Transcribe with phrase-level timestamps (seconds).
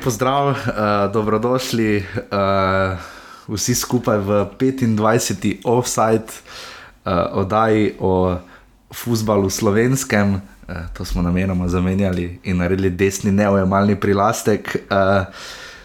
[0.00, 0.56] Lep pozdrav, uh,
[1.12, 2.96] dobrodošli uh,
[3.52, 5.60] vsi skupaj v 25.
[5.64, 6.24] offside
[7.04, 8.36] uh, oddaji o
[8.94, 10.32] futbalu slovenskem.
[10.32, 14.88] Uh, to smo namenoma zamenjali in naredili desni neojemalni prilastek.
[14.88, 15.28] Uh,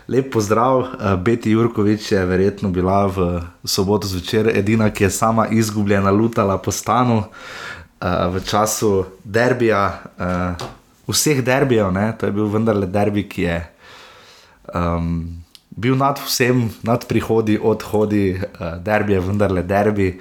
[0.07, 5.47] lep pozdrav, uh, Beti Jurkovič je verjetno bila v soboto zvečer edina, ki je sama
[5.51, 7.27] izgubljena, lutala po stanu uh,
[8.31, 9.99] v času derbija.
[10.17, 10.67] Uh,
[11.07, 13.74] Vseh derbijev, to je bil vendarle derbi, ki je
[14.73, 20.19] um, bil nad vsem, nad prihodi, odhodi, uh, derbi je vendarle derbi.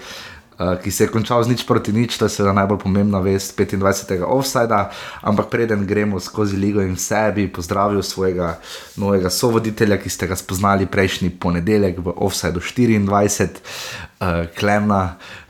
[0.54, 3.58] Uh, ki se je končal z nič proti nič, to je seveda najbolj pomembna vest
[3.58, 4.22] 25.
[4.22, 4.90] offsajda.
[5.26, 8.60] Ampak preden gremo skozi ligo in sebi, pozdravil svojega
[8.94, 15.43] novega sovoditelja, ki ste ga spoznali prejšnji ponedeljek v offsajdu 24, uh, Klemna, uh,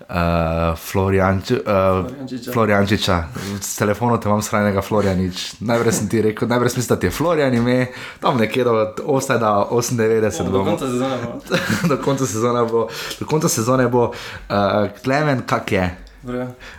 [2.53, 5.55] Floriančiča, uh, s telefonom te imam skrajnega Florianič.
[5.61, 7.87] Najprej sem ti rekel, najprej sem mislil, da je Florian ime,
[8.21, 11.41] tam nekje do 98, do konca sezone bo.
[11.89, 12.89] do konca sezone bo,
[13.21, 14.11] do konca sezone bo.
[14.49, 15.97] Uh, Klemen, kak je?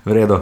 [0.05, 0.39] V redu.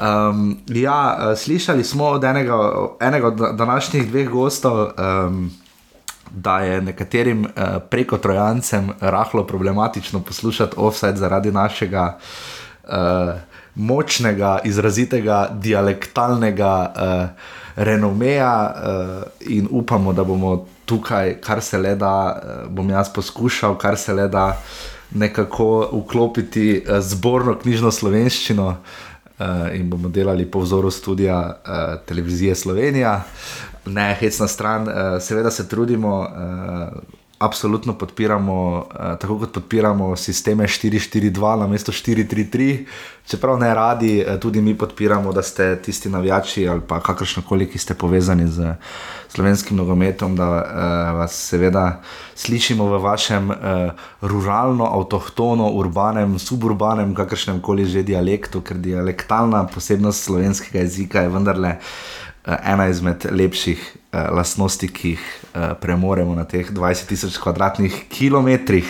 [0.00, 2.56] Um, ja, slišali smo od enega,
[3.00, 4.88] enega od današnjih dveh gostov.
[4.96, 5.50] Um,
[6.30, 7.50] da je nekaterim uh,
[7.90, 12.18] preko trojancem rahlo problematično poslušati offset zaradi našega
[12.88, 12.92] uh,
[13.74, 17.28] močnega, izrazitega, dialektalnega uh,
[17.76, 23.78] renomeja uh, in upamo, da bomo tukaj, kar se le da, uh, bom jaz poskušal,
[23.78, 24.56] kar se le da
[25.14, 28.76] nekako vklopiti uh, zborno knjižno slovenščino.
[29.38, 33.22] Uh, in bomo delali po vzoru študija uh, televizije Slovenija.
[33.88, 36.98] Ne, hecna stran, uh, seveda se trudimo, uh,
[37.38, 42.84] absolutno podpiramo, uh, tako kot podpiramo sisteme 4-4-2 na mesto 4-3-3,
[43.26, 47.70] čeprav ne radi, uh, tudi mi podpiramo, da ste tisti navijači ali pa kakršno koli,
[47.70, 48.74] ki ste povezani z
[49.28, 52.02] slovenskim nogometom, da uh, vas seveda
[52.34, 53.56] slišimo v vašem uh,
[54.20, 61.78] ruralno, avtohtono, urbanem, suburbanem, kakršnem koli že dialektu, ker dialektalna posebnost slovenskega jezika je vendarle.
[61.78, 68.06] Eh, ena izmed lepših uh, lastnosti, ki jih uh, premoremo na teh 20 tisoč kvadratnih
[68.08, 68.88] kilometrih.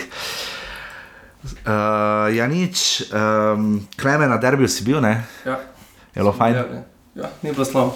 [1.39, 5.23] Uh, ja, nič, um, kleme na derbiju si bil, ne?
[5.47, 5.59] Ja.
[6.15, 6.55] Je bilo fajn?
[6.55, 6.65] Ja,
[7.15, 7.95] ja, ni bilo slabo.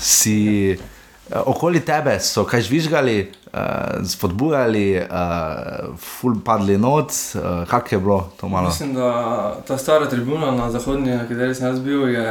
[0.00, 3.16] Si uh, okoli tebe so kaj žvižgali,
[3.52, 8.72] uh, spodbujali, uh, ful padli noč, uh, kak je bilo to malo?
[8.72, 12.26] Mislim, da ta stara tribuna na zahodnji, na kateri sem jaz bil, je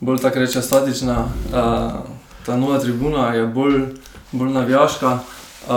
[0.00, 1.92] bolj tako reče statična, uh,
[2.46, 3.82] ta nova tribuna je bolj,
[4.32, 5.18] bolj navijaška.
[5.68, 5.74] Uh,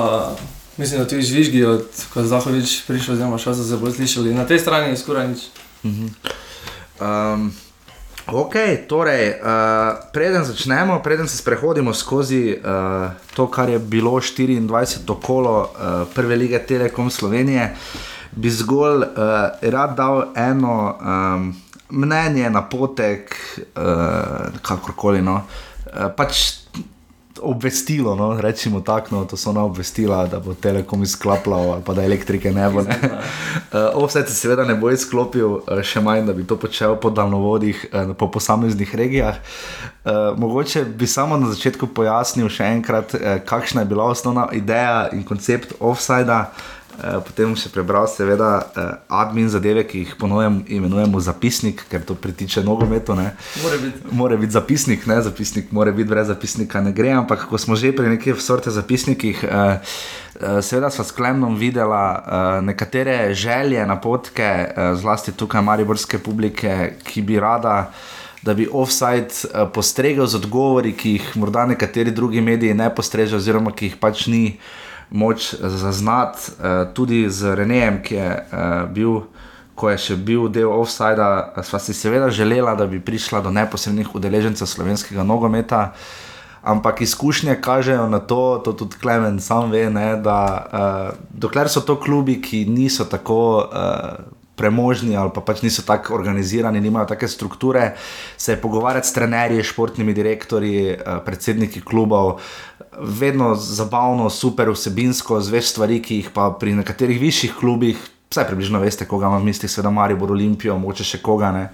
[0.78, 4.34] mislim, da ti žvižgi, od ko Zahovič prišel, oziroma še so se bolj slišali.
[4.34, 5.40] Na tej strani je skoraj nič.
[5.84, 6.10] -huh.
[7.02, 7.52] um,
[8.28, 8.56] ok,
[8.88, 15.22] torej, uh, preden začnemo, preden se sprehodimo skozi uh, to, kar je bilo 24.
[15.22, 17.76] kolo uh, prve lige Telekom Slovenije,
[18.32, 19.06] bi zgolj uh,
[19.62, 20.98] rad dal eno.
[21.02, 21.56] Um,
[21.90, 23.36] mnenje, napotek,
[23.76, 25.22] uh, kakorkoli.
[25.22, 25.42] No.
[25.88, 26.64] Uh, pač
[27.44, 31.94] obvestilo, no, rečemo tako, no, to so ona obvestila, da bo Telekom izklapljal ali pa
[31.94, 32.82] da elektrike ne bo.
[32.82, 33.00] Ne.
[33.74, 37.86] Uh, Vse se seveda ne bo izklopil, še manj, da bi to počel po daljnovodih,
[37.92, 39.42] uh, po posameznih regijah.
[40.06, 43.16] Uh, mogoče bi samo na začetku pojasnil še enkrat,
[43.50, 46.46] kakšna je bila osnovna ideja in koncept offsajda.
[46.94, 52.14] Eh, potem še prebral, seveda, uh, admin zadeve, ki jih ponujem, imenujemo zapisnik, ker to
[52.14, 53.16] pritiče nogometu.
[53.18, 54.02] Mora biti.
[54.14, 57.10] Mora biti zapisnik, ne zapisnik, mora biti brez zapisnika, ne gre.
[57.18, 62.06] Ampak ko smo že pri nekih vrste zapisnikih, uh, uh, seveda smo s Klemnom videla
[62.14, 67.90] uh, nekatere želje, napotke, uh, zlasti tukaj mariborske publike, ki bi rada.
[68.44, 69.32] Da bi offside
[69.72, 74.28] postregel z odgovori, ki jih morda nekateri drugi mediji ne postrežejo, oziroma ki jih pač
[74.28, 74.60] ni
[75.14, 79.22] moč zaznati, uh, tudi z Renejem, ki je uh, bil,
[79.78, 84.12] ko je še bil del offsajda, sva si seveda želela, da bi prišla do neposrednih
[84.16, 85.94] udeležencev slovenskega nogometa.
[86.64, 91.84] Ampak izkušnje kažejo na to, to tudi Klemen sam ve, ne, da uh, dokler so
[91.84, 97.28] to klubi, ki niso tako uh, premožni ali pa pač niso tako organizirani, nimajo take
[97.28, 97.94] strukture,
[98.38, 102.40] se pogovarjati s trenerji, športnimi direktorji, uh, predsedniki klubov,
[103.00, 107.98] vedno zabavno, super vsebinsko, zveš stvari, ki jih pa pri nekaterih višjih klubih,
[108.30, 111.52] vsaj približno veste, koga ima v mislih, seveda Marijo, Olimpijo, moče še koga.
[111.54, 111.66] Ne.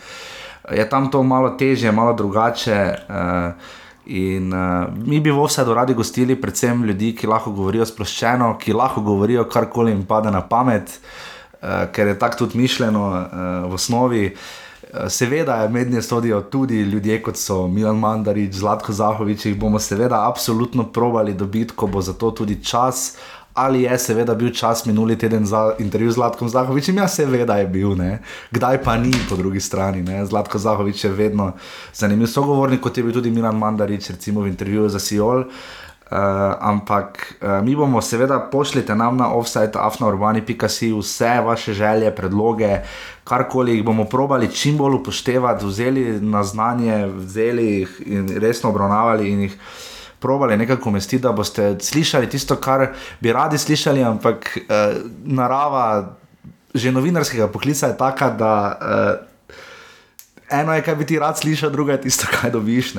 [0.76, 2.80] Je tam to malo težje, malo drugače.
[3.10, 3.76] Uh,
[4.10, 8.74] In uh, mi bi v vsedu radi gostili, predvsem ljudi, ki lahko govorijo sploščeno, ki
[8.74, 11.39] lahko govorijo karkoli jim pade na pamet, uh,
[11.92, 14.36] ker je tako tudi mišljeno uh, v osnovi.
[15.10, 20.84] Seveda, mednje sodijo tudi ljudje, kot so Milan Mandarič, Zlatko Zahovič, jih bomo seveda absolutno
[20.84, 23.18] probali dobiti, ko bo za to tudi čas.
[23.54, 26.98] Ali je seveda bil čas minuli teden za intervju z Zlatkom Zahovičem?
[26.98, 28.22] Ja, seveda je bil, ne?
[28.52, 30.02] kdaj pa ni po drugi strani.
[30.02, 30.26] Ne?
[30.26, 31.52] Zlatko Zahovič je vedno
[31.94, 35.40] zanimiv sogovornik, kot je bil tudi Milan Mandarič, recimo v intervjuju za Sijol.
[35.40, 36.18] Uh, Uh,
[36.60, 42.80] ampak uh, mi bomo, seveda, pošljite nam na offside, afnaurbani.si vse vaše želje, predloge,
[43.24, 49.30] karkoli jih bomo probali čim bolj upoštevati, vzeli na znanje, vzeli jih in resno obravnavali
[49.30, 49.58] in jih
[50.20, 52.88] probali nekako umestiti, da boste slišali tisto, kar
[53.22, 56.16] bi radi slišali, ampak uh, narava
[56.74, 58.80] že novinarskega poklica je taka, da.
[58.82, 59.30] Uh,
[60.50, 62.94] eno je, kaj bi ti rad slišal, drugo je tisto, kaj dobiš.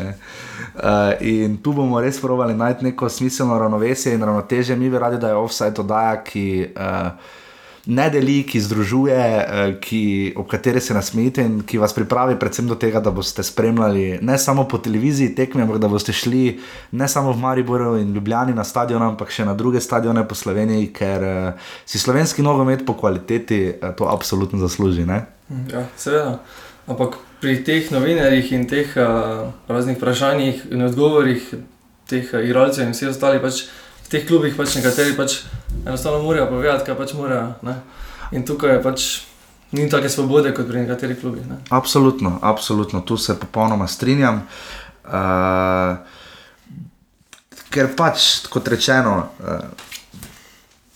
[0.75, 4.77] Uh, in tu bomo res provali najti neko smiselno ravnovesje in ravnoteže.
[4.77, 6.45] Mi bi radi, da je offside oddaja, ki
[6.77, 7.09] uh,
[7.87, 10.03] ne deli, ki združuje, uh, ki,
[10.39, 14.39] ob kateri se nasmejite in ki vas pripravi predvsem do tega, da boste spremljali ne
[14.39, 16.61] samo po televiziji tekme, ampak da boste šli
[16.93, 20.93] ne samo v Mariboru in Ljubljani na stadion, ampak še na druge stadione po Sloveniji,
[20.95, 25.09] ker uh, si slovenski nogomet po kvaliteti uh, to absolutno zasluži.
[25.09, 25.25] Ne?
[25.73, 26.39] Ja, seveda.
[26.87, 31.55] Ampak pri teh novinarjih in teh uh, raznih vprašanjih in odgovorih,
[32.11, 33.65] teh uh, igralcev in vseh ostalih, pač,
[34.05, 35.41] v teh klubih pač nekateri pač
[35.87, 37.55] enostavno morajo povedati, kaj pač morajo.
[37.67, 37.81] Ne?
[38.37, 39.09] In tukaj je pač.
[39.71, 41.45] Ni tako svobode kot pri nekaterih klubih.
[41.47, 41.61] Ne?
[41.71, 44.41] Absolutno, absolutno, tu se popolnoma strinjam.
[45.07, 45.95] Uh,
[47.71, 49.90] ker pač, kot rečeno, uh,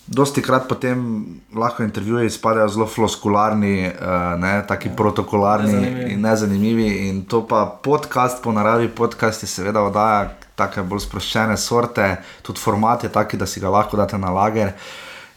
[0.07, 1.25] Dosti krat potem
[1.57, 4.95] lahko intervjuji izpadejo zelo floskularni, uh, ne, taki ja.
[4.97, 6.13] protokolarni nezanimivi.
[6.13, 6.89] in nezanimivi.
[7.09, 12.11] In to pa podcast, po naravi podcast, je seveda oddaja tako bolj sproščene sorte,
[12.43, 14.75] tudi format je taki, da si ga lahko date na lager.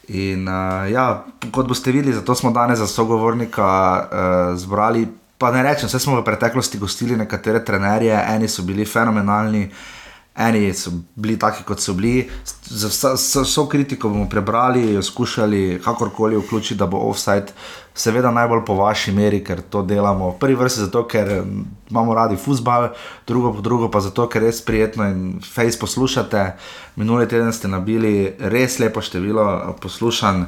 [0.07, 1.07] In uh, ja,
[1.51, 5.07] kot boste videli, zato smo danes za sogovornika uh, zbrali.
[5.37, 9.67] Pa ne rečem, vse smo v preteklosti gostili nekatere trenerje, eni so bili fenomenalni.
[10.37, 12.27] Eni so bili taki, kot so bili,
[12.69, 17.55] za vso, kritiko bomo prebrali, jo skušali kakorkoli vključiti, da bo offside,
[17.95, 20.31] seveda najbolj po vaši meri, ker to delamo.
[20.39, 21.41] Prvi vrsti zato, ker
[21.89, 22.91] imamo radi futbal,
[23.27, 26.51] drugo pa drugo pa zato, ker res prijetno in face poslušate.
[26.95, 30.43] Minuli teden ste nabili res lepo število poslušanj.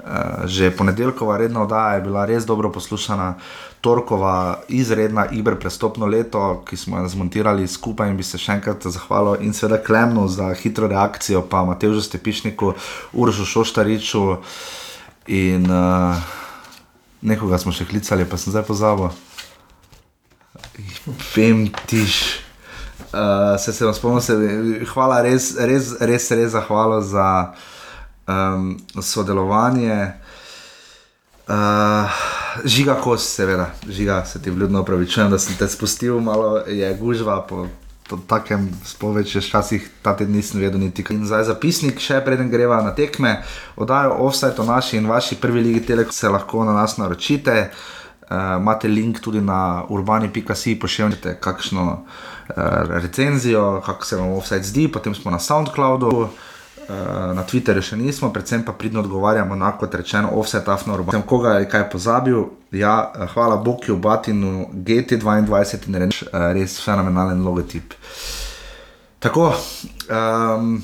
[0.00, 3.34] Uh, že ponedeljkova redna oddaja je bila res dobro poslušana.
[3.80, 8.84] Torkova izredna Ibr prestopno leto, ki smo jo zmontirali skupaj in bi se še enkrat
[8.84, 12.74] zahvalil in seveda Klemnu za hitro reakcijo, pa Matežu Stepišniku,
[13.12, 14.36] Uržu Šoštariču
[15.28, 16.16] in uh,
[17.20, 19.12] nekoga smo še klicali, pa sem zdaj pozabil.
[21.36, 22.40] Vem tiš.
[23.10, 27.52] Uh, se se vam spomnim, hvala res, res, res, res zahvalo za
[28.30, 30.12] um, sodelovanje.
[31.48, 32.10] Uh,
[32.64, 37.40] žiga kos, seveda, žiga se ti vljudno upravičujem, da sem te spustil, malo je gužva
[37.46, 37.66] po,
[38.08, 41.16] po takem spoveč, včasih ta teden nisem vedel niti kaj.
[41.16, 43.40] In zdaj zapisnik, še preden greva na tekme,
[43.76, 47.70] oddajo offside o naši in vaši prvi ligi Telekom, se lahko na nas naročite.
[48.30, 52.54] Uh, imate link tudi na urbani.si, pošiljate kakšno uh,
[53.02, 56.28] recenzijo, kako se vam offside zdi, potem smo na SoundCloudu.
[56.90, 61.12] Eh, na Twitterju še nismo, predvsem pa pridno odgovarjamo na kot rečeno, offset afno robo.
[61.14, 62.40] Sem koga je kaj pozabil,
[62.74, 67.94] ja, eh, hvala Boku, Batinu, GT22 in reč, eh, res fenomenalen logotip.
[69.20, 69.52] Tako,
[70.08, 70.82] um,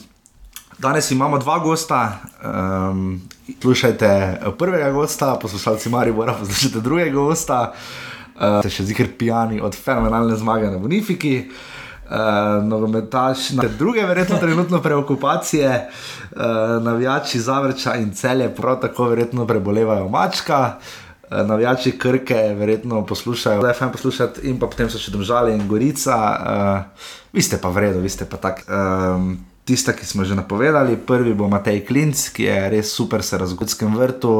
[0.78, 3.20] danes imamo dva gosta, um,
[3.62, 4.10] slušajte
[4.58, 10.68] prvega gosta, poslušalci Maribora, poslušajte drugega gosta, uh, ste še zikr pijani od fenomenalne zmage
[10.70, 11.75] na Bonifiki uh,
[12.62, 15.88] nogometaš, na druge, verjetno trenutno preokupacije,
[16.30, 20.72] uh, navijači Zavrča in celje, prav tako verjetno prebolevajo mačka.
[21.30, 25.54] Uh, navijači Krke, verjetno poslušajo, da je fajn poslušati, in pa potem so še držali
[25.54, 26.16] in gorica.
[26.16, 28.64] Uh, vi ste pa vredno, vi ste pa tak.
[28.68, 33.34] Um, Tista, ki smo že napovedali, prvi bo Matej Klinc, ki je res super, se
[33.34, 34.34] razgodi v Godskem vrtu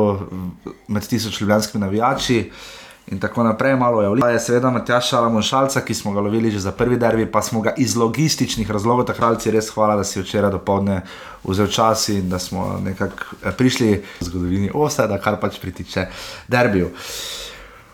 [0.87, 2.39] med tisoč ljubljanskimi navijači.
[2.47, 4.33] Uh, in tako naprej, malo je vlivalo.
[4.33, 7.61] Je seveda Matjaš Alamon Šalca, ki smo ga lovili že za prvi derbi, pa smo
[7.61, 11.03] ga iz logističnih razlogov, takralci, res hvala, da si včeraj do povdne
[11.45, 16.07] vzel čas in da smo nekako eh, prišli v zgodovini osada, kar pač pritiče
[16.49, 16.91] derbiju.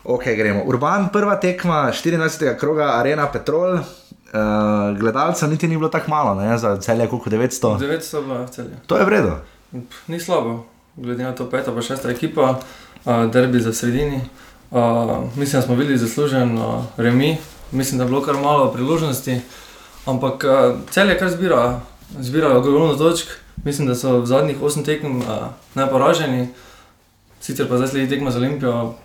[0.03, 0.63] Ok, gremo.
[0.65, 2.57] Urban, prva tekma 24.
[2.59, 3.79] kroga, Arena Petrol.
[4.33, 6.57] Uh, gledalcev niti ni bilo tako malo, ne?
[6.57, 7.77] za celje, koliko 900.
[7.79, 8.77] 900 v celje.
[8.87, 9.37] To je vredno.
[10.07, 10.65] Ni slabo,
[10.95, 12.57] glede na to peta, pa šesta ekipa,
[13.05, 14.17] uh, derbi za sredini.
[14.17, 14.42] Uh,
[15.35, 17.37] mislim, da smo bili zaslužen uh, remi,
[17.71, 19.41] mislim, da je bilo kar malo priložnosti,
[20.05, 21.81] ampak uh, cel je kar zbira,
[22.19, 23.27] zbira ogromno točk.
[23.63, 25.25] Mislim, da so v zadnjih osem tekem uh,
[25.73, 26.47] najporaženi,
[27.41, 28.95] sicer pa zdaj sledi tekma za Olimpijo,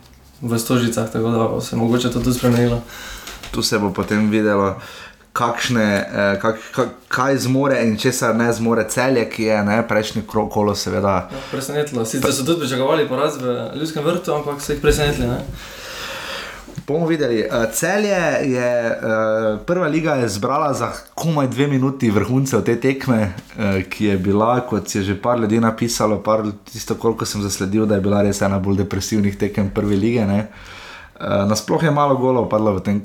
[0.41, 2.83] v stožicah, tako da se je mogoče to tudi spremenilo.
[3.51, 4.77] Tu se bo potem videlo.
[5.39, 10.25] Kakšne, eh, kak, kak, kaj zmore in česar ne zmore celje, ki je ne, prejšnji
[10.27, 11.29] krok, kolo, seveda.
[11.31, 12.05] Ja, presenetilo.
[12.05, 15.29] Sicer so tudi pričakovali poraz v Ljudskem vrtu, ampak so jih presenetili.
[15.31, 15.45] Ne?
[16.89, 17.45] Bomo videli.
[17.45, 23.33] Uh, celje je uh, prva liga je zbrala za komaj dve minuti vrhuncev te tekme,
[23.59, 27.87] uh, ki je bila, kot je že par ljudi napisalo, par, tisto, koliko sem zasledil,
[27.87, 30.25] da je bila res ena bolj depresivnih tekem prve lige.
[30.25, 33.01] Uh, Nasploh je malo golo padlo v tem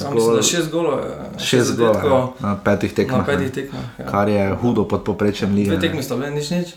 [0.00, 0.20] krogu.
[0.20, 1.04] Zgolj ja, šest golov.
[1.38, 3.18] Šest golov ja, na petih tekmah.
[3.18, 4.06] Na petih tekmah ja.
[4.06, 5.70] Kar je hudo pod poprečjem lige.
[5.70, 6.74] Dve tekmi sta bile nič nič.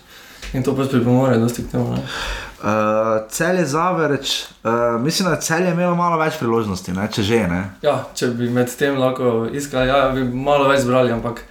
[0.54, 1.96] In to pač pripomore, da ste k temu.
[1.96, 7.08] Uh, cel je zavrč, uh, mislim, da cel je imel malo več priložnosti, ne?
[7.12, 7.60] če že ne.
[7.82, 11.42] Ja, če bi med tem lahko iskali, ja, bi malo več zbrali, ampak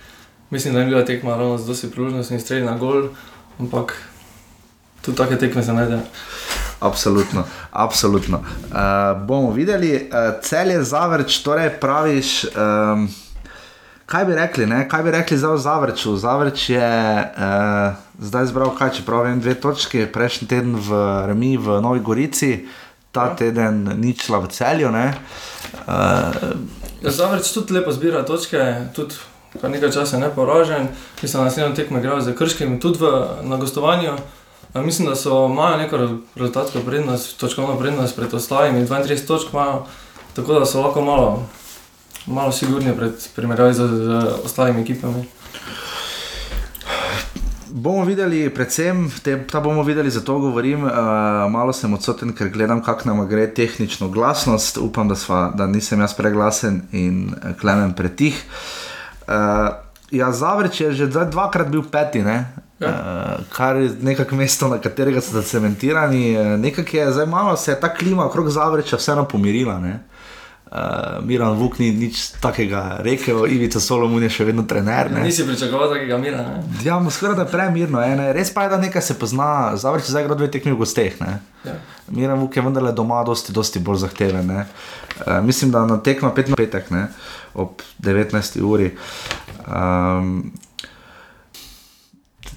[0.53, 3.09] mislim, da je bila tekma ravno z dosti priložnosti in strelj na gol,
[3.59, 3.97] ampak
[5.05, 6.01] tudi take tekme se najde.
[6.85, 8.39] Absolutno, absolutno.
[8.39, 12.43] Uh, bomo videli, uh, cel je zavrč, torej praviš.
[12.53, 13.07] Um,
[14.05, 14.89] kaj bi rekli, ne?
[14.89, 16.15] kaj bi rekli za Zavrču?
[16.17, 21.81] Zavrč je uh, zdaj zbral, kaj če pravim, dve točke, prejšnji teden v Remi v
[21.81, 22.67] Novi Gorici,
[23.11, 23.35] ta ja.
[23.35, 24.89] teden ničla v celju.
[24.89, 25.07] Uh,
[27.01, 28.61] ja, Zavrč tudi lepo zbira točke,
[28.95, 29.17] tudi
[29.61, 33.11] kar nekaj časa ne poražen, ki so na naslednjem tekmu igrali za krškim, tudi v,
[33.47, 34.17] na gostovanju.
[34.75, 35.97] Mislim, da so imajo neko
[36.35, 39.85] rezultatsko prednost, točkovno prednost pred ostalimi, 32 točk imajo,
[40.35, 41.47] tako da so lahko malo
[42.27, 44.09] malo sigurni pred primerjavi z, z
[44.45, 45.25] ostalimi ekipami.
[47.69, 50.91] Bomo videli, predvsem, te, ta bomo videli, zato govorim, uh,
[51.51, 54.77] malo sem odsoten, ker gledam, kako nam gre tehnično glasnost.
[54.77, 58.39] Upam, da, sva, da nisem jaz preglasen in eh, klemen pretih.
[59.27, 59.75] Uh,
[60.11, 62.45] ja, Zavrč je že dvakrat bil peti, ne?
[62.79, 62.89] Ja.
[62.89, 66.35] Uh, kar je nekako mesto, na katerega so zacementirani.
[66.57, 69.79] Nekako je zdaj malo, se je ta klima okrog Zavrča vseeno pomirila.
[69.79, 69.99] Ne?
[70.75, 75.11] uh, Miran Vuk ni nič takega rekel, Ivica Solomon je še vedno trener.
[75.13, 75.23] Ne?
[75.25, 76.41] Nisi pričakoval takega mira.
[76.43, 76.63] Ne?
[76.85, 78.01] Ja, skoraj da je premirno.
[78.01, 78.31] Ne?
[78.35, 81.15] Res pa je, da nekaj se pozna, zavrči zdaj gre dve tekmi v gosteh.
[81.65, 81.77] Ja.
[82.11, 84.51] Miran Vuk je vendarle doma dosti, dosti bolj zahteven.
[84.51, 87.07] Uh, mislim, da na tekmo 5 na petek, ne?
[87.55, 88.59] ob 19.
[88.67, 88.91] uri.
[89.63, 90.51] Um,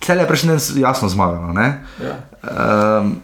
[0.00, 1.54] Cel je prejšnji dan jasno zmagal.
[2.00, 2.14] Ja.
[2.42, 3.22] Um,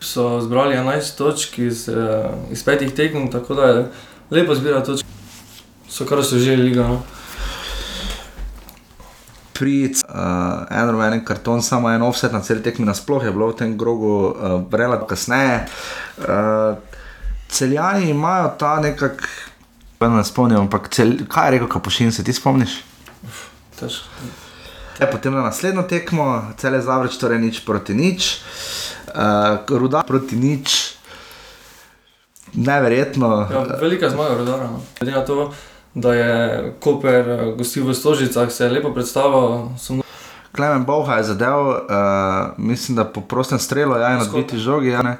[0.00, 3.86] so zbrali 11 točk iz, uh, iz petih tekem, tako da je
[4.30, 5.08] lepo zbirati točke,
[5.88, 6.82] so kar so že liga.
[6.82, 7.02] No?
[9.52, 13.56] Pri uh, enem enem kartonu, samo en offset na cel tekmi, nasploh je bilo v
[13.56, 15.66] tem grogu uh, relativno kasneje.
[16.18, 16.76] Uh,
[17.48, 19.28] celjani imajo ta nekak,
[20.00, 22.80] ne spomnim, ampak cel, kaj je rekel, kapušin, se ti spomniš?
[23.78, 24.41] Težko.
[25.00, 28.44] Ja, potem na naslednjo tekmo, cel je zavreč, torej nič proti nič.
[29.12, 30.96] Uh, ruda proti nič,
[32.52, 33.48] neverjetno.
[33.48, 34.68] Ja, velika zmaga, rudara.
[34.68, 34.80] No.
[35.00, 35.52] Glede na to,
[35.94, 36.32] da je
[36.80, 39.72] Koper eh, gostil v Stožicah, se je lepo predstavil.
[40.52, 41.76] Klemen Boha je zadev, uh,
[42.56, 44.92] mislim, da po prostem strelu, ja, na dviti žogi.
[44.92, 45.16] Ja,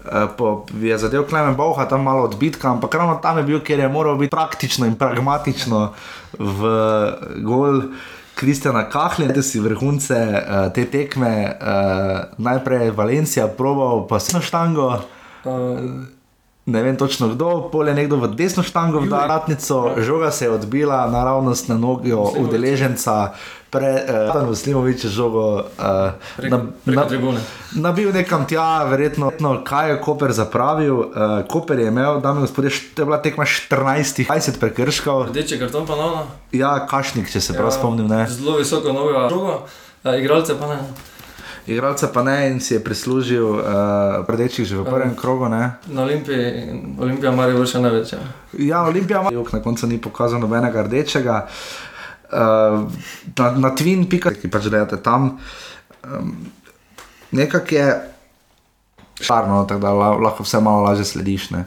[0.00, 3.78] Uh, po, je zadev Klemen Boha tam malo odbitka, ampak ravno tam je bil, ker
[3.78, 5.92] je moral biti praktično in pragmatično
[6.40, 6.60] v
[7.44, 7.84] gol.
[7.84, 7.84] Uh,
[8.40, 14.40] Kristjana Kahle, da si vrhunce uh, te tekme, uh, najprej Valencija, probal pa se na
[14.40, 14.86] štango.
[15.44, 16.19] Uh.
[16.70, 21.06] Ne vem točno kdo, polje nekdo v desno štango, v Daratnico, žoga se je odbila
[21.10, 23.32] naravnost na nogi udeleženca,
[23.70, 26.10] Tam v Slimoviču žogo uh,
[27.78, 29.30] nabil nekam tja, verjetno,
[29.62, 30.98] kaj je Koper zapravil.
[30.98, 35.30] Uh, Koper je imel, da mi gospodje, to je bila tekma 14-20 prekrškov.
[35.30, 36.26] Rdeče karton pa nono?
[36.50, 38.10] Ja, kašnik, če se ja, prav spomnim.
[38.10, 38.26] Ne.
[38.26, 39.54] Zelo visoko nogo, žogo,
[40.02, 40.82] uh, igralce pa ne.
[41.66, 45.48] Igralca pa ne in si je prislužil uh, rdečih že v prvem krogu.
[45.48, 45.76] Ne?
[45.92, 48.14] Na Olimpiji, Olimpija Marijo še največ.
[48.58, 51.46] Ja, Olimpija Marijo na koncu ni pokazal nobenega rdečega.
[51.46, 51.90] Uh,
[52.32, 52.90] uh,
[53.38, 55.36] na, na Twin, pika, ki pač delate tam.
[56.06, 56.34] Um,
[57.30, 57.86] Nekako je
[59.22, 61.50] šarno, tako da lahko vse malo lažje slediš.
[61.54, 61.64] Ne.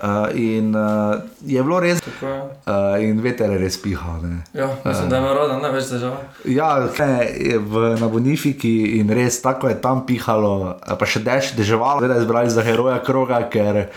[0.00, 4.22] Uh, in uh, je bilo res, da je uh, in veter je res pihal.
[4.56, 6.14] Ja, mislim, da ima roda največ težav.
[6.48, 12.08] Ja, ne, v, na Bonifiki in res tako je tam pihalo, pa še dež, deževalo,
[12.08, 13.90] da je zbrali za heroja kroga, ker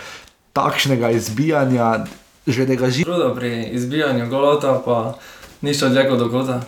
[0.52, 2.04] takšnega izbijanja
[2.44, 3.08] že ne ga živi.
[3.36, 5.16] Pri izbijanju golota pa
[5.64, 6.60] ni šlo dlje do kota.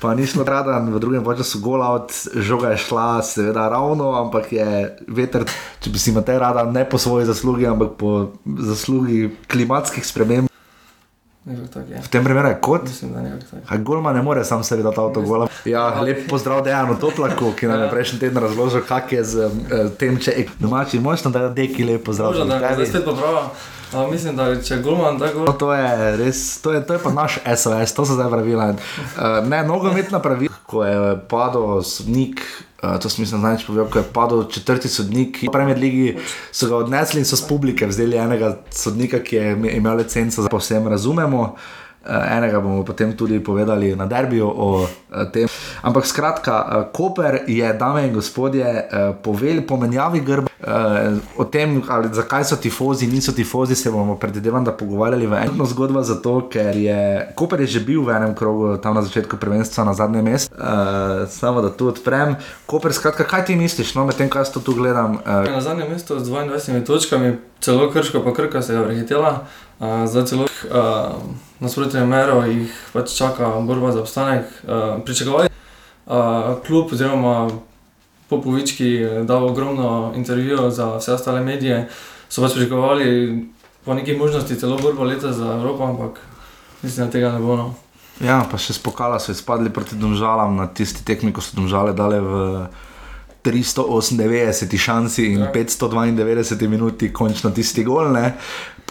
[0.00, 4.96] Pa nismo rada, v drugem času gola od žoga je šla, seveda ravno, ampak je
[5.10, 5.42] veter,
[5.82, 10.46] če bi si imel rada, ne po svoji zaslugi, ampak po zaslugi klimatskih sprememb.
[11.48, 12.82] V tem primeru je kot.
[12.84, 13.14] Mislim.
[13.80, 15.48] Golma ne more sam sebi dati avto gola.
[15.64, 19.88] Ja, lep pozdrav Dejanu Toplaku, ki nam je prejšnji teden razložil, kak je z uh,
[19.98, 22.36] tem, če je domači močno, da je deki lep pozdrav.
[22.44, 23.48] Da je spet poprava.
[23.92, 25.46] A, mislim, da če Golman tako.
[25.48, 28.70] No, to je res, to je, to je pa naš SOS, to so zdaj pravila.
[28.74, 32.44] Uh, ne, nogometna pravila, ko je padel sodnik.
[32.82, 35.42] Uh, to sem mislim, največ povedal, ko je padel četrti sodnik.
[35.42, 36.20] V Premier League
[36.52, 40.52] so ga odnesli in so z publike vzeli enega sodnika, ki je imel licenco, da
[40.52, 41.42] povsem razumemo.
[41.42, 44.88] Uh, enega bomo potem tudi povedali na derbiju o uh,
[45.32, 45.48] tem.
[45.82, 50.46] Ampak skratka, uh, Koper je, dame in gospodje, uh, povedal pomenjavi grb.
[50.58, 55.34] Uh, o tem, ali, zakaj so tifozi, niso tifozi, se bomo predvidevam, da pogovarjali v
[55.44, 56.02] eno zgodbo.
[56.02, 59.94] Zato, ker je Koper je že bil v enem krogu, tam na začetku prvenstva, na
[59.94, 60.54] zadnjem mestu.
[60.54, 62.36] Uh, samo da tu odprem.
[62.66, 65.20] Koper, skratka, kaj ti misliš, no, medtem, kaj to tu gledam?
[65.26, 69.44] Uh, Na zadnjem mestu z 22 točkami, celo krško, pa krka se je prehitela.
[69.78, 74.46] Uh, za celo uh, nasprotne mero jih pač čaka borba za obstanek.
[74.62, 75.48] Uh, pričakovali
[76.06, 77.48] uh, klub oziroma
[78.28, 81.88] Popovič, ki je dal ogromno intervjujev za vse ostale medije,
[82.28, 83.08] so pač pričakovali
[83.84, 86.20] po neki možnosti celo borbo leta za Evropo, ampak
[86.82, 87.56] mislim, da tega ne bo.
[87.56, 87.74] No.
[88.20, 92.20] Ja, pa še spokala so izpadli proti domžalam na tisti tekmi, ko so domžale dale
[92.20, 92.34] v
[93.46, 95.52] 398 šanci in Ja.
[95.52, 98.12] 592 minuti, končno tisti gol.
[98.12, 98.34] Ne?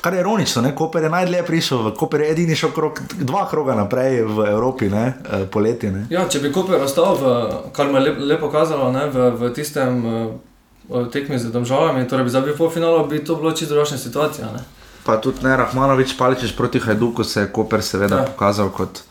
[0.01, 0.75] Kar je ironično, ne?
[0.75, 5.13] Koper je najdlje prišel, Koper je edini šel krok, dva kroga naprej v Evropi, ne?
[5.32, 5.92] Eh, poleti.
[5.92, 6.06] Ne?
[6.10, 7.34] Ja, če bi Koper ostal, v,
[7.74, 12.30] kar me je lep, lepo kazalo ne, v, v tistem uh, tekmi z državami, torej
[12.30, 14.51] bi zabil polfinalo, bi to bilo čisto drugačna situacija.
[14.54, 14.62] Ne.
[15.06, 18.22] Pa tudi ne, Rahmanovič, Paličič proti Hajduku se je Koper seveda ja.
[18.22, 18.27] Ja.
[18.27, 19.01] pokazal kot.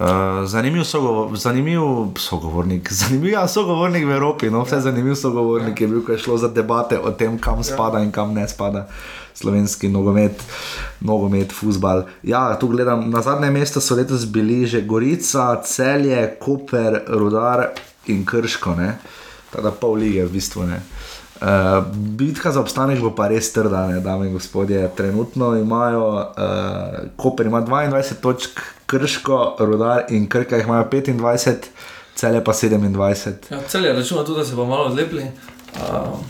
[0.00, 0.06] Uh,
[0.48, 1.80] zanimiv, sogovor, zanimiv
[2.18, 6.38] sogovornik, zanimiv ja, sogovornik v Evropi, no, vse zanimiv sogovornik je bil, ko je šlo
[6.40, 8.88] za debate o tem, kam spada in kam ne spada
[9.40, 10.42] slovenski nogomet,
[11.00, 12.04] nogomet, futbal.
[12.22, 17.70] Ja, tu gledam, na zadnje mesto so letos bili že Gorica, Celje, Koper, Rudar
[18.06, 18.98] in Krško, ne?
[19.50, 20.82] Tada pol lige v bistvu ne.
[21.40, 21.80] Uh,
[22.20, 24.82] bitka za obstanek bo pa res trda, ne, dame in gospodje.
[24.96, 31.70] Trenutno imajo, uh, Koper ima 22 točk, Krško, Rudar in Krka jih imajo 25,
[32.14, 33.48] cele pa 27.
[33.50, 35.24] Ja, cel je računal tudi, da se bo malo zlepili,
[35.80, 36.20] uh,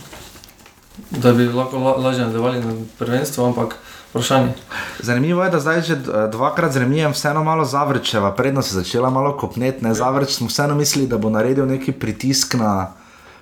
[1.09, 3.75] da bi lahko la, lažje nadaljevali na prvenstvo, ampak
[4.09, 4.53] vprašanje.
[4.99, 8.83] Zanimivo je, da zdaj že eh, dvakrat z remijem vseeno malo zavrčeva, predno se je
[8.83, 12.93] začela malo kopnet, ne zavrč smo vseeno mislili, da bo naredil neki pritisk na.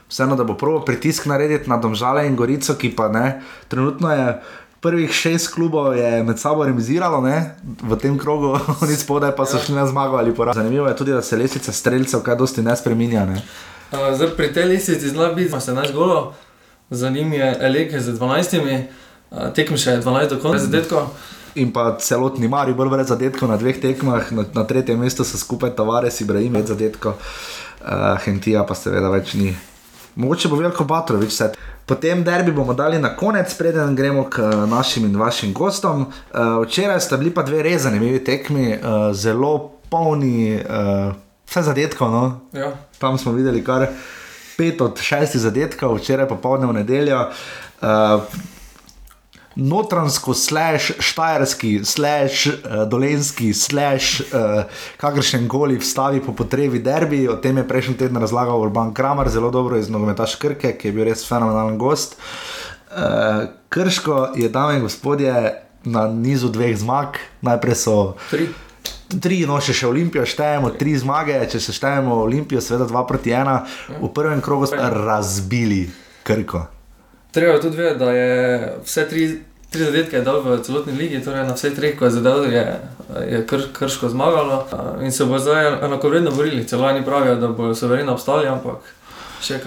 [0.10, 3.42] Vseeno, da bo prvo pritisk narediti na Domžale in Gorico, ki pa ne.
[3.68, 4.42] Trenutno je
[4.82, 9.60] prvih šest klubov je med sabo remiziralo ne, v tem krogu, oni spodaj pa so
[9.60, 10.56] šli na zmago ali poraz.
[10.56, 13.26] Zanimivo je tudi, da se lestvica streljcev kaj dosti ne spreminja.
[13.26, 13.42] Ne.
[13.92, 16.34] Uh, zdaj, pri tej listvici zna biti 17 golov,
[16.90, 18.60] za njim je Elek z 12,
[19.32, 21.10] uh, tekem še 12 do konca zadetkov.
[21.56, 25.38] In pa celotni Mari, bolj brez zadetkov na dveh tekmah, na, na tretjem mestu so
[25.38, 29.56] skupaj Tavares, Ibrahim, več zadetkov, uh, Hentija pa seveda več ni.
[30.20, 31.52] Mogoče bo veliko Batrovič vse.
[31.90, 36.06] Potem derbi bomo dali na konec, preden gremo k eh, našim in vašim gostom.
[36.06, 41.16] Uh, včeraj sta bili pa dve res zanimivi tekmi, uh, zelo polni, uh,
[41.50, 42.12] vse zadetkov.
[42.12, 42.24] No?
[42.54, 42.74] Ja.
[43.00, 43.88] Tam smo videli kar
[44.60, 47.30] pet od šestih zadetkov, včeraj popoldne v nedeljo.
[47.80, 48.28] Uh,
[49.60, 54.64] Notransko, slash, štajerski, slash, uh, dolenski, slash, uh,
[55.00, 57.26] kakršen koli vstavi po potrebi derbi.
[57.28, 60.96] O tem je prejšnji teden razlagal Urban Kramer, zelo dobro iz nogometaš Krke, ki je
[60.96, 62.16] bil res fenomenalen gost.
[62.90, 65.34] Uh, Krško je, dame in gospodje,
[65.84, 68.50] na nizu dveh zmag, najprej so Tri.
[69.10, 73.34] Tri, no, še, še Olimpijo štejemo, tri zmage, če se štejemo Olimpijo, seveda dva proti
[73.34, 73.64] ena.
[73.98, 75.88] V prvem krogu so razbili
[76.24, 76.68] Krko.
[77.34, 79.26] Treba tudi vedeti, da je vse tri,
[79.70, 82.64] tri zadetke dal v celotni ligi, torej na vseh treh, ko je zadel, je,
[83.34, 84.64] je kr, krško zmagalo
[85.02, 86.68] in se bo zdaj enakovredno borili.
[86.70, 88.94] Celo oni pravijo, da bodo sovereno obstali, ampak.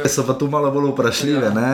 [0.07, 1.47] So pa tu malo bolj vprašljive.
[1.47, 1.55] Ja.
[1.55, 1.71] Ne?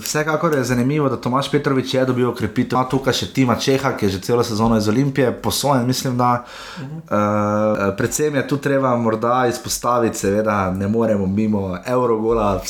[0.00, 2.78] Vsekakor je zanimivo, da Tomaš Petrovič je dobil okrepitev.
[2.78, 6.44] Ima tukaj še Tima Čeha, ki je že celo sezono iz Olimpije, posojen, mislim, da.
[6.78, 12.60] Uh, predvsem je tu treba morda izpostaviti, seveda ne moremo mimo Eurogola.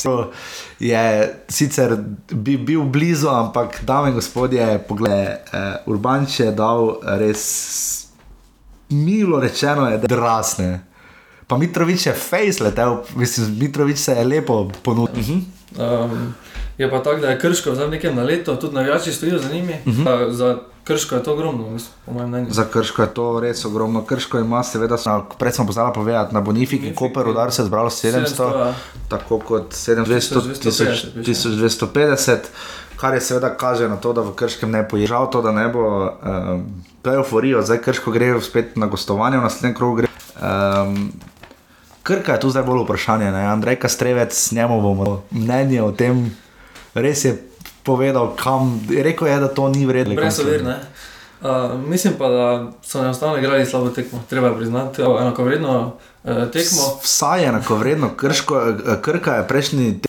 [0.79, 1.03] Je
[1.49, 1.97] sicer
[2.31, 7.43] bi, bil blizu, ampak dame in gospodje, pogled, uh, Urbanč je dal res
[8.89, 10.92] milo rečeno, je drasne.
[11.53, 15.21] Pa Mitrovič je face letel, mislim, Mitrovič se je lepo ponudil.
[15.21, 16.05] Uh -huh.
[16.05, 16.33] Um,
[16.77, 19.73] je pa tako, da je krško zdaj v nekem naletu, tudi navijači stojijo za njimi.
[19.85, 20.27] Uh -huh.
[20.27, 22.47] uh, za krško je to ogromno, mislim, po mojem mnenju.
[22.49, 24.05] Za Krško je to res ogromno.
[24.05, 26.95] Krško ima, seveda, na, prej smo pozvala povedati, na Bonifiki, Bonifiki.
[26.95, 28.73] Koper, udar se je zbralo 700, 700, ja.
[29.09, 30.05] tako kot 700,
[30.63, 32.37] 1250, 1250,
[32.97, 35.07] kar je seveda kaže na to, da v Krškem ne poje.
[35.07, 36.65] Žal to, da ne bo, um,
[37.01, 40.07] to je euforijo, zdaj Krško gre spet na gostovanje, v naslednjem krogu gre.
[40.41, 41.11] Um,
[42.03, 43.45] Krka je tu zdaj bolj vprašanje, ne?
[43.47, 46.35] Andrej Kastrevec, njemu bomo mnenje o tem,
[46.93, 47.37] res je
[47.83, 50.15] povedal, kam, rekel je, da to ni vredno.
[50.15, 50.79] Brez ovir, ne.
[51.43, 56.51] Uh, mislim pa, da so enostavno igrali slabo tekmo, treba je priznati, enako vredno uh,
[56.51, 56.99] tekmo.
[57.03, 59.99] Vsaj enako vredno, Krško, uh, Krka je prejšnji.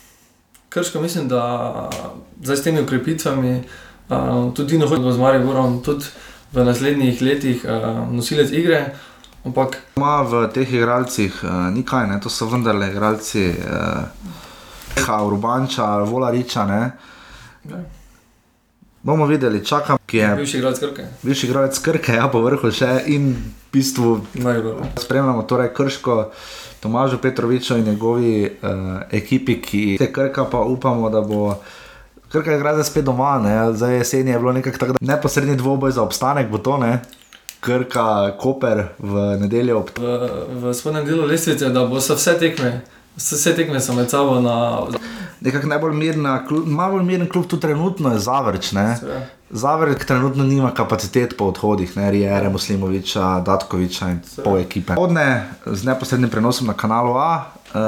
[0.68, 1.90] Krško mislim, da
[2.42, 3.62] zdaj s temi ukrepitvami,
[4.09, 6.04] uh, tudi Dino Hodno z Mariborom, tudi
[6.52, 8.94] v naslednjih letih uh, nosilec igre.
[9.44, 9.76] Ampak.
[10.00, 12.16] Ma v teh igralcih uh, ni kaj, ne?
[12.20, 14.09] to so vendarle igralci, uh,
[15.04, 16.64] Urbanča, Volariča.
[16.64, 16.80] Ne?
[19.04, 20.28] Bomo videli, čakam, ki je.
[20.37, 21.04] Bivši igralec Krke.
[21.22, 24.14] Bivši igralec Krke, ja, po vrhu še in v bistvu.
[24.96, 26.30] Spremljamo torej Krško,
[26.80, 31.59] Tomažo Petroviča in njegovi uh, ekipi, ki te Krka pa upamo, da bo.
[32.33, 33.52] Krka je igrala spet doma, ne?
[33.76, 36.96] zdaj jesen je bilo nekako tako, da neposredni dvoboj za obstanek bo to, ne?
[37.64, 39.90] Krka, Koper v nedeljo ob.
[39.96, 40.18] V,
[40.61, 42.72] v spodnjem delu lestvice, da bo se vse tekme,
[43.16, 44.85] vse tekme so med sabo na.
[45.44, 46.29] Nekako najbolj miren,
[46.66, 48.72] malo miren klub tu trenutno je Zavrč.
[49.50, 54.96] Zavrč trenutno nima kapacitet po odhodih, ne Rijere, Muslimoviča, Datkoviča in pol ekipe.
[54.98, 57.81] Odne z neposrednim prenosom na kanalu A, uh,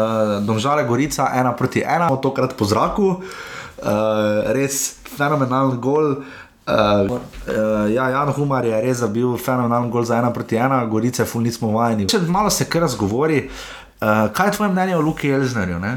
[0.46, 6.12] Domžale Gorica, ena proti ena, tokrat po zraku, uh, res fenomenalen gol.
[6.20, 11.24] Uh, uh, ja, Jan Humar je res bil fenomenalen gol za ena proti ena, gorice,
[11.24, 12.08] ful nismo vajeni.
[12.10, 15.78] Če malo se kar razgovori, uh, kaj je tvoje mnenje o Luki Elznerju?
[15.78, 15.94] Ne?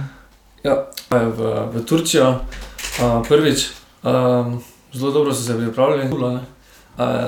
[0.63, 0.75] Ja,
[1.10, 3.69] v, v Turčijo uh, prvič,
[4.03, 4.60] um,
[4.93, 6.39] zelo dobro so se pripravili, uh,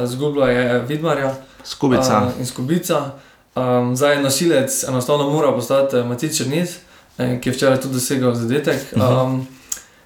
[0.06, 2.27] zgubila je Vidmarja Skubica.
[2.27, 3.12] Uh, in Skubica.
[3.56, 6.77] Um, zdaj je nosilec, enostavno mora postati Matic Črnic,
[7.17, 8.93] ki je včeraj tudi dosegel zadetek.
[8.95, 9.61] Um, uh -huh.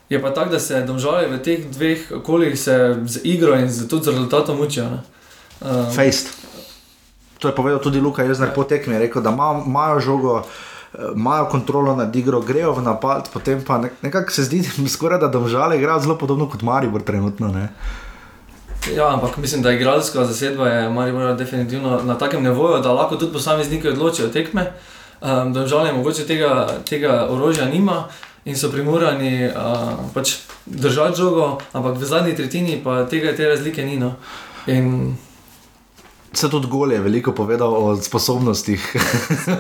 [0.09, 4.03] Je pa tako, da se domžale v teh dveh okoljih z igro in z, tudi
[4.05, 4.85] z rezultatom učijo.
[5.61, 6.29] Um, Fejst.
[7.39, 9.33] To je povedal tudi Luka Jezner po tekmi, rekel, da
[9.65, 10.43] imajo žogo.
[11.15, 15.75] Imajo kontrolo nad igro, grejo v napad, potem pa nekako se zdi, skoraj, da domžale
[15.77, 17.47] igrajo zelo podobno kot Maribor trenutno.
[17.51, 17.67] Ne?
[18.95, 23.15] Ja, ampak mislim, da je igralska zasedba je Maribor definitivno na takem nivoju, da lahko
[23.15, 24.71] tudi posamezniki odločijo tekme.
[25.21, 28.07] Um, domžale mogoče tega, tega orožja nima,
[28.45, 33.85] in so primorani uh, pač držati žogo, ampak v zadnji tretjini pa tega, te razlike
[33.85, 33.97] ni.
[33.97, 34.15] No.
[34.67, 35.15] In...
[36.35, 38.83] Se tudi gol je veliko povedal o sposobnostih,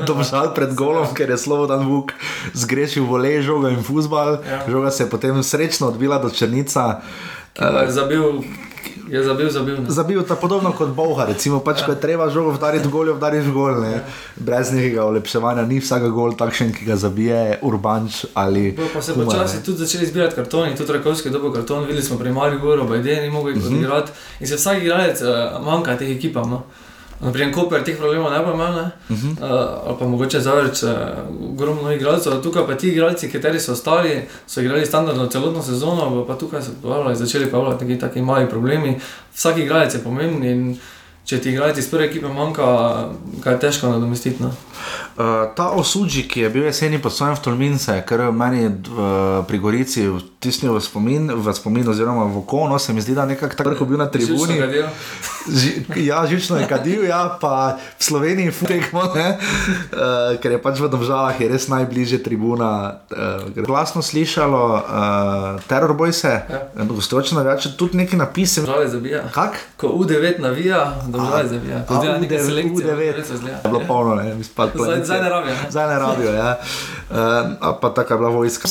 [0.05, 2.11] da bo šel pred golom, ker je Slobodan Vuk
[2.53, 4.41] zgrešil vole žogo in fusbal.
[4.43, 4.61] Ja.
[4.67, 6.99] Žoga se je potem srečno odbila do Črnica.
[7.55, 8.43] Uh, zabil
[9.09, 9.77] Je zabil, zabil.
[9.87, 11.85] Zabil je podobno kot Boga, recimo, pač, ja.
[11.85, 13.83] ko je treba žogo vdariti gol, vdariš gol.
[13.85, 14.01] Ja.
[14.35, 18.71] Brez nekega olepševanja, ni vsak gol takšen, ki ga zabije urbanč ali.
[18.77, 22.33] Bo, pa se počasi tudi začeli zbirati kartoni, tudi rakovski dobo karton, videli smo pri
[22.33, 23.75] Mariju Goro, Bajden, ni mogel jih mhm.
[23.75, 24.11] odigrati.
[24.11, 24.41] Mm -hmm.
[24.41, 26.49] In se vsak igralec uh, manjka teh ekipam.
[26.49, 26.63] No?
[27.25, 28.89] Naprimer, Koper teh problemov ne bo imel, ne?
[29.09, 29.31] uh -huh.
[29.31, 30.89] uh, ali pa mogoče zavrč uh,
[31.51, 32.41] ogromno igralcev.
[32.43, 36.71] Tukaj pa ti igralci, kateri so ostali, so igrali standardno celotno sezono, pa tukaj so
[37.13, 38.99] začeli pa neki taki mali problemi.
[39.35, 40.77] Vsak igralec je pomemben in
[41.25, 42.65] če ti igralci iz prve ekipe manjka,
[43.43, 44.43] kaj je težko nadomestiti.
[45.17, 49.57] Uh, ta osuđi, ki je bil jeseni pod svojim Tolmince, ker je meni uh, pri
[49.57, 53.63] Gorici vtisnil v spomin, v spomin oziroma v oko, no se mi zdi, da nekako
[53.63, 54.59] tako bil na tribuni.
[55.47, 59.15] Ži, ja, žično je kadil, ja, pa v Sloveniji futekmo, uh,
[60.43, 62.99] ker je pač v Domžalah je res najbližje tribuna.
[63.07, 66.59] Uh, glasno slišalo, uh, teror boj se, ja.
[66.75, 68.65] gostočno več, tudi neki napisi.
[68.65, 69.23] Domžale zabija.
[69.31, 69.55] Kak?
[69.79, 71.85] Ko U9 navija, Domžale zabija.
[71.87, 72.91] To je nekaj selekcije.
[72.91, 72.99] U9
[73.47, 75.55] je bilo polno, ne, mi spadlo zdaj ne rabijo.
[75.69, 76.59] Zdaj ne rabijo, ja.
[77.09, 77.17] Uh,
[77.81, 78.67] pa tako je bila vojska,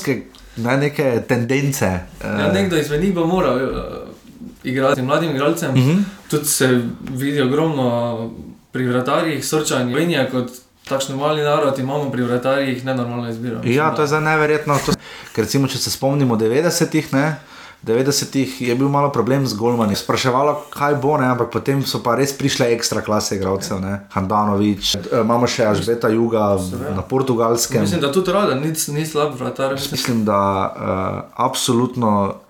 [0.57, 1.99] ne neke tendence.
[2.20, 2.40] Uh.
[2.40, 3.81] Ja, nekdo izmed njih bo moral uh,
[4.64, 5.70] igrati mladim igralcem.
[5.70, 5.90] Uh mhm.
[5.90, 6.03] -huh.
[6.31, 8.31] Tudi se vidi ogromno
[8.73, 10.51] pri vratarjih, srčanj, venja kot.
[10.88, 13.61] Takšno mali narod imamo pri vratarjih, ne normalno izbiro.
[13.64, 14.79] Ja, to je zdaj neverjetno.
[14.87, 14.92] To,
[15.35, 17.12] ker recimo, če se spomnimo 90-ih,
[17.85, 19.97] 90-ih je bil malo problem z Golmani.
[19.97, 21.29] Spraševalo, kaj bo, ne?
[21.29, 23.85] ampak potem so pa res prišle ekstra klase igralcev,
[24.16, 26.57] Handanovič, e, imamo še Ažbeta Juga
[26.97, 27.85] na portugalskem.
[27.85, 29.77] Mislim, da tudi rada, ni, ni slab vratar.
[29.77, 32.40] Mislim, da uh, absolutno.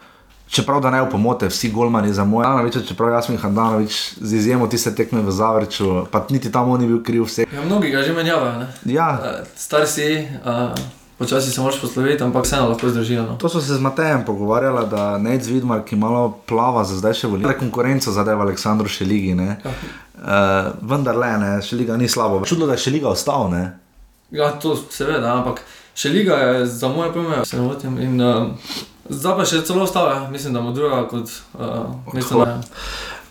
[0.55, 4.39] Čeprav da ne v pomote, vsi golmani za moj, Handanovič, čeprav jaz sem Handanovič, z
[4.39, 7.49] izjemo tiste tekme v Zavrču, pa niti tam on ni bil kriv vse.
[7.49, 8.69] Ja, mnogi ga že menjavajo.
[8.87, 9.09] Ja.
[9.19, 10.29] Uh, star si.
[10.47, 11.03] Uh...
[11.25, 13.23] Počasi se moraš posloviti, ampak vseeno lahko zdržijo.
[13.23, 13.37] No.
[13.41, 17.15] To so se z Matejem pogovarjali, da ne z Vidmar, ki malo plava za zdaj
[17.23, 17.55] še volitve.
[17.59, 19.33] Konkurenco zadeva Aleksandru Šeligi.
[19.33, 19.65] Uh,
[20.85, 22.43] vendar le, ne, Šeliga ni slabo.
[22.45, 23.49] Čudno, da je Šeliga ostal.
[23.51, 23.79] Ne?
[24.31, 27.97] Ja, to seveda, ampak Šeliga je za moje pojme, se ne motim.
[27.99, 28.53] In uh,
[29.05, 31.29] Zdaj pa še celo ostalo, mislim, da mu druga kot
[31.61, 32.41] uh, mesto.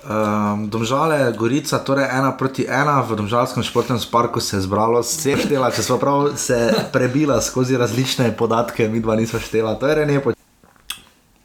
[0.04, 5.38] Um, domžale, Gorica, torej ena proti ena v Domžalskem športnem parku se je zbralo, vse
[5.40, 6.58] štela, če smo prav se
[6.92, 10.36] prebila skozi različne podatke, mi dva nismo štela, to je renepo.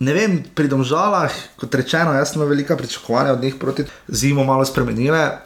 [0.02, 4.66] Ne vem, pri Domžalah, kot rečeno, jaz sem velika pričakovanja od njih proti zimo malo
[4.66, 5.38] spremenile.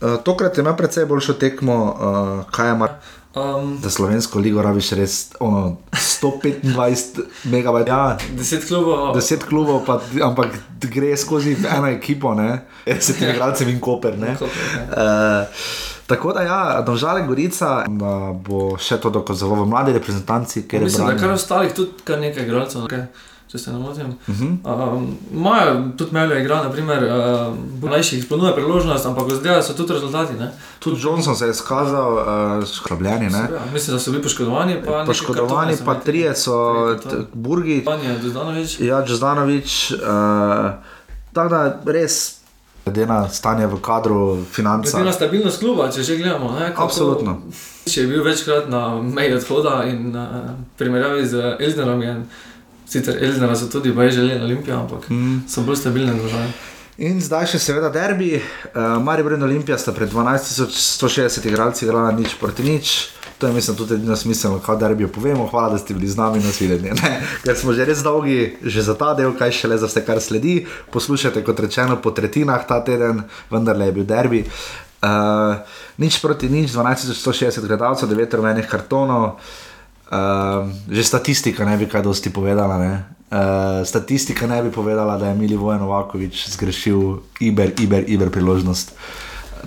[0.00, 2.88] Uh, tokrat ima precej boljšo tekmo, uh, kaj ima.
[3.36, 7.92] Um, Za slovensko ligo rabiš res ono, 125 megabajtov.
[7.92, 9.16] Ja, 10 klubov.
[9.16, 14.16] 10 klubov, pa, ampak gre skozi eno ekipo, ne, s temi igralci in koper.
[14.16, 15.44] Uh,
[16.06, 20.64] tako da, ja, domžale Gorica, da bo še to dokazoval v mladi reprezentanci.
[20.72, 22.88] Mislim, da kar ostalih tudi kar nekaj igralcev.
[22.88, 23.04] Okay
[23.56, 24.06] če se ne motim.
[24.28, 25.76] Uh -huh.
[25.76, 30.34] um, tudi Melja igra, naprimer, uh, mlajši izpolnjuje priložnost, ampak zdaj so tudi rezultati.
[30.34, 30.50] Ne?
[30.78, 33.22] Tudi Johnson se je izkazal, uh, skrbljen.
[33.22, 34.82] Ja, mislim, da so bili poškodovani.
[34.86, 36.96] Pa poškodovani, pa trije so,
[37.32, 37.84] Burgi.
[38.78, 39.92] Ja, Džozdanovič.
[39.92, 39.98] Uh,
[41.32, 42.36] tako da res.
[42.84, 44.90] Glede na stanje v kadru, finance.
[44.90, 46.52] Glede na stabilnost kluba, če že gledamo.
[46.54, 47.42] Ne, kako, Absolutno.
[47.86, 52.14] Če je bil večkrat na meji odhoda in uh, primerjavi z Elznerom, je
[52.86, 55.44] Sicer Elzina so tudi boje želeli Olimpijo, ampak mm.
[55.48, 56.52] so bolj stabilne države.
[56.96, 58.38] In zdaj še seveda derbi.
[58.38, 62.94] Uh, Maribor in Olimpija sta pred 12.160 igralci igrala nič proti nič.
[63.36, 65.44] To je mislim tudi edino smiselno, kaj derbi povemo.
[65.50, 66.94] Hvala, da ste bili z nami na svidenje.
[67.44, 70.62] Ker smo že res dolgi, že za ta del, kaj šele za vse, kar sledi.
[70.94, 74.40] Poslušajte, kot rečeno, po tretjinah ta teden, vendar le je bil derbi.
[75.04, 75.60] Uh,
[76.00, 79.36] nič proti nič, 12.160 gledalcev, 9 rumenih kartonov.
[80.06, 82.78] Uh, že statistika ne bi kaj dosti povedala.
[82.78, 88.94] Uh, statistika ne bi povedala, da je Mili Vojen Novakovič zgrešil iber, iber, iber priložnost.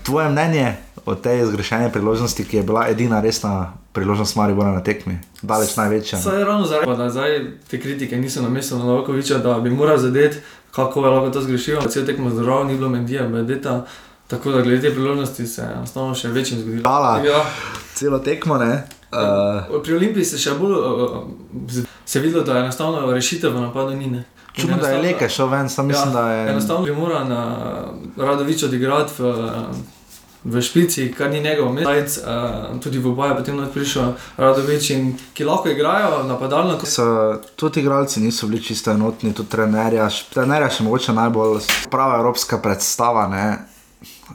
[0.04, 0.76] Tvoje mnenje
[1.06, 6.20] o tej zgrešeni priložnosti, ki je bila edina resna priložnost Maribora na tekmi, daleč največja?
[6.20, 7.32] Saj je ravno zaradi tega, da zdaj
[7.68, 10.38] te kritike niso na mestu Novakoviča, da bi moral zadeti,
[10.72, 11.82] kako je lahko to zgrešil.
[11.90, 13.86] Cel tekmo zdrav, ni bilo medija, medeta.
[14.28, 16.84] Tako da glede te priložnosti se je enostavno še večjim zgodilo.
[16.86, 17.18] Hvala.
[17.26, 17.44] Ja.
[17.96, 18.88] Celo tekmo, ne?
[19.12, 23.96] Uh, pri Olimpiji se še bolj uh, se videlo, da je enostavno rešitev v napadu
[23.98, 24.24] ni.
[24.54, 26.50] Čudno, da je leke šel ven, sam mislim, ja, da je.
[26.50, 27.56] Enostavno bi moral na
[28.18, 29.34] Radovič odigrati v,
[30.44, 35.46] v špici, kar ni njegov medajc, uh, tudi v boju potem prišel Radovič in ki
[35.46, 36.78] lahko igrajo napadalno.
[37.56, 43.28] Tudi igralci niso bili čisto enotni, tudi trenerja, trenerja še mogoče najbolj prava evropska predstava.
[43.28, 43.46] Ne?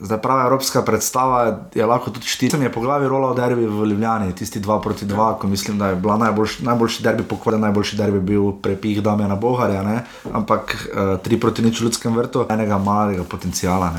[0.01, 2.51] Zdaj prava evropska predstava je lahko tudi štiri.
[2.51, 5.87] Sem je po glavi rolal derbi v Ljubljani, tisti dva proti dva, ko mislim, da
[5.87, 10.05] je bila najboljši, najboljši derbi pokvarjen, najboljši derbi bil prepih Damjana Boharja, ne?
[10.33, 13.93] ampak uh, tri proti nič v ljudskem vrtu, enega malega potencijala.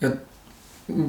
[0.00, 0.10] Ja,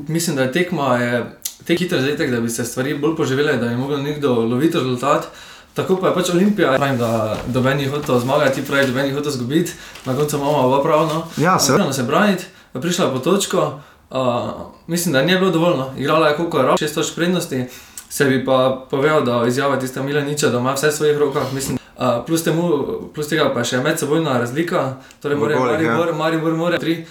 [0.08, 3.68] mislim, da je tekma, je te hitro zaetek, da bi se stvari bolj poživele, da
[3.68, 5.28] bi mogel nekdo loviti rezultat.
[5.74, 9.32] Tako pa je pač Olimpija, pravim, da doben je hotel zmagati, pravi, doben je hotel
[9.32, 9.72] zgubiti,
[10.06, 11.24] na koncu imamo oba pravno.
[11.38, 11.94] Ja, se pravi.
[11.94, 13.80] se braniti, prišla je po točko.
[14.12, 14.18] Uh,
[14.88, 15.78] mislim, da ni bilo dovolj.
[15.78, 15.92] No.
[15.98, 17.66] Igrala je kot rok, šest točk prednosti,
[18.10, 21.54] se bi pa povedal, da izjava tiste Milaniča, da ima vse v svojih rokah.
[21.54, 22.70] Mislim, uh, plus, temu,
[23.14, 27.06] plus tega pa še medsebojna razlika, torej mora Maribor, Maribor mora tri.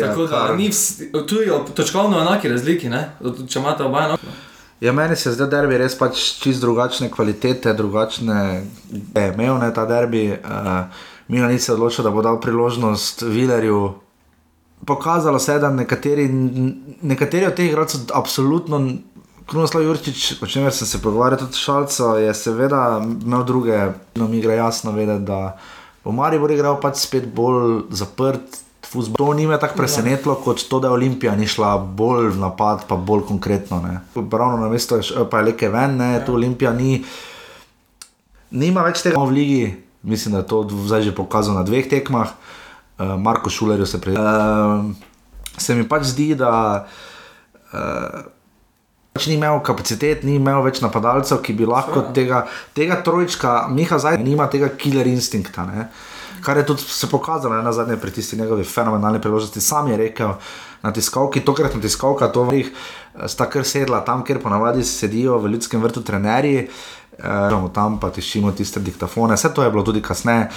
[0.00, 3.08] Tako da ni vsi, tu je točkovno enaki razliki, ne?
[3.48, 4.34] če imate oba enako.
[4.80, 9.84] Ja, meni se zdaj derbi res pač čist drugačne kvalitete, drugačne je imel ne, ta
[9.86, 10.32] derbi.
[10.34, 10.84] Uh,
[11.28, 13.92] Milan se je odločil, da bo dal priložnost Vilerju,
[14.86, 16.28] pokazalo se je, da nekateri,
[17.02, 18.88] nekateri od teh igralcev absolutno.
[19.46, 23.78] Krunoslav Jurčič, o čemer sem se pogovarjal tudi s Šalco, je seveda imel druge,
[24.14, 25.58] no mi gre jasno vedeti, da
[26.04, 28.60] bo Maribor igral pač spet bolj zaprt.
[28.90, 29.20] Fuzbol.
[29.22, 32.88] To ni me tako presenetilo, kot to, da je Olimpija ni šla bolj v napad,
[32.88, 33.78] pa bolj konkretno.
[34.14, 37.04] Pravno na mestu je, pa je leke ven, ne, tu Olimpija ni.
[38.50, 39.60] Nima več tega v ligi,
[40.02, 42.34] mislim, da je to zdaj že pokazal na dveh tekmah
[43.00, 44.14] uh, Marko Šulerju se prej.
[44.14, 44.90] Uh,
[45.58, 46.52] se mi pač zdi, da
[47.72, 48.20] uh,
[49.12, 52.12] pač ni imel kapacitet, ni imel več napadalcev, ki bi lahko ja.
[52.16, 52.44] tega,
[52.76, 55.66] tega trojčka, Miha zdaj nima tega killer instinkta.
[55.68, 55.90] Ne?
[56.44, 59.60] Kar je tudi se pokazalo na zadnje pri tisti njegovi fenomenalni priložnosti.
[59.60, 60.32] Sam je rekel
[60.82, 62.70] na tiskalki, tokrat na tiskalki, to vrih,
[63.28, 66.68] sta kar sedla tam, kjer ponavadi sedijo v ljudskem vrtu trenerji,
[67.18, 70.48] eh, tam pa tišimo tiste diktafone, vse to je bilo tudi kasneje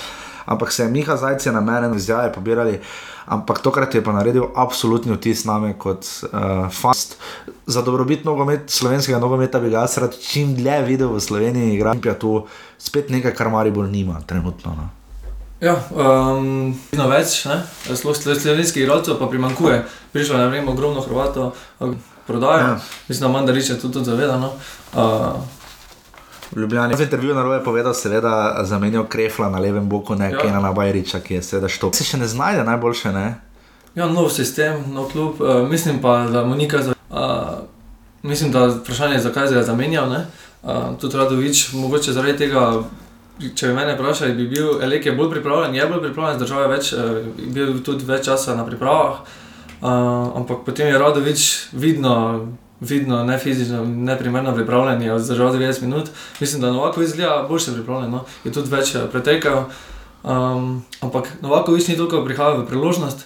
[0.45, 2.79] ampak se je Miha Zajce na mene izjave pobirali.
[3.25, 7.15] Ampak tokrat je pa naredil absolutni vtis name kot uh, fast.
[7.65, 12.13] Za dobrobit nogomet, slovenskega nogometa bi ga rad čim dlje videl v Sloveniji, igra pa
[12.19, 12.43] tu
[12.77, 14.75] spet nekaj, kar Maribor nima trenutno.
[14.75, 14.89] No.
[15.63, 17.45] Ja, um, vedno več,
[17.95, 19.85] slovenskih igralcev pa primankuje.
[20.11, 21.55] Prišlo je na ogromno Hrvatov,
[22.27, 22.59] prodajo.
[22.59, 22.79] Ja.
[23.07, 24.51] Mislim, da Mandarič je tudi, tudi zavedano.
[24.93, 25.39] Uh,
[26.55, 26.97] Ljubljani.
[26.97, 30.37] Za intervju na roje povedal, seveda, zamenjal Krefla na levem boku, ne ja.
[30.37, 31.91] Kena na Bajriča, ki je seveda što.
[31.93, 33.35] Se še ne znajde najboljše, ne?
[33.95, 35.41] Ja, nov sistem, nov klub.
[35.41, 36.93] Uh, mislim pa, da mu nikaj za.
[37.09, 37.17] Uh,
[38.23, 40.09] mislim, da vprašanje je, zakaj se je zamenjal.
[40.09, 42.83] Uh, tudi Radovič, mogoče zaradi tega.
[43.55, 46.91] Če bi me vprašali, bi bil Elek bolj pripravljen, je bolj pripravljen, zdržal je več,
[47.53, 49.23] bil tudi več časa na pripravah.
[49.81, 49.89] Uh,
[50.37, 52.13] ampak potem je Radovič vidno,
[52.83, 56.09] vidno, ne fizično, ne primerno pripravljen, je zdržal 90 minut.
[56.39, 58.23] Mislim, da Novako izgleda boljše pripravljen, no?
[58.43, 59.63] je tudi več eh, pretekel.
[60.23, 63.25] Um, ampak Novako več ni toliko prihajal v priložnost.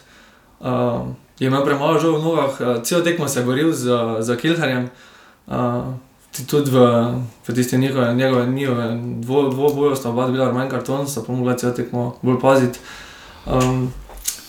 [0.59, 4.37] Um, je imel premalo žal v nogah, uh, cel tekmo se je boril z, z
[4.37, 4.89] Kilharjem.
[5.47, 5.93] Uh,
[6.45, 6.77] tudi v,
[7.47, 11.57] v tisti njihove, njegove, njihove dvo, dvobojo sta oba bila manj karton, sta pa mogla
[11.57, 12.79] cel tekmo bolj paziti.
[13.45, 13.93] Um,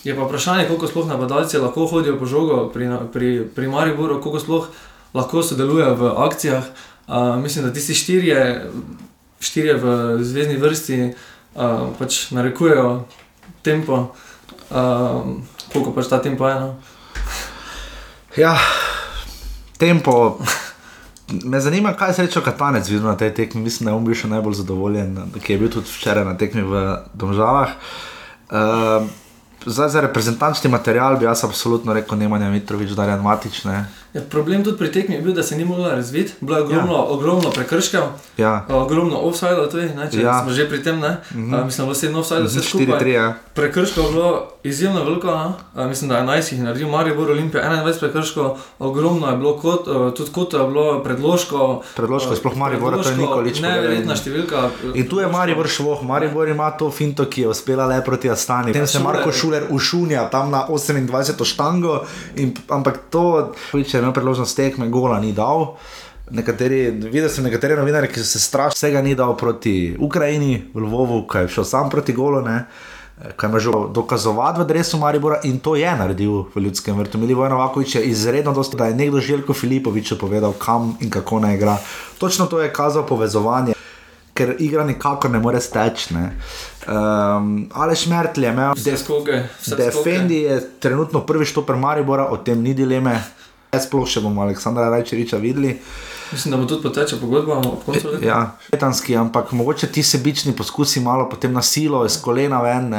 [0.05, 4.41] je pa vprašanje, koliko sploh napadalci lahko hodijo po žogo pri, pri, pri Mariboru, koliko
[4.41, 4.69] sploh
[5.19, 6.65] lahko sodelujejo v akcijah.
[7.09, 8.71] Uh, mislim, da tisti štirje,
[9.41, 9.85] štirje v
[10.23, 13.09] zvezdni vrsti uh, pač narekujejo
[13.65, 14.13] tempo,
[14.71, 15.25] uh,
[15.73, 16.61] koliko pač ta tempo je.
[16.61, 16.77] No?
[18.37, 18.59] Ja,
[19.79, 20.39] tempo.
[21.45, 23.63] Me zanima, kaj se reče, katanec videl na tej tekmi.
[23.63, 26.63] Mislim, da je on bil še najbolj zadovoljen, ki je bil tudi včeraj na tekmi
[26.65, 26.85] v
[27.17, 27.75] Domžalah.
[28.49, 29.09] Uh,
[29.67, 33.85] Zdaj, za reprezentančni material bi jaz absolutno rekel, Nemanja Mitrovič, da je matične.
[34.15, 36.93] Ja, problem tudi pri tekmi je bil, da se ni mogla razviti, bilo je ogromno,
[36.93, 37.03] ja.
[37.03, 38.03] ogromno prekrškov,
[38.37, 38.67] ja.
[38.69, 40.41] ogromno offside, tudi, ne, če ja.
[40.43, 41.59] smo že pri tem, ne, mm -hmm.
[41.59, 42.87] uh, mislim, da vse offside, vse skupaj.
[42.87, 43.35] 4-3, ja.
[43.55, 48.01] Prekrškov je bilo izjemno veliko, uh, mislim, da je 11 jih naredil, Maribor Olimpija, 21
[48.01, 51.83] prekrškov, ogromno je bilo, kot, uh, tudi kot je bilo predložko.
[51.97, 53.69] Predložko, uh, sploh Maribor, to je nikoli ne.
[53.69, 54.71] Neverjetna številka.
[54.95, 58.73] In tu je Maribor švoh, Maribor ima to finto, ki je uspela le proti Astani.
[58.73, 61.45] Potem se Marko Šuler ušunja tam na 28.
[61.45, 62.01] štango,
[62.37, 65.75] in, ampak to, če je imel priložnost tekme, gola ni dal.
[66.31, 70.85] Nekateri, videl sem nekatere novinarje, ki so se strašili, vsega ni dal proti Ukrajini, v
[70.85, 72.65] Lvovu, ki je šel sam proti golu, ne,
[73.37, 77.19] kaj ima že dokazovati v drevesu Maribora in to je naredil v ljudskem vrtu.
[77.19, 81.41] Mili Vojno Vakovič je izredno dosto, da je nekdo Željko Filipovič povedal, kam in kako
[81.41, 81.79] naj igra.
[82.19, 83.75] Točno to je kazal povezovanje.
[84.35, 86.15] Ker igra nikakor ne more steči.
[86.15, 88.97] Um, ehm, ali šmrtli je imel, da
[89.61, 93.23] se defendi, je trenutno prvi štoper Maribora, o tem ni dileme.
[93.77, 95.75] Sploh še bomo Aleksandra Rajčeriča videli.
[96.33, 98.15] Mislim, da bo tudi poteča pogodba ob koncu.
[98.25, 102.95] Ja, petanski, ampak mogoče ti sebični poskusi malo potem na silo, iz kolena ven.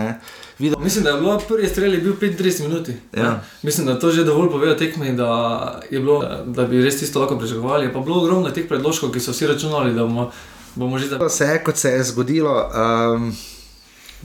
[0.59, 2.89] Mislim, da je bilo prvi strel bil 35 minut.
[3.17, 3.41] Ja.
[3.63, 7.37] Mislim, da to že dovolj pove o tekmi, da, bilo, da bi res tisto lahko
[7.39, 7.93] pričakovali.
[7.93, 10.31] Pa bilo ogromno teh predložkov, ki so vsi računali, da bomo,
[10.75, 11.25] bomo že tam.
[11.25, 13.31] Vse, kot se je zgodilo, um,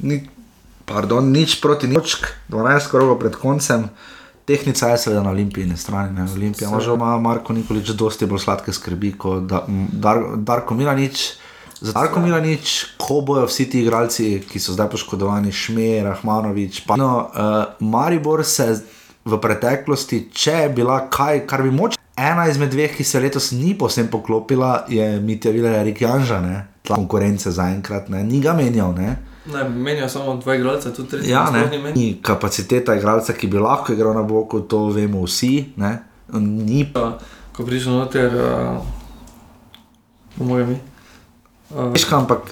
[0.03, 0.25] ni,
[0.85, 2.17] pardon, nič proti nič,
[2.49, 3.89] 12 krogov pred koncem.
[4.45, 6.71] Tehnica je seveda na olimpijski strani, ne olimpija.
[6.71, 11.33] Možno ima Marko Nikolič dosti bolj sladke skrbi kot da, Dar, Darko Milanič.
[11.81, 16.85] Za Darko Milanič, ko bojo vsi ti igralci, ki so zdaj poškodovani, Šmer, Rahmanovič.
[16.87, 18.69] Pa, no, uh, Maribor se
[19.25, 21.99] v preteklosti, če je bila kaj, kar bi moč.
[22.17, 26.41] Ena izmed dveh, ki se letos ni posebno poklopila, je Mitja Viler, Erik Janža,
[26.89, 28.93] konkurence zaenkrat, ni ga menjal.
[28.95, 29.17] Ne?
[29.47, 31.31] Ne, menijo samo dva igralca, tudi tri.
[31.31, 31.93] Ja, ne.
[31.95, 35.65] Ni kapaciteta igralca, ki bi lahko igral na boku, to vemo vsi.
[35.77, 35.99] Ne.
[36.41, 37.19] Ni pa.
[37.53, 38.81] Ko prišel noter, uh,
[40.37, 40.79] bomo mi.
[41.75, 42.49] Uh, ampak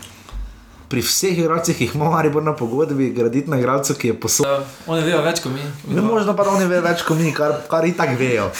[0.88, 4.20] pri vseh igralcih, ki jih imamo, ali bo na pogodbi, graditi na igralcu, ki je
[4.20, 4.52] posodil.
[4.52, 5.64] Uh, oni vejo več kot mi.
[5.88, 8.50] Ne, možno pa oni vejo več kot mi, kar, kar i tak vejo.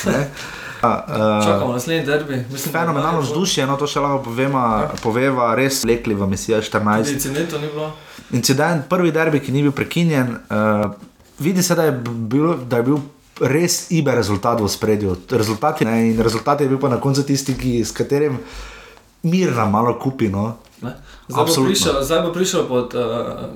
[0.82, 0.88] Uh,
[1.44, 2.40] Čakamo naslednji derbi.
[2.72, 4.88] Fenomenalno vzdušje, no to še lahko povemo, ja.
[5.02, 7.12] poveva, res lekli v misiji 14.
[7.12, 7.92] Incident ni bilo
[8.32, 10.92] incident, prvi derbi, ki ni bil prekinjen, uh,
[11.38, 13.00] vidi se, da je, bil, da je bil
[13.40, 15.16] res iber rezultat v spredju.
[15.30, 18.38] Rezultati, ne, in rezultat je bil pa na koncu tisti, ki, s katerim
[19.22, 20.28] mirno malo kupi.
[20.28, 20.56] No.
[21.28, 23.46] Zdaj bo, prišel, zdaj bo prišel pod uh,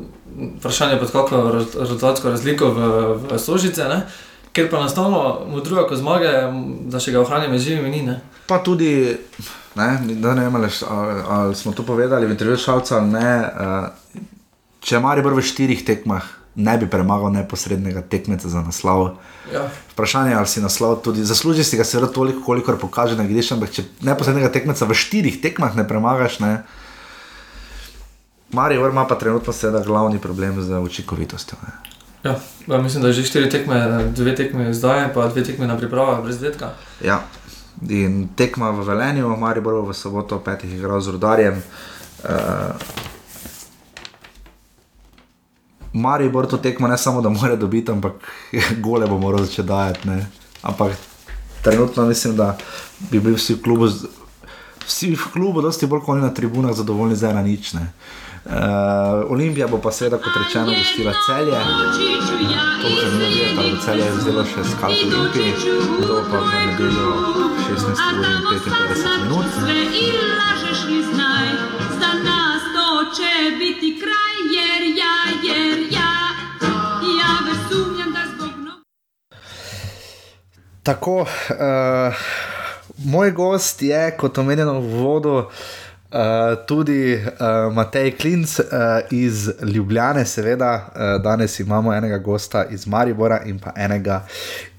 [0.59, 1.43] vprašanje, pod kakšno
[1.81, 2.81] rezultatsko razliko v,
[3.27, 4.07] v Sožice, ne?
[4.57, 6.31] ker pa enostavno mu druga kot zmage,
[6.89, 7.99] da še ga ohranjamo živimi, ni.
[8.09, 8.15] Ne?
[8.49, 9.13] Pa tudi,
[9.77, 10.71] ne, da ne vem, ali,
[11.29, 13.33] ali smo to povedali v intervjuju šalca ali ne.
[13.53, 14.33] Uh,
[14.87, 16.23] če Maribor v štirih tekmah
[16.57, 19.19] ne bi premagal neposrednega tekmeca za naslov.
[19.53, 19.67] Ja.
[19.93, 23.59] Vprašanje je, ali si naslov tudi zasluži, si ga seveda toliko, koliko pokaže na grišču,
[23.59, 26.53] ampak če neposrednega tekmeca v štirih tekmah ne premagaš, ne.
[28.57, 31.59] Maribor ima pa trenutno seveda glavni problem z učinkovitostjo.
[32.25, 35.77] Ja, ja, mislim, da je že štiri tekme, dve tekme zdaj, pa dve tekme na
[35.77, 36.73] pripravah, brez vedka.
[37.05, 37.21] Ja.
[37.91, 41.61] In tekma v Velenju, Maribor v soboto petih igral z rodarjem.
[42.25, 42.73] Uh,
[45.97, 48.29] Maribor to tekmo ne samo, da mora dobiti, ampak
[48.85, 50.09] gole bo moral začeti dajati.
[50.09, 50.27] Ne.
[50.63, 50.93] Ampak
[51.63, 52.57] trenutno mislim, da
[53.11, 53.89] bi bili vsi v klubu
[54.87, 57.73] vsi v klubu, dosti bolj kot na tribunah, zadovoljni za ena nič.
[57.73, 57.93] Ne.
[58.47, 58.53] Uh,
[59.35, 61.59] Olimpija bo pa seveda, kot rečeno, gostila celje.
[62.83, 65.53] To bo zanimivo videti, bo celje vzelo še skalp Olimpiji,
[66.07, 67.11] to pa v nedeljo
[73.17, 73.25] 16
[77.81, 78.81] ur in 55 minut.
[80.83, 81.29] Tako, uh,
[83.05, 85.35] moj gost je, kot omenjeno v vodu,
[86.17, 88.65] Uh, tudi uh, Matej Klinc uh,
[89.11, 94.23] iz Ljubljane, seveda, uh, danes imamo enega gosta iz Maribora in pa enega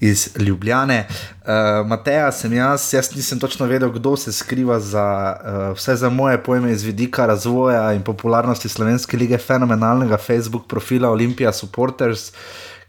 [0.00, 1.06] iz Ljubljane.
[1.08, 6.10] Uh, Mateja sem jaz, jaz nisem točno vedel, kdo se skriva za uh, vse za
[6.10, 12.32] moje pojme iz vidika razvoja in popularnosti Slovenske lige, fenomenalnega Facebook profila Olympia Supporters.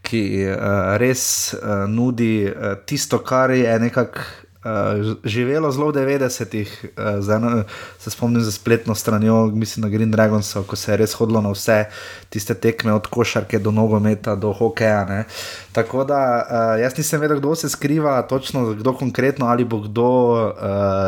[0.01, 4.19] Ki uh, res uh, nudi uh, tisto, kar je nekako
[4.65, 7.63] uh, živelo zelo v 90-ih, uh,
[7.99, 11.51] se spomnim za spletno stranjo, mislim na Green Dragons, ko se je res hodilo na
[11.51, 11.85] vse
[12.29, 15.05] tiste tekme, od košarke do nogometa do hokeja.
[15.05, 15.23] Ne.
[15.71, 20.09] Tako da uh, jaz nisem vedel, kdo se skriva, točno kdo konkretno ali bo kdo
[20.09, 20.51] uh,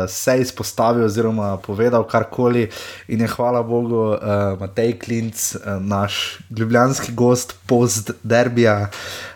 [0.08, 2.70] se izpostavil oziroma povedal karkoli.
[3.08, 4.18] In je hvala Bogu, uh,
[4.60, 8.88] Matej Klinc, uh, naš ljubljanski gost, post derbija.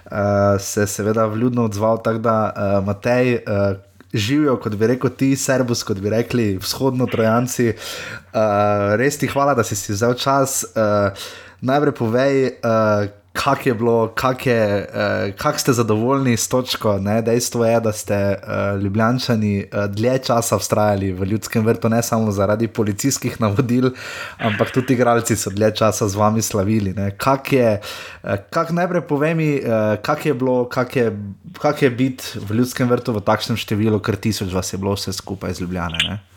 [0.06, 3.76] Uh, se je seveda vljudno odzval, tako da, uh, Matej, uh,
[4.12, 7.72] živijo, kot bi rekel ti, Serbus, kot bi rekli vzhodno trojanci.
[7.72, 10.64] Uh, res ti hvala, da si si vzel čas.
[10.74, 11.28] Uh,
[11.61, 12.42] najprej povej.
[12.61, 16.97] Uh, Kak je bilo, kak, je, uh, kak ste zadovoljni s točko?
[16.99, 17.20] Ne?
[17.22, 22.32] Dejstvo je, da ste uh, ljubljani uh, dlje časa vztrajali v ljudskem vrtu, ne samo
[22.32, 23.91] zaradi policijskih navodil,
[24.39, 26.95] ampak tudi igralci so dlje časa z vami slavili.
[27.16, 27.80] Kak je,
[28.22, 31.12] uh, kak najprej povej mi, uh, kak je bilo, kak je,
[31.61, 35.12] kak je biti v ljudskem vrtu v takšnem številu, ker tisoč vas je bilo vse
[35.12, 36.36] skupaj z ljubljane.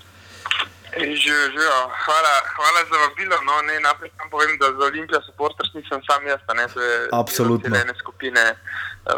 [1.00, 3.38] Živijo, hvala, hvala za vabilo.
[3.47, 7.10] No, ne, naprej sam povem, da za Olimpijo supporters nisem sam jaz, ne, to je
[7.12, 7.76] Absolutno.
[7.76, 8.56] ene skupine.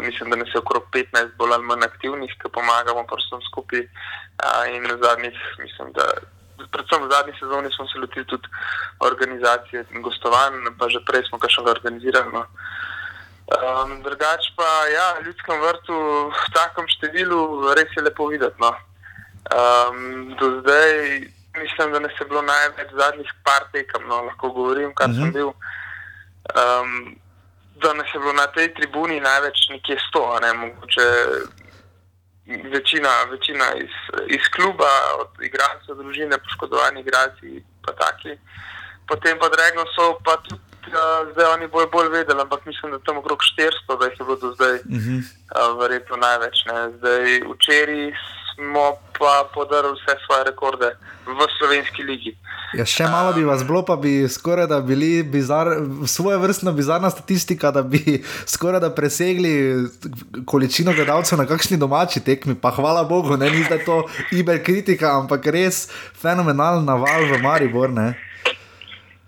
[0.00, 3.82] Mislim, da nas je okrog 15 bolj ali manj aktivnih, ki pomagamo vsem skupaj.
[4.74, 6.06] In zadnjih, mislim, da
[6.70, 8.48] predvsem v zadnji sezoni smo se lotili tudi
[9.00, 12.32] organizacije in gostovanj, pa že prej smo kaj še organizirali.
[12.32, 12.46] No.
[13.52, 15.96] Um, drugač pa, ja, v ljudskem vrtu
[16.30, 18.56] v takem številu res je lepo videti.
[18.62, 18.72] No.
[19.52, 21.26] Um, do zdaj
[21.56, 25.18] mislim, da nas je bilo največ zadnjih par tekem, no, lahko govorim, kar uh -huh.
[25.18, 25.32] sem mhm.
[25.32, 25.48] bil.
[25.48, 27.18] Um,
[27.82, 31.06] da nas je bilo na tej tribuni največ nekje sto, ne mogoče.
[32.46, 33.94] Večina, večina iz,
[34.26, 38.38] iz kluba, od igralcev, družine, poškodovani igralci, pa taki.
[39.08, 42.98] Potem pa Dragon so pa tudi, uh, zdaj oni bolj, bolj vedeli, ampak mislim, da
[42.98, 45.18] tam okrog 400, da jih je bilo do zdaj, uh -huh.
[45.20, 46.64] uh, verjetno največ.
[46.66, 46.78] Ne.
[46.98, 48.12] Zdaj, včeraj
[48.54, 50.88] smo pa podarili vse svoje rekorde
[51.26, 52.36] v slovenski ligi.
[52.72, 55.68] Ja, še malo bi vas bilo, pa bi skoraj da bili bizar,
[56.06, 59.52] svoje vrstna bizarna statistika, da bi skoraj da presegli
[60.46, 62.54] količino gledalcev na kakšni domači tekmi.
[62.54, 64.02] Pa hvala Bogu, ne ni da to
[64.32, 65.88] iber kritika, ampak res
[66.22, 67.92] fenomenalen naval v Maribor.
[67.92, 68.14] Ne?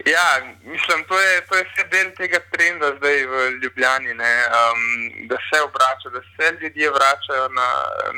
[0.04, 0.28] Ja,
[0.64, 4.82] mislim, to je, to je vse del tega trenda zdaj v Ljubljani, um,
[5.30, 7.68] da se obrača, da se ljudje vračajo na,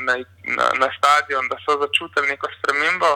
[0.05, 0.13] na,
[0.57, 3.11] na, na stadion, da so začutili neko spremembo.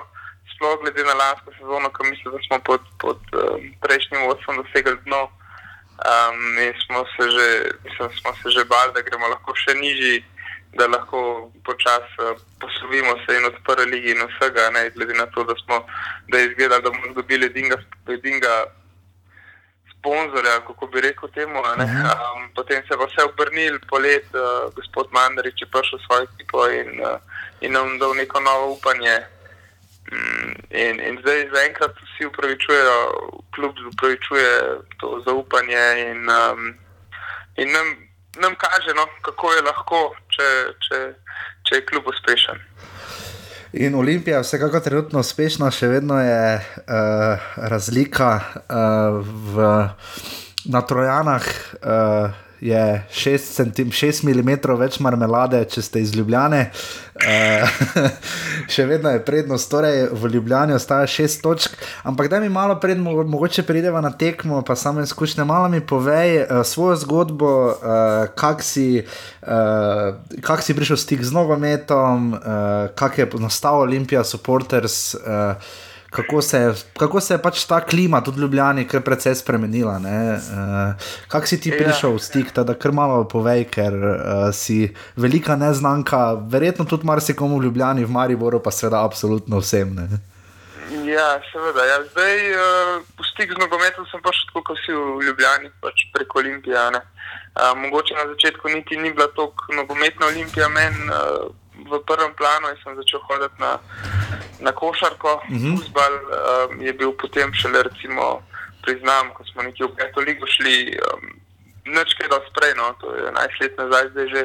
[0.55, 4.97] Sploh glede na lansko sezono, ko mislim, da smo pod, pod um, prejšnjim vodstvom dosegli
[5.05, 5.24] dno.
[6.11, 7.47] Um, in smo se, že,
[7.84, 10.24] mislim, smo se že bali, da gremo lahko še nižji
[10.74, 15.43] da lahko počasi eh, poslovimo se in odprli lige in vsega, ne glede na to,
[15.43, 15.86] da smo
[16.28, 18.65] da izgleda, da bomo dobili edinega
[19.91, 21.59] sponzorja, kako bi rekel temu.
[22.32, 26.67] Um, potem se bo vse obrnil, polet, uh, gospod Mandarič je prišel s svojo ekipo
[26.69, 27.19] in, uh,
[27.61, 29.19] in nam dal neko novo upanje.
[30.11, 32.97] Mm, in, in zdaj zaenkrat vsi upravičujejo,
[33.55, 34.51] kljub upravičuje
[34.99, 36.74] to zaupanje in, um,
[37.57, 37.88] in nam
[38.39, 40.49] nam kaže, no, kako je lahko, če,
[40.88, 41.01] če,
[41.67, 42.61] če je kljub uspešen.
[43.73, 49.21] In Olimpija je vsekakor trenutno uspešna, še vedno je uh, razlika uh,
[49.55, 49.69] v,
[50.73, 51.47] na Trojanah.
[51.79, 56.68] Uh, je 6 mm več marmelade, če ste iz Ljubljane.
[56.70, 57.01] Uh,
[58.74, 61.76] še vedno je prednost, torej v Ljubljani ostaja 6 točk.
[62.07, 66.43] Ampak da mi malo pred, mogoče prideva na tekmo, pa samo izkušnje, malo mi povej
[66.43, 69.03] uh, svojo zgodbo, uh, kak, si,
[69.41, 72.41] uh, kak si prišel v stik z nogometom, uh,
[72.95, 75.16] kak je nastal Olimpija, supporters.
[75.16, 79.95] Uh, kako se, kako se je pač ta klima tudi v Ljubljani kar precej spremenila.
[79.95, 81.78] Uh, kako si ti ja.
[81.80, 87.59] prišel v stik, da kar malo povej, ker uh, si velika neznanka, verjetno tudi marsikomu
[87.59, 89.95] v Ljubljani, v Mariboru, pa seveda absolutno vsem.
[89.95, 90.20] Ne?
[91.07, 91.88] Ja, seveda.
[91.88, 92.03] Ja.
[92.12, 96.12] Zdaj, uh, v stik z nogometom sem pa še tako, kot si v Ljubljani, pač
[96.12, 96.76] preko Olimpije.
[96.91, 101.55] Uh, mogoče na začetku niti ni bila tako nogometna Olimpija, meni uh,
[101.99, 103.79] v prvem planu sem začel hoditi na,
[104.59, 105.77] na košarko, uh -huh.
[105.77, 108.43] fusbal um, je bil potem šele, recimo,
[108.81, 111.21] priznam, ko smo nekje v peto ligo šli, um,
[111.85, 114.43] neč kaj dosti prej, no, to je 11 let nazaj zdaj že.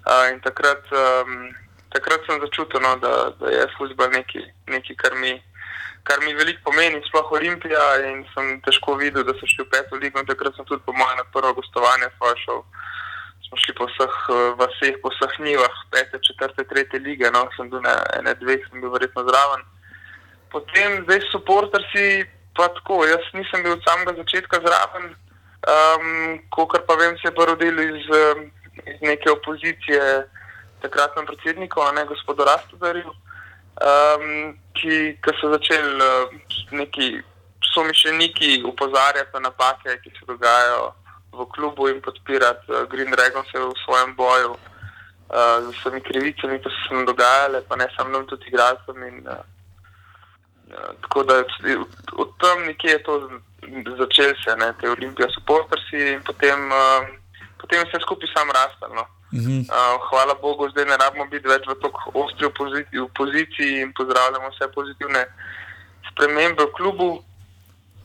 [0.00, 0.84] Uh, in takrat.
[0.92, 1.54] Um,
[1.90, 5.34] takrat sem začutil, no, da, da je futbol nekaj, nekaj kar, mi,
[6.06, 7.84] kar mi veliko pomeni, sploh Olimpija.
[8.10, 10.22] In sem težko videl, da so šli v peto ligo.
[10.26, 12.10] Takrat sem tudi po mojem na prvo gostovanje
[12.44, 12.62] šel.
[13.50, 14.16] Smo šli po vseh
[14.62, 18.80] vseh, po vseh njivah, pete, četrte, tretje lige, no, sem bil na ene, dveh, sem
[18.80, 19.64] bil verjetno zraven.
[20.54, 22.22] Potem, zdaj so portarsi,
[22.54, 25.10] pa tako, jaz nisem bil od samega začetka zraven,
[25.66, 26.38] um,
[26.70, 28.06] kar pa vem, se je pa rodil iz,
[28.86, 30.30] iz neke opozicije
[30.86, 36.38] takratnem predsedniku, ne gospodu Rastodarju, um, ki, ki so začeli uh,
[36.70, 37.18] neki
[37.74, 40.92] somišljeniki upozarjati na napake, ki se dogajajo
[41.32, 44.58] v klubu in podpirati uh, Green Dragon v svojem boju uh,
[45.64, 48.96] z vsemi krivicami, ki so se nam dogajale, pa ne samo nam, tudi igralcem.
[48.96, 49.38] Uh,
[50.74, 51.44] uh, tako da
[52.16, 53.14] od tam nekje je to
[53.98, 57.06] začel se, ne, te olimpije so postrsi in potem, uh,
[57.60, 58.90] potem se skupaj sam rastel.
[58.94, 59.06] No.
[59.32, 62.46] Uh, hvala Bogu, zdaj ne rabimo biti več v tako ostri
[62.98, 65.22] opoziciji in pozdravljamo vse pozitivne
[66.10, 67.08] spremembe v klubu.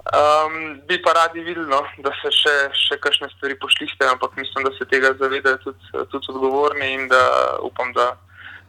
[0.05, 4.67] Um, bi pa radi videli, no, da se še, še kakšne stvari pošliste, ampak mislim,
[4.67, 7.23] da se tega zavedajo tudi, tudi odgovorni in da
[7.65, 8.11] upam, da,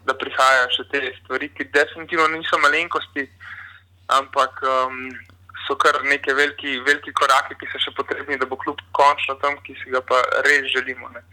[0.09, 3.27] da prihajajo še te stvari, ki definitivno niso malenkosti,
[4.17, 5.11] ampak um,
[5.67, 9.61] so kar neke veliki, veliki korake, ki so še potrebni, da bo klub končno tam,
[9.67, 11.13] ki si ga pa res želimo.
[11.13, 11.25] Ne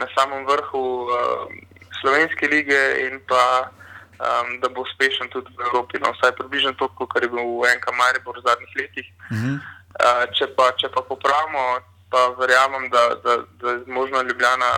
[0.00, 1.52] na samem vrhu uh,
[2.00, 3.68] slovenske lige in pa
[4.20, 5.98] um, da bo uspešen tudi v Evropi.
[5.98, 9.08] No, vsaj približno toliko, kar je bil v NK Maribor v zadnjih letih.
[9.30, 9.56] Uh -huh.
[10.04, 14.70] uh, če, pa, če pa popravimo, pa verjamem, da, da, da je možno Ljubljana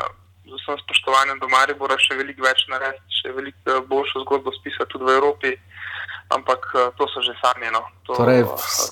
[0.44, 5.04] z vsem spoštovanjem do Maribora še veliko več narediti, še veliko boljšo zgodbo spisati tudi
[5.04, 5.50] v Evropi
[6.34, 7.68] ampak eh, to so že sami.
[7.72, 7.84] No.
[8.08, 8.44] To, torej,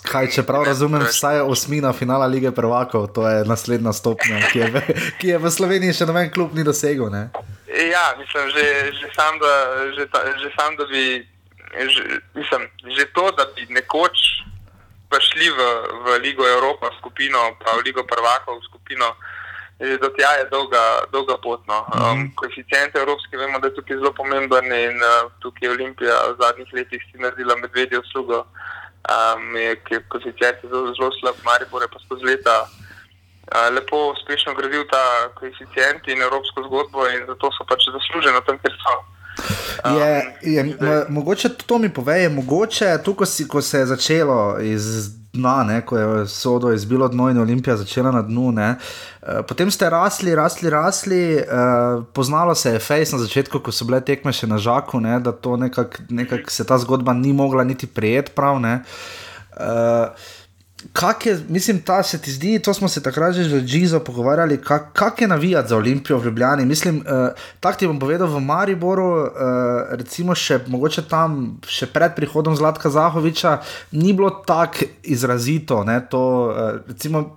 [0.06, 4.68] kaj, če prav razumem, vsaj osmina finala lige prvakov, to je naslednja stopnja, ki je
[4.70, 4.76] v,
[5.20, 7.10] ki je v Sloveniji še noben klub ni dosegel.
[7.10, 7.32] Ne?
[7.70, 8.64] Ja, mislim, že,
[8.98, 9.52] že, sam, da,
[9.96, 11.24] že, ta, že sam, da bi.
[11.70, 14.42] Že, mislim, že to, da bi nekoč
[15.10, 15.60] prišli v,
[16.02, 19.14] v Ligo Evropa, skupino, pa v Ligo Prvakov, skupino,
[19.80, 21.60] do tja je dolga, dolga pot.
[21.66, 21.86] No.
[21.94, 22.04] Mhm.
[22.04, 26.36] Um, koeficient evropski, vemo, da je tukaj zelo pomemben in uh, tukaj je Olimpija v
[26.42, 28.44] zadnjih letih si naredila medvedje uslugo,
[29.08, 34.12] um, je, ki je koeficient zelo, zelo slab, Maribor je pa skozi leta uh, lepo,
[34.12, 35.04] uspešno gradil ta
[35.38, 38.98] koeficient in evropsko zgodbo in zato so pač zasluženi tam, ker so.
[39.84, 40.76] Um, je, je,
[41.08, 45.62] mogoče to mi pove, je mogoče to, ko, si, ko se je začelo iz dna,
[45.64, 48.52] ne, ko je sodo izbilo dno in Olimpija začela na dnu.
[48.52, 48.74] Ne.
[49.22, 53.86] Eh, potem ste rasli, rasli, rasli, uh, poznalo se je fejs na začetku, ko so
[53.86, 57.64] bile tekme še na žaku, ne, da to nekako nekak se ta zgodba ni mogla
[57.64, 58.58] niti prijeti prav.
[58.60, 60.30] Uh,
[60.92, 64.56] Kak je, mislim, ta se ti zdi, to smo se takrat že z Džizo pogovarjali,
[64.62, 66.64] kak, kak je navijati za Olimpijo v Ljubljani.
[66.66, 69.28] Mislim, uh, tako ti bom povedal v Mariboru, uh,
[69.90, 73.58] recimo še mogoče tam, še pred prihodom Zlatka Zahoviča,
[73.92, 75.84] ni bilo tako izrazito.
[75.84, 77.36] Ne, to, uh, recimo,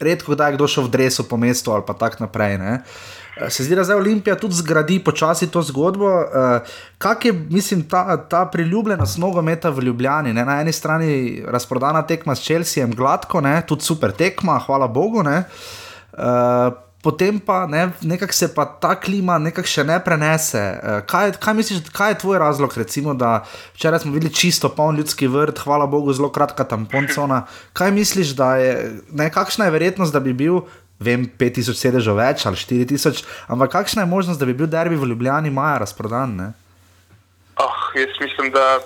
[0.00, 2.58] redko kdaj je kdo šel v dresu po mestu ali pa tako naprej.
[2.58, 2.72] Ne.
[2.74, 6.06] Eh, se zdi, da zdaj Olimpija tudi zgradi počasi to zgodbo.
[6.06, 10.32] Uh, Kaj je, mislim, ta, ta priljubljenost nogometa v Ljubljani?
[10.32, 10.44] Ne?
[10.44, 13.62] Na eni strani razprodana tekma s Čelsijem, gladko, ne?
[13.66, 15.22] tudi super tekma, hvala Bogu.
[15.24, 20.62] Uh, potem pa ne, nekako se pa ta klima nekako še ne prenese.
[21.10, 23.42] Kaj, kaj misliš, kaj je tvoj razlog, recimo, da
[23.74, 27.42] včeraj smo videli čisto poln ljudski vrt, hvala Bogu, zelo kratka tamponcona.
[27.76, 28.72] Kaj misliš, da je,
[29.12, 30.62] ne, kakšna je verjetnost, da bi bil
[31.00, 35.10] vem, 5000 sedežev več ali 4000, ampak kakšna je možnost, da bi bil derbi v
[35.10, 36.52] Ljubljani maja razprodan?
[37.56, 38.80] Oh, jaz mislim, da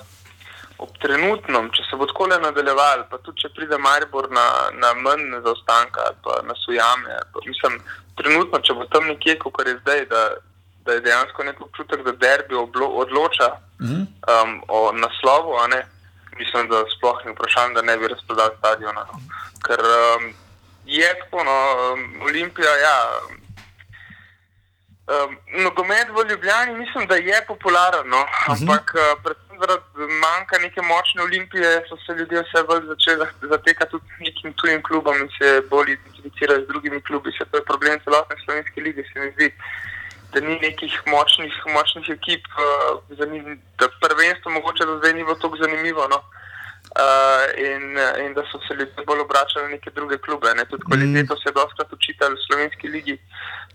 [0.79, 4.47] ob trenutnem, če se bo tako le nadaljeval, pa tudi če pride Maribor na,
[4.79, 7.81] na manj zaostanka ali pa na sujame, pa, mislim,
[8.21, 10.25] trenutno, če bo tam nekje, kot je zdaj, da,
[10.87, 13.53] da je dejansko nek občutek, da derbi oblo, odloča
[13.83, 14.05] mhm.
[14.35, 15.59] um, o naslovu,
[16.39, 19.03] mislim, da sploh ni vprašanje, da ne bi razprodal stadiona.
[19.11, 19.19] No.
[19.67, 20.31] Ker, um,
[20.89, 21.57] je tako, no,
[21.93, 22.73] um, Olimpija.
[22.87, 22.99] Ja,
[25.15, 28.53] um, nogomet v Ljubljani mislim, da je popularen, no, uh mhm.
[28.53, 28.71] -huh.
[28.71, 33.91] ampak uh, predvsem zaradi manjka neke močne Olimpije so se ljudje vse bolj začeli zatekati
[33.91, 37.33] tudi nekim tujim klubom in se bolj identificirati z drugimi klubi.
[37.33, 39.49] Se to je problem celotne slovenske lige, se mi zdi.
[40.33, 43.19] Da ni nekih močnih, močnih ekip, uh,
[43.79, 46.09] da prvenstvo mogoče do zdaj ni bilo tako zanimivo.
[46.09, 46.17] No.
[46.17, 46.38] Uh,
[47.57, 47.85] in,
[48.25, 50.55] in da so se ljudje bolj obračali na neke druge klube.
[50.57, 50.65] Ne?
[50.65, 51.39] Tudi kvaliteto mm.
[51.39, 53.17] se je dostakrat učitelj v slovenski ligi,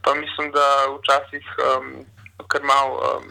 [0.03, 0.65] pa mislim, da
[0.97, 2.05] včasih um,
[2.47, 3.23] kar malo um,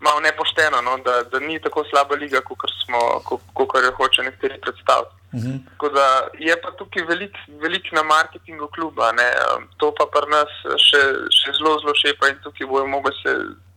[0.00, 0.96] mal nepošteno, no?
[1.06, 5.14] da, da ni tako slaba liga, kot jo hoče nekateri predstaviti.
[5.34, 5.92] Mm -hmm.
[5.94, 9.28] da, je pa tukaj veliko velik na marketingu kluba, ne?
[9.76, 10.50] to pa pri nas
[10.86, 11.02] še,
[11.38, 13.30] še zelo, zelo šepa in tukaj bojo mogli se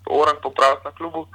[0.06, 1.20] orang popraviti na klubu.
[1.20, 1.28] Uh,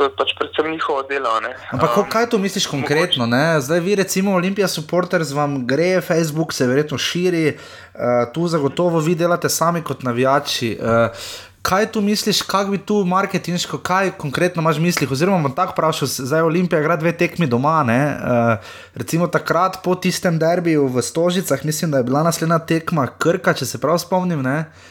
[0.00, 1.28] to je pač predvsem njihovo delo.
[1.44, 1.52] Ne.
[1.76, 3.26] Ampak um, kaj to misliš konkretno?
[3.28, 3.60] Ne?
[3.60, 9.14] Zdaj, vi, recimo, Olimpija supporters, vam gre, Facebook se verjetno širi, uh, tu zagotovo vi
[9.14, 10.78] delate sami kot navijači.
[10.80, 11.28] Uh,
[11.60, 15.10] Kaj tu misliš, kako bi tu marketinško, kaj konkretno imaš v mislih?
[15.12, 17.82] Oziroma, bom tako vprašal, zdaj Olimpija igra dve tekmi doma.
[17.84, 23.52] Uh, recimo takrat po tistem derbiju v Stožicah, mislim, da je bila naslednja tekma Krka,
[23.52, 24.40] če se prav spomnim.
[24.40, 24.88] Uh,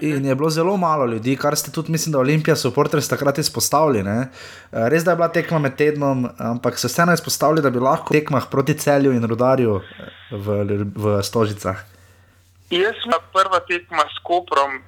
[0.00, 3.38] In je bilo zelo malo ljudi, kar ste tudi, mislim, da Olimpija so porters takrat
[3.38, 4.02] izpostavili.
[4.02, 4.28] Ne?
[4.72, 8.14] Eh, res da je bila tekma med tednom, ampak so vseeno izpostavili, da bi lahko
[8.14, 10.64] tekmah proti celju in rodarju eh, v,
[10.96, 11.84] v Stožicah.
[12.70, 14.80] Jaz sem prva tekma s Koprom,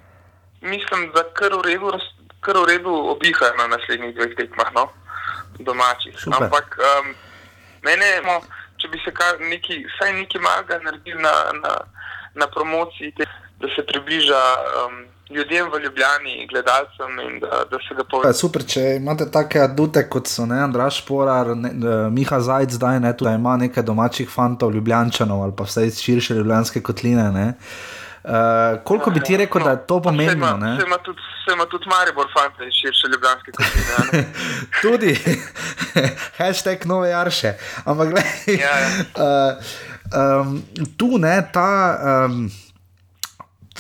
[0.63, 1.93] mislim, da kar v redu,
[2.41, 4.89] kar v redu obiha na naslednjih dveh tekmah, no?
[5.59, 6.19] domačih.
[6.19, 6.43] Super.
[6.43, 7.15] Ampak um,
[7.85, 8.41] mene, no,
[8.81, 11.75] če bi se nekaj, vsaj nekaj malega naredil na, na,
[12.35, 13.13] na promociji.
[13.17, 13.25] Te,
[13.61, 14.43] da se približa
[14.87, 15.05] um,
[15.37, 18.39] ljudem v Ljubljani, gledalcem in da, da se ga poveže.
[18.39, 21.73] Super, če imate take adute kot so ne, Andraš Porar, ne,
[22.11, 26.35] Miha Zajc, zdaj ne, da ima nekaj domačih fantov, Ljubljančanov ali pa vse iz širše
[26.41, 27.31] ljubljanske kotline.
[27.33, 27.53] Ne.
[28.25, 28.31] Uh,
[28.85, 30.47] koliko bi ti rekel, no, da je to pomembno?
[30.81, 31.21] Se ima tudi,
[31.71, 34.25] tudi Maribor, fante iz širše ljubljanske kotline.
[34.83, 35.17] tudi,
[36.39, 37.53] hashtag nove jarše.
[37.85, 38.89] Ampak, gledaj, ja, ja.
[39.17, 39.65] uh,
[40.15, 40.63] um,
[40.97, 41.99] tu ne ta.
[42.27, 42.51] Um,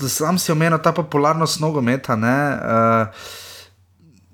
[0.09, 2.16] sam si omenil ta popularnost nogometa.
[2.16, 3.07] Ne, uh,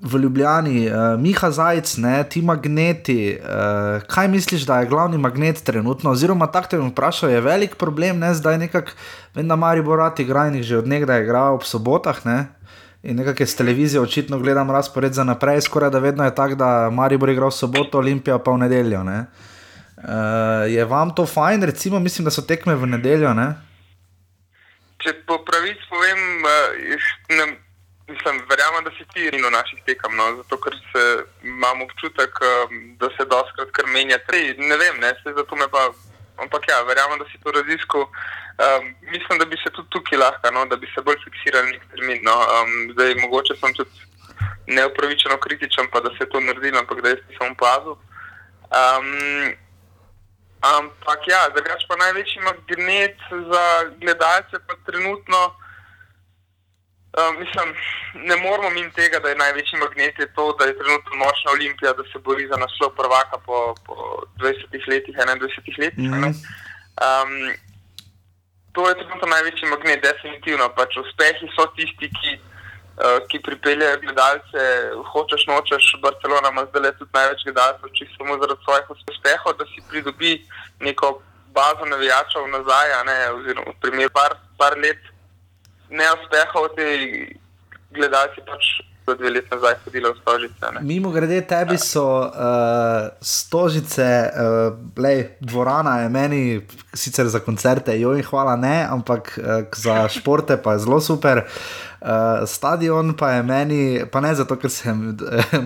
[0.00, 1.98] V Ljubljani, uh, Miha Zajec,
[2.32, 6.10] ti magneti, uh, kaj misliš, da je glavni magnet trenutno?
[6.10, 8.96] Oziroma, tako te bom vprašal, je velik problem, ne, zdaj nekako,
[9.34, 12.48] vem, da Mari Borati in že od nekdaj igra ob sobotah, ne,
[13.02, 16.90] in nekako z televizijo očitno gledam razpored za naprej, skoraj da vedno je tako, da
[16.90, 19.04] Mari bo igral soboto, Olimpija pa v nedeljo.
[19.04, 19.18] Ne.
[19.18, 19.26] Uh,
[20.70, 23.34] je vam to fajn, recimo, mislim, da so tekme v nedeljo?
[23.34, 23.50] Ne?
[25.00, 27.46] če po pravici povem, uh, ne,
[28.10, 31.04] mislim, verjamem, da si ti v naših tekam, no, zato ker se,
[31.46, 34.20] imam občutek, um, da se doskrat kar menja.
[34.28, 35.88] Tej, ne vem, ne, se zato me pa,
[36.44, 38.06] ampak ja, verjamem, da si to raziskal.
[38.60, 41.86] Um, mislim, da bi se tudi tukaj lahko, no, da bi se bolj fiksirali nek
[41.94, 42.20] termin.
[42.26, 42.36] No.
[42.58, 44.08] Um, zdaj, mogoče sem tudi
[44.68, 47.96] neupravičeno kritičen, pa da se je to naredilo, ampak da jaz nisem opazil.
[50.60, 53.64] Ampak ja, drugač pa največji magnet za
[53.96, 55.56] gledalce pa trenutno.
[57.10, 57.74] Uh, mislim,
[58.28, 61.92] ne moramo min tega, da je največji magnet je to, da je trenutno nočna olimpija,
[61.92, 66.10] da se bori za naslov prvaka po, po 20 letih, 21 letih.
[66.10, 66.34] Mm -hmm.
[67.06, 67.32] um,
[68.72, 70.68] to je trenutno največji magnet, definitivno.
[70.68, 72.38] Pač uspehi so tisti, ki
[73.28, 74.64] ki pripeljejo gledalce,
[75.12, 79.84] hočeš nočeš, Barcelona ima zdaj tudi največ gledalcev, če samo zaradi svojih uspehov, da si
[79.88, 80.32] pridobi
[80.80, 81.20] neko
[81.54, 85.00] bazo navijačev nazaj, ne, oziroma v primeru par, par let
[85.90, 86.86] neuspehov, ti
[87.90, 88.68] gledalci pač
[89.10, 90.72] so dve leti nazaj hodili v stožice.
[90.74, 90.80] Ne.
[90.82, 96.42] Mimo grede, tebi so uh, stožice, uh, lej, dvorana je meni
[96.94, 101.44] sicer za koncerte, jo in hvala ne, ampak uh, za športe pa je zelo super.
[102.00, 103.82] Uh, stadion pa je meni,
[104.12, 105.16] pa ne zato, ker sem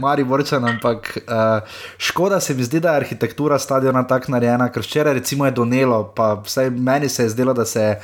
[0.02, 4.82] mari vrčen, ampak uh, škoda se mi zdi, da je arhitektura stadiona tako narejena, ker
[4.82, 8.00] včeraj recimo je donelo, pa vsaj meni se je zdelo, da se je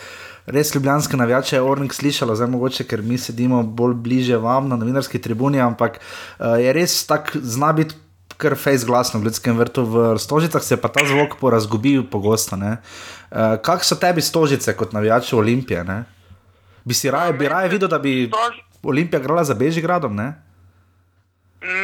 [0.47, 5.20] res ljubljanske navijače Ornik slišalo, zdaj mogoče, ker mi sedimo bolj bliže vam na novinarski
[5.22, 7.99] tribuni, ampak uh, je res tak zna biti.
[8.41, 12.57] Ker fejs glasno v ljudskem vrtu, v stožicah se je pa ta zvok porazgubil pogosto.
[12.57, 12.80] Uh,
[13.61, 15.84] Kakšne so tebi stožice kot navijači Olimpije?
[15.84, 16.05] Ne?
[16.84, 18.30] Bi si raje, bi raje videl, da bi
[18.82, 20.16] Olimpija igrala za Bežigradom?
[20.16, 20.32] Ne?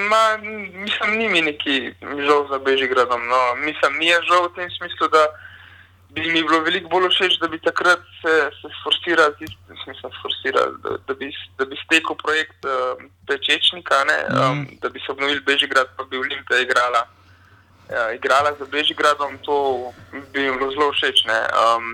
[0.09, 0.41] Ma,
[0.73, 3.21] mislim, ni mi neki žal za Bežigradom.
[3.29, 3.41] No.
[3.61, 5.29] Mislim, mi je žal v tem smislu, da
[6.17, 9.49] bi mi bilo veliko bolj všeč, da bi takrat se, se sforsirali,
[9.83, 14.41] smisel, sforsirali da, da, bi, da bi stekel projekt uh, Pečečnika, mm.
[14.41, 17.05] um, da bi se obnovili Bežigrad, pa bi Olimpija igrala.
[17.91, 19.57] Ja, igrala za Bežigradom, to
[20.33, 21.21] bi jim bilo zelo všeč.
[21.29, 21.85] Um,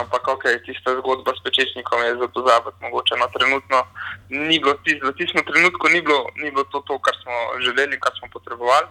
[0.00, 2.80] ampak, ok, tista zgodba s pečečnikom je za to zabavno.
[2.80, 3.84] Mogoče no, trenutno
[4.28, 8.00] ni bilo, tis, v tistem trenutku ni bilo, ni bilo to, to, kar smo želeli,
[8.00, 8.88] kar smo potrebovali.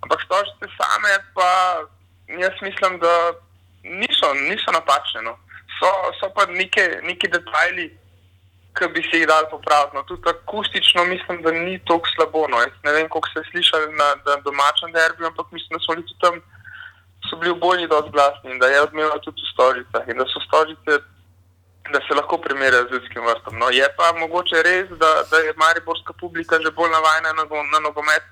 [0.00, 1.50] Ampak stožice same, pa
[2.42, 3.14] jaz mislim, da
[3.88, 5.22] niso, niso napačne.
[5.22, 5.38] No.
[5.78, 5.88] So,
[6.20, 7.88] so pa neke, neke detajli,
[8.78, 9.96] ki bi se jih dal popraviti.
[9.96, 12.46] No, tudi akustično mislim, da ni tako slabo.
[12.48, 12.62] No.
[12.84, 16.40] Ne vem, koliko ste slišali na, na domačem derbiju, ampak mislim, da so bili tam
[17.30, 20.24] so bili v bolji dosti glasni in da je odmeval tudi v storice in da
[20.26, 21.02] so storice,
[21.92, 23.58] da se lahko primerjajo z ljudskim vrstom.
[23.58, 27.78] No, je pa mogoče res, da, da je mariborska publika že bolj navajena na, na
[27.80, 28.24] nogomet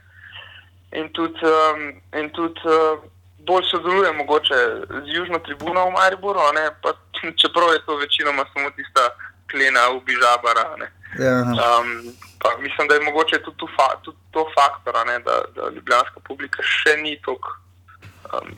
[0.92, 1.80] in tudi, um,
[2.20, 3.00] in tudi uh,
[3.46, 4.58] bolj sodeluje mogoče
[5.04, 6.40] z južno tribuno v Mariboru,
[6.82, 6.90] pa,
[7.40, 9.02] čeprav je to večinoma samo tista
[9.50, 10.64] klena v Bižabara.
[11.18, 11.88] Ja, um,
[12.42, 14.94] pa mislim, da je mogoče tudi to, fa tudi to faktor,
[15.24, 17.50] da, da ljubljanska publika še ni tako
[18.32, 18.48] um,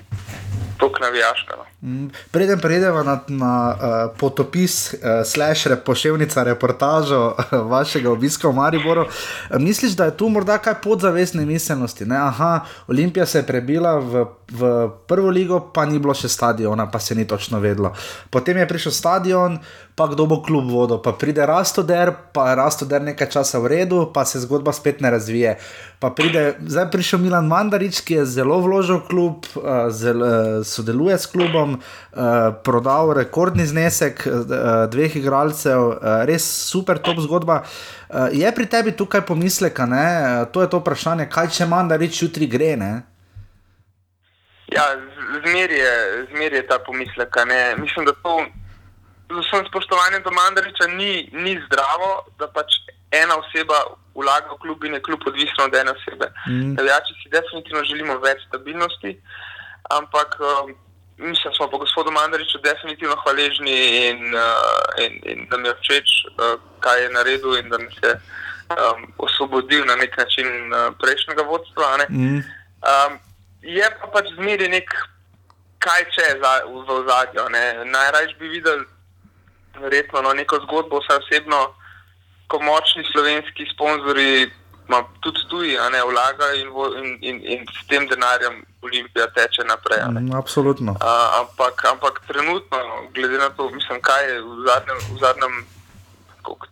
[0.81, 1.57] tako navijaška.
[1.57, 1.65] No.
[1.83, 8.55] Mm, preden prejdemo na, na uh, potopis, uh, slash repoševnica, reportažo uh, vašega obiska v
[8.55, 12.05] Mariboru, uh, misliš, da je tu morda kaj podzavestne miselnosti?
[12.05, 12.17] Ne?
[12.17, 16.99] Aha, Olimpija se je prebila v, v prvo ligo, pa ni bilo še stadiona, pa
[16.99, 17.95] se ni točno vedlo.
[18.31, 19.61] Potem je prišel stadion,
[19.99, 24.07] pa kdo bo klub vodil, pa pride Rastoder, pa je Rastoder nekaj časa v redu,
[24.15, 25.59] pa se zgodba spet ne razvije.
[25.99, 30.63] Pa pride, zdaj je prišel Milan Mandarič, ki je zelo vložil klub, uh, zel, uh,
[30.63, 34.47] sodeluje s klubom, uh, prodal rekordni znesek uh,
[34.93, 37.61] dveh igralcev, uh, res super top zgodba.
[38.09, 40.07] Uh, je pri tebi tukaj pomisleka, ne?
[40.53, 42.77] to je to vprašanje, kaj če Mandarič jutri gre?
[42.77, 42.93] Ne?
[44.73, 44.85] Ja,
[45.45, 45.95] zmeri je,
[46.33, 47.37] zmer je ta pomislek.
[47.79, 48.45] Mislim, da to
[49.29, 52.81] z vsem spoštovanjem do Mandariča ni, ni zdravo, da pač
[53.13, 53.77] ena oseba
[54.15, 56.27] vlaga v klub in je klub odvisno od ene osebe.
[56.49, 56.75] Mm.
[56.75, 59.21] Navijači si definitivno želimo več stabilnosti,
[59.99, 60.75] ampak um,
[61.19, 66.09] mislim, smo pa gospodu Mandariču definitivno hvaležni in, uh, in, in da mi je všeč,
[66.25, 71.43] uh, kaj je naredil in da nas je um, osvobodil na nek način uh, prejšnjega
[71.43, 71.99] vodstva.
[72.11, 72.37] Mm.
[72.37, 73.19] Um,
[73.63, 74.91] je pa pač zmeri nek.
[75.79, 77.43] Kaj če je za, v, v zadju?
[77.87, 78.81] Najraje bi videl
[79.79, 81.61] verjetno no, neko zgodbo, vsaj osebno,
[82.51, 84.51] ko močni slovenski sponzorji,
[85.21, 86.69] tudi tuji, ne vlagajo in,
[87.05, 90.01] in, in, in s tem denarjem Olimpija teče naprej.
[90.09, 90.97] Mm, absolutno.
[91.01, 92.79] A, ampak, ampak trenutno,
[93.15, 95.55] glede na to, mislim, kaj je v zadnjem, v zadnjem
[96.43, 96.67] koliko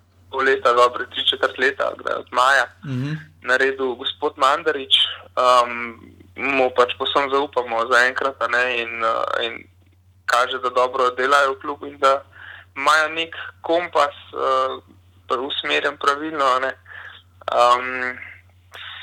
[0.45, 3.17] leta, dobro, tri četrt leta, od maja, mm -hmm.
[3.43, 4.95] naredil gospod Mandarič.
[5.37, 6.01] Um,
[6.37, 8.37] Mu pač posebno zaupamo za enkrat,
[8.77, 8.91] in,
[9.43, 9.65] in
[10.27, 12.23] kaže, da dobro delajo v klubu, in da,
[12.77, 16.45] imajo nek kompas, uh, usmerjen pravilno.
[17.47, 18.17] Um,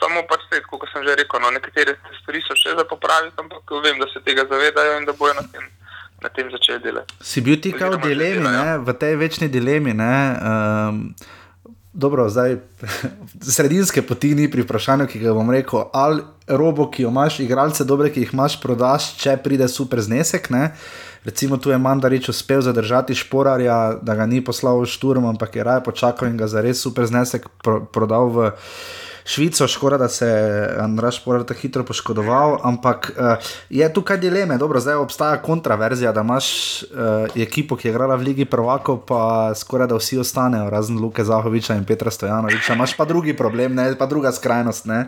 [0.02, 3.78] samo pač te, kot sem že rekel, no, nekatere stvari so še za popraviti, ampak
[3.86, 5.72] vem, da se tega zavedajo in da bojo na tem.
[6.24, 7.18] Na tem začeli delati.
[7.20, 9.92] Si bil ti kot v dilemi, ne, v tej večni dilemi.
[9.92, 11.02] Um,
[11.92, 12.62] dobro, zdaj
[13.56, 15.90] sredinske poti ni pri vprašanju, ki ga bom rekel.
[15.92, 20.48] Ali robo, ki jo imaš, igralce dobre, ki jih imaš, prodaš, če pride super znesek.
[20.54, 20.72] Ne?
[21.26, 25.64] Recimo tu je Mandarič uspel zadržati šporarja, da ga ni poslal v šturm, ampak je
[25.64, 28.52] raje počakal in ga za res super znesek pro, prodal v.
[29.26, 34.58] Švico, škoda, da se je Andrej Šporar tako hitro poškodoval, ampak uh, je tukaj dileme.
[34.58, 36.48] Dobro, zdaj obstaja kontraverzija, da imaš
[36.84, 41.24] uh, ekipo, ki je igrala v Ligi Prvako, pa skoraj da vsi ostanejo, razen Luke
[41.24, 42.74] Zahoviča in Petra Stojanoviča.
[42.74, 44.86] Imáš pa drugi problem, ne, pa druga skrajnost.
[44.86, 45.08] Uh,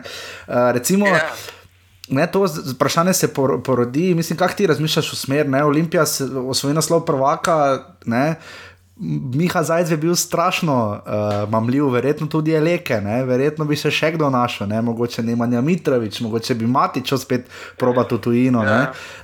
[0.72, 1.06] recimo.
[1.06, 1.65] Yeah.
[2.08, 3.28] Ne, to vprašanje se
[3.64, 6.04] porodi, mislim, kako ti razmišljaš v smer, ne, Olimpija
[6.48, 8.36] osvoji naslov prvaka, ne,
[9.34, 13.90] Miha Zajec je bil strašno uh, mamljiv, verjetno tudi je leke, ne, verjetno bi se
[13.92, 17.44] še kdo našel, ne, mogoče Nemanja Mitrovič, mogoče bi Matič spet
[17.76, 18.62] proba to tujino.
[18.64, 18.78] Ja.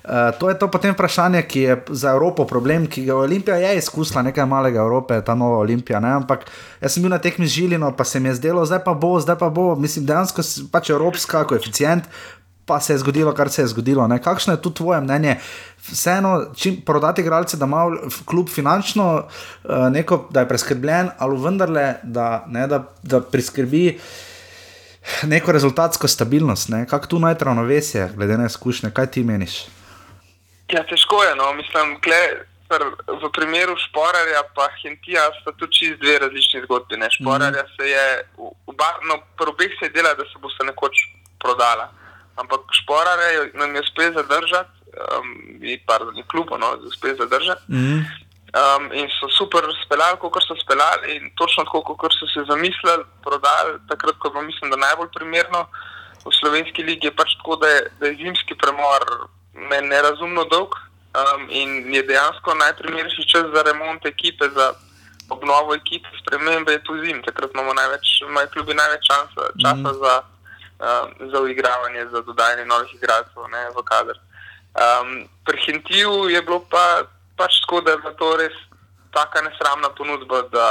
[0.04, 3.78] Uh, to je to potem vprašanje, ki je za Evropo problem, ki ga Olimpija je
[3.78, 6.44] izkusila, nekaj malega Evrope, ta nova Olimpija, ne, ampak
[6.82, 9.40] jaz sem bil na tekmi žilino, pa se mi je zdelo, zdaj pa bo, zdaj
[9.40, 12.12] pa bo, mislim, dejansko pač evropska koeficient
[12.66, 14.06] pa se je zgodilo, kar se je zgodilo.
[14.08, 14.22] Ne?
[14.22, 15.36] Kakšno je tu tvoje mnenje?
[15.82, 17.84] Vseeno, če prodati igralce, da ima
[18.24, 23.98] klub finančno, uh, neko, da je preskrbljen, ali vendarle, da, ne, da, da priskrbi
[25.26, 26.68] neko rezultatsko stabilnost.
[26.68, 26.86] Ne?
[26.86, 29.64] Kako tu najti ravnovesje, glede na izkušnje, kaj ti meniš?
[30.70, 31.34] Ja, težko je.
[31.36, 31.50] No.
[31.58, 32.20] Mislim, kle,
[33.08, 36.96] v primeru Šporarja in Hintija sta tu čist dve različni zgodbi.
[37.10, 37.74] Šporarja mm.
[37.76, 38.06] se je,
[38.38, 41.02] v, no, pri obeh se je dela, da se bo se nekoč
[41.42, 41.90] prodala
[42.36, 45.28] ampak šporare nam je spet zadržati, um,
[45.62, 47.62] in pardon, klubo, no, spet zadržati.
[47.68, 48.00] Mm -hmm.
[48.60, 53.04] um, in so super speljali, kot so speljali, in točno tako, kot so se zamislili,
[53.24, 55.66] prodali, takrat, ko bo, mislim, da najbolj primerno
[56.24, 59.02] v slovenski ligi je pač tako, da je, da je zimski premor
[59.82, 64.48] nerazumno dolg um, in je dejansko najprimernejši čas za remont ekipe.
[64.48, 64.72] Za,
[65.32, 69.98] Obnovo ekipe, spremembe je tu zim, takrat imamo največ, imajo klubi največ časa, časa mm.
[70.02, 70.12] za
[70.82, 74.18] um, za uigravanje, za dodajanje novih igralcev v kader.
[74.74, 77.04] Um, pri Hintiju je bilo pa,
[77.36, 78.56] pač tako, da je bila to res
[79.12, 80.66] tako nesramna ponudba, da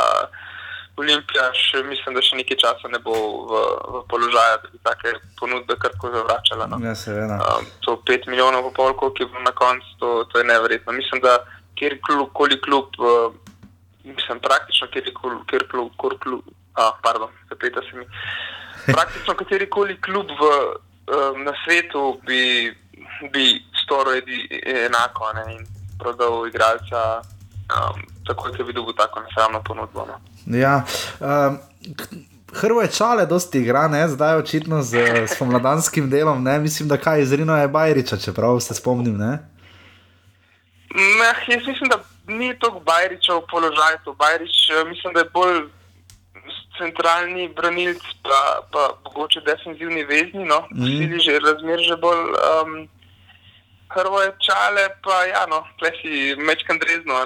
[0.99, 3.13] Olimpija še, mislim, da še nekaj časa ne bo
[3.49, 3.61] v,
[3.93, 6.67] v položaju, da bi take ponudbe karko zavračala.
[6.67, 6.81] No.
[6.83, 7.39] Ja, seveda.
[7.39, 10.97] Um, to 5 milijonov, pa pol, koliko je bilo na koncu, to, to je neverjetno.
[10.97, 11.39] Mislim, da
[11.79, 13.31] kjerkoli klub, uh,
[14.03, 16.43] mislim, praktično kjerkoli kjer klub, kjer klub,
[16.75, 18.05] a, pardon, zapeta se mi.
[18.85, 20.51] Praktično katerikoli klub v,
[21.11, 22.71] um, na svetu bi,
[23.33, 23.45] bi
[23.83, 24.21] storil
[24.87, 25.65] enako ne, in
[25.99, 27.21] prodal igralca.
[27.71, 30.05] Um, tako da bi dobil tako nesramno ponudbo.
[30.05, 30.17] No.
[30.57, 30.83] Ja,
[31.19, 31.59] um,
[32.53, 34.07] Hrvo je čale, dosti igra, ne?
[34.07, 36.43] zdaj očitno z, z pomladanskim delom.
[36.43, 36.59] Ne?
[36.59, 39.17] Mislim, da kaj izrino je Bajriča, čeprav se spomnim.
[39.17, 39.39] Ne?
[40.95, 44.15] Ne, jaz mislim, da ni to Bajriča v položaju.
[44.17, 45.61] Bajrič, eh, mislim, da je bolj
[46.77, 48.39] centralni branilc, pa,
[48.71, 50.45] pa mogoče defensivni vezni.
[50.45, 50.63] No?
[50.71, 51.19] Mm.
[51.19, 52.25] Že razmer že bolj.
[52.39, 52.89] Um,
[53.91, 57.11] Hrvoje čale, pa ja, no, plesi mečkam drezno.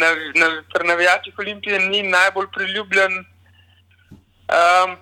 [0.00, 3.22] na, na, pri navijačih Olimpije ni najbolj priljubljen.
[4.50, 4.96] Um,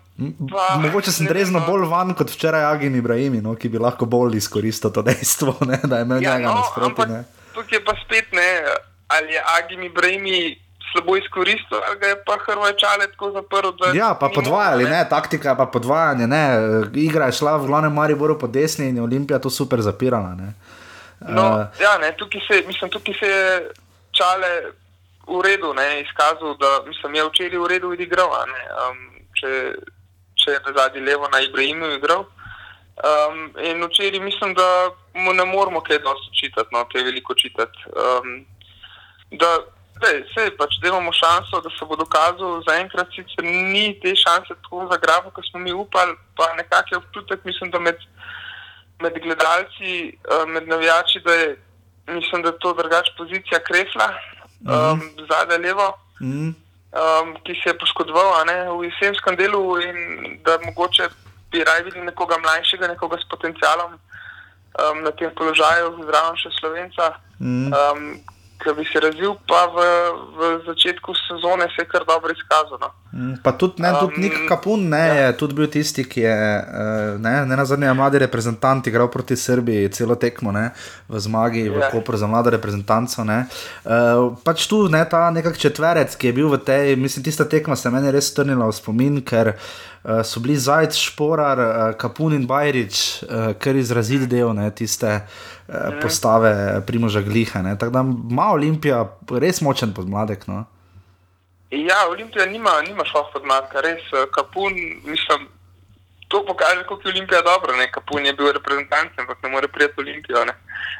[0.52, 1.66] pa, Mogoče sem drezno no.
[1.66, 5.80] bolj van kot včeraj Agin Ibrahim, no, ki bi lahko bolj izkoristil to dejstvo, ne,
[5.80, 7.24] da je imel ja, njega no, nasprotno.
[7.56, 8.50] Tukaj je pa spet ne,
[9.08, 10.28] ali je Agin Ibrahim
[10.92, 13.96] slabo izkoristil, ali ga je pa Hrvačale tako zaprl.
[13.96, 14.90] Ja, pa podvajali, ne?
[14.90, 16.44] ne, taktika je pa podvajanje, ne,
[16.94, 20.34] igra je šla v glavnem Mariboru po desni in je Olimpija to super zapirala.
[20.34, 20.52] Ne.
[21.28, 23.70] No, uh, ja, ne, tukaj, se, mislim, tukaj se je
[24.10, 24.50] čale
[25.26, 28.30] v redu ne, izkazal, da mislim, je včeraj v redu igral.
[28.30, 29.02] Um,
[29.38, 29.50] če,
[30.34, 32.26] če je zadnji levo na Ibrahimu igral.
[33.02, 37.78] Um, in včeraj mislim, da mu ne moramo kaj dosti čitati, no, kaj veliko čitati.
[37.94, 38.44] Um,
[39.30, 39.58] da,
[40.00, 45.30] Vse, pač, imamo šanso, da se bo dokazal, zaenkrat sicer ni te šanse tako zagrabo,
[45.30, 48.00] kot smo mi upali, pa nekako je občutek, mislim, da med,
[49.02, 51.56] med gledalci, eh, med navijači, da je
[52.06, 54.08] mislim, da to drugačna pozicija kresla,
[54.60, 55.26] um, mm.
[55.30, 56.48] zadaj levo, mm.
[56.48, 59.96] um, ki se je poškodoval ne, v jesenskem delu in
[60.44, 61.08] da mogoče
[61.50, 67.14] bi raj videli nekoga mlajšega, nekoga s potencialom um, na tem položaju, zraven še slovenca.
[67.38, 67.72] Mm.
[67.72, 68.20] Um,
[68.62, 69.84] ki bi se razvil, pa v,
[70.38, 72.78] v začetku sezone se je kar dobro izkazal.
[72.80, 72.90] No.
[73.12, 75.14] Mm, pa tudi, ne, tudi um, Nik Kapun ne, ja.
[75.14, 79.36] je tudi bil tisti, ki je eh, ne, ne na zadnje mladi reprezentant igral proti
[79.36, 80.70] Srbiji celo tekmo ne,
[81.08, 81.90] v zmagi v ja.
[81.92, 83.24] Koperu za mlado reprezentanco.
[83.28, 83.44] Ne.
[83.84, 87.76] Uh, pač tu ne, ta nekak četverec, ki je bil v tej, mislim, tista tekma
[87.76, 92.46] se meni res strnila v spomin, ker uh, so bili Zajec, Šporar, uh, Kapun in
[92.48, 95.20] Bajrič, uh, kar izrazili del ne, tiste.
[95.72, 97.76] Eh, postave Primoža Gliha.
[97.78, 100.46] Tako da ima Olimpija res močen podmladek.
[100.46, 100.64] No?
[101.70, 104.72] Ja, Olimpija nima, nima šlo podmladka, res eh, kapun,
[105.04, 105.48] mislim.
[106.32, 107.76] To pokaže, kako je Olimpija dobro.
[107.92, 110.38] Kapun je bil reprezentant, ampak ne more prijeti Olimpijo.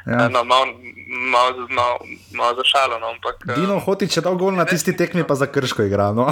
[0.07, 0.29] Ja.
[0.29, 0.67] No, malo
[1.13, 1.99] mal, mal,
[2.33, 2.99] mal za šalo.
[2.99, 6.13] No, ampak, eh, Dino Hotič je dal gol na tisti tekmi, pa za krško igra.
[6.13, 6.29] No.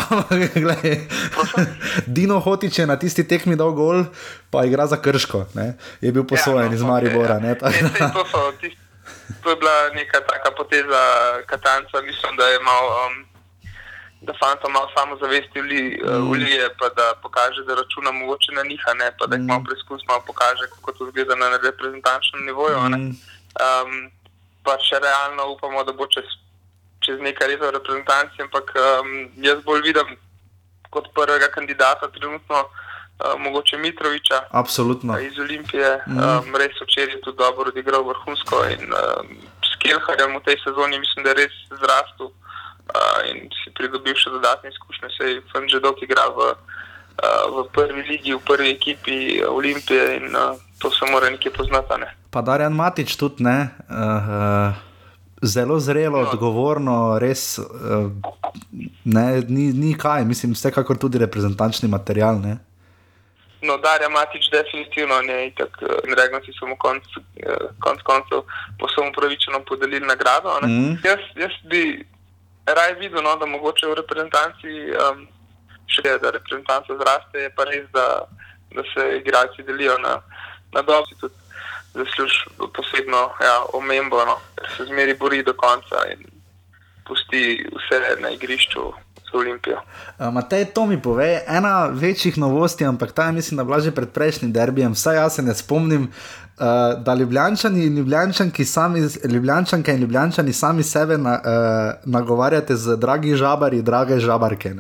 [2.17, 4.05] Dino Hotič je na tisti tekmi dal gol,
[4.51, 5.47] pa igra za krško.
[5.55, 5.81] Ne.
[6.01, 7.41] Je bil posojen ja, no, iz Maribora.
[7.41, 7.89] Okay, ja.
[7.89, 8.77] ne, to, so, tist,
[9.43, 11.01] to je bila neka taka poteza
[11.47, 12.91] Katanca, mislim, da je malo.
[13.07, 13.30] Um,
[14.21, 15.61] Da fantom malo samozavesti
[16.33, 16.77] ulije, mm.
[16.79, 18.81] pa da pokaže, da računa mogoče na njih,
[19.19, 19.47] pa da jih mm.
[19.47, 22.77] malo preizkusi, malo pokaže, kako to zgleda na reprezentančnem nivoju.
[22.79, 23.17] Mm.
[23.65, 24.11] Um,
[24.65, 26.29] pa še realno upamo, da bo čez,
[27.01, 29.09] čez nekaj let v reprezentanci, ampak um,
[29.41, 30.17] jaz bolj vidim
[30.91, 34.43] kot prvega kandidata trenutno uh, mogoče Mitroviča.
[34.51, 35.19] Absolutno.
[35.19, 36.19] Iz Olimpije, mm.
[36.19, 39.33] um, res včeraj je tudi dobro odigral vrhunsko in um,
[39.65, 42.31] s Kelharjem v tej sezoni mislim, da je res zrastel
[42.91, 48.03] uh, in si pridobil še dodatne izkušnje, se je Fanžedok igral v, uh, v prvi
[48.09, 49.17] ligi, v prvi ekipi
[49.47, 52.01] Olimpije in uh, to se mora nekje poznati.
[52.01, 52.09] Ne?
[52.31, 53.59] Pa Darjan Matič tudi ne.
[53.89, 54.89] Uh, uh,
[55.43, 56.29] zelo zrelo, no.
[56.29, 58.11] odgovorno, res uh,
[59.05, 62.41] ne, ni, ni kaj, mislim, vsekakor tudi reprezentančni material.
[62.41, 62.59] Ne?
[63.63, 67.05] No, Darja Matič, definitivno ne, tako in rekli si samo konc,
[67.85, 68.45] konc koncev,
[68.81, 70.57] posebno upravičeno podelili nagrado.
[70.65, 70.97] Mm.
[71.05, 71.83] Jaz, jaz bi
[72.75, 75.27] raje videl, no, da mogoče v reprezentanci um,
[75.91, 78.07] še ne, da reprezentanca zraste, je pa res, da,
[78.75, 80.21] da se igrači delijo na,
[80.75, 81.17] na dobi,
[81.95, 86.27] zaslužijo posebno ja, omembo, no, ker se zmeri bori do konca in
[87.07, 88.91] pusti vse na igrišču.
[90.19, 94.11] Matej, to mi pove, ena večjih novosti, ampak ta je, mislim, da bila že pred
[94.11, 96.09] prejšnjim derbijem, vsaj jaz se ne spomnim,
[96.61, 102.97] uh, da ljubljančani in ljubljančanki sami, ljubljančanke in ljubljančani sami sebe na, uh, nagovarjate z
[102.97, 104.75] dragi žabari, drage žabarke.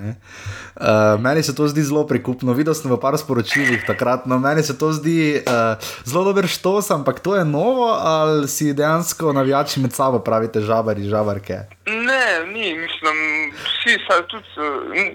[0.81, 4.65] Uh, meni se to zdi zelo prikupno, videl sem v par sporočilih takrat, no meni
[4.65, 5.77] se to zdi uh,
[6.09, 11.05] zelo dober štos, ampak to je novo ali si dejansko navijači med sabo pravite žabari,
[11.05, 11.69] žabarke?
[11.85, 13.17] Ne, ni, mislim,
[13.53, 13.99] vsi,
[14.33, 14.49] tudi,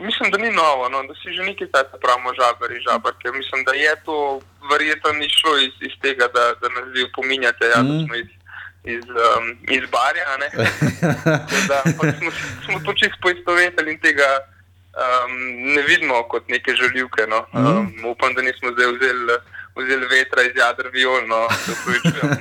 [0.06, 3.28] mislim, da ni novo, no, da si že nekaj tako pravimo žabari, žabarke.
[3.34, 4.40] Mislim, da je to
[4.72, 7.90] verjetno ni šlo iz, iz tega, da, da nas vi opominjate, ja, mm.
[7.90, 8.32] da smo iz,
[8.96, 9.46] iz, um,
[9.78, 10.26] iz barja.
[11.70, 12.04] da, smo,
[12.66, 14.30] smo to čisto poistovetili in tega
[14.96, 15.32] um,
[15.76, 17.28] ne vidimo kot neke žaljivke.
[17.28, 17.46] No.
[17.54, 17.68] Mm.
[17.68, 19.38] Um, upam, da nismo zdaj vzeli,
[19.76, 22.38] vzeli vetra iz jadra da upravičujem.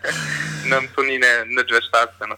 [0.70, 2.26] Nam to ni neč več tako.
[2.26, 2.36] No.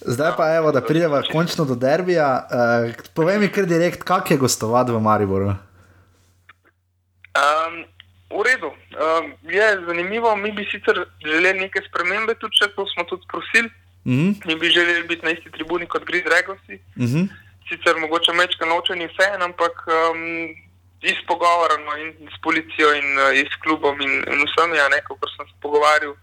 [0.00, 2.28] Zdaj pa evo, da pridemo končno do derbija.
[2.50, 5.54] Uh, povej mi kar direkt, kak je gostovati v Mariboru?
[7.34, 7.84] Um,
[8.34, 8.66] V redu.
[8.66, 13.70] Um, je zanimivo, mi bi sicer želeli neke spremembe, tudi če smo tudi prosili.
[14.04, 14.46] Mm -hmm.
[14.46, 16.76] Mi bi želeli biti na isti tribuni kot Grid Regosi.
[16.96, 17.28] Mm -hmm.
[17.68, 20.20] Sicer mogoče mečka nočeni vse, ampak um,
[21.02, 21.96] iz pogovora no,
[22.28, 26.14] s policijo in uh, s klubom in, in vsem, ja, kar sem se pogovarjal,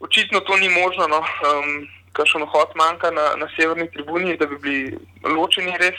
[0.00, 1.08] očitno to ni možno.
[1.08, 1.20] No.
[1.20, 1.86] Um,
[2.16, 5.98] Kar še hod manjka na, na severni tribuni, da bi bili ločeni res.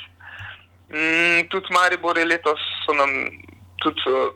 [0.89, 3.12] Mm, tudi Maribor je letos so nam
[3.84, 4.02] tudi.
[4.10, 4.34] Uh,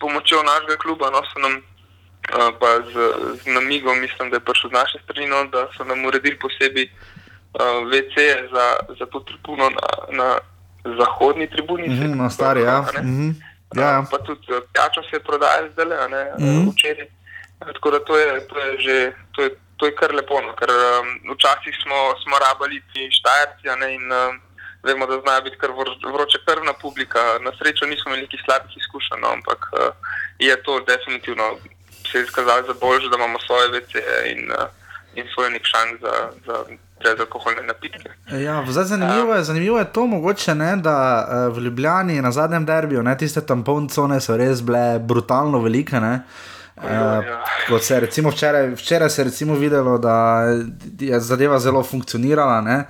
[0.00, 2.94] pomočjo našega kluba, no, nam uh, pa z,
[3.42, 6.88] z namigom, mislim, da je prišel z naše strani, no, da so nam uredili posebej
[7.54, 8.14] uh, WC
[8.52, 10.38] za, za to tribuno na, na
[10.98, 11.88] zahodni tribuni.
[11.88, 12.80] Mm -hmm, na stari, ja.
[12.80, 13.34] Mm -hmm.
[13.80, 14.04] ja.
[14.10, 16.72] Pa tudi pijačo se je prodajal zdaj, ne mm -hmm.
[16.72, 17.08] včeraj.
[17.74, 19.12] Tako da to je, to je že.
[19.32, 23.64] To je, To je kar lepo, no, ker um, včasih smo, smo rabili ti štajerci
[23.96, 24.36] in um,
[24.82, 25.70] vemo, da znajo biti kar
[26.16, 27.20] vroče krvna publika.
[27.40, 29.80] Na srečo nismo imeli nekih slabih izkušenj, no, ampak uh,
[30.38, 31.56] je to definitivno
[32.12, 34.00] se izkazalo za boljše, da imamo svoje vece
[34.32, 34.68] in, uh,
[35.14, 36.14] in svoj nek šang za.
[36.46, 36.56] za
[37.20, 38.10] Alkoholne napitke.
[38.44, 42.66] Ja, zdaj, zanimivo, je, zanimivo je to, mogoče, ne, da uh, v Ljubljani na zadnjem
[42.66, 46.00] derbiju ne, tiste tamponcone so res bile brutalno velike.
[46.00, 46.20] Ne.
[46.82, 50.44] Uh, se, recimo, včeraj, včeraj se je videlo, da
[51.00, 52.84] je zadeva zelo funkcionirala, ne?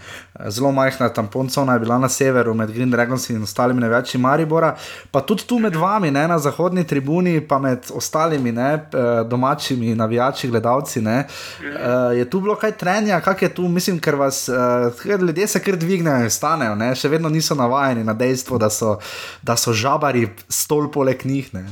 [0.47, 4.76] zelo majhna tamponcona je bila na severu med Green Dragons in ostalimi največji Maribora,
[5.11, 6.28] pa tudi tu med vami, ne?
[6.28, 8.72] na zahodni tribuni, pa med ostalimi ne?
[8.72, 11.01] Eh, domačimi navijači, gledalci.
[11.01, 15.61] Uh, je tu bilo kaj trenja, kak je tu, mislim, ker vas uh, ljudje se
[15.61, 16.95] kar dvignejo in stanejo, ne?
[16.95, 18.99] še vedno niso navajeni na dejstvo, da so,
[19.43, 21.55] da so žabari stol poleg njih.
[21.55, 21.66] Ne?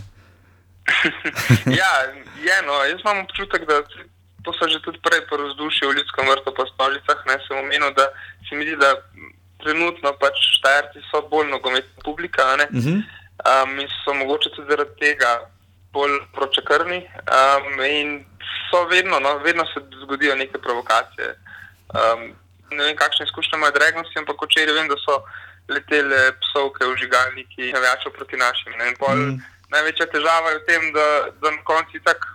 [1.80, 1.92] ja,
[2.42, 3.82] je, no, jaz imam občutek, da
[4.44, 7.18] to so že tudi prej porozdušili v ljudskem vrtu po stolicah.
[7.26, 8.08] Ne sem omenil, da
[8.48, 8.94] se mi zdi, da
[9.62, 13.02] trenutno pač štajerci so bolj nogometna publika uh -huh.
[13.48, 15.50] um, in so mogoče tudi zaradi tega
[15.92, 17.00] bolj pročekrni.
[17.36, 18.24] Um, in
[18.70, 21.28] so vedno, no, vedno se zgodijo neke provokacije.
[21.98, 22.20] Um,
[22.70, 25.22] ne vem, kakšne izkušnje imajo Dragoci, ampak včeraj vem, da so
[25.68, 28.72] letele psovke v žigalniki, navijačo proti našim.
[28.78, 28.94] Ne,
[29.72, 31.06] največja težava je v tem, da,
[31.42, 32.26] da na koncu tako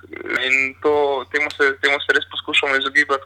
[0.41, 3.25] in to, temu, se, temu se res poskušamo izogibati.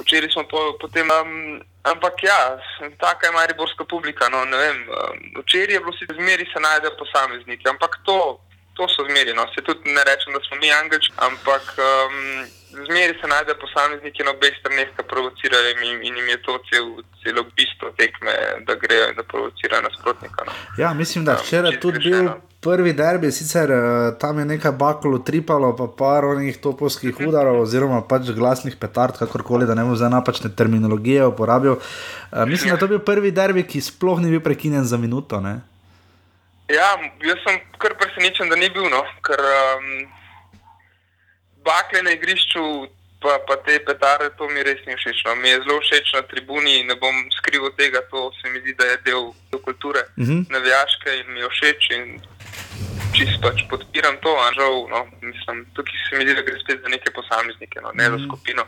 [0.00, 1.08] Včeraj smo po, potem.
[1.10, 2.58] Um, ampak ja,
[3.00, 4.28] taka je mariborska publika.
[4.28, 4.78] No, um,
[5.42, 8.40] včeraj je bilo si zmeri se najdejo posamezniki, ampak to,
[8.76, 9.32] to so zmeri.
[9.38, 9.44] No.
[9.54, 12.16] Se tudi ne rečem, da smo mi angliči, ampak um,
[12.86, 16.86] zmeri se najdejo posamezniki na obeh straneh, ki provocirajo in, in jim je to cel,
[17.22, 18.34] celo bistvo tekme,
[18.66, 20.44] da grejo in da provocirajo nasprotnika.
[20.46, 20.52] No.
[20.82, 22.28] Ja, mislim, da včeraj um, tudi bil.
[22.66, 23.78] Prvi derbi, sicer uh,
[24.18, 29.68] tam je nekaj baklo tripalo, pa par onih topovskih udarov, oziroma pač glasnih petard, kakorkoli,
[29.68, 31.76] da ne bo za napačne terminologije uporabil.
[31.76, 35.40] Uh, mislim, da to je bil prvi derbi, ki sploh ni bil prekinjen za minuto.
[35.40, 35.60] Ne?
[36.68, 39.02] Ja, jaz sem kar presenečen, da ni bil, no?
[39.26, 39.88] ker um,
[41.66, 42.62] bakle na igrišču.
[43.16, 45.22] Pa, pa te petare, to mi res ni všeč.
[45.24, 45.32] No.
[45.40, 48.90] Mi je zelo všeč na tribuni, ne bom skrival tega, to se mi zdi, da
[48.90, 50.42] je del, del kulture, uh mhm.
[50.42, 50.52] -huh.
[50.52, 51.90] navijaške in mi je všeč.
[51.96, 52.04] In
[53.16, 56.82] čisto pač podpiram to, a žal, no, mislim, tukaj se mi zdi, da gre spet
[56.82, 58.26] za neke posameznike, no, ne za mhm.
[58.26, 58.64] skupino.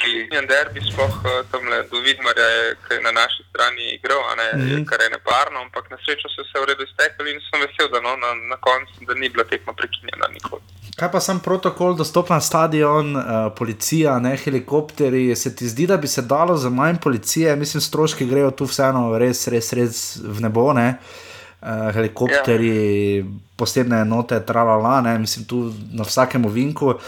[0.00, 2.48] Ki je derbi, sploh eh, tam le do Vidmarja,
[2.84, 4.84] ki je na naši strani igral, ne, mm -hmm.
[4.90, 8.00] kar je neparno, ampak na srečo so se v redu iztekli in sem vesel, da
[8.06, 10.62] no, na, na koncu ni bila tekma prekinjena nikoli.
[10.96, 13.24] Kaj pa sam protokol, dostop na stadion, uh,
[13.58, 18.26] policija, ne helikopteri, se ti zdi, da bi se dalo za manj policije, mislim, stroški
[18.26, 20.88] grejo tu vseeno res, res, res v nebo, ne?
[20.88, 21.34] Uh,
[21.64, 23.24] uh, helikopteri, ja.
[23.56, 26.86] posebne enote, tralala, ne, mislim, tu na vsakem ovinku.
[26.86, 27.00] Uh,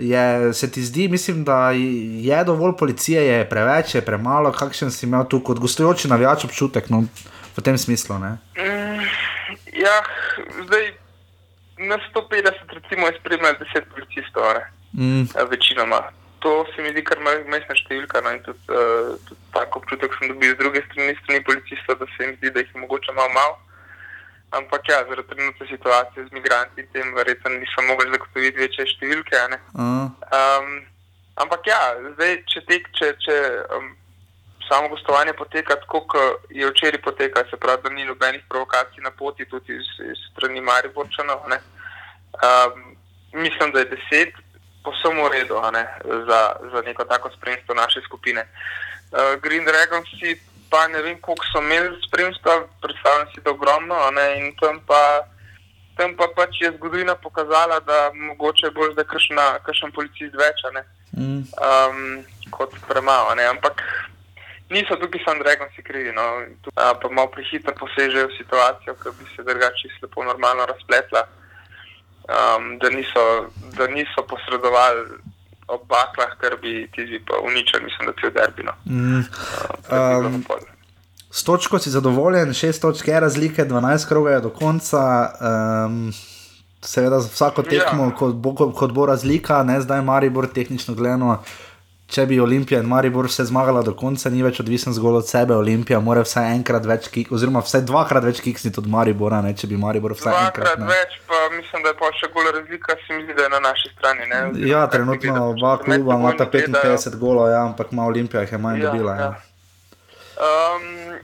[0.00, 5.06] je, se ti zdi, mislim, da je dovolj policije, je preveč, je premalo, kakšen si
[5.06, 7.04] imel tu kot gostujoči navijač občutek no,
[7.56, 8.18] v tem smislu?
[8.18, 9.02] Mm,
[9.74, 9.96] ja,
[10.66, 10.92] zdaj
[11.78, 14.42] na 150 recimo je spremljalo 10 policistov,
[14.92, 15.24] mm.
[15.50, 16.02] večinoma.
[16.38, 18.20] To se mi zdi kar majhna številka.
[18.20, 22.06] No, in tudi, uh, tudi tako občutek sem dobil z druge strani, strani policistov, da
[22.14, 23.54] se mi zdi, da jih je mogoče malo malo.
[24.54, 29.40] Ampak ja, zaradi trenutne situacije z migranti tem, verjetno nismo mogli zagotoviti večje številke.
[29.74, 30.06] Uh.
[30.30, 30.70] Um,
[31.42, 31.80] ampak ja,
[32.14, 33.38] zdaj, če, tek, če, če
[33.74, 33.90] um,
[34.68, 39.10] samo gostovanje poteka tako, kot je včeraj potekalo, se pravi, da ni nobenih provokacij na
[39.10, 41.44] poti, tudi iz, iz strani Mariborčanov.
[41.50, 42.96] Um,
[43.32, 44.38] mislim, da je deset,
[44.84, 45.60] posebno v redu
[46.28, 46.40] za,
[46.72, 48.46] za neko tako spremstvo naše skupine.
[49.10, 50.38] Uh, Green Dragon si
[50.74, 52.52] pa ne vem, koliko so imeli spremstva,
[52.82, 53.94] predstavljam si, da ogromno.
[54.38, 55.22] In tam pa,
[55.96, 59.06] tam pa pač je zgodovina pokazala, da mogoče bo zdaj
[59.66, 60.64] kakšen policist več
[61.14, 61.42] mm.
[61.68, 62.00] um,
[62.50, 63.36] kot premalo.
[63.50, 63.84] Ampak
[64.74, 66.10] niso tukaj samo Dragoci krivi.
[66.12, 66.26] No.
[66.74, 71.22] Pa malo prehitro posežejo v situacijo, ki bi se drugače lepo normalno razpletla.
[72.24, 73.46] Um, da, niso,
[73.78, 75.22] da niso posredovali
[75.66, 78.72] ob baklah, ker bi ti zdi pa uničili, mislim, da ti je derbino.
[78.84, 79.18] Mm.
[79.18, 80.44] Uh, um,
[81.30, 85.02] s točko si zadovoljen, šest točk je razlike, 12 krogov je do konca.
[85.40, 86.12] Um,
[86.84, 87.70] seveda vsako ja.
[87.70, 88.14] tekmo, ja.
[88.14, 91.42] kot, bo, kot bo razlika, ne zdaj Maribor tehnično gledano.
[92.04, 95.54] Če bi Olimpija in Maribor vse zmagala do konca, ni več odvisen zgolj od sebe.
[95.56, 99.70] Olimpija mora vsaj enkrat več, kik, oziroma vsaj dvakrat več kiksniti od Maribora, ne, če
[99.70, 100.82] bi Maribor vsaj dvakrat enkrat.
[100.82, 103.52] Dvakrat več, pa mislim, da je pa še bolj razlika, se mi zdi, da je
[103.54, 104.28] na naši strani.
[104.30, 108.84] Ne, ja, trenutno oba kluba imata 55 golov, ja, ampak ima Olimpija jih je manj
[108.84, 109.16] ja, dobila.
[109.16, 109.30] Ja.
[109.30, 109.54] Ja.
[110.44, 111.16] Um,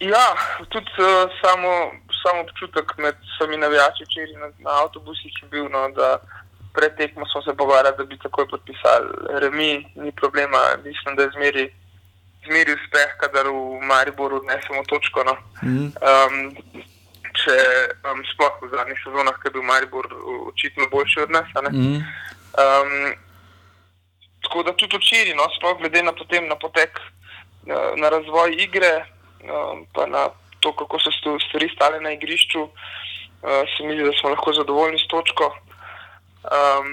[0.00, 0.24] ja,
[0.72, 1.74] tudi uh, samo,
[2.22, 5.68] samo občutek med sami navijači, če na, na avtobusih je bil.
[5.68, 5.84] No,
[6.74, 9.08] pred tekmo smo se pogovarjali, da bi takoj podpisali
[9.42, 11.64] remi, ni problema, mislim, da je zmeri,
[12.46, 15.24] zmeri uspeh, kadar v Mariboru odnesemo točko.
[15.24, 15.34] No.
[15.62, 15.90] Mm.
[16.10, 16.36] Um,
[17.34, 17.56] če
[18.10, 20.06] um, sploh v zadnjih sezonah, ki je bil Maribor
[20.50, 21.50] očitno boljši od nas.
[21.70, 22.02] Mm.
[22.62, 22.92] Um,
[24.46, 27.00] tako da tudi včeraj, no, sploh glede na, potem, na potek,
[27.66, 28.94] na, na razvoj igre,
[29.42, 30.28] um, pa na
[30.60, 34.98] to, kako so stvari stale na igrišču, uh, se mi zdi, da smo lahko zadovoljni
[34.98, 35.50] s točko.
[36.44, 36.88] Um,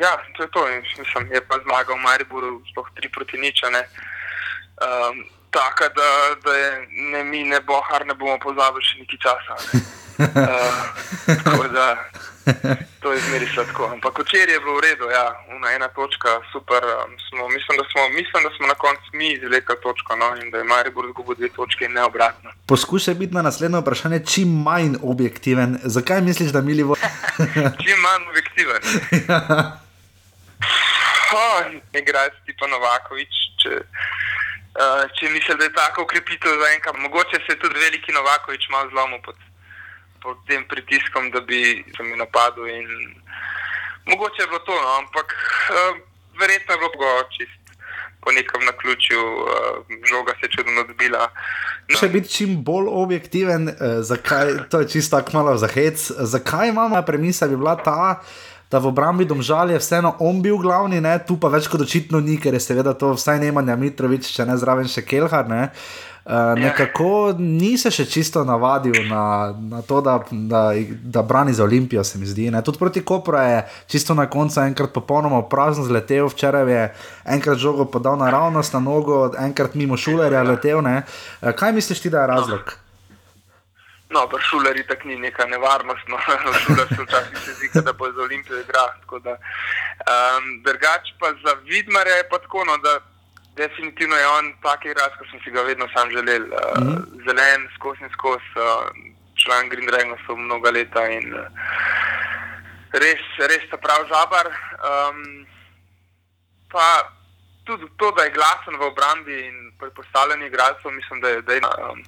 [0.00, 0.66] ja, to je to.
[0.98, 3.64] Mislim, je pa zmagal Mariboru, sploh tri proti nič.
[3.64, 9.54] Um, Tako da, da je ne mi, ne bohar, ne bomo pozabili še nekaj časa.
[11.52, 11.88] uh, da,
[13.02, 13.84] to je zmeri sladko.
[13.92, 15.26] Ampak včeraj je bilo v redu, ja,
[15.76, 16.82] ena točka, super.
[16.84, 20.50] Um, smo, mislim, da smo, mislim, da smo na koncu mi izvlekli točko no, in
[20.50, 22.50] da je Maribor izgubil dve točke in ne obratno.
[22.66, 25.78] Poskušaj biti na naslednje vprašanje čim manj objektiven.
[25.84, 26.96] Zakaj misliš, da mi livo?
[27.84, 28.80] čim manj objektiven.
[31.42, 31.56] oh,
[31.94, 33.32] ne gre ti pa Novakovič.
[33.62, 38.12] Če, uh, če misliš, da je tako ukrepitev za enkrat, mogoče se je tudi veliki
[38.12, 39.36] Novakovič malo zlomil pod
[40.22, 42.64] pod tem pritiskom, da bi se mi napadel.
[44.06, 45.98] Mogoče je bilo to, no, ampak uh,
[46.40, 47.62] verjetno je bilo čist.
[48.22, 49.48] Po nekem naključju, uh,
[50.10, 51.26] žoga se je čudno odbila.
[51.88, 51.98] No.
[51.98, 53.74] Če biti čim bolj objektiven, uh,
[54.06, 56.10] zakaj, to je čisto tako malo za hec.
[56.18, 58.22] Zakaj imamo premisa, bi bila ta,
[58.72, 61.18] da v obrambi domžal je vseeno on bil glavni, ne?
[61.26, 64.56] tu pa več kot očitno ni, ker je seveda to vsaj Nemanja Mitrovič, če ne
[64.56, 65.44] zraven še Kelhar.
[65.50, 65.68] Ne?
[66.22, 70.60] Uh, nekako nisi še čisto navadil na, na to, da, da,
[71.02, 72.46] da brani za Olimpijo, se mi zdi.
[72.54, 72.62] Ne?
[72.62, 76.84] Tudi proti Kopru je čisto na koncu enkrat popolnoma prazno zletel, včeraj je
[77.36, 80.80] enkrat žogo podal naravnost na nogo, enkrat mimo šulerja letel.
[80.80, 82.78] Uh, kaj misliš ti, da je razlog?
[84.12, 86.18] No, pa šulerji tako ni neka nevarnost, no,
[86.64, 88.90] šuler se včasih se zdi, da bo za Olimpijo igral.
[89.12, 92.98] Um, drugač pa za Vidmare je pa tako, no, da
[93.56, 96.42] definitivno je on taki igralec, kot sem si ga vedno sam želel.
[96.42, 97.24] Uh, mm -hmm.
[97.24, 98.62] Zelen, skozi in skozi, uh,
[99.34, 101.46] član Green Dragon so mnoga leta in uh,
[102.92, 104.46] res, res ta prav žabar.
[104.90, 105.46] Um,
[106.72, 107.08] pa
[107.64, 111.42] tudi to, da je glasen v obrambi in pri postavljanju igralcev, mislim, da je.
[111.42, 112.04] Da je um,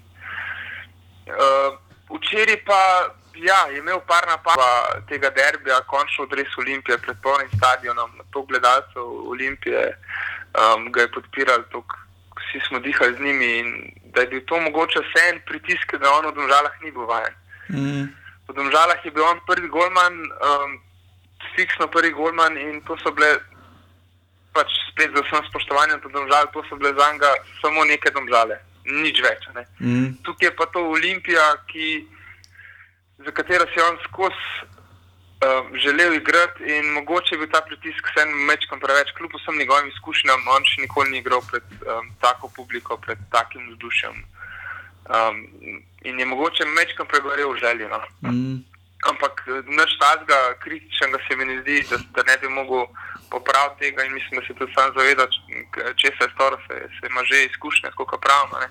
[1.27, 2.81] uh, včeraj pa.
[3.35, 9.03] Ja, je imel par napadov tega derbija, končno odres Olimpije pred polnim stadionom, to gledalcev
[9.03, 9.89] Olimpije.
[10.55, 11.65] Um, ga je podpiral,
[12.39, 16.13] vsi smo dihali z njimi in da je bil to mogoče vse en pritisk, da
[16.13, 17.35] on v Domžalah ni bil vajen.
[17.69, 18.07] Mm.
[18.49, 20.15] V Domžalah je bil on prvi golman,
[20.49, 20.79] um,
[21.57, 23.39] fiksno prvi golman in to so bile,
[24.55, 28.59] pač spet za vsem spoštovanjem do Domžal, to so bile za njega samo neke Domžale,
[28.85, 29.49] nič več.
[29.81, 30.15] Mm.
[30.23, 32.07] Tukaj je pa to Olimpija, ki,
[33.25, 34.45] za katero se je on skozi
[35.45, 40.49] uh, želel igrati in mogoče bi ta pritisk vsem mečkam preveč, kljub vsem njegovim izkušnjam,
[40.57, 44.23] on še nikoli ni igral pred um, tako publiko, pred takim vzdušjem.
[45.05, 45.43] Um,
[46.05, 47.89] in je mogoče mečkam pregorel v želji.
[47.89, 48.01] No.
[48.31, 48.63] Mm.
[49.11, 49.35] Ampak
[49.67, 52.87] nič tazga kritičnega se mi ne zdi, da, da ne bi mogel
[53.31, 55.25] popraviti tega in mislim, da se tudi sam zaveda,
[56.01, 58.55] če se je storo, se, se ima že izkušnje, kako pravno.
[58.63, 58.69] Ne?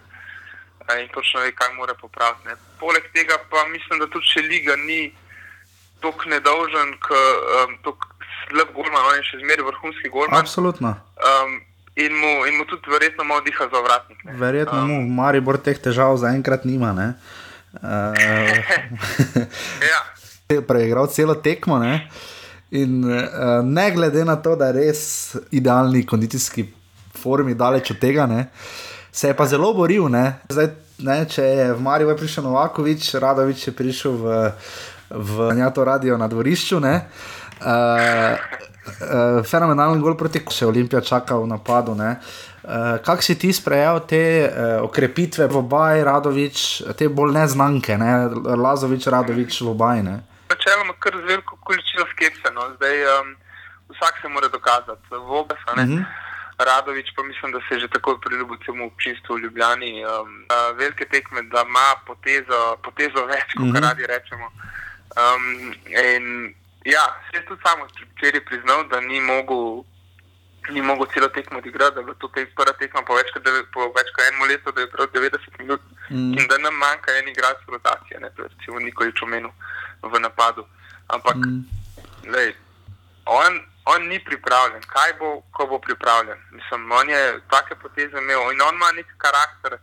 [1.03, 2.47] In točno ve, kaj mora popraviti.
[2.47, 2.55] Ne?
[2.79, 5.01] Poleg tega pa mislim, da tudi če liga ni
[6.03, 7.97] tako nedolžen, kot um,
[8.47, 10.39] slab golman, on je še zmeraj vrhunski golman.
[10.39, 10.91] Absolutno.
[11.23, 11.61] Um,
[11.95, 14.19] in, mu, in mu tudi verjetno malo diha za vratnik.
[14.27, 14.35] Ne?
[14.41, 16.91] Verjetno um, mu Maribor teh težav zaenkrat nima.
[16.91, 17.79] Uh,
[19.93, 20.01] ja.
[20.61, 21.79] Preigral celo tekmo.
[21.79, 22.07] Ne?
[22.73, 25.01] In uh, ne glede na to, da je res
[25.51, 26.65] idealni kondicijski
[27.23, 28.47] formi, daleč od tega, ne,
[29.11, 30.09] se je pa zelo boril.
[30.09, 30.39] Ne.
[30.49, 30.69] Zdaj,
[31.05, 34.41] ne, če je v Mariju prišel Novakovič, Radovič je prišel v,
[35.09, 36.81] v Njato radio na dvorišču.
[36.83, 36.99] Ne,
[37.61, 41.93] uh, Uh, fenomenalen gol proti Kosovu, Olimpija čaka v napadu.
[41.95, 48.27] Uh, Kako si ti sprejel te uh, okrepitve v obaj, Radovič, te bolj neznanke, ne?
[48.59, 50.03] Lazovič, Radovič v obaj?
[50.63, 52.51] Načeloma, kar z veliko količino skepse.
[52.53, 52.69] No.
[52.75, 53.35] Zdaj, um,
[53.89, 55.57] vsak se mora dokazati, v obeh.
[55.67, 55.97] Uh mhm.
[55.97, 56.05] -huh.
[56.57, 60.05] Radovič pa mislim, da se je že takoj priljubil celemu občinstvu v Ljubljani.
[60.05, 63.77] Um, uh, velike tekme, da ima potezo, potezo več, kot uh mhm.
[63.77, 63.87] -huh.
[63.87, 64.47] radi rečemo.
[65.17, 69.83] Um, in, Ja, se je tudi samo včeraj priznal, da ni mogel,
[70.69, 74.11] ni mogel celo tekmo odigrati, da je to prva tekma po več kot, po več
[74.15, 76.33] kot enem letu, da je prav 90 minut mm.
[76.39, 79.51] in da nam manjka en igralec rotacije, ne pa recimo Nikolič omenil
[80.03, 80.65] v napadu.
[81.07, 81.63] Ampak, mm.
[82.31, 82.55] lej,
[83.25, 84.83] on, on ni pripravljen.
[84.87, 86.37] Kaj bo, ko bo pripravljen?
[86.51, 89.79] Mislim, on je take poteze imel in on ima nek karakter,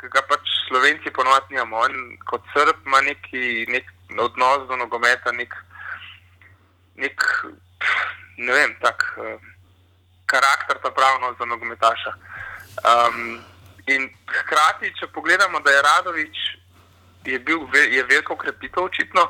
[0.00, 1.76] ki ga pač Slovenci ponovadi nimamo.
[1.76, 1.92] On
[2.26, 5.54] kot Srb ima neki nek odnos do nogometa, nek
[6.96, 7.20] nek,
[8.36, 9.40] ne vem, tak uh,
[10.26, 12.12] karakter, pa pravno za nogometaša.
[12.84, 13.40] Um,
[13.86, 16.38] in hkrati, če pogledamo, da je Radovič
[17.26, 19.26] je bil je veliko ukrepitev, očitno,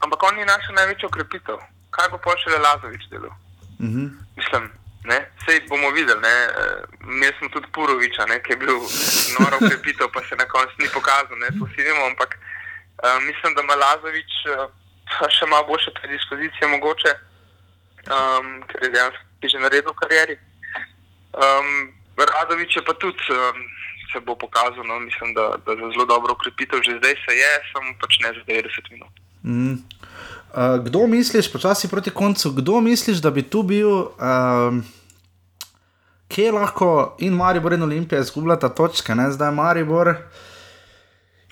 [0.00, 1.58] ampak on ni našel največjo ukrepitev.
[1.90, 3.30] Kaj bo počel Lazovič delo?
[3.78, 4.08] Mm -hmm.
[4.36, 4.70] Mislim.
[5.04, 6.20] Vse bomo videli,
[7.00, 8.42] mi smo tudi Puroviča, ne?
[8.42, 8.76] ki je bil
[9.38, 13.60] noro ukrepitev, pa se na koncu ni pokazal, to vsi vemo, ampak uh, mislim, da
[13.60, 14.70] ima Lazovič uh,
[15.28, 17.12] še malo boljše predispozicije, mogoče,
[18.16, 20.36] um, ker je dejansko že naredil v karieri.
[21.36, 23.58] Um, Radovič je pa tudi um,
[24.12, 27.52] se bo pokazal, no, mislim, da, da za zelo dobro ukrepitev že zdaj se je,
[27.72, 29.12] samo pač ne za 90 minut.
[29.44, 29.72] Mm.
[30.54, 34.84] Uh, kdo misliš, počasi proti koncu, kdo misliš, da bi tu bil, um,
[36.28, 39.30] kje lahko in Maribor in Olimpija izgubljata točke, ne?
[39.32, 40.14] zdaj Maribor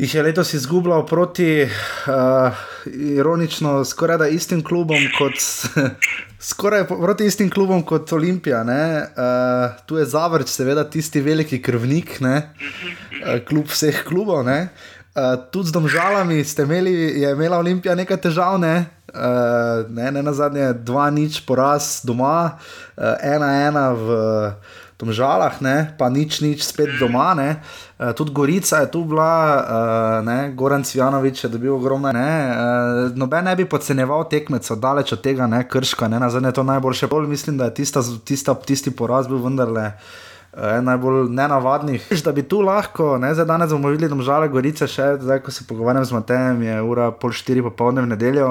[0.02, 2.52] jih je letos izgubljal proti, uh,
[2.86, 5.38] ironično, skoraj da istim klubom kot.
[6.50, 8.62] Skoraj proti istim klubom kot Olimpija.
[8.62, 14.42] Uh, tu je Zavrč, seveda, tisti veliki krvnik, uh, kljub vseh klubov.
[14.46, 14.66] Uh,
[15.52, 20.32] tudi z domžalami ste imeli, je imela Olimpija nekaj težav, ne, uh, ne, ne na
[20.32, 22.56] zadnje, dva nič poraz doma,
[22.96, 24.06] uh, ena ena v
[25.02, 27.34] Tomžalah, ne, pa nič, nič spet doma.
[27.34, 27.58] Ne.
[27.98, 32.14] Uh, tudi Gorica je tu bila, uh, Goran Cvjanovič je dobil ogromno.
[32.14, 36.54] Ne, uh, noben ne bi podceneval tekmecev, daleč od tega, ne, krška, ne, na zadnje
[36.54, 37.10] to najboljše.
[37.10, 39.98] Bolj mislim, da je tista, tista, tisti poraz bil vendarle.
[40.52, 42.08] En najbolj nenavadnih.
[42.24, 45.40] Da bi tu lahko, ne, zdaj danes bomo videli, da je žale Gorice, še zdaj,
[45.46, 48.50] ko se pogovarjam z Matejem, je ura pol štiri popoldne v nedeljo.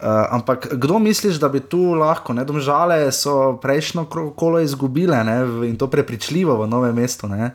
[0.00, 5.36] Uh, ampak kdo misliš, da bi tu lahko, ne domžale, so prejšnjo kolo izgubile ne,
[5.68, 7.28] in to prepričljivo v novem mestu.
[7.28, 7.52] Uh,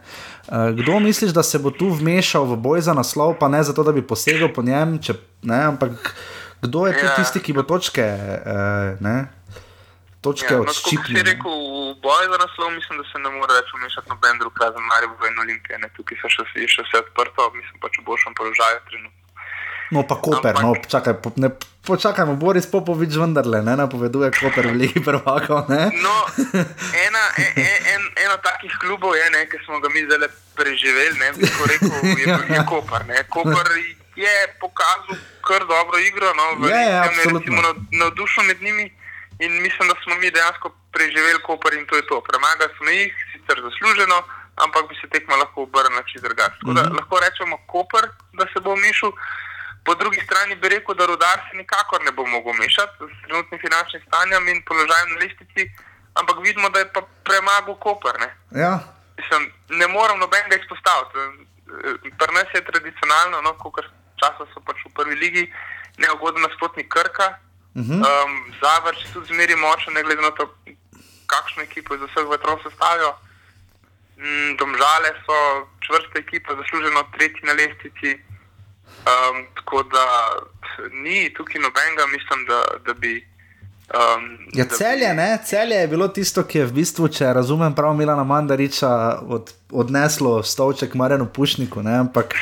[0.77, 3.91] kdo misliš, da se bo tu vmešal v boj za naslov, pa ne zato, da
[3.91, 6.14] bi posegel po njem, če, ne, ampak
[6.61, 7.15] kdo je ja.
[7.18, 8.06] tisti, ki bo točke.
[8.45, 9.18] Uh, ne,
[10.26, 11.19] Točke ja, odščipnil.
[11.19, 11.65] No, rekel,
[12.06, 15.30] v boju za naslov, mislim, da se ne more več umešati noben drug, razen Marijo
[15.32, 15.76] in Olimpije.
[15.98, 19.22] Tukaj so še, še vse odprto, mislim pač v boljšem položaju trenutno.
[19.94, 21.49] No, pa Koper, no, čakaj, ne,
[21.86, 25.61] počakajmo, Boris Popovič vendarle ne napoveduje Koper v Ligi prvaka.
[26.06, 26.15] No,
[27.06, 30.26] ena, en, en, en, eno takih klubov je, ne, ki smo ga mi zdaj
[30.57, 32.40] preživeli, ne, bi rekel, je, ja.
[32.57, 33.06] je Koper.
[33.10, 33.22] Ne.
[33.30, 33.69] Koper
[34.18, 37.61] je pokazal kar dobro igro, no, je, je, recimo,
[38.02, 38.90] navdušen med njimi
[39.40, 42.22] in mislim, da smo mi dejansko preživeli Koper in to je to.
[42.30, 44.18] Premagali smo jih, sicer zasluženo,
[44.64, 46.60] ampak bi se tekmo lahko obrnili čez drugače.
[46.64, 46.95] Mm -hmm.
[46.99, 48.06] Lahko rečemo Koper,
[48.38, 49.12] da se bo mišel.
[49.86, 53.60] Po drugi strani bi rekel, da rudar se nikakor ne bo mogel mešati s trenutnim
[53.66, 55.62] finančnim stanjem in položajem na listici,
[56.20, 58.16] ampak vidimo, da je pa premagal Koper.
[58.24, 58.30] Ne,
[58.64, 58.74] ja.
[59.18, 61.14] Mislim, ne moram nobenega izpostaviti.
[62.20, 63.86] Pri nas je tradicionalno, no, kot
[64.22, 65.44] časa so pač v prvi ligi,
[65.98, 67.28] neugodno nasprotni Krka.
[67.76, 67.99] Uh -huh.
[67.99, 68.31] um,
[68.61, 70.43] Zavrč je tudi zmeri močen, ne glede na to,
[71.27, 73.11] kakšno ekipo iz vseh vetrov sestavijo.
[74.18, 75.38] Mm, domžale so
[75.85, 78.11] čvrste ekipe, zasluženo tretji na lestvici.
[79.11, 80.06] Um, tako da
[80.91, 83.27] ni tukaj nobenega, mislim, da, da bi.
[83.93, 85.38] Um, ja, celje, ne?
[85.45, 90.43] celje je bilo tisto, ki je v bistvu, če razumem prav, Milana Mandariča od, odneslo
[90.43, 91.84] stolček Marjanu Pušniku.
[91.84, 91.97] Ne?
[91.99, 92.34] Ampak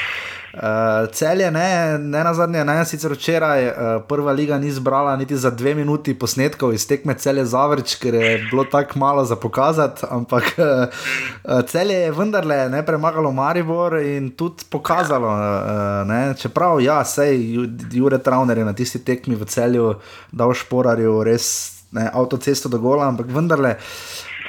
[0.54, 3.76] Uh, Celje, ne, ne na zadnje, ne, sicer včeraj uh,
[4.06, 8.36] prva liga ni zbrala niti za dve minuti posnetkov iz tekme Celje Zavrč, ker je
[8.52, 14.68] bilo tako malo za pokazati, ampak uh, Celje je vendarle ne premagalo Maribor in tudi
[14.70, 15.32] pokazalo.
[15.32, 17.58] Uh, ne, čeprav, ja, sej
[17.92, 19.96] Jure Trauner je na tisti tekmi v Celju
[20.32, 21.48] dal šporarju res
[21.92, 23.74] ne, avtocesto do gola, ampak vendarle.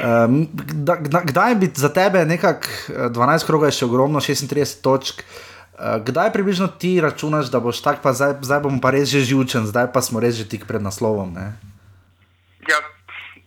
[0.04, 0.44] Um,
[1.32, 5.24] kdaj bi za tebe nekako 12 krogov, še ogromno 36 točk?
[5.24, 9.26] Eh, kdaj približno ti računaš, da boš tak, pa zdaj, zdaj bomo pa res že
[9.26, 11.34] živčen, zdaj pa smo res že tik pred naslovom?
[11.34, 11.58] Ne?
[12.70, 12.78] Ja,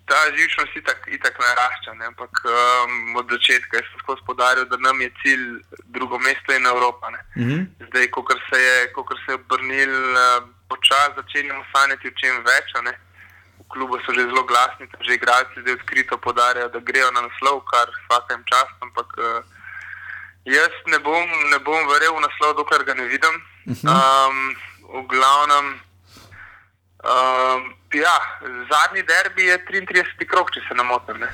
[0.07, 2.11] ta živčnost itak, itak narašča, ne?
[2.11, 5.45] ampak um, od začetka sem skozi podaril, da nam je cilj
[5.95, 7.09] drugo mesto in Evropa.
[7.35, 7.61] Mm -hmm.
[7.87, 8.77] Zdaj, ko se je,
[9.25, 12.67] se je obrnil uh, počas, začenjamo sanjati o čem več.
[12.83, 12.93] Ne?
[13.59, 17.63] V klubu so že zelo glasni, že igralci zdaj odkrito podarjajo, da grejo na naslov,
[17.71, 19.56] kar vsakem času, ampak uh,
[20.47, 23.35] Jaz ne bom, ne bom verjel v naslov, dokler ga ne vidim.
[23.67, 24.37] Um,
[24.87, 25.73] v glavnem,
[27.03, 28.15] um, ja,
[28.71, 31.25] zadnji derbi je 33 krok, če se ne motim.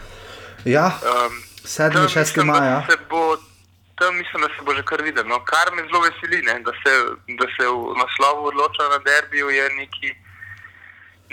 [0.65, 2.10] Ja, um, 7.
[2.10, 2.44] 6.
[2.44, 2.81] maja.
[4.02, 5.23] Tam mislim, da se bo že kar videl.
[5.30, 6.91] No, kar me zelo veseli, ne, da, se,
[7.38, 10.10] da se v naslovu odloča na derbiju, je neki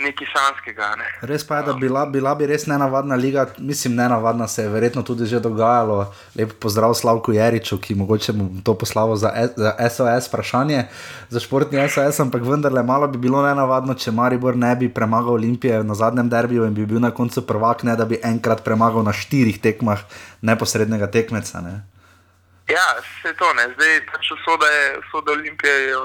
[0.01, 0.87] nekaj sanskega.
[0.99, 1.07] Ne.
[1.29, 5.03] Res pa je, da bila, bila bi res nenavadna liga, mislim, nenavadna se je verjetno
[5.03, 6.13] tudi že dogajalo.
[6.35, 10.83] Lepo pozdrav Slavku Jeriču, ki mogoče mu to poslalo za, e, za SOS vprašanje,
[11.29, 15.83] za športni SOS, ampak vendarle malo bi bilo nenavadno, če Maribor ne bi premagal Olimpije
[15.83, 19.13] na zadnjem derbiju in bi bil na koncu prvak, ne da bi enkrat premagal na
[19.13, 20.03] štirih tekmah
[20.41, 21.61] neposrednega tekmeca.
[21.61, 21.81] Ne.
[22.71, 23.65] Ja, se to ne.
[23.73, 25.97] Zdaj, pač soda, je, soda Olimpije je,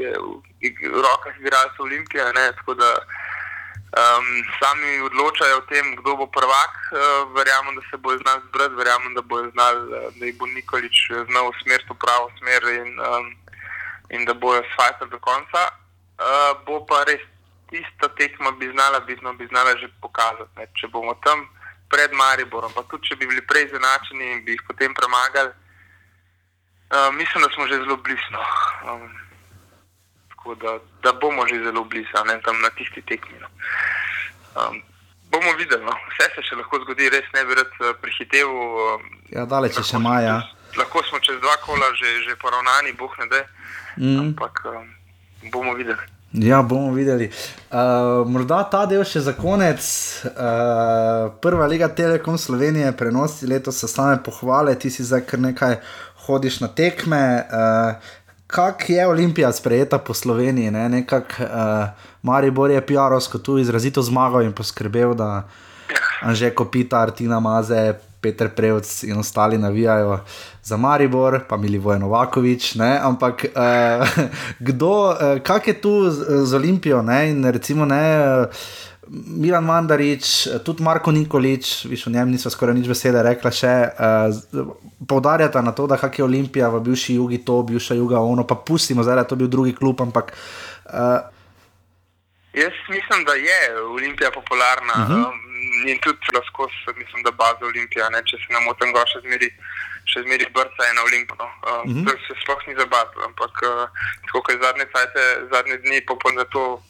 [0.00, 2.90] je v, rokah igralcev Olimpije, ne, tako da
[3.94, 4.26] um,
[4.58, 6.74] sami odločajo o tem, kdo bo prvak.
[6.90, 10.46] Uh, verjamem, da se bo znal zbrati, verjamem, da bo znal, uh, da jih bo
[10.46, 13.26] Nikolič znal usmeriti v pravo smer in, um,
[14.10, 15.62] in da bojo svajali do konca.
[16.18, 17.22] Uh, bo pa res
[17.70, 20.50] tista tekma, bi znala, bi, no, bi znala že pokazati.
[20.58, 20.66] Ne.
[20.74, 21.46] Če bomo tam
[21.90, 25.50] pred Mariborom, pa tudi če bi bili prej zanačeni in bi jih potem premagali,
[26.90, 28.30] uh, mislim, da smo že zelo blizu.
[28.34, 28.42] No.
[28.90, 29.06] Um,
[30.60, 33.38] da, da bomo že zelo blizu, ne tam na tisti tekmi.
[34.54, 34.82] Um,
[35.30, 35.94] bomo videli, no.
[36.12, 38.50] vse se še lahko zgodi, res ne bi rad eh, prehitev.
[38.50, 40.40] Um, ja, daleč še maja.
[40.78, 43.44] Lahko smo čez dva kola že, že poravnani, boh ne da.
[43.96, 44.18] Mm.
[44.26, 44.90] Ampak um,
[45.50, 46.10] bomo videli.
[46.34, 47.28] Ja, bomo videli.
[47.70, 49.78] Uh, morda ta del še za konec.
[50.26, 55.78] Uh, prva liga Telekom Slovenije prenosi letos same pohvale, ti si zdaj kar nekaj
[56.26, 57.22] hodiš na tekme.
[57.46, 58.14] Uh,
[58.54, 60.88] kako je Olimpija sprejeta po Sloveniji, ne?
[60.88, 61.48] nekako uh,
[62.22, 65.48] Maribor je PR-ovsko tu izrazito zmagal in poskrbel, da
[66.30, 70.20] že kopita, Artina Maze, Petr Prevc in ostali navijajo
[70.62, 72.76] za Maribor, pa Mili Vojnovakovič.
[73.02, 74.08] Ampak uh,
[74.68, 77.30] kdo, uh, kak je tu z, z Olimpijo ne?
[77.30, 78.22] in recimo ne.
[78.22, 78.46] Uh,
[79.10, 84.72] Milan Mandarič, tudi Marko Nikolič, viš, o njem niso skoraj nič besede rekla, še uh,
[85.08, 89.02] poudarjata na to, da je Olimpija v bivši jugi to, bivša juga ono, pa pustimo
[89.02, 90.00] zdaj, da je to bil drugi klub.
[90.00, 90.32] Ampak,
[90.88, 91.20] uh,
[92.54, 95.26] Jaz mislim, da je Olimpija popularna uh -huh.
[95.28, 99.04] um, in tudi lahko mislim, da baza Olimpija, ne, če se nam o tem ga
[99.06, 99.50] še zmeri.
[100.04, 101.46] Še zmeraj brca je na Olimpijo.
[101.48, 102.04] Uh, uh -huh.
[102.04, 103.88] To se sploh ni zabavno, ampak uh,
[104.26, 105.22] tako je zadnje, cajte,
[105.52, 106.82] zadnje dni popolno to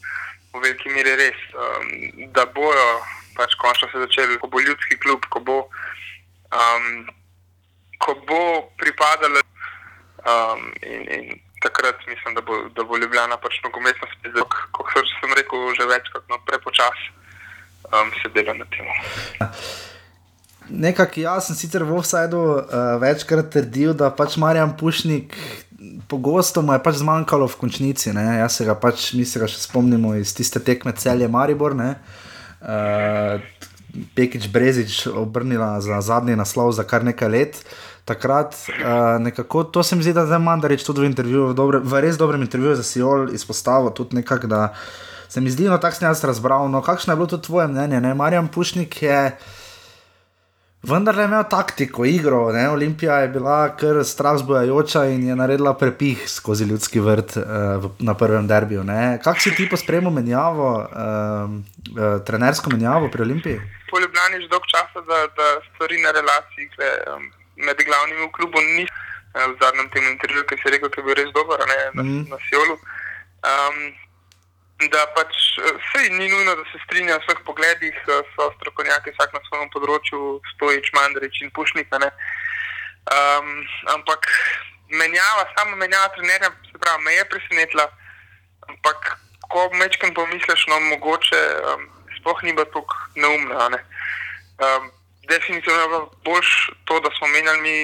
[0.55, 1.89] v veliki meri res, um,
[2.35, 2.87] da bojo
[3.35, 5.57] pač končno se začeli, ko bo ljudski klub, ko bo,
[6.55, 7.07] um,
[7.99, 8.43] ko bo
[8.79, 9.43] pripadalo.
[10.25, 11.25] Um, in, in
[11.61, 14.37] takrat mislim, da bo, da bo Ljubljana pač nogometno spet,
[14.71, 17.11] kot sem rekel, že večkrat no, prepočasi
[17.91, 18.89] um, sedela na tem.
[20.69, 25.35] Nekako jaz sem sicer v Offsideu uh, večkrat trdil, da pač Marjan Pušnik
[26.07, 28.13] pogosto mu je pač zmanjkalo v končnici.
[28.13, 28.39] Ne?
[28.39, 31.75] Jaz se ga pač, mi se ga še spomnimo iz tiste tekme celje Maribor.
[31.75, 33.41] Uh,
[34.15, 37.59] Pekič Brezič obrnila za zadnji naslov za kar nekaj let.
[38.05, 41.81] Takrat, uh, nekako, to se mi zdi, da je Mandarič tudi v intervjuju, v, dobre,
[41.81, 44.61] v res dobrem intervjuju za Sijol izpostavil tudi nekako, da
[45.25, 46.69] se mi zdi, no tako sem jaz razbral.
[46.69, 47.99] No, kakšno je bilo to tvoje mnenje?
[48.13, 49.33] Marjan Pušnik je.
[50.85, 52.51] Vendar je imel taktiko, igro.
[52.53, 52.69] Ne?
[52.69, 57.43] Olimpija je bila kar strah zbojajoča in je naredila prepih skozi ljudski vrt uh,
[57.99, 58.83] na prvem derbiju.
[59.23, 63.57] Kako si ti pospremil menjavo, uh, uh, trenersko menjavo pri Olimpiji?
[63.91, 67.31] Po Ljubljani že dolgo časa, da, da stvari na relaciji um,
[67.65, 68.85] med glavnimi v klubu ni.
[69.35, 72.21] V zadnjem tem intervjuju, ki si rekel, da je bil res dober ne, na, mm.
[72.31, 72.77] na Sjolu.
[73.43, 73.79] Um,
[74.79, 77.99] da pač vse ni nujno, da se strinjajo v vseh pogledih,
[78.35, 80.21] so strokovnjaki vsak na svojem področju,
[80.55, 81.93] stojič, mandarič in pušnik.
[81.95, 83.47] Um,
[83.93, 84.27] ampak
[84.91, 87.87] menjava, samo menjava trenerja, se pravi, me je presenetila.
[88.67, 89.15] Ampak
[89.47, 91.41] ko mečkam pomisliš, no mogoče
[91.71, 91.87] um,
[92.19, 93.69] sploh ni bilo tako neumno.
[93.71, 93.79] Ne?
[94.59, 94.91] Um,
[95.29, 96.51] definitivno je bilo boljš
[96.85, 97.77] to, da smo menjali mi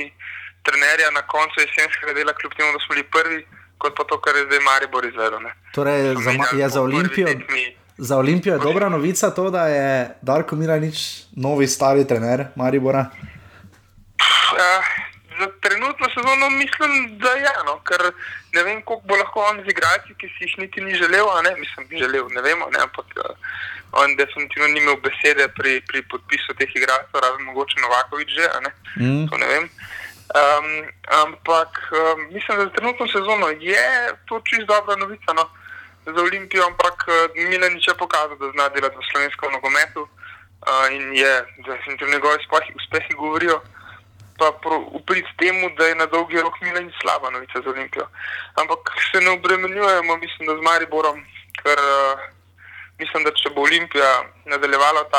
[0.68, 3.40] trenerja na koncu jesenskega dela, kljub temu, da smo bili prvi
[3.82, 5.50] kot pa to, kar je zdaj Maribor izvedel.
[5.74, 7.28] Torej, za, je za Olimpijo,
[7.98, 13.06] za Olimpijo je dobra novica to, da je Darko Miranič novi stari trener Maribora?
[14.52, 14.86] Uh,
[15.40, 18.02] za trenutno sezono mislim, da je eno, ker
[18.54, 21.42] ne vem, koliko bo lahko on z igralci, ki si jih niti ni želel, a
[21.42, 23.32] ne, mislim, bi želel, ne vemo, ne, ampak uh,
[24.02, 28.60] on definitivno ni imel besede pri, pri podpisu teh igralcev, razen mogoče Novakovič že, a
[28.66, 28.72] ne,
[29.02, 29.26] mm.
[29.30, 29.70] to ne vem.
[30.32, 30.88] Um,
[31.24, 35.44] ampak um, mislim, da za trenutno sezono je to čist dobra novica no,
[36.06, 41.14] za Olimpijo, ampak uh, Milanič je pokazal, da zna delati v slovenskem nogometu uh, in
[41.14, 41.34] je,
[41.98, 42.38] ti njegovi
[42.80, 43.62] uspehi govorijo.
[44.40, 44.52] Pa
[44.92, 48.08] uprit temu, da je na dolgi rok Milanič slaba novica za Olimpijo.
[48.56, 48.80] Ampak
[49.12, 51.26] se ne obremenjujemo, mislim, da z Mariborom,
[51.64, 52.20] ker uh,
[53.00, 55.12] mislim, da če bo Olimpija nadaljevala v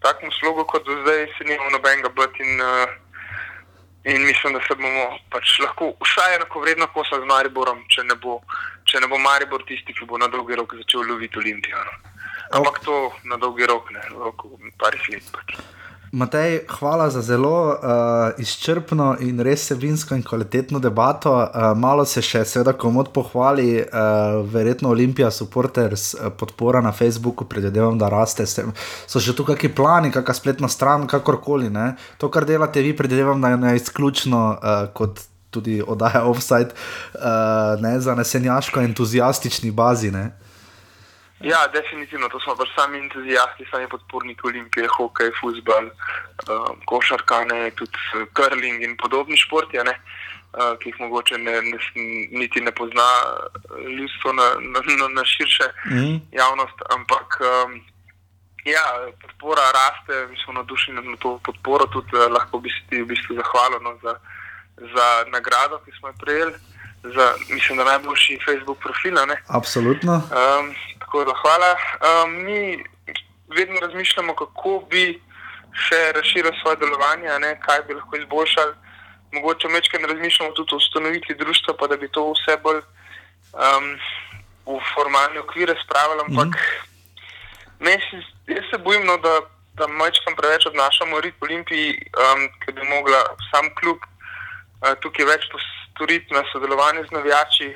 [0.00, 2.42] takem slogu kot do zdaj, se nima nobenega bati.
[2.42, 2.60] In
[4.04, 8.40] mislim, da se bomo pač lahko vsaj enako vredno kosali z Mariborom, če ne, bo,
[8.84, 11.84] če ne bo Maribor tisti, ki bo na dolgi rok začel loviti Olimpijo.
[11.84, 12.12] No.
[12.58, 15.32] Ampak to na dolgi rok, ne, v parih let.
[15.32, 15.56] Pač.
[16.14, 17.74] Matej, hvala za zelo uh,
[18.38, 21.32] izčrpno in res vsebinsko in kvalitetno debato.
[21.34, 27.48] Uh, malo se še, seveda, komod pohvali, uh, verjetno Olimpija, supporters, uh, podpora na Facebooku,
[27.50, 28.46] predvidevam, da raste.
[28.46, 28.62] Se,
[29.10, 31.72] so že tukaj neki plani, kakšna spletna stran, kakorkoli.
[31.74, 31.96] Ne?
[32.22, 35.18] To, kar delate vi, predvidevam, da je ne izključno uh, kot
[35.50, 36.78] tudi oddaja offside,
[37.18, 40.14] uh, ne za nesenjaško entuzijastični bazi.
[40.14, 40.28] Ne?
[41.40, 47.70] Ja, definitivno, to smo pač sami entuzijasti, sami podporniki olimpije, hokej, futbol, uh, košarka, ne,
[47.74, 47.98] tudi
[48.38, 49.96] curling in podobni športi, ne,
[50.54, 51.80] uh, ki jih mogoče ne, ne,
[52.38, 53.08] niti ne pozna
[53.82, 56.14] ljudstvo na, na, na, na širše mm.
[56.38, 56.86] javnost.
[56.94, 57.80] Ampak um,
[58.64, 58.84] ja,
[59.26, 63.10] podpora raste, mi smo nadušeni na to podporo, tudi uh, lahko bi se ti v
[63.10, 64.14] bistvu zahvalili no, za,
[64.94, 66.54] za nagrado, ki smo jo prejeli.
[67.04, 69.18] Za, mislim, da najboljši Facebook profil.
[69.48, 70.14] Absolutno.
[70.32, 70.72] Um,
[71.14, 71.76] Tako da hvala.
[72.24, 72.84] Um, mi
[73.56, 75.22] vedno razmišljamo, kako bi
[75.86, 78.72] še razširili svoje delovanje, ne, kaj bi lahko izboljšali.
[79.32, 83.86] Mogoče večkrat razmišljamo tudi o ustanovitvi društva, pa da bi to vse bolj um,
[84.66, 86.20] v formalne okvire spravili.
[86.26, 88.22] Ampak mm -hmm.
[88.56, 89.34] jaz se bojim, no, da,
[89.78, 95.42] da majčkam preveč odnašamo rit Olimpiji, um, ki bi mogla sam klub uh, tukaj več
[95.52, 97.74] postoriti na sodelovanju z navijači.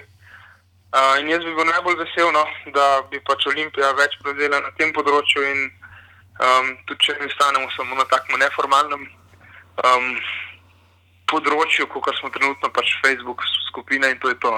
[0.88, 4.70] Uh, in jaz bi bil najbolj vesel, no, da bi pač Olimpija več prevzela na
[4.78, 5.58] tem področju, in
[6.40, 9.02] um, tudi če ne stanemo samo na takem neformalnem
[9.84, 10.06] um,
[11.28, 14.54] področju, kot smo trenutno pač Facebook skupina in to je to.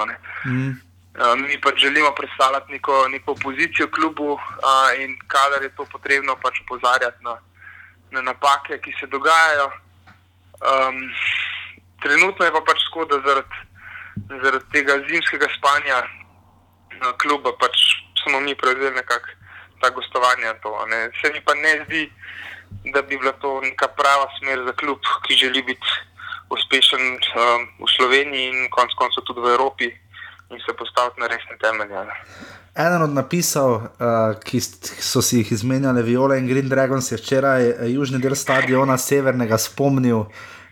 [0.47, 0.79] Mm.
[1.19, 6.37] Uh, mi pač želimo predstavljati neko, neko pozicijo klubu uh, in kadar je to potrebno,
[6.39, 7.35] pač opozarjati na,
[8.15, 9.67] na napake, ki se dogajajo.
[10.63, 11.03] Um,
[11.99, 13.61] trenutno je pa pač škoda zaradi,
[14.31, 15.99] zaradi tega zimskega spanja
[17.21, 17.77] kluba, pač
[18.23, 19.27] smo mi prevzeli nekako
[19.81, 20.53] ta gostovanja.
[20.63, 20.85] To,
[21.21, 22.11] Se mi pa ne zdi,
[22.93, 25.87] da bi bila to neka prava smer za klub, ki želi biti
[26.49, 29.87] uspešen um, v Sloveniji in konec koncev tudi v Evropi
[30.51, 31.95] in se postaviti na resne temelje.
[32.05, 32.15] Ne.
[32.75, 37.69] Eden od napisov, uh, ki so si jih izmenjali Viola in Green Dragons, je včeraj
[37.69, 40.25] uh, južni del stadiona Severnega spomnil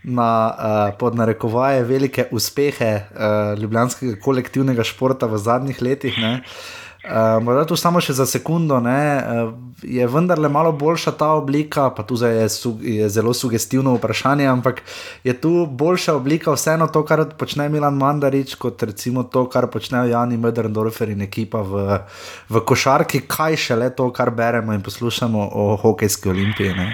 [0.04, 6.16] na uh, podnarekovaje velike uspehe uh, ljubljanskega kolektivnega športa v zadnjih letih.
[6.20, 9.52] Uh, morda tu samo še za sekundo, ne, uh,
[9.84, 14.82] je vendarle malo boljša ta oblika, pa tu je, su, je zelo sugestivno vprašanje, ampak
[15.24, 20.12] je tu boljša oblika vseeno to, kar počne Milan Mandarič, kot recimo to, kar počnejo
[20.12, 22.02] Jani Möderndorfer in ekipa v,
[22.50, 26.76] v košarki, kaj šele to, kar beremo in poslušamo o hokejski olimpiji.
[26.76, 26.92] Ne.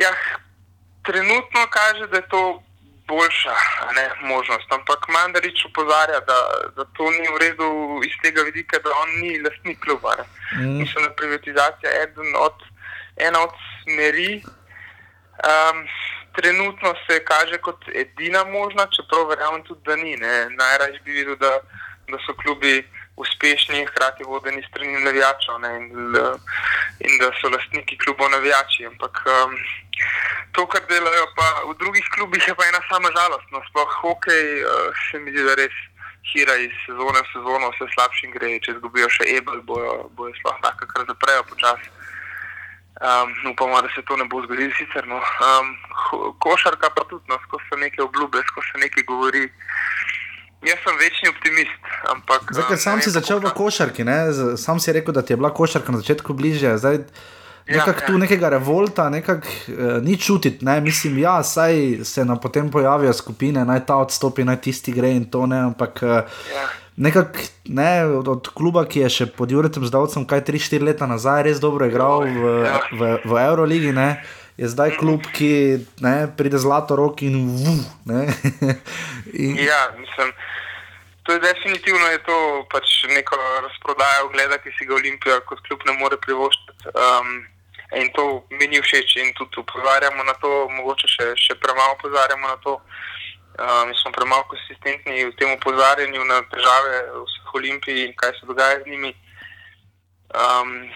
[0.00, 0.10] Ja,
[1.06, 2.62] trenutno kaže, da je to
[3.08, 3.56] boljša
[3.96, 4.72] ne, možnost.
[4.72, 6.38] Ampak Mandarič upozarja, da,
[6.76, 7.68] da to ni v redu
[8.08, 10.16] iz tega vidika, da on ni lastnik kluba.
[10.56, 10.78] Mm.
[10.80, 11.90] Mislim, da je privatizacija
[12.46, 12.56] od,
[13.16, 14.42] ena od smeri.
[15.44, 15.78] Um,
[16.36, 20.16] trenutno se kaže kot edina možna, čeprav verjamem tudi, da ni.
[20.60, 21.52] Najraje bi videl, da,
[22.08, 25.86] da so klubi uspešni, hkrati vodeni strani navijačev in,
[27.06, 28.86] in da so lastniki klubov navijači.
[28.86, 29.56] Ampak um,
[30.52, 33.48] to, kar delajo pa v drugih klubih, je pa ena sama žalost.
[33.52, 35.76] No, sploh hokej uh, se mi zdi, da res
[36.32, 40.58] hira iz sezone v sezono, vse slabšim gre, če izgubijo še Ebel, bojo, bojo sploh
[40.64, 41.90] tako, kar zaprejo počasi.
[43.02, 45.06] Um, upamo, da se to ne bo zgodilo sicer.
[45.06, 45.18] No.
[45.18, 45.74] Um,
[46.38, 49.48] košarka pa tudi, no, skozi se nekaj obljube, skozi se nekaj govori.
[50.64, 51.80] Jaz sem večni optimist.
[52.08, 54.32] Ampak, Zdaj, ker sam si začel v košarki, ne?
[54.56, 56.78] sam si rekel, da ti je bila košarka na začetku bližje.
[56.80, 57.04] Zdaj,
[57.68, 58.20] nekako ja, tu ja.
[58.24, 60.64] nekega revolta, nekako uh, ni čutiti.
[60.64, 60.80] Ne?
[60.80, 65.28] Mislim, ja, saj se nam potem pojavijo skupine, naj ta odstopi, naj tisti gre in
[65.28, 65.60] to ne.
[65.68, 66.08] Ampak uh,
[66.54, 66.64] ja.
[66.96, 71.44] nekako ne, od, od kluba, ki je še pod Juretem zdavcem, kaj 3-4 leta nazaj,
[71.44, 72.80] res dobro igral v, ja.
[72.92, 73.92] v, v Euroligi.
[73.92, 74.24] Ne?
[74.56, 77.74] Je zdaj klub, ki ne, pride zlato rok in vu.
[79.44, 79.56] in...
[79.58, 80.30] Ja, mislim,
[81.22, 82.36] to je definitivno je to
[82.70, 83.36] pač neko
[83.66, 86.94] razprodajo, gleda, ki si ga Olimpija kot klub ne more privoščiti.
[86.94, 87.34] Um,
[87.94, 92.48] In to mi ni všeč, in tudi upozarjamo na to, mogoče še, še premalo upozarjamo
[92.48, 92.80] na to.
[93.54, 98.48] Uh, mi smo premalo konsistentni v tem upozarjanju na težave vseh olimpij in kaj se
[98.50, 99.12] dogaja z njimi.
[100.34, 100.90] Um,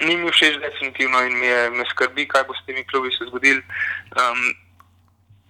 [0.00, 3.28] ni mi všeč, definitivno, in mi, je, me skrbi, kaj bo s temi klubi se
[3.28, 3.60] zgodil.
[4.16, 4.40] Um,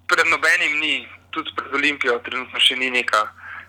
[0.07, 3.23] pred nobenim ni, tudi pred Olimpijo, trenutno še ni neka,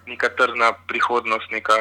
[0.07, 1.79] neka trdna prihodnost, neka,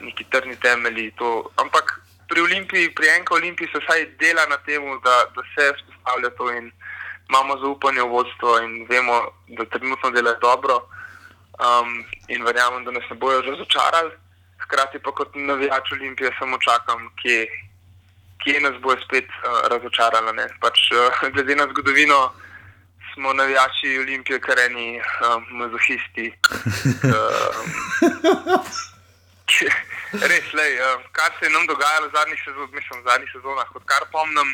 [0.00, 1.10] neki trdni temelji.
[1.20, 5.72] To, ampak pri Olimpiji, pri enki Olimpiji se vsaj dela na tem, da, da se
[5.76, 6.72] vzpostavlja to in
[7.28, 9.20] imamo zaupanje v vodstvo in vemo,
[9.56, 10.82] da trenutno delajo dobro
[11.60, 14.10] um, in verjamem, da nas ne bojo razočarali.
[14.62, 17.46] Hkrati pa kot navijač Olimpije samo čakam, kje,
[18.44, 20.32] kje nas bo spet uh, razočarala.
[20.60, 22.32] Pač, uh, glede na zgodovino
[23.14, 26.32] smo navijači Olimpije kar eni um, mazohisti.
[27.04, 27.66] Um,
[30.12, 33.68] Res, lej, uh, kar se je nam dogajalo v zadnjih, sezon, mislim, v zadnjih sezonah,
[33.72, 34.48] kot kar pomnim,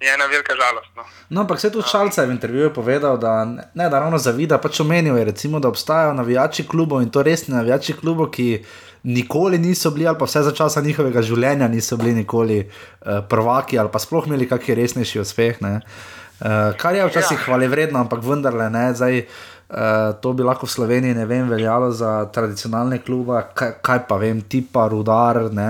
[0.00, 0.90] je ena velika žalost.
[0.96, 3.44] No, no ampak se tudi Šalca je v intervjuju povedal, da
[3.74, 7.54] ne da ravno zavida, pač omenil je, recimo, da obstajajo navijači klubov in to resni
[7.54, 8.64] navijači klubov, ki
[9.02, 13.78] nikoli niso bili, ali pa vse za časa njihovega življenja niso bili nikoli uh, prvaki
[13.78, 15.62] ali pa sploh imeli kakšen resnejši uspeh.
[15.62, 17.44] Uh, kar je včasih ja.
[17.46, 18.90] hvale vredno, ampak vendarle ne.
[18.94, 19.24] Zdaj,
[19.70, 24.16] Uh, to bi lahko v Sloveniji, ne vem, veljalo za tradicionalne klube, kaj, kaj pa
[24.18, 25.68] vem, tipa rudar, ne,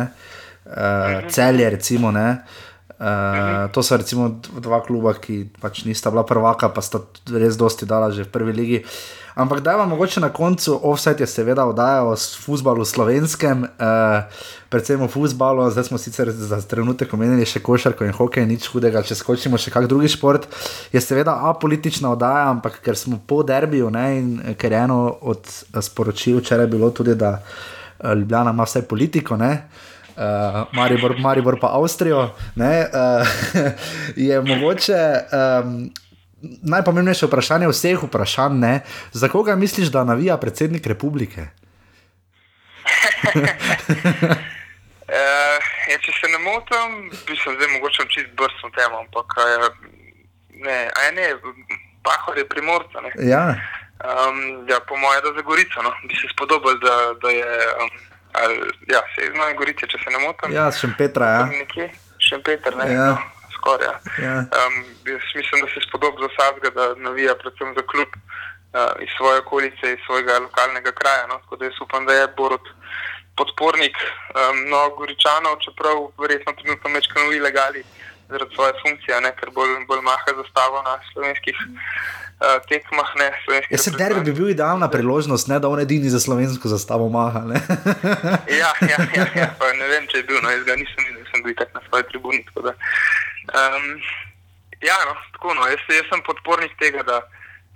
[0.64, 2.08] uh, celje, recimo.
[2.08, 2.30] Ne.
[2.30, 2.69] Uh,
[3.72, 4.28] to so recimo
[4.60, 7.00] dva kluba, ki pač nista bila prvaka, pa sta
[7.32, 8.78] res dosti dala že v prvi ligi.
[8.84, 14.22] Uh, Ampak da vam mogoče na koncu, offset je seveda oddaja o futbalu slovenskem, uh,
[14.68, 19.02] predvsem o futbalu, zdaj smo sicer za trenutek omenili še košarko in hokej, nič hudega,
[19.06, 20.48] če skočimo še kak drugi šport.
[20.92, 25.46] Je seveda apolitična oddaja, ampak ker smo po derbiju ne, in ker je eno od
[25.78, 29.38] sporočil včeraj bilo tudi, da uh, Ljubljana ima vse politiko.
[29.40, 29.89] Ne, Uh,
[30.72, 33.26] Maribor, Maribor pa Avstrijo, ne, uh,
[34.28, 35.00] je mogoče
[35.64, 35.90] um,
[36.62, 38.80] najpomembnejše vprašanje vseh vprašanj, ne?
[39.12, 41.46] za koga misliš, da navija predsednik republike?
[43.34, 43.42] uh,
[45.90, 49.42] ja, če se ne motim, bi se zdaj mogoče čist brsto tem, ampak uh,
[50.52, 51.26] ne, ne,
[52.04, 52.98] pahor je primorca.
[53.24, 53.54] Ja.
[54.00, 55.92] Um, ja, po mojem, da za Gorico, no.
[56.08, 57.50] bi se spodobil, da, da je.
[57.80, 60.52] Um, ali, ja, se je znano Gorice, če se ne motim.
[60.54, 61.26] Ja, še Petra.
[61.26, 61.90] Ja.
[62.18, 62.92] Še Petra, ne.
[62.92, 63.10] Ja.
[63.16, 63.86] No skoraj.
[63.86, 64.24] Ja.
[64.24, 64.36] Ja.
[64.40, 64.74] Um,
[65.34, 69.92] mislim, da se spodobi za vsakega, da navija predvsem za klub uh, iz svoje okolice,
[69.92, 71.26] iz svojega lokalnega kraja.
[71.26, 71.38] No?
[71.42, 72.66] Tako da jaz upam, da je Borod
[73.36, 77.84] podpornik um, mnogo goričanov, čeprav verjetno trenutno mečkano ilegali
[78.30, 79.32] zaradi svoje funkcije, ne?
[79.36, 81.56] ker bolj, bolj maha zastavo na slovenskih.
[82.40, 83.26] Uh, tekmah, ne,
[83.70, 87.42] ja, se derbi bi bil idealna priložnost, ne, da on edini za slovensko zastavo maha.
[88.60, 91.44] ja, ja, ja, ja, ne vem, če je bil, no, jaz ga nisem videl, sem
[91.44, 92.40] bil tak na svoji tribuni.
[92.64, 93.84] Um,
[94.80, 97.20] ja, no, tako, no, jaz, jaz sem podpornik tega, da,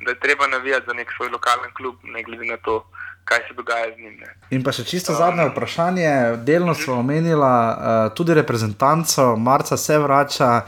[0.01, 2.81] da je treba navijati za nek svoj lokalen klub, ne glede na to,
[3.25, 4.17] kaj se dogaja z njim.
[4.21, 4.35] Ne.
[4.51, 6.11] In pa še čisto um, zadnje vprašanje.
[6.45, 10.61] Delno smo omenili uh, tudi reprezentanco, marca se vrača.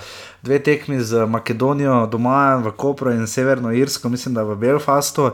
[0.46, 5.32] Dve tekmi z Makedonijo, doma v Kopru in Severno Irsko, mislim, da v Belfastu.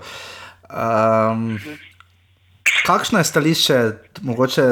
[0.72, 1.58] Um,
[2.86, 3.78] kakšno je stališče,
[4.22, 4.64] mogoče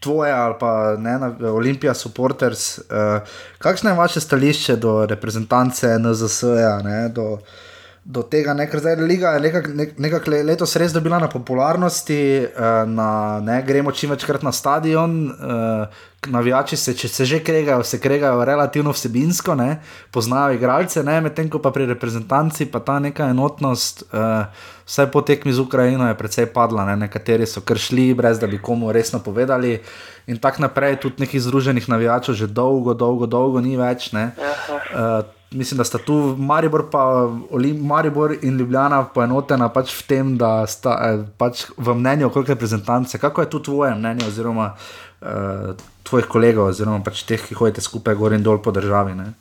[0.00, 1.18] tvoje ali pa ne,
[1.50, 2.78] Olimpija, supporters.
[2.78, 3.20] Uh,
[3.58, 7.08] kakšno je vaše stališče do reprezentance NZS-ja?
[7.12, 7.38] Do,
[8.08, 12.88] do tega, ne, ker zdaj je Liga nekako nekak letos res dobila na popularnosti, uh,
[12.88, 13.10] na,
[13.44, 15.26] ne, gremo čim večkrat na stadion.
[15.28, 21.52] Uh, navijači se, če se že kregajo, se kregajo relativno vsebinsko, ne, poznajo igralce, medtem
[21.52, 24.48] ko pa pri reprezentanci pa ta neka enotnost, uh,
[24.88, 26.88] vsaj po tekmi z Ukrajino, je precej padla.
[26.88, 29.76] Ne, nekateri so kršli, brez da bi komu resno povedali.
[30.32, 34.14] In tako naprej, tudi nekih združenih navijačev že dolgo, dolgo, dolgo ni več.
[34.16, 37.04] Uh, mislim, da sta tu Maribor, pa,
[37.50, 42.48] Olim, Maribor in Ljubljana poenotena pač v tem, da sta eh, pač v mnenju okrog
[42.48, 43.18] reprezentance.
[43.18, 48.14] Kako je tu tvoje mnenje, oziroma uh, tvojih kolegov, oziroma pač teh, ki hodite skupaj
[48.14, 49.14] gor in dol po državi?
[49.14, 49.32] Ne?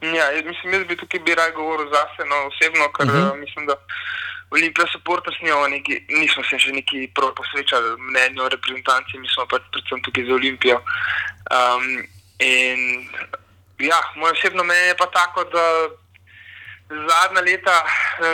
[0.00, 3.24] Ja, mislim, jaz bi tukaj bi raj govoril zase, no, osebno, ker uh mhm.
[3.24, 3.40] -huh.
[3.40, 3.76] mislim, da.
[4.50, 5.36] Olimpija supporters
[6.08, 10.34] nismo se še neki prav posvečali mnenju o reprezentanci, mi smo pa predvsem tukaj za
[10.34, 10.76] Olimpijo.
[11.50, 12.06] Um,
[12.38, 13.08] in
[13.78, 15.88] ja, moje osebno mnenje je pa tako, da
[16.88, 17.84] zadnja leta,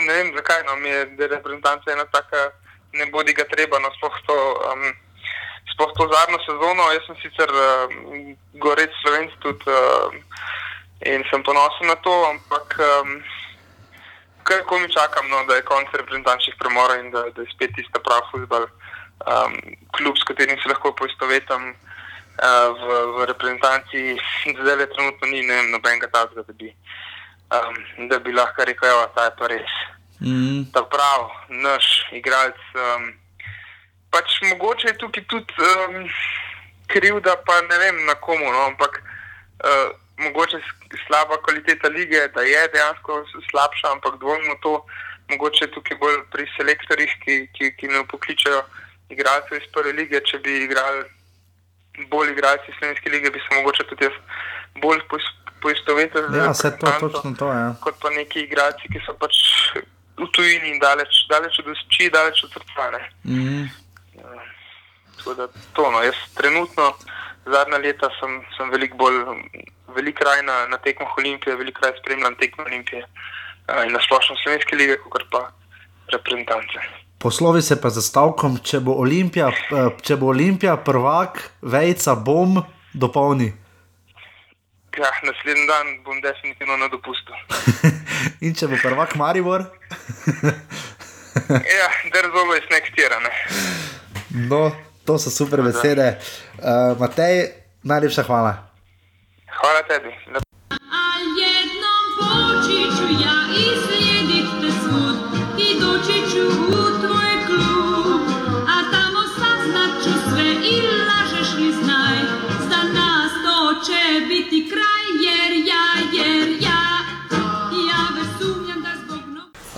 [0.07, 2.51] ne vem zakaj, no, mi je, reprezentanca ena taka,
[2.93, 4.39] ne bodi ga treba, no, sploh to,
[4.73, 4.93] um,
[5.75, 6.91] sploh to zadnjo sezono.
[6.93, 10.19] Jaz sem sicer um, gorec slovenc tudi um,
[11.07, 12.77] in sem ponosen na to, ampak.
[12.79, 13.23] Um,
[14.43, 17.71] Kaj ko mi čakam, no, da je konec reprezentančnih premorov in da, da je spet
[17.79, 18.65] tista prava futbol,
[19.23, 19.55] um,
[19.95, 21.92] kljub s katerim se lahko poistovetim uh,
[22.39, 22.85] v,
[23.17, 24.17] v reprezentanci,
[24.61, 26.71] zdaj le trenutno ni vem, nobenega tazga, da bi,
[27.53, 29.75] um, da bi lahko rekel, da je to res.
[30.21, 30.71] Mm.
[30.75, 32.61] Ta prav, naš igralec.
[32.75, 33.11] Um,
[34.13, 36.07] pač mogoče je tukaj tudi um,
[36.87, 39.03] kriv, da pa ne vem na komu, no, ampak.
[39.63, 39.91] Uh,
[40.23, 40.59] mogoče
[41.07, 44.87] slaba kvaliteta lige, da je dejansko slabša, ampak dvomimo to,
[45.31, 48.63] mogoče tukaj bolj pri selektorjih, ki, ki, ki ne pokličajo
[49.09, 50.21] igralcev iz prve lige.
[50.21, 51.05] Če bi igrali
[52.11, 54.17] bolj igralci slovenske lige, bi se mogoče tudi jaz
[54.83, 55.01] bolj
[55.63, 56.37] poistovetil z.
[56.37, 56.53] Ja,
[57.59, 57.75] ja.
[57.81, 59.37] Kot pa neki igralci, ki so pač
[60.19, 63.05] v tujini in daleč, daleč od oči, daleč od srca.
[63.25, 63.69] Mm.
[64.19, 64.33] Ja.
[65.73, 66.95] To, no, jaz trenutno,
[67.47, 69.23] zadnja leta, sem, sem veliko bolj
[69.95, 74.37] veliko kraj na, na tekmah Olimpije, veliko kraj spremljam tekme Olimpije uh, in na splošno
[74.43, 75.51] slovenske lige, kot pa
[76.13, 76.81] reprezentance.
[77.23, 79.53] Poslovi se pa za stavkom, če bo Olimpija,
[80.03, 82.59] če bo Olimpija prvak, vejca bom
[82.93, 83.53] dopolni.
[84.99, 87.33] Ja, naslednji dan bom definitivno na dopustu.
[88.47, 89.69] in če bo prvak Maribor?
[91.79, 93.31] ja, državo je snekstirane.
[94.51, 94.65] No,
[95.07, 96.17] to so super besede.
[96.59, 97.53] Uh, Matej,
[97.87, 98.57] najlepša hvala.
[99.61, 100.11] Hvala tebi.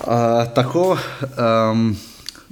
[0.05, 0.97] Uh, tako,
[1.71, 1.95] um,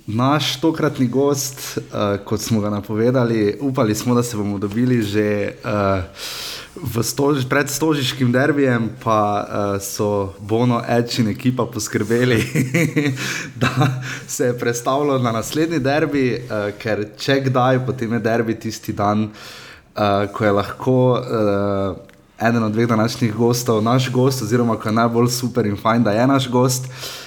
[0.07, 5.53] naš tokratni gost, uh, kot smo ga napovedali, upali smo, da se bomo dobili že
[6.85, 12.43] uh, stož, pred stožiškim derbijem pa uh, so Bono, Edge in ekipa poskrbeli,
[13.61, 18.93] da se je predstavilo na naslednji derbi, uh, ker če kdaj, potem je derbi tisti
[18.93, 21.11] dan, uh, ko je lahko.
[21.11, 21.97] Uh,
[22.41, 26.11] Eden od dveh današnjih gostov, naš gost, oziroma ko je najbolj super in fajn, da
[26.11, 26.89] je naš gost.
[26.89, 27.22] Uh,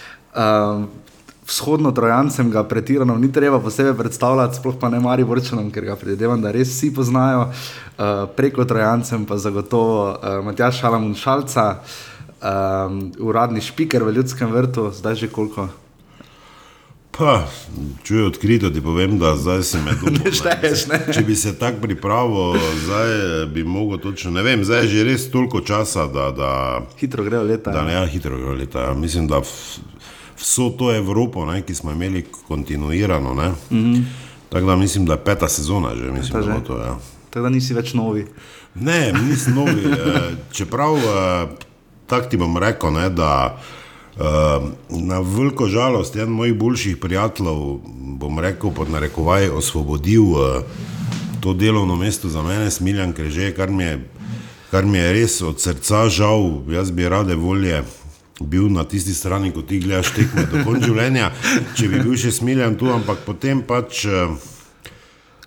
[1.47, 5.97] vzhodno trojancem ga pretirano ni treba posebej predstavljati, sploh pa ne mari vrčanom, ker ga
[5.97, 7.49] predvidevam, da res vsi poznajo.
[7.97, 11.67] Uh, preko trojancem pa zagotovo uh, Matjaš Šalamun Šalca,
[12.43, 15.69] um, uradni špiker v ljudskem vrtu, zdaj že koliko.
[17.17, 17.47] Pa,
[18.05, 20.85] če je odkrito, ti povem, da zdaj si me dobro znaš.
[21.17, 24.35] Če bi se tako pripravil, zdaj bi mogel točno.
[24.37, 26.29] Ne vem, zdaj je že res toliko časa, da.
[26.37, 26.51] da
[27.01, 27.73] hitro grejo leta.
[27.73, 28.91] Da, ne, ja, hitro grejo leta.
[28.95, 29.41] Mislim, da
[30.39, 33.35] vso to Evropo, ne, ki smo imeli kontinuirano.
[33.35, 34.05] Mm -hmm.
[34.49, 36.13] Tako da mislim, da je peta sezona že.
[36.13, 36.65] Mislim, že.
[36.67, 36.99] To, ja.
[37.31, 38.27] Tako da nisi več novi.
[38.75, 39.85] Ne, nisem novi.
[39.85, 41.49] Eh, čeprav eh,
[42.07, 43.59] tako ti bom rekel, ne, da
[44.17, 44.23] eh,
[44.91, 47.81] na veliko žalost en mojih boljših prijateljev,
[48.21, 50.23] bom rekel, pod narekovaj, osvobodil
[51.41, 54.09] to delovno mesto za mene, Smiljan Kreže, kar mi je.
[54.71, 57.85] Kar mi je res od srca žal, jaz bi rade volje
[58.41, 61.31] bil na tisti strani, ko ti gledaš tekme do konca življenja,
[61.77, 64.35] če bi bil še smiljen tu, ampak potem pač eh,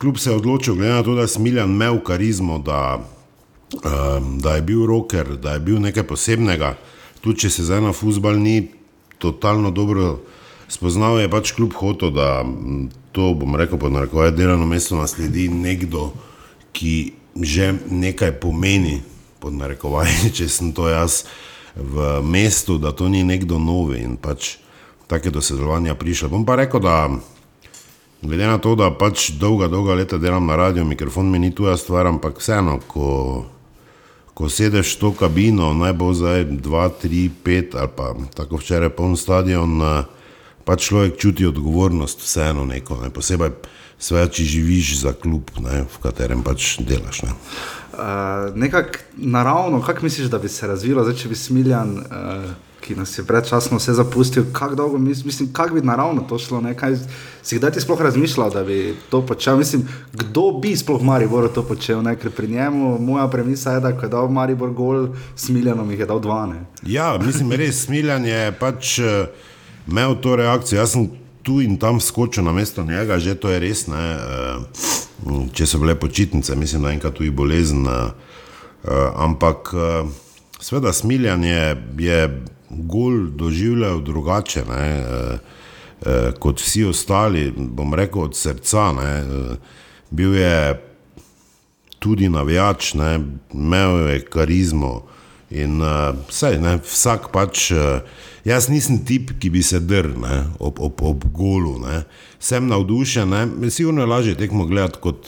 [0.02, 2.98] kljub se je odločil, glede na to, da je smiljen imel karizmo, da,
[3.78, 6.74] eh, da je bil roker, da je bil nekaj posebnega,
[7.22, 8.72] tudi če se zdaj na fusbal ni
[9.20, 10.24] totalno dobro
[10.72, 12.42] spoznal, je pač kljub hoto, da
[13.14, 16.10] to bom rekel, pod narekovaj delovno mesto nasledi nekdo,
[16.74, 18.98] ki že nekaj pomeni,
[19.40, 21.24] pod narekovaj, če sem to jaz
[21.76, 24.58] v mestu, da to ni nekdo novi in pač
[25.08, 26.30] take do sodelovanja prišlo.
[26.30, 27.10] Bom pa rekel, da
[28.22, 31.78] glede na to, da pač dolga, dolga leta delam na radio, mikrofon mi ni tuja
[31.78, 33.46] stvar, ampak vseeno, ko,
[34.34, 38.94] ko sedeš v to kabino, naj bo zdaj 2, 3, 5 ali pa tako včeraj
[38.94, 39.82] poln stadion,
[40.66, 43.10] pa človek čuti odgovornost, vseeno neko, ne?
[43.10, 43.56] posebej
[44.00, 45.84] sve, če živiš za klub, ne?
[45.84, 47.24] v katerem pač delaš.
[47.28, 47.36] Ne?
[48.00, 52.96] Uh, Nekako naravno, kako misliš, da bi se razvilo, zdaj, če bi smiljan, uh, ki
[52.96, 56.62] nas je predčasno vse zapustil, kako dolgo mis, mislim, kako bi naravno to šlo?
[56.80, 56.96] Kaj,
[57.44, 59.60] si kdaj ti sploh razmišljal, da bi to počel?
[59.60, 62.00] Mislim, kdo bi sploh Maribor to počel?
[62.04, 62.16] Ne?
[62.16, 66.08] Ker pri njemu moja premisa je, da ko je dal Maribor gol, smiljanom jih je
[66.08, 66.46] dal dva.
[66.48, 66.64] Ne?
[66.88, 69.00] Ja, mislim, res smiljan je pač.
[69.04, 69.48] Uh,
[69.90, 70.80] imel to reakcijo.
[70.80, 71.10] Jaz sem
[71.50, 73.88] tu in tam skočil na mesto njega, že to je res.
[73.90, 77.88] Ne, uh, če so bile počitnice, mislim, da je enkrat tudi bolezen.
[77.90, 78.14] Uh,
[79.18, 80.06] ampak, uh,
[80.62, 82.20] sveda, smiljanje je
[82.70, 84.64] gol doživljal drugače.
[84.70, 84.86] Ne,
[86.40, 88.86] kot vsi ostali, bom rekel, od srca.
[88.96, 89.10] Ne,
[90.16, 90.54] bil je
[92.00, 93.18] tudi navijač, ne,
[93.52, 94.94] imel je karizmo
[95.52, 97.72] in uh, vse, ne, vsak pač.
[97.72, 98.02] Uh,
[98.48, 100.24] Jaz nisem tip, ki bi se drl
[100.60, 101.76] ob, ob, ob golu.
[101.84, 102.04] Ne.
[102.40, 103.36] Sem navdušen,
[103.70, 105.28] sigurno je lažje tekmo gledati kot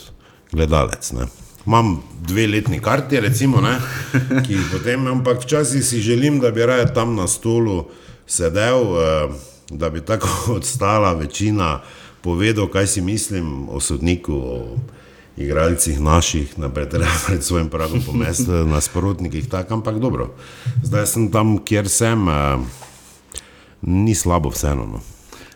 [0.52, 1.12] gledalec.
[1.12, 1.28] Ne.
[1.66, 3.76] Imam dve letni karti, recimo, ne,
[4.46, 7.84] ki jih potem, ampak včasih si želim, da bi raje tam na stolu
[8.26, 9.28] sedel, eh,
[9.70, 10.28] da bi tako
[10.58, 11.80] odstala večina
[12.22, 14.34] povedal, kaj si mislim o sodniku.
[14.34, 14.76] O,
[15.36, 16.86] igralcih naših, naprej
[17.26, 20.34] pred svojim pragom po mestu, nasprotnikih, tako, ampak dobro.
[20.82, 22.28] Zdaj sem tam, kjer sem.
[22.28, 22.60] Uh,
[23.82, 24.86] ni slabo, vseeno.
[24.86, 25.00] No.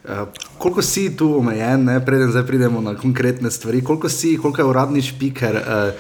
[0.07, 0.29] Uh,
[0.59, 2.05] koliko si tu omejen, ne?
[2.05, 5.93] preden zdaj pridemo na konkretne stvari, koliko si, koliko je uradni špiker, uh,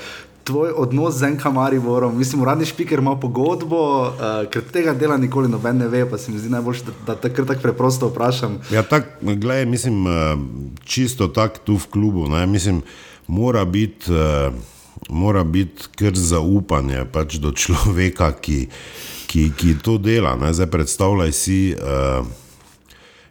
[0.46, 5.48] tvoj odnos z enkim Mariborom, mislim, uradni špiker ima pogodbo, uh, ker tega dela nikoli
[5.50, 8.60] noben ne ve, pa se mi zdi najboljše, da, te kar tako preprosto vprašam.
[8.70, 10.12] Ja, tako, gledaj, mislim, uh,
[10.84, 12.46] čisto tako tu v klubu, ne?
[12.46, 12.82] mislim,
[13.26, 14.12] mora biti.
[14.12, 14.54] Uh,
[15.12, 18.64] Mora biti kar zaupanje pač do človeka, ki,
[19.28, 20.32] ki, ki to dela.
[20.40, 20.50] Ne?
[20.56, 22.24] Zdaj predstavljaj si, uh,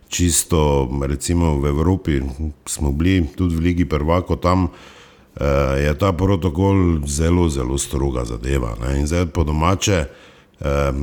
[0.08, 2.22] čisto recimo v Evropi
[2.70, 4.70] smo bili tudi v Ligi Prvako tam.
[4.70, 8.78] Uh, je ta protokol zelo, zelo stroga zadeva.
[8.86, 9.02] Ne?
[9.02, 10.06] In zdaj po domače,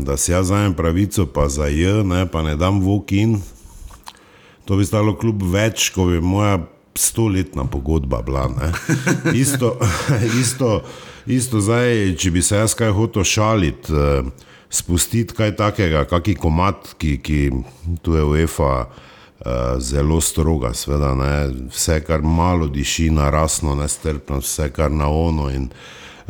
[0.04, 3.40] da si jaz zajem pravico, pa za J, ne, pa ne dam vokin,
[4.64, 6.58] to bi stalo kljub več, ko bi moja
[6.94, 8.50] stoletna pogodba bila.
[9.34, 9.78] Isto,
[10.42, 10.82] isto,
[11.26, 13.92] isto zdaj, če bi se jaz kaj hotel šaliti.
[13.92, 17.38] Uh, spustiti kaj takega, kakšen komat, ki, ki
[18.02, 19.50] tu je UEFA uh,
[19.84, 21.34] zelo stroga, sveda, ne,
[21.68, 25.50] vse, kar malo diši na rasno nestrpnost, vse, kar na ono.
[25.52, 25.68] In,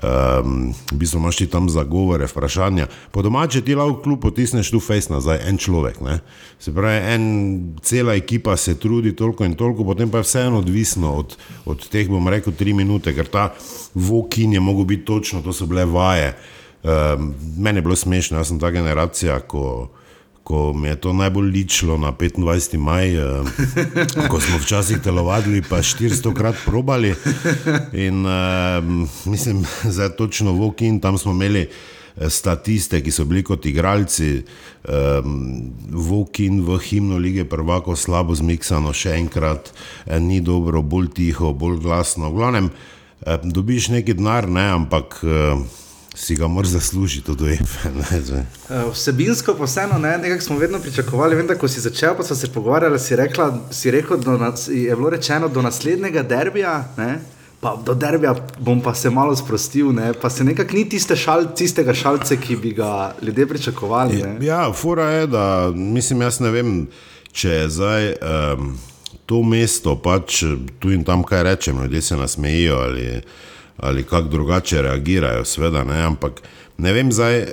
[0.02, 2.86] Um, v bistvu imaš ti tam zagovore, vprašanja.
[3.10, 6.00] Po domače ti lahko kljub potisneš tu fejs nazaj, en človek.
[6.00, 6.18] Ne?
[6.58, 7.26] Se pravi, en,
[7.84, 12.08] cela ekipa se trudi toliko in toliko, potem pa je vseeno odvisno od, od teh,
[12.08, 13.50] bom rekel, tri minute, ker ta
[13.94, 16.32] vokin je mogel biti točno, to so bile vaje.
[16.32, 16.90] Uh, Uh,
[17.58, 19.88] meni je bilo smešno, jaz sem ta generacija, ko,
[20.42, 22.78] ko mi je to najbolj ličilo na 25.
[22.78, 23.48] maj, uh,
[24.30, 27.14] ko smo včasih telovadili, pa 400 krat probali.
[27.92, 28.84] In uh,
[29.24, 29.64] mislim,
[29.96, 31.68] da je točno Vokin, tam smo imeli.
[32.16, 34.42] Eh, statiste, ki so bili kot igralci,
[34.84, 39.72] um, Vokin v himnu lige prvako slabo zmiksano, še enkrat,
[40.06, 42.28] eh, ni dobro, bolj tiho, bolj glasno.
[42.30, 42.70] V glavnem,
[43.24, 45.20] eh, dobiš neki denar, ne, ampak.
[45.24, 45.81] Eh,
[46.14, 47.88] si ga moraš zaslužiti od UEFA.
[47.88, 51.36] Uh, vsebinsko pa vseeno, ne, nekaj smo vedno pričakovali.
[51.36, 54.96] Vem, da ko si začel, pa smo se pogovarjali, si, rekla, si rekel, da je
[54.96, 56.88] bilo rečeno do naslednjega derbija.
[56.96, 57.18] Ne?
[57.60, 60.12] Pa do derbija bom pa se malo sprostil, ne?
[60.12, 64.22] pa se nekako ni tiste šal, tistega šalce, ki bi ga ljudje pričakovali.
[64.22, 64.46] Ne?
[64.46, 66.88] Ja, fura je, da mislim, jaz ne vem,
[67.32, 68.74] če je zdaj um,
[69.26, 70.42] to mesto, pač
[70.78, 73.22] tu in tam kaj rečemo, ljudje se nasmejijo ali
[73.76, 76.42] ali kako drugače reagirajo, sveda, ne, ampak
[76.78, 77.48] ne vem zdaj eh,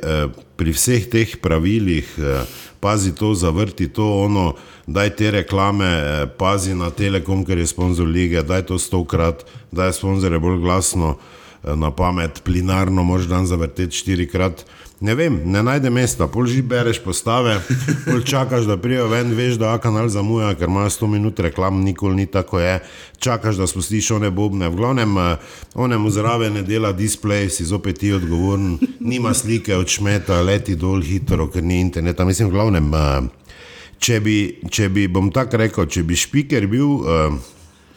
[0.58, 2.44] pri vseh teh pravilih, eh,
[2.80, 4.54] pazi to, zavrti to, ono,
[4.88, 9.94] daj te reklame, eh, pazi na Telekom, ker je sponzor lige, daj to stokrat, daj
[9.94, 11.18] sponzore bolj glasno
[11.60, 14.64] na pamet, plinarno, moraš dan zavrteti štirikrat.
[15.00, 17.56] Ne vem, ne najdeš mesta, pol že bereš postave,
[18.04, 22.16] pol čakaš, da prijo ven, veš, da kanal zamuja, ker imaš 100 minut reklam, nikoli
[22.20, 22.82] ni tako je.
[23.16, 24.68] Čakaš, da spustiš one bobne.
[24.68, 25.38] V glavnem, eh,
[25.76, 31.00] onemu zraven ne dela display, si zopet ti odgovoren, nima slike od šmeta, leti dol
[31.00, 32.26] hitro, ker ni interneta.
[32.26, 33.56] Mislim, v glavnem, eh,
[34.00, 37.40] če bi, če bi bom tako rekel, če bi špiker bil eh,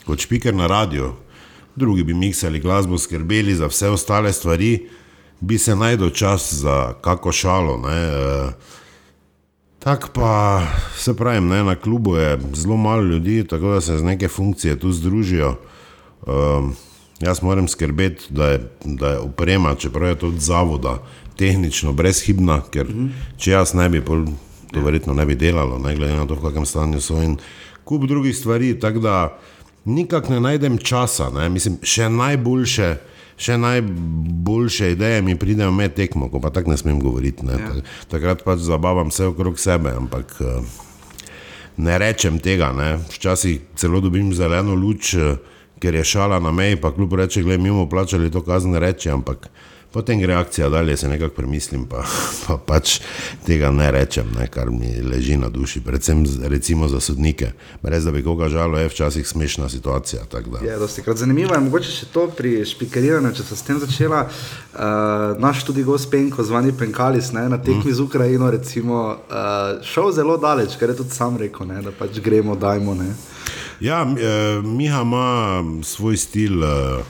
[0.07, 1.17] kot špiker na radio,
[1.75, 5.02] drugi bi miksali glasbo, skrbeli za vse ostale stvari
[5.43, 7.83] bi se najdel čas za kako šalo.
[7.91, 8.53] E,
[9.79, 10.63] tako pa
[10.97, 14.79] se pravi, ne, na klubu je zelo malo ljudi, tako da se z neke funkcije
[14.79, 15.55] tu združijo.
[16.27, 16.31] E,
[17.21, 20.99] jaz moram skrbeti, da je, da je oprema, čeprav je to od zavoda,
[21.37, 22.87] tehnično brezhibna, ker
[23.37, 24.85] če jaz ne bi, to ja.
[24.85, 27.37] verjetno ne bi delalo, ne glede na to, v kakem stanju so in
[27.85, 28.79] kup drugih stvari.
[28.81, 29.39] Tako da
[29.85, 31.49] nikak ne najdem časa, ne?
[31.49, 32.97] mislim, še najboljše.
[33.37, 37.47] Še najboljše ideje mi pridejo med tekmo, ko pa tako ne smem govoriti.
[37.47, 37.59] Ne?
[37.59, 37.73] Ja.
[38.13, 40.37] Takrat pač zabavam vse okrog sebe, ampak
[41.77, 42.73] ne rečem tega.
[42.77, 42.97] Ne?
[43.15, 45.15] Včasih celo dobim zeleno luč,
[45.83, 49.11] ker je šala na meji, pa kljub reči, da mi bomo plačali to kazen, reči,
[49.11, 49.49] ampak
[49.93, 52.05] potem gre akcija dalje, se nekako premislim, pa,
[52.47, 53.01] pa pač
[53.47, 57.53] tega ne rečem, ne, kar mi leži na duši, predvsem recimo za sodnike.
[57.83, 60.23] Brez da bi koga žalo, je včasih smešna situacija.
[60.63, 64.25] Je, dosti krat zanimivo je, mogoče še to pri špikeriranju, če se s tem začela.
[64.73, 67.95] Uh, naš tudi gospenko, zvani Penkalis, ne, na tekmi mm.
[67.95, 72.21] z Ukrajino, recimo, uh, šel zelo daleč, ker je tudi sam rekel, ne, da pač
[72.25, 72.97] gremo, dajmo.
[72.97, 73.13] Ne.
[73.83, 77.03] Ja, eh, Miha ima svoj stil eh,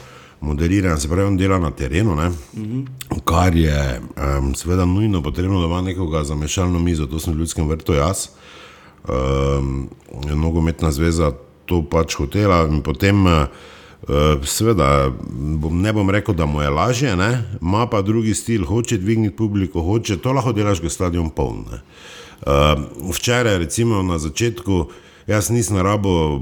[0.42, 2.84] moderiranja, se pravi, on dela na terenu, uh -huh.
[3.24, 4.00] kar je
[4.38, 7.92] um, seveda nujno potrebno, da ima nekoga za mešalno mizo, to sem v ljudskem vrtu
[7.92, 8.28] jaz.
[9.08, 9.88] Um,
[10.34, 11.32] nogometna zveza
[11.66, 13.26] to pač hotela in potem.
[13.26, 13.32] Uh,
[14.42, 15.12] Sveda,
[15.70, 17.44] ne bom rekel, da mu je lažje, ne?
[17.60, 21.64] ima pa drugi stil, hoče dvigniti publiko, hoče to lahko delaš, ko je stadion poln.
[21.68, 22.82] Uh,
[23.14, 24.90] včeraj, recimo na začetku,
[25.26, 26.40] Jaz nisem rabo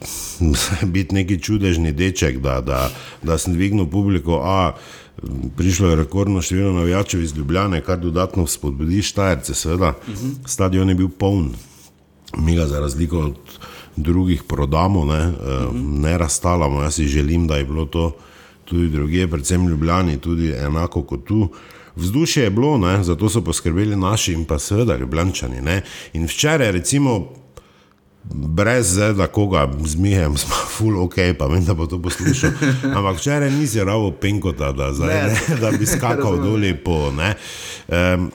[0.94, 2.90] biti neki čudežni deček, da, da,
[3.22, 4.40] da sem dvignil publiko.
[4.44, 4.72] A,
[5.56, 9.54] prišlo je rekordno število navijačev iz Ljubljane, kar dodatno spodbudi Štajerce.
[9.54, 10.34] Seveda, uh -huh.
[10.46, 11.50] stadion je bil poln,
[12.38, 13.34] mi ga za razliko od
[13.96, 16.00] drugih prodamo, ne, uh -huh.
[16.00, 16.82] ne razstalamo.
[16.82, 18.16] Jaz si želim, da je bilo to
[18.64, 21.48] tudi druge, predvsem Ljubljani, tudi enako kot tu.
[21.96, 25.60] Vzdušje je bilo, ne, zato so poskrbeli naši in pa seveda Ljubljančani.
[25.60, 25.82] Ne.
[26.12, 27.28] In včeraj, recimo,
[28.34, 32.50] brez zeda, koga zmijem, smo full ok, pa vem, da bo to poslušal.
[32.94, 35.38] Ampak včeraj nisi ravo penkota, da, zdaj, ne.
[35.48, 37.12] Ne, da bi skakal dolje po.
[37.12, 38.30] Um,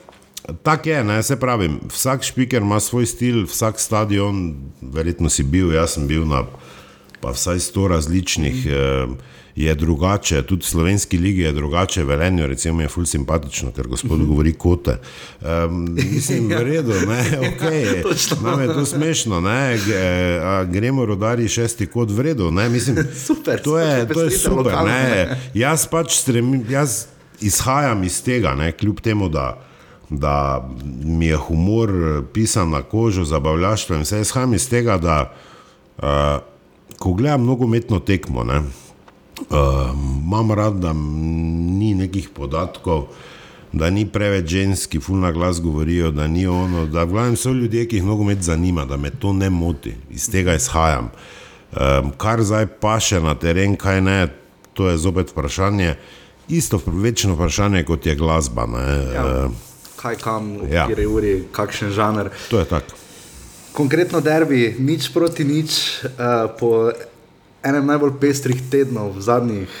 [0.62, 5.70] Tako je, ne, se pravi, vsak špiker ima svoj stil, vsak stadion, verjetno si bil,
[5.72, 6.42] jaz sem bil na
[7.22, 8.66] pa vsaj sto različnih.
[8.66, 9.12] Mm.
[9.12, 9.16] Uh,
[9.56, 14.20] je drugače, tudi v slovenski ligi je drugače, velenje, recimo, je fulj simpatično, ker gospod
[14.20, 14.26] -hmm.
[14.26, 14.98] govori kote.
[15.40, 17.62] Um, mislim, v redu, ne, ok,
[18.44, 19.78] nam je to smešno, ne,
[20.70, 22.96] gremo rodari šesti kot v redu, ne, mislim,
[23.26, 27.06] super, to je, to je super, ne, jaz pač stremim, jaz
[27.40, 29.68] izhajam iz tega, ne, kljub temu, da
[30.14, 30.68] da
[31.04, 31.90] mi je humor
[32.32, 35.32] pisan na kožo, zabavljaštvo in vse izhajam iz tega, da
[35.98, 36.04] uh,
[36.98, 38.62] ko gledam nogometno tekmo, ne,
[40.24, 43.06] imam rad, da ni nekih podatkov,
[43.72, 46.86] da ni preveč ženski, fulna glas govorijo, da ni ono.
[46.86, 50.54] Da glavnem so ljudje, ki jih nogomet zanima, da me to ne moti, iz tega
[50.54, 51.10] izhajam.
[51.72, 54.18] Um, kar zdaj pa še na teren, kaj ne,
[54.76, 55.94] to je zopet vprašanje.
[56.48, 58.66] Isto večno vprašanje kot je glasba.
[59.14, 59.54] Ja, uh,
[59.96, 60.86] kaj kam, ja.
[60.86, 62.28] kje je uri, kakšen žanr.
[62.50, 62.98] To je tako.
[63.72, 65.80] Konkretno derbi, nič proti nič.
[66.04, 67.08] Uh,
[67.64, 69.80] enem najbolj pestrih tednov v zadnjih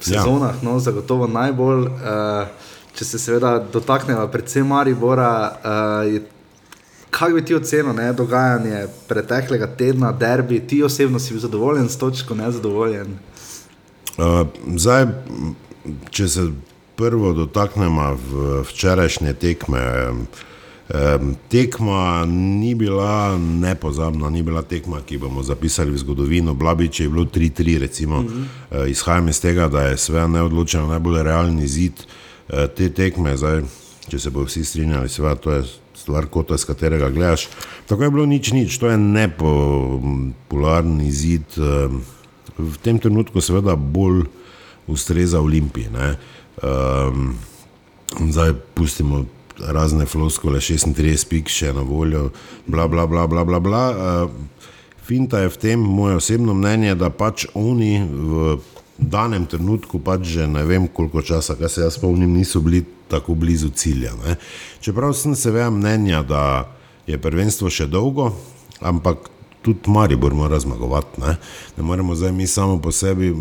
[0.00, 0.62] sezonah, ja.
[0.62, 1.88] no, zagotovo najbolj.
[1.88, 9.66] Uh, če se seveda dotaknemo, predvsem Maribora, uh, kaj bi ti ocenil, ne, dogajanje preteklega
[9.78, 13.16] tedna, derbi, ti osebno si bil zadovoljen s točko, ne zadovoljen?
[14.14, 14.44] Uh,
[14.76, 15.08] zdaj,
[16.14, 16.48] če se
[16.94, 18.12] prvo dotaknemo
[18.70, 19.82] včerajšnje tekme.
[19.82, 20.44] Uh,
[21.48, 26.54] Tekma ni bila nepozabna, ni bila tekma, ki bomo zapisali v zgodovino.
[26.54, 28.22] Blabič je bilo 3-3, recimo.
[28.22, 28.90] Mm -hmm.
[28.90, 31.92] Izhajam iz tega, da je sve neodločeno najbolj realni zid
[32.48, 33.36] eh, te tekme.
[33.36, 33.62] Zdaj,
[34.08, 35.62] če se bo vsi strinjali, seveda to je
[35.94, 37.48] stvar kota, z katerega gledaš.
[37.86, 41.44] Tako je bilo nič, nič, to je nepopularni zid.
[42.58, 44.22] V tem trenutku seveda bolj
[44.86, 45.88] ustreza Olimpiji.
[46.62, 47.34] Um,
[48.30, 49.24] zdaj pustimo
[49.58, 52.30] razne floskole, 36 pik še na voljo,
[52.66, 53.84] bla, bla, bla, bla, bla, bla.
[53.90, 54.30] Uh,
[55.04, 58.56] finta je v tem, moje osebno mnenje, da pač oni v
[58.98, 63.34] danem trenutku, pač že ne vem koliko časa, kaj se jaz spomnim, niso bili tako
[63.34, 64.14] blizu cilja.
[64.24, 64.38] Ne.
[64.80, 66.42] Čeprav sem seveda mnenja, da
[67.06, 68.32] je prvenstvo še dolgo,
[68.80, 69.33] ampak
[69.64, 71.20] tudi Maribor mora zmagovati.
[71.20, 71.36] Ne?
[71.76, 73.34] ne moremo zdaj mi samo po sebi,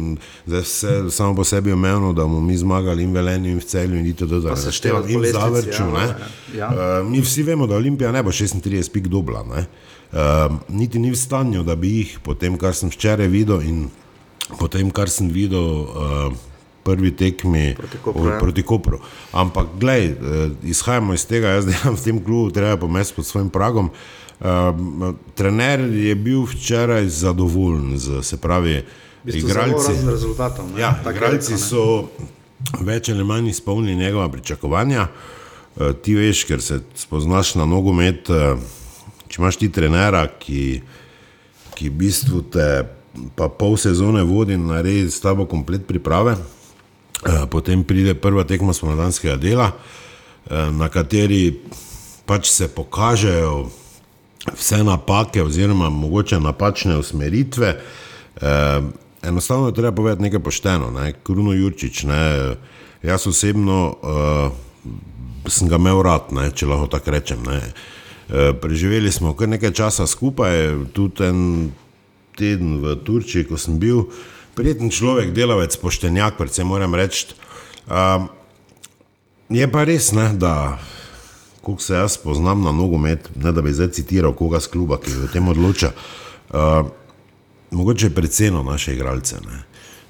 [0.45, 4.14] vse, samo po sebi omejeno, da bomo mi zmagali in velenju in v celju in
[4.14, 5.84] to, da se števamo in zavrču.
[5.84, 6.16] Ja,
[6.58, 7.02] ja.
[7.02, 9.44] uh, mi vsi vemo, da Olimpija ne bo 36 pik dobla.
[9.44, 9.60] Uh,
[10.70, 13.86] niti ni v stanju, da bi jih, po tem, kar sem včeraj videl in
[14.60, 15.70] po tem, kar sem videl.
[15.84, 16.41] Uh,
[16.84, 18.26] Prvi tekmi proti Kopru.
[18.28, 18.40] Ja.
[18.40, 18.98] Proti Kopru.
[19.32, 20.10] Ampak, gledaj,
[20.68, 23.86] izhajamo iz tega, jaz delam v tem klubu, treba pomesti pod svojim pragom.
[23.88, 24.23] Uh, Uh,
[25.35, 28.84] trener je bil včeraj zadovoljen, z, se pravi,
[29.26, 32.10] igralci, rezultatom, ja, igralci so
[32.84, 35.07] več ali manj izpolnili njegova pričakovanja.
[35.07, 38.60] uh, ti veš, ker se spoznaš na nogomet, uh,
[39.27, 40.81] če imaš ti trenera, ki,
[41.76, 42.68] ki v bistvu te
[43.35, 46.35] pa pol sezone vodi in naredi s tabo komplet priprave.
[47.49, 49.69] Potem pride prva tekma spomladanskega dela,
[50.49, 51.53] na kateri
[52.27, 53.69] pač se pokažejo
[54.52, 57.80] vse napake, oziroma mogoče napačne usmeritve.
[58.36, 58.41] Uh,
[59.24, 60.91] enostavno je treba povedati nekaj pošteno.
[60.91, 61.14] Ne?
[61.24, 62.56] Kruno Jurčič, ne?
[63.03, 64.52] jaz osebno uh,
[65.48, 66.52] sem ga imel rad, ne?
[66.52, 67.44] če lahko tako rečem.
[67.48, 67.60] Ne?
[67.60, 71.72] Uh, preživeli smo kar nekaj časa skupaj, tudi en
[72.38, 74.07] teden v Turčiji, ko sem bil,
[74.57, 77.30] prijeten človek, delavec, poštenjak, predvsem moram reči.
[77.88, 78.26] Uh,
[79.53, 80.80] je pa res, ne, da,
[81.64, 85.15] ko se jaz poznam na nogomet, ne da bi zdaj citiral koga z kluba, ki
[85.23, 85.94] o tem odloča,
[86.52, 86.88] uh,
[87.72, 89.40] mogoče je predvsem naše igralce.
[89.48, 89.64] Ne.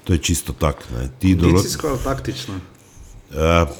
[0.04, 0.82] To je čisto tako.
[1.22, 2.58] Določeno je taktično.
[3.30, 3.70] Uh,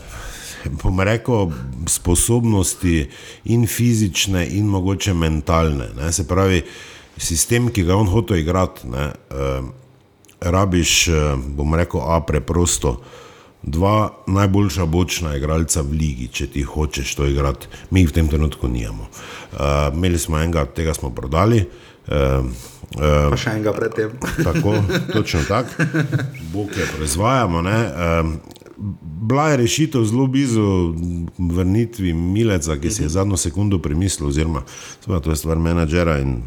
[0.83, 1.51] bom rekel,
[1.91, 3.09] sposobnosti
[3.51, 5.91] in fizične, in mogoče mentalne.
[5.99, 6.13] Ne.
[6.15, 6.63] Se pravi,
[7.19, 9.67] sistem, ki ga on hoče igrati, ne, uh,
[10.41, 10.95] rabiš,
[11.59, 13.01] bom rekel, a preprosto.
[13.67, 18.29] Dva najboljša bočna igralca v ligi, če ti hočeš to igrati, mi jih v tem
[18.29, 19.09] trenutku nijamo.
[19.09, 21.63] Uh, imeli smo enega, tega smo prodali.
[22.05, 22.45] Uh,
[23.01, 24.13] uh, pa še enega predtem.
[24.47, 24.77] tako,
[25.13, 25.89] točno tako,
[26.53, 27.65] bog je proizvajamo.
[27.65, 28.61] Uh,
[29.25, 30.95] bila je rešitev zelo blizu
[31.39, 34.63] vrnitvi Mileca, ki si je zadnjo sekundo premislil, oziroma
[35.05, 36.43] to je stvar menedžera in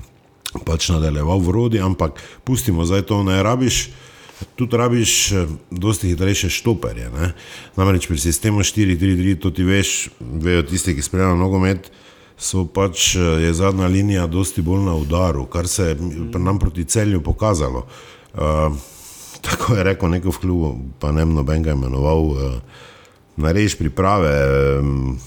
[0.65, 3.89] pač nadaljeval v rodi, ampak pustimo zdaj to, ne rabiš.
[4.55, 7.09] Tudi rabiš eh, dosti hitrejše štoperje.
[7.09, 7.31] Ne?
[7.75, 11.89] Namreč pri sistemu 4-3-3, to ti veš, vejo tisti, ki spremljajo nogomet,
[12.37, 15.97] so pač eh, je zadnja linija dosti bolj na udaru, kar se je
[16.37, 17.87] nam proti celju pokazalo.
[18.37, 18.73] Uh,
[19.41, 22.83] tako je rekel neko v klubu, pa ne noben ga imenoval, uh,
[23.37, 24.33] narediš priprave,
[24.79, 25.17] um,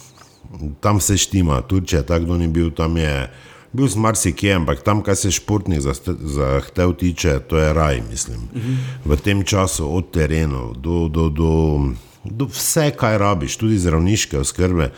[0.80, 1.62] tam se štima,
[1.92, 3.30] je tako, ni bil, tam je
[3.72, 8.38] bil sem marsikje, ampak tam, kar se športnih zahtev tiče, to je raj, mislim.
[8.38, 8.76] Uh -huh.
[9.04, 11.80] V tem času, od terena do, do, do,
[12.24, 14.92] do vse, kaj rabiš, tudi zdravniške oskrbe.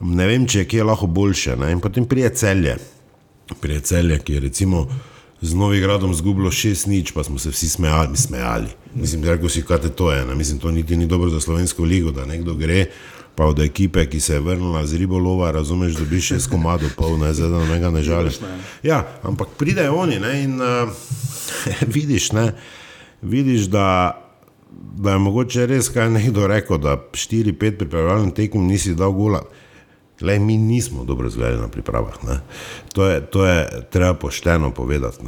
[0.00, 1.56] Ne vem, če je kje lahko boljše.
[1.56, 1.72] Ne?
[1.72, 2.76] In potem prije celje,
[3.60, 4.88] prije celje, ki je recimo
[5.40, 8.16] z Novim gradom zgubilo šest nič, pa smo se vsi smejali.
[8.16, 8.66] smejali.
[8.94, 10.26] Mislim, da si kaj to je.
[10.26, 10.34] Ne?
[10.34, 12.86] Mislim, to niti ni dobro za slovensko ligo, da nekdo gre
[13.34, 16.90] pa od ekipe, ki se je vrnila z ribolova, razumeš, da bi še s komado
[16.96, 18.40] pol, ne zdaj, da ne ga žališ.
[18.84, 20.92] Ja, ampak pridejo oni ne, in uh,
[21.96, 22.52] vidiš, ne,
[23.22, 23.88] vidiš, da,
[24.70, 29.44] da je mogoče res kaj nekdo rekel, da 4-5 pripravljalnih tekem nisi dal gola.
[30.22, 32.14] Le, mi nismo dobro zgledali na pripravah.
[32.92, 35.18] To je, to je treba pošteno povedati.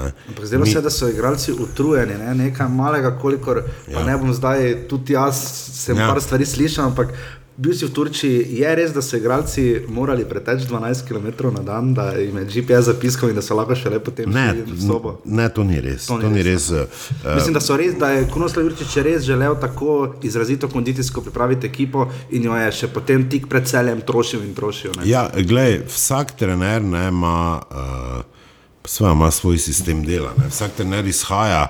[0.42, 0.70] Zdaj mi...
[0.70, 2.34] se, da so igralci utrujeni, ne?
[2.34, 3.62] nekaj malega, kolikor.
[3.90, 4.04] Ja.
[4.04, 5.40] Ne bom zdaj, tudi jaz
[5.74, 6.06] sem ja.
[6.08, 7.10] par stvari slišal, ampak
[7.56, 11.92] Bil si v Turčiji, je res, da so igralci morali preteči 12 km na dan,
[11.94, 14.26] da jim je GPS zapiskal in da so lahko še lepo tem
[14.74, 15.20] sobo.
[15.24, 16.08] Ne, to ni res.
[16.10, 16.88] To ni, to ni res, res
[17.22, 22.08] uh, Mislim, da, res, da je Kunoslav Jurčič res želel tako izrazito kondicijsko pripraviti ekipo
[22.34, 24.98] in jo je še potem tik pred celjem trošil in trošil.
[24.98, 25.06] Ne.
[25.06, 27.36] Ja, gledaj, vsak trener ne, ima,
[27.70, 30.34] uh, ima svoj sistem dela.
[30.42, 30.50] Ne.
[30.50, 31.68] Vsak trener izhaja,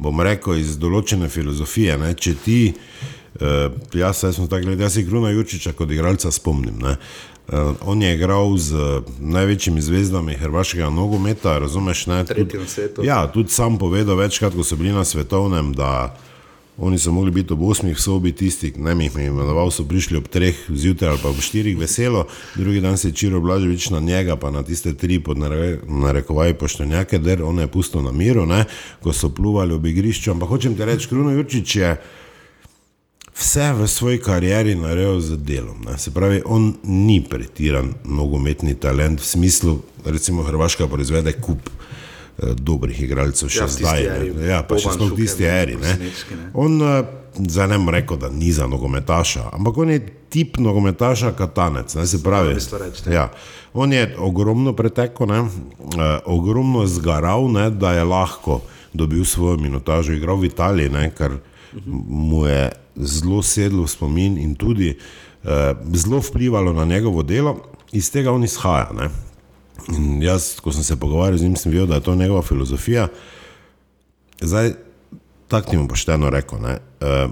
[0.00, 2.00] bom rekel, iz določene filozofije.
[2.00, 2.14] Ne.
[2.16, 3.15] Če ti Uh,
[3.94, 6.82] jaz sem tako gledal, jaz se Gruna Jurčiča kot igralca spomnim.
[6.82, 12.06] Uh, on je igral z uh, največjimi zvezdami hrvaškega nogometa, razumeš?
[12.06, 12.58] Ne, tudi,
[13.02, 16.16] ja, tudi sam povedal večkrat, ko so bili na svetovnem, da
[16.78, 20.28] oni so mogli biti ob osmih sobi, tisti, ne mi jih imenoval, so prišli ob
[20.28, 24.36] treh zjutraj ali pa ob štirih veselo, drugi dan se je Čiro Blaževič na njega,
[24.36, 28.64] pa na tiste tri pod narekovaj poštenjake, der on je pustil na miru, ne,
[29.00, 31.96] ko so pluvali ob igrišču, ampak hočem ti reči, Kruno Jurčič je
[33.38, 35.84] vse v svoji karieri naredil z delom.
[35.86, 35.98] Ne.
[35.98, 43.02] Se pravi, on ni pretiran nogometni talent v smislu, recimo Hrvaška proizvede kup eh, dobrih
[43.02, 44.04] igralcev še ja, zdaj.
[44.16, 45.76] Eri, ja, pa še sploh tisti eri.
[46.56, 47.02] On eh,
[47.36, 50.00] zdaj ne more reči, da ni za nogometaša, ampak on je
[50.32, 51.92] tip nogometaša katanec.
[51.94, 52.56] Ne, se pravi,
[53.12, 53.28] ja,
[53.76, 58.62] on je ogromno preteko, ne, eh, ogromno zgaral, ne, da je lahko
[58.96, 61.36] dobil svojo minutažo, igral v Italiji, ne, kar
[61.84, 67.56] mu je zelo sedlo v spomin in tudi eh, zelo vplivalo na njegovo delo,
[67.92, 68.90] iz tega on izhaja.
[68.96, 69.08] Ne?
[69.96, 73.08] In jaz, ko sem se pogovarjal z njim, sem videl, da je to njegova filozofija.
[74.40, 74.72] Zdaj,
[75.48, 76.58] tako ti bom pošteno rekel.
[76.66, 77.28] Eh,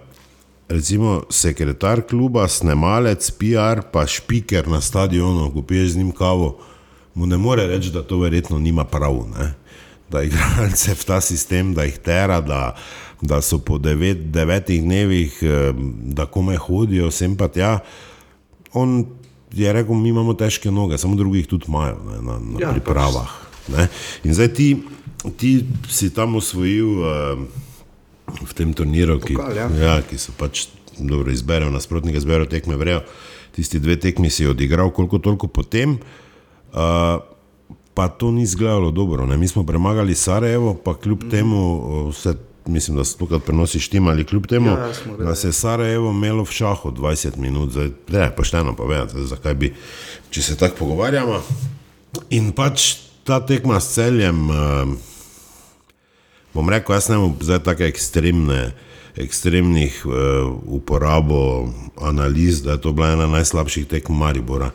[0.69, 6.59] recimo, sekretar kluba, snemalec, PR, pa špiker na stadionu, ko piješ z njim kavo,
[7.15, 9.25] mu ne more reči, da to verjetno nima prav.
[9.39, 9.55] Ne?
[10.11, 12.77] Da igralce v ta sistem, da jih tera, da,
[13.23, 15.39] da so po devet, devetih dnevih,
[16.15, 17.79] da kome hodijo, sem pa tja.
[18.73, 19.05] On
[19.53, 23.31] je rekel, mi imamo težke noge, samo drugih tudi imajo ne, na, na ja, pripravah.
[23.69, 23.89] Ne.
[24.25, 24.69] In zdaj ti,
[25.37, 25.53] ti
[25.89, 27.45] si tam osvojil uh,
[28.43, 29.69] v tem turniru, ki, Pokal, ja.
[29.81, 30.67] Ja, ki so pač
[30.99, 33.05] dobro izberejo, nasprotnike izberejo, tekme vrejo.
[33.55, 35.99] Tisti dve tekmi si odigral, koliko toliko potem.
[36.75, 37.23] Uh,
[37.95, 39.27] pa to ni izgledalo dobro.
[39.27, 39.37] Ne.
[39.39, 41.31] Mi smo premagali Sarajevo, pa kljub mm.
[41.31, 41.61] temu,
[42.11, 42.35] vse,
[42.67, 46.43] mislim, da se tukaj prenosi štima ali kljub temu, ja, da se je Sarajevo imelo
[46.43, 49.75] v šahu 20 minut, zdaj je pošteno povedati, zakaj bi,
[50.31, 51.43] če se tako pogovarjamo.
[52.31, 54.89] In pač ta tekma s celjem, uh,
[56.55, 58.73] bom rekel, jaz ne bom zdaj tako ekstremne.
[59.15, 60.15] Ekstremnih uh,
[60.67, 61.71] uporabo
[62.03, 64.71] analiz, da je to bila ena najslabših tekm Maribora.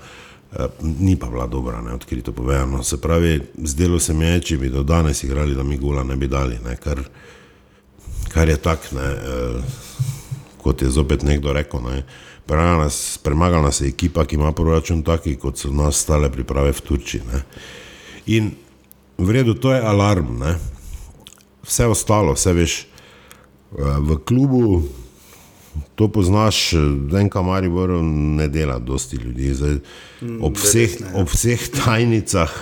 [0.49, 2.83] Eh, ni pa bila dobra, ne, odkrito povedano.
[2.83, 6.15] Se pravi, zdelo se mi je, če bi do danes igrali, da mi gula ne
[6.15, 7.03] bi dali, ne, kar,
[8.33, 9.61] kar je tak, ne, eh,
[10.57, 11.81] kot je zopet nekdo rekel.
[11.81, 12.03] Ne.
[12.49, 16.81] Nas, premagala se je ekipa, ki ima proračun taki, kot so nas stale priprave v
[16.81, 17.21] Turčiji.
[17.29, 17.43] Ne.
[18.25, 18.51] In
[19.17, 20.39] v redu, to je alarm.
[20.39, 20.55] Ne.
[21.63, 24.81] Vse ostalo, vse veš, eh, v klubu
[25.95, 26.73] to poznaš,
[27.11, 29.53] da en kamaribor ne dela dosti ljudi.
[29.53, 29.77] Zdaj,
[30.21, 32.53] mm, ob, vseh, ob vseh tajnicah,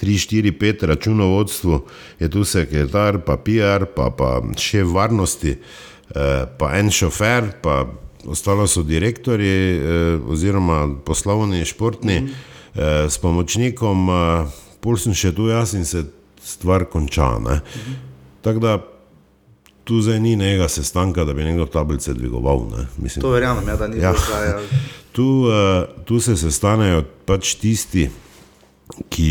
[0.00, 1.80] 3, 4, 5 računovodstvu
[2.20, 7.84] je tu sekretar, pa PR, pa, pa še varnosti, eh, pa en šofer, pa
[8.26, 12.46] ostalo so direktori eh, oziroma poslovni, športni, mm.
[13.08, 14.06] s pomočnikom,
[14.84, 16.04] pol sem še tu jaz in se
[16.44, 17.32] stvar konča.
[17.42, 17.96] Mm.
[18.44, 18.76] Tako da
[19.88, 22.66] tu zdaj ni nekega sestanka, da bi nekdo tablice dvigoval.
[22.76, 22.86] Ne?
[22.96, 24.12] Mislim, to verjamem, ja, da ni ja.
[24.44, 24.60] ja.
[25.16, 28.10] tu, uh, tu se sestanejo pač tisti,
[29.08, 29.30] ki,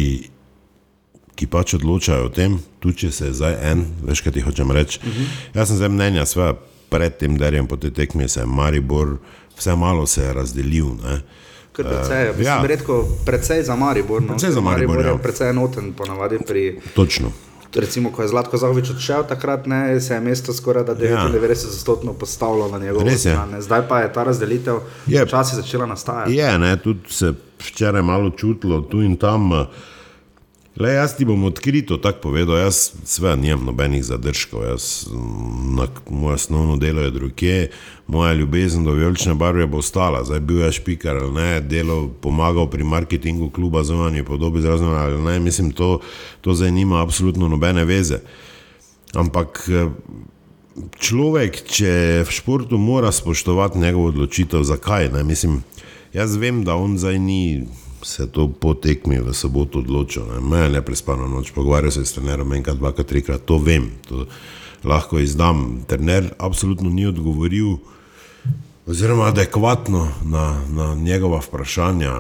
[1.38, 4.99] ki pač odločajo o tem, tudi če se zdaj en, veš, kaj ti hočem reči.
[5.03, 5.09] Uh.
[5.14, 5.26] -huh.
[5.53, 6.53] Jaz sem zdaj mnenja, sve
[6.89, 9.18] pred tem derjem po tej tekmi se je Maribor,
[9.57, 10.97] vse malo se je razdelil.
[11.03, 11.22] Ne?
[11.77, 12.64] Predvsej, uh, ja.
[12.65, 14.22] redko, predvsej za Maribor.
[14.22, 14.27] No?
[14.27, 14.95] Predvsej za Maribor.
[14.95, 15.23] Maribor ja.
[15.23, 16.80] Predvsej enoten, ponavadi pri.
[16.95, 17.31] Točno
[17.76, 22.14] recimo, ko je Zlatko Zahovič odšel, takrat ne, se je mesto skoraj da 99% ja.
[22.19, 23.61] postavilo na njegovo stran.
[23.61, 24.80] Zdaj pa je ta razdelitev
[25.19, 26.34] počasi začela nastajati.
[26.34, 29.51] Je, ne, tudi se včeraj malo čutilo tu in tam.
[29.51, 29.68] Uh,
[30.79, 35.07] Le jaz ti bom odkrito tako povedal, jaz sve nimam nobenih zadržkov, jaz,
[35.73, 37.67] na, moje osnovno delo je druge,
[38.07, 40.23] moja ljubezen do vijolične barve bo ostala.
[40.23, 45.21] Zdaj bil je špiker ali ne, delo pomagal pri marketingu kluba zunanje podobe zrazen ali
[45.21, 45.99] ne, mislim, to,
[46.41, 48.19] to zdaj nima absolutno nobene veze.
[49.13, 49.69] Ampak
[50.99, 51.91] človek, če
[52.27, 55.09] v športu mora spoštovati njegovo odločitev, zakaj?
[55.09, 55.23] Ne?
[55.23, 55.63] Mislim,
[56.13, 57.65] jaz vem, da on zdaj ni
[58.07, 60.39] se to potekmi v soboto odločil.
[60.39, 64.23] Me je neprespano noč, pogovarjal se s trenerom enkrat, dvakrat, trikrat, to vem, to
[64.88, 65.84] lahko izdam.
[65.88, 67.75] Trener absolutno ni odgovoril,
[68.88, 72.13] oziroma adekvatno na, na njegova vprašanja,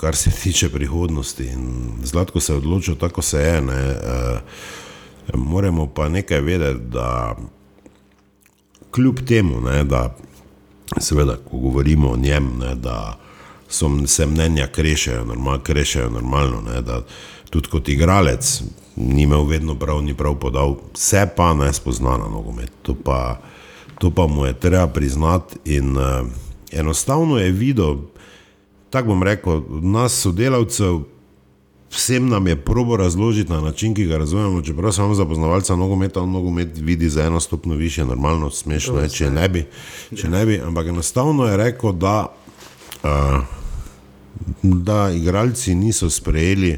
[0.00, 1.44] kar se tiče prihodnosti.
[1.44, 1.68] In
[2.04, 3.60] zlatko se je odločil, tako se je.
[3.60, 3.76] Ne.
[3.76, 4.40] E,
[5.34, 7.36] moramo pa nekaj vedeti, da
[8.90, 10.16] kljub temu, ne, da
[11.00, 13.25] seveda, ko govorimo o njem, ne, da
[13.76, 16.62] so se mnenja krešajo, normal, krešajo normalno.
[16.62, 16.82] Ne,
[17.50, 18.62] tudi kot igralec
[18.96, 22.72] ni imel vedno prav, ni prav podal, vse pa ne spozna na nogomet.
[22.82, 23.40] To pa,
[23.98, 25.58] to pa mu je treba priznati.
[25.64, 26.26] In uh,
[26.72, 27.96] enostavno je videl,
[28.90, 31.00] tako bom rekel, nas sodelavcev.
[31.90, 36.22] Vsem nam je probo razložiti na način, ki ga razumemo, čeprav samo za poznavalca nogometa,
[36.22, 39.66] on nogomet vidi za eno stopno više, normalno, smešno je, če ne bi,
[40.16, 42.26] če ne bi, ampak enostavno je rekel, da
[43.02, 43.10] uh,
[44.62, 46.76] da igralci niso sprejeli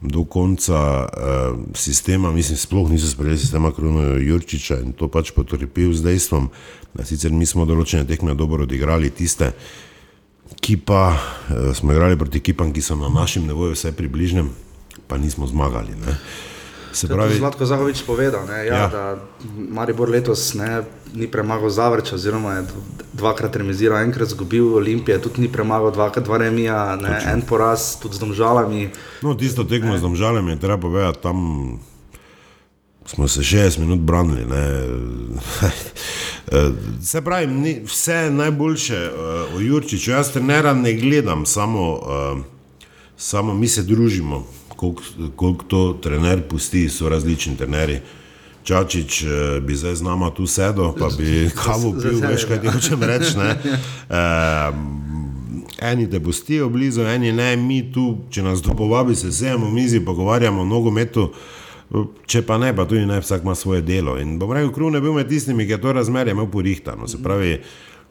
[0.00, 5.92] do konca uh, sistema, mislim, sploh niso sprejeli sistema Krunoja Jurčiča in to pač potrpel
[5.92, 6.48] z dejstvom,
[6.94, 9.52] da sicer mi smo določene tekme dobro odigrali, tiste,
[10.60, 14.48] ki pa uh, smo igrali proti ekipam, ki so na našem nevoju vse približnem,
[15.06, 15.92] pa nismo zmagali.
[16.00, 16.16] Ne.
[16.92, 18.88] Se pravi, Zlatko Zahovič povedal, ne, ja, ja.
[18.88, 19.16] da
[19.70, 20.82] Maribor letos ne,
[21.14, 22.64] ni premagal Zavrča, oziroma je
[23.12, 28.18] dvakrat remiziral, enkrat zgubil Olimpije, tudi ni premagal dvakrat dva remija, ne, en poraz tudi
[28.18, 28.88] z domžalami.
[29.22, 31.38] No, tisto tekmo z domžalami je treba povedati, tam
[33.06, 34.46] smo se 60 minut branili.
[37.02, 42.42] Se pravi, ni, vse najboljše uh, o Jurčiču, jaz trenera ne gledam, samo, uh,
[43.16, 44.46] samo mi se družimo
[45.36, 48.00] koliko to trener pusti, so različni trenerji.
[48.64, 52.68] Čačič eh, bi zdaj z nama tu sedel, pa bi kavo pil, veš kaj ti
[52.74, 53.36] hočem reči.
[53.36, 54.74] Uh,
[55.80, 59.74] eni te pustijo blizu, eni ne, mi tu, če nas to povabi, se sejemo v
[59.74, 61.30] mizi, pogovarjamo o nogometu,
[62.26, 64.18] če pa ne, pa tudi ne, vsak ima svoje delo.
[64.20, 67.08] In bom rekel, Krun je bil med tistimi, ki je to razmerje imel porihtano.
[67.08, 67.58] Se pravi,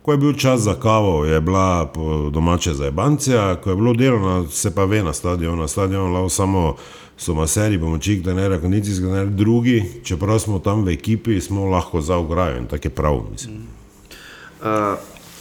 [0.10, 3.94] ko je bil čas za kavo, je bila po domače za Ebancija, ko je bilo
[3.94, 6.76] delovno, se pa ve na stadionu, na stadionu lao samo
[7.18, 11.66] so maseri, pomočnik, da ne rekondicijski, da ne drugi, čeprav smo tam v ekipi, smo
[11.66, 13.56] lahko za ograjo in tako je prav, mislim.
[14.62, 14.98] Uh,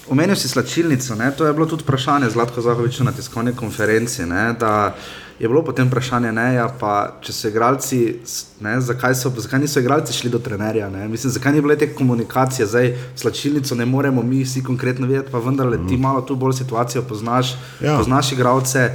[0.08, 1.32] omenil si slačilnico, ne?
[1.36, 4.52] to je bilo tudi vprašanje Zlatko Zahoviča na tiskovni konferenci, ne?
[4.60, 4.96] da
[5.38, 7.98] je bilo potem vprašanje, ne, ja, pa, če so igralci,
[8.64, 11.92] ne, zakaj, so, zakaj niso igralci šli do trenerja, ne, mislim, zakaj ni bilo te
[11.94, 16.02] komunikacije, zdaj slačilnico ne moremo mi vsi konkretno vedeti, pa vendarle ti mhm.
[16.02, 17.96] malo tu bolj situacijo poznaš, ja.
[17.96, 18.90] poznaš igralce.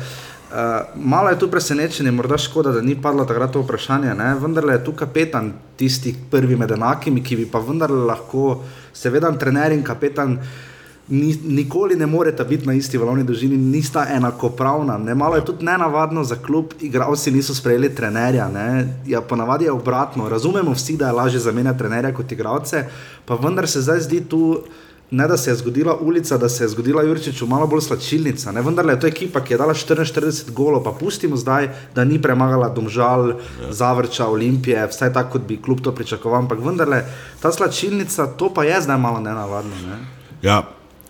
[0.53, 0.59] Uh,
[0.95, 4.35] malo je tu presenečenje, morda škoda, da ni padlo takrat to vprašanje, ne?
[4.37, 8.59] vendar je tu kapetan tisti prvi med enakimi, ki bi pa vendar lahko,
[8.93, 10.37] seveda, trener in kapetan
[11.07, 14.97] ni, nikoli ne morete biti na isti valovni dolžini, nista enakopravna.
[14.97, 18.49] Ne, malo je tudi nenavadno za klub, igravci niso sprejeli trenerja.
[19.07, 20.29] Ja, ponavadi je obratno.
[20.29, 22.85] Razumemo vsi, da je lažje zamenjati trenerja kot igravce,
[23.25, 24.63] pa vendar se zdaj zdi tu.
[25.13, 28.51] Ne, da se je zgodila ulica, da se je zgodila Jurčiču, malo bolj slačilnica.
[28.51, 32.17] Ne, vendar je to ekipa, ki je dala 44 golov, pa pustimo zdaj, da ni
[32.21, 33.73] premagala Domžal, ja.
[33.73, 36.39] Zavrča, Olimpije, vsaj tako, kot bi klub to pričakoval.
[36.39, 37.03] Ampak vendar
[37.41, 39.75] ta slačilnica, to pa je zdaj malo nenavadno.
[39.85, 39.99] Ne.
[40.41, 40.63] Ja,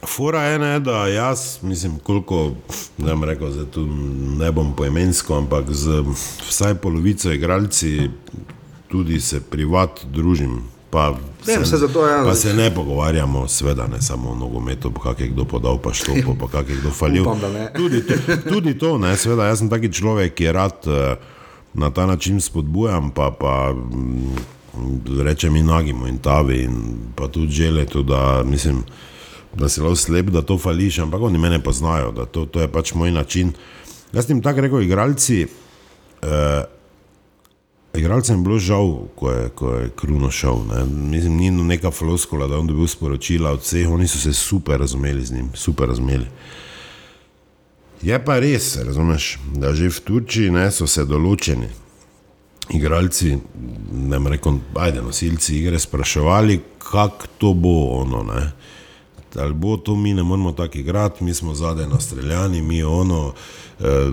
[0.07, 2.51] Fora je ena, da jaz, mislim, koliko
[2.97, 3.51] ne, rekel,
[4.39, 6.03] ne bom poimensko, ampak z
[6.49, 8.09] vsaj polovico igralci
[8.87, 10.61] tudi se privat družim.
[10.89, 11.15] Pa
[11.45, 15.27] se, se, zato, ja, pa se ne pogovarjamo, sveda ne samo o nogometu, kak je
[15.27, 17.25] kdo podal, pa šlo, pa kak je kdo falil.
[17.75, 18.13] Tudi to,
[18.49, 21.17] tudi to ne, sveda, jaz sem taki človek, ki je rad uh,
[21.73, 24.35] na ta način spodbujam, pa, pa um,
[25.25, 26.77] rečem in nagimo in tavi in
[27.15, 28.83] pa tudi žele, da mislim
[29.55, 32.67] da si lahko slep, da to fališ, ampak oni mene poznajo, da to, to je
[32.71, 33.53] pač moj način.
[34.13, 35.47] Jaz jim tako rekel, igralci,
[36.21, 36.63] eh,
[37.93, 40.65] igralcem je bilo žal, ko je, ko je Kruno šel.
[40.69, 40.85] Ne.
[40.85, 44.79] Mislim, ni neka floskola, da je on dobil sporočila od vseh, oni so se super
[44.79, 46.25] razumeli z njim, super razumeli.
[48.01, 51.69] Je pa res, razumeš, da že v Turčiji ne, so se določeni
[52.73, 53.37] igralci,
[53.93, 58.23] ne rečem, ajde, nosilci igre, spraševali, kako to bo ono.
[58.23, 58.41] Ne
[59.35, 63.33] ali bo to mi ne moramo tako igrati, mi smo zadaj na streljani, mi ono,
[63.79, 64.11] eh,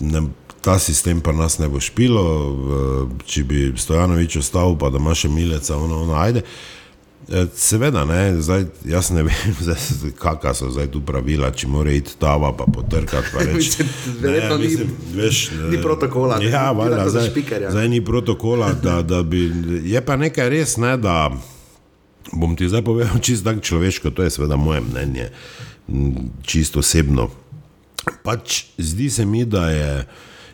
[0.00, 0.22] ne,
[0.60, 5.14] ta sistem pa nas ne bo špilo, eh, če bi Stojanovič ostal, pa da ima
[5.14, 6.42] še mileca, ono, ono, ajde.
[7.28, 9.54] Eh, seveda, ne, zdaj, jaz ne vem,
[10.18, 13.30] kakšna so zdaj tu pravila, če mora iti tava, pa potrkati.
[13.32, 13.86] Pa reči,
[14.22, 16.40] ne, mislim, veš, ni protokola.
[16.42, 17.30] Ja, valjda, zdaj,
[17.70, 18.72] zdaj ni protokola.
[18.72, 19.46] Da, da bi,
[19.84, 21.30] je pa nekaj res, ne, da
[22.32, 25.30] bom ti zdaj povedal čisto tako človeško, to je seveda moje mnenje,
[26.42, 27.30] čisto osebno.
[28.24, 30.06] Pač zdi se mi, da je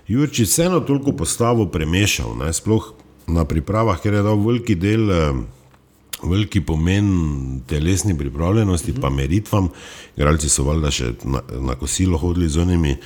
[0.08, 2.52] Jurči vseeno toliko postavo premešal, ne?
[2.52, 2.92] sploh
[3.28, 5.08] na pripravah, ker je dal veliki del.
[6.18, 9.68] Veliki pomen telesni pripravljenosti, pa meritvam.
[10.16, 12.96] Igralci so valjda še na, na kosilo hodili z onimi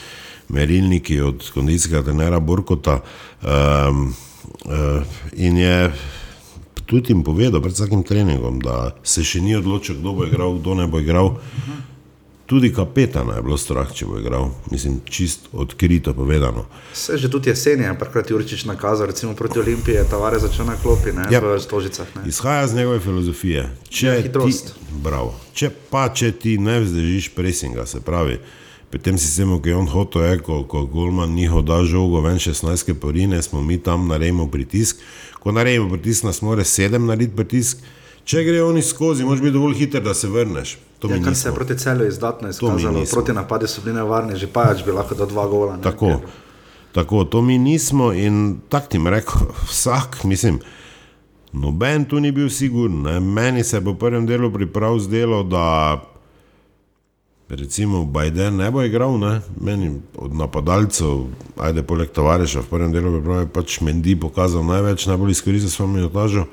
[0.48, 3.02] merilniki od kondicijskega trenera Borkota.
[3.44, 4.14] Um,
[4.64, 5.04] uh,
[5.36, 5.92] in je
[6.92, 10.76] tudi jim povedal pred vsakim treningom, da se še ni odločil, kdo bo igral, kdo
[10.76, 11.32] ne bo igral.
[12.46, 16.66] Tudi kapetana je bilo strah, če bo igral, mislim, čist odkrito povedano.
[16.92, 20.76] Se že tudi jesen je, parkrat Jurčič nakazal, recimo proti Olimpiji, je tavare začel na
[20.76, 21.40] klopi, ne, ja.
[21.40, 22.10] v Stožicah.
[22.18, 22.28] Ne.
[22.28, 23.70] Izhaja z njegove filozofije.
[23.88, 24.52] Če, ja, ti,
[25.00, 28.36] bravo, če pa če ti ne vzdržiš presinga, se pravi,
[28.92, 32.36] pri tem sistemu, ki je on hotel, je, ko, ko Golman njihov da žogo ven
[32.36, 35.00] 16 porine, smo mi tam naredimo pritisk,
[35.42, 37.82] ko naredimo pritisk, nas mora sedem narediti pritisk.
[38.24, 40.76] Če gre oni skozi, moraš biti dovolj hiter, da se vrneš.
[41.02, 44.84] Ja, kar se je proti celu izdatno izkazalo, proti napadi so bili nevarni, že pač
[44.86, 45.80] bi lahko do dva gola.
[45.82, 46.20] Tako,
[46.94, 50.60] tako, to mi nismo in tak ti rekel, vsak, mislim,
[51.52, 53.02] noben tu ni bil siguren.
[53.34, 55.98] Meni se je po prvem delu priprav zdelo, da
[57.56, 59.40] recimo Biden ne bo igral, ne?
[59.60, 61.26] meni od napadalcev,
[61.56, 66.46] ajde poleg tovariša v prvem delu, je pač Mendi pokazal največ, najbolj izkoristil svojo minutažo,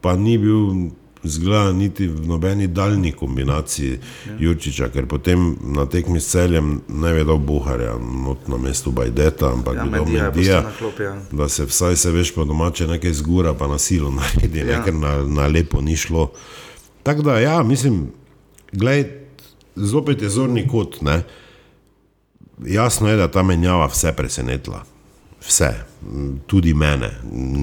[0.00, 0.90] pa ni bil
[1.24, 4.36] zgleda niti v nobeni daljni kombinaciji ja.
[4.38, 9.76] Jurčiča, ker potem na tekmi s celjem ne vedo Buharja, not na mestu Bajdeta, ampak
[9.76, 10.62] ja, do Medija,
[11.00, 11.16] ja.
[11.32, 14.78] da se vsaj se veš po domače nekaj zgura, pa na silo naredi, ja.
[14.78, 16.30] nekaj na, na lepo ni šlo.
[17.02, 18.06] Tako da, ja, mislim,
[18.72, 19.23] gledaj,
[19.76, 21.00] zopet je zorni kot.
[21.02, 21.22] Ne?
[22.66, 24.84] Jasno je, da ta menjava vse presenetila.
[25.46, 25.74] Vse,
[26.46, 27.10] tudi mene.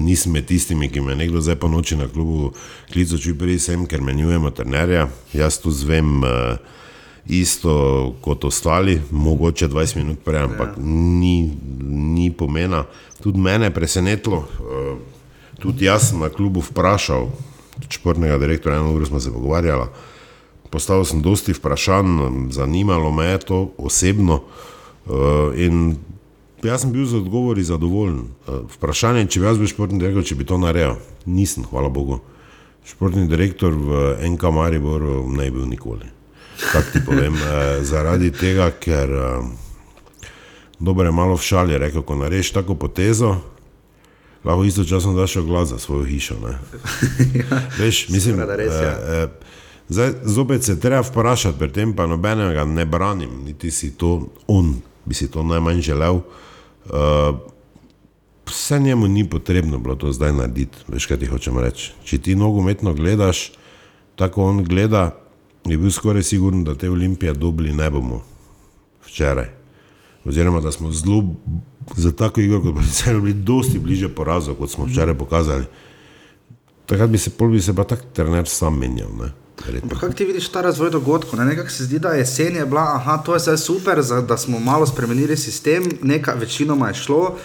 [0.04, 2.52] Nisem med tistimi, ki me nekdo zdaj po noči na klubu
[2.92, 5.08] klical, če prej sem, ker menjujemo trenerja.
[5.34, 6.60] Jaz tu zvem uh,
[7.26, 7.72] isto
[8.22, 10.84] kot ostali, mogoče 20 minut prej, ampak ja.
[10.84, 11.50] ni,
[12.14, 12.84] ni pomena.
[13.22, 14.44] Tudi mene je presenetilo.
[14.60, 14.94] Uh,
[15.58, 17.32] tudi jaz sem na klubu vprašal,
[17.88, 19.90] športnega direktorja, eno uro smo se pogovarjali
[20.72, 24.42] postavil sem dosti vprašanj, zanimalo me je to osebno.
[25.06, 25.96] Uh, in
[26.62, 28.24] jaz sem bil z odgovori zadovoljen.
[28.46, 30.96] Uh, vprašanje, če bi jaz bil športni direktor, če bi to naredil,
[31.26, 32.22] nisem, hvala Bogu.
[32.88, 36.08] Športni direktor v NK Mariboru ne bi bil nikoli.
[36.62, 39.12] Tako ti povem, uh, zaradi tega, ker
[40.82, 43.36] dobro je malo v šali, rekel, ko narediš tako potezo,
[44.44, 46.34] lahko istočasno daš glas za svojo hišo.
[47.34, 47.60] ja.
[47.78, 48.74] Veš, mislim, da res.
[48.74, 48.98] Ja.
[49.08, 49.28] Eh,
[49.92, 54.74] zdaj, zopet se treba vprašati, pri tem pa nobenega ne branim, niti si to on,
[55.04, 56.20] bi si to najmanj želel.
[56.84, 57.38] Uh,
[58.46, 61.92] vse njemu ni potrebno bilo to zdaj narediti, veš kaj ti hočem reči.
[62.04, 63.52] Če ti nogometno gledaš,
[64.16, 65.10] tako on gleda,
[65.64, 68.22] je bil skoraj siguren, da te olimpije dobili ne bomo
[69.06, 69.50] včeraj.
[70.24, 71.24] Oziroma, da smo zelo
[71.96, 75.64] za tako igro, kot bi se bili, dosti bliže porazu, kot smo včeraj pokazali.
[76.86, 79.08] Takrat bi se, bi se pa tak trener sam menjal.
[80.00, 81.38] Kako ti vidiš ta razvoj dogodkov?
[81.38, 81.44] Ne?
[81.44, 84.58] Nekako se zdi, da jesen je bila, aha, to je zdaj super, za, da smo
[84.58, 87.36] malo spremenili sistem, nekaj večinoma je šlo.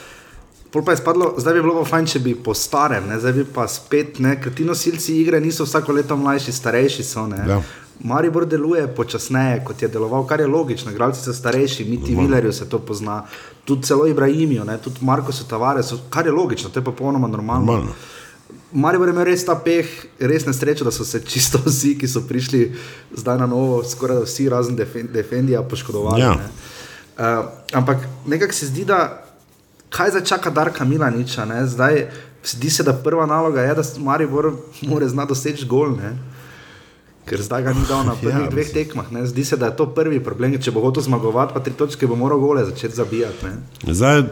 [0.71, 3.19] Pol pa je spadlo, zdaj bi bilo fajn, če bi po starem, ne?
[3.19, 7.27] zdaj bi pa spet, ker ti nosilci igre niso vsako leto mlajši, starejši so.
[7.47, 7.61] Ja.
[7.99, 10.91] Maribor deluje počasneje, kot je deloval, kar je logično.
[10.91, 13.23] Igralci so starejši, Miti Vilerju se to pozna,
[13.65, 17.65] tudi celo Ibrahimijo, tudi Marko so Tavare, kar je logično, to je popolnoma normalno.
[17.65, 17.95] normalno.
[18.71, 19.87] Maribor je imel res ta peh,
[20.19, 22.61] res nesrečo, da so se čisto vsi, ki so prišli
[23.15, 24.75] zdaj na novo, skoraj vsi razen
[25.13, 26.21] Defendija, poškodovali.
[26.21, 26.35] Ja.
[26.35, 26.49] Ne.
[27.17, 29.23] Uh, ampak nekako se zdi, da
[29.89, 32.07] kaj zdaj čaka Darka Milaniča, zdaj
[32.43, 34.51] zdi se, da prva naloga je, da Maribor
[34.81, 35.95] mora znati doseči gol.
[35.95, 36.17] Ne
[37.27, 39.11] ker zdaj ga ni dal na prvih ja, dveh tekmah.
[39.11, 39.25] Ne?
[39.27, 40.55] Zdi se, da je to prvi problem.
[40.61, 43.53] Če bo hotel zmagovati, pa tri točke bo moral gole začeti zabijati.
[43.83, 44.23] Zdaj,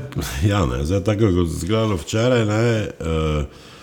[0.48, 2.46] ja, ne, zdaj, tako kot je izgledalo včeraj.
[2.50, 2.66] Ne,
[3.00, 3.74] uh,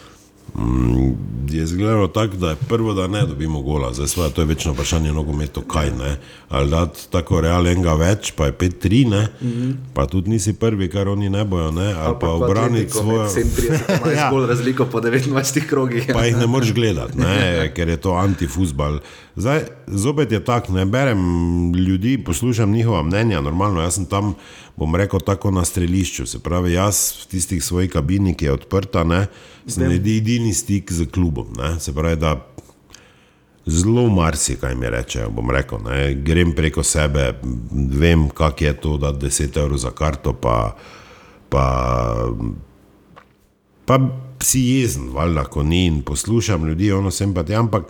[1.50, 4.72] je izgledalo tako, da je prvo, da ne dobimo gola, zdaj sva, to je večno
[4.72, 6.16] vprašanje nogometu, kaj ne.
[6.48, 9.74] Ali da tako realnega več, pa je 5-3, mm -hmm.
[9.94, 11.92] pa tudi nisi prvi, kar oni ne bojo, ne?
[11.92, 13.28] ali pa, pa obraniti svojo.
[13.28, 14.30] 37, ja.
[14.30, 16.10] bolj razliko po 29 krogih.
[16.12, 17.72] Pa jih ne moreš gledati, ne?
[17.74, 18.98] ker je to antifuzbal.
[19.36, 24.34] Zdaj, zopet je tako, ne berem ljudi, poslušam njihova mnenja, normalno, jaz sem tam
[24.76, 26.26] bom rekel, tako na strelišču.
[26.26, 29.26] Se pravi, jaz v tistih svojih kabinih, ki je odprta, ne,
[29.66, 31.48] sem edini stik z klubom.
[31.56, 32.34] Ne, se pravi, da
[33.66, 35.30] zelo marsikaj mi rečejo.
[35.30, 37.32] Bom rekel, ne, grem preko sebe,
[37.72, 40.76] vem, kak je to, da 10 evrov za karto, pa,
[41.48, 41.66] pa,
[43.88, 44.00] pa
[44.44, 47.88] si jezen, valjda, ko ni in poslušam ljudi, ono sem pa ti, ampak.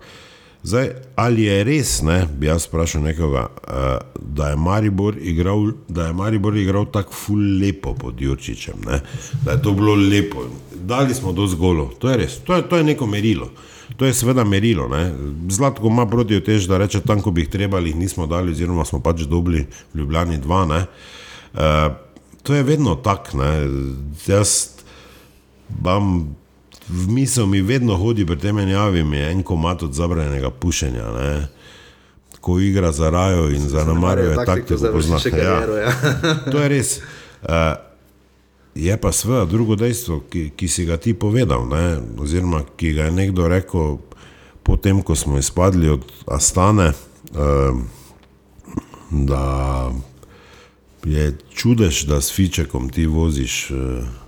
[0.63, 6.07] Zdaj, ali je res, ne, bi jaz vprašal nekoga, uh, da je Maribor igral, da
[6.07, 9.01] je Maribor igral tako ful lepo pod Jurčičem, ne,
[9.45, 10.47] da je to bilo lepo.
[10.75, 13.51] Dali smo do zgolo, to je res, to je, to je neko merilo.
[13.97, 14.87] To je seveda merilo.
[14.89, 15.13] Ne.
[15.53, 18.85] Zlatko ima proti tež, da reče tam, ko bi jih trebali, jih nismo dali, oziroma
[18.89, 20.63] smo pač dobili v Ljubljani dva.
[20.65, 21.93] Uh,
[22.43, 23.43] to je vedno tako.
[24.27, 24.81] Jaz
[25.83, 26.35] vam
[26.89, 31.11] v misel mi vedno hodi pri tem menjavi, je en komat od zabranjenega pušenja.
[31.13, 31.49] Ne?
[32.41, 35.45] Ko igra za rajo in za namarijo, je tako, da poznaš nekaj.
[35.45, 35.93] Ja.
[36.53, 36.99] To je res.
[37.43, 37.49] Uh,
[38.75, 42.01] je pa seveda drugo dejstvo, ki, ki si ga ti povedal, ne?
[42.19, 43.99] oziroma ki ga je nekdo rekel,
[44.63, 47.79] potem ko smo izpadli od Astane, uh,
[49.11, 49.93] da
[51.05, 53.71] je čudež, da s Fičekom ti voziš.
[53.71, 54.22] Uh,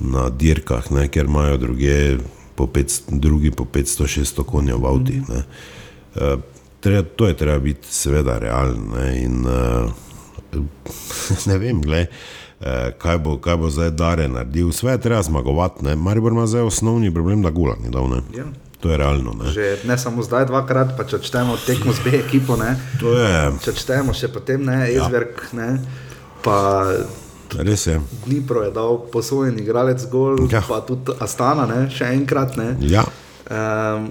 [0.00, 2.18] na dirkah, ne, ker imajo druge
[2.54, 5.12] po 500, drugi po 500-600 konja v avtu.
[5.12, 5.42] Mm.
[6.14, 8.96] Uh, to je treba biti, seveda, realno.
[8.96, 9.90] Ne, in, uh,
[11.50, 12.08] ne vem, gled,
[12.60, 14.70] uh, kaj, bo, kaj bo zdaj Dare naredil.
[14.70, 15.96] Vse je treba zmagovati.
[15.96, 18.10] Maribor ima zdaj osnovni problem, da gula ni dal.
[18.36, 18.46] Ja.
[18.80, 19.34] To je realno.
[19.34, 19.50] Ne.
[19.50, 22.54] Že, ne samo zdaj, dvakrat, pa če čtemo tekmo z B ekipo.
[22.56, 23.58] Ne, je...
[23.64, 25.34] Če čtemo še potem, ne, Ezberg.
[25.50, 25.56] Ja.
[25.58, 25.70] Ne,
[26.46, 26.86] pa,
[27.56, 28.00] Res je.
[28.26, 30.60] Dnipro je dal posojen igralec gol, ja.
[30.68, 31.86] pa tudi Astana, ne?
[31.90, 32.58] še enkrat.
[32.84, 33.04] Ja.
[33.48, 34.10] Um,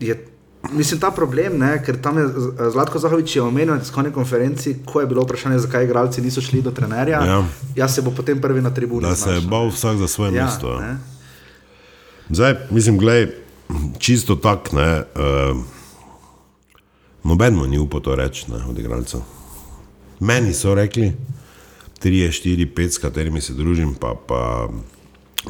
[0.00, 0.16] je,
[0.72, 1.74] mislim, ta problem, ne?
[1.84, 2.26] ker tam je
[2.72, 6.72] Zlatko Zahovič omenil na tiskovni konferenci, ko je bilo vprašanje, zakaj igralci niso šli do
[6.72, 7.20] trenerja.
[7.26, 7.42] Ja.
[7.76, 9.04] Jaz se bo potem prvi na tribuni.
[9.04, 10.72] Da se je bal vsak za svoje ja, mesto.
[10.80, 10.96] Ja.
[12.32, 13.28] Zdaj, mislim, gledaj,
[13.98, 15.04] čisto tak, ne.
[15.12, 15.60] Uh,
[17.22, 19.20] Noben mu ni upal to reči, ne, od igralcev.
[20.20, 21.12] Meni so rekli,
[22.02, 24.68] tri, štiri, pet, s katerimi se družim, pa, pa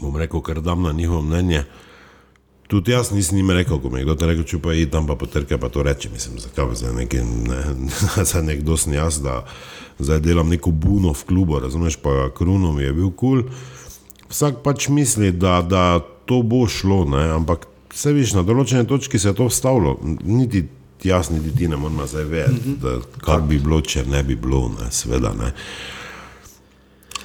[0.01, 1.65] bom rekel, kar dam na njihovo mnenje.
[2.69, 5.17] Tudi jaz nisem jim rekel, ko mi je kdo rekel, če pa je tam pa
[5.21, 6.09] potrka, pa to reče.
[6.13, 7.61] Mislim, zakaj za nekaj, ne,
[8.31, 9.43] za nekdo sem jaz, da
[9.99, 13.43] zdaj delam neko buno v klubu, razumeš, pa kruno mi je bil kul.
[13.43, 13.83] Cool.
[14.33, 19.21] Vsak pač misli, da, da to bo šlo, ne, ampak vse viš, na določene točki
[19.21, 19.99] se je to vstavilo.
[20.25, 20.65] Niti
[21.05, 23.03] jaz niti ti ne moramo zdaj vedeti, mm -hmm.
[23.21, 25.53] kaj bi bilo, če ne bi bilo, ne, sveda ne.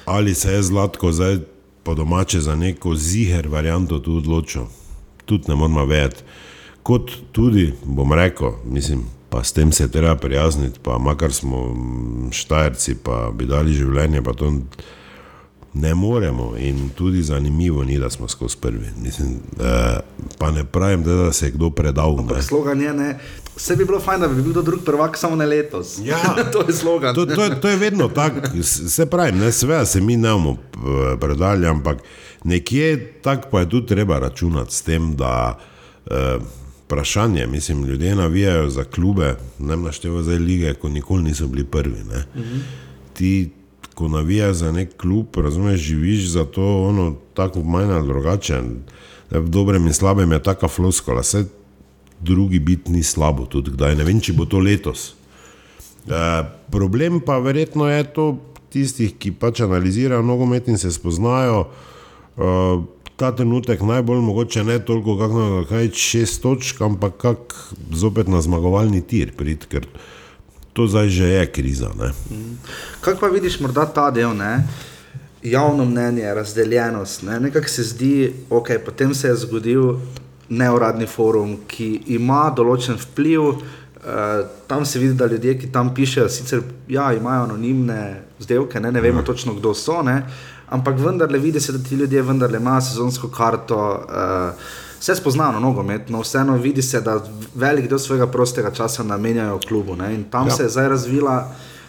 [0.08, 1.38] Ali se je zlatko zdaj
[1.82, 4.62] po domače za neko ziger varianto tu odločil,
[5.24, 6.22] tudi ne moramo vedeti.
[6.82, 11.76] Kot tudi, bom rekel, mislim, pa s tem se treba prijazniti, pa makar smo
[12.30, 14.52] štajerci, pa bi dali življenje, pa to
[15.74, 18.86] ne moremo in tudi zanimivo ni, da smo skozi prvi.
[19.02, 19.98] Mislim, eh,
[20.38, 22.16] pa ne pravim, da, da se je kdo predal.
[22.40, 23.18] Slogan je, ne.
[23.58, 25.98] Vse bi bilo fajn, da bi bil kdo drug prvak, samo ne letos.
[26.04, 26.18] Ja,
[26.52, 27.14] to je slogan.
[27.14, 31.18] To, to, to je vedno tako, se pravi, ne sve, se mi ne bomo eh,
[31.20, 31.98] predali, ampak
[32.44, 35.58] nekje tako pa je tudi treba računati s tem, da
[36.06, 36.38] eh,
[36.84, 42.02] vprašanje, mislim, ljudje navijajo za klube, ne naštevajo za lige, ko nikoli niso bili prvi.
[42.36, 42.58] Mhm.
[43.12, 43.50] Ti,
[43.94, 48.60] ko navijaš za nek klub, razumeš, živiš za to, ono, tako manj ali drugače.
[49.30, 51.44] V dobrem in slabem je taka floskola, vse
[52.20, 53.96] drugi biti ni slabo, tudi kdaj.
[53.98, 55.14] Ne vem, če bo to letos.
[56.08, 56.20] E,
[56.72, 58.28] problem pa verjetno je to
[58.72, 61.66] tistih, ki pač analizirajo nogomet in se spoznajo.
[62.36, 62.52] E,
[63.18, 67.56] ta trenutek najbolj mogoče ne toliko, kako kaj šest točk, ampak kak
[67.90, 69.88] zopet na zmagovalni tir prid, ker
[70.72, 71.90] to zdaj že je kriza.
[71.98, 72.12] Ne.
[73.00, 74.62] Kako pa vidiš morda ta del, ne?
[75.42, 77.40] javno mnenje, razdeljenost, ne?
[77.40, 79.98] nekako se zdi, ok, potem se je zgodil
[80.48, 83.52] neuradni forum, ki ima določen vpliv,
[83.98, 88.92] Uh, tam se vidi, da ljudje, ki tam pišejo, sicer ja, imajo anonimne zdevke, ne,
[88.94, 89.24] ne vemo ja.
[89.26, 90.22] točno, kdo so, ne,
[90.70, 94.70] ampak vendarle vidi se, da ti ljudje vendarle imajo sezonsko karto, uh,
[95.00, 97.18] vse spoznano nogometno, vseeno vidi se, da
[97.54, 99.96] velik del svojega prostega časa namenjajo klubu.
[99.96, 100.54] Ne, in tam ja.
[100.54, 101.36] se je zdaj razvila,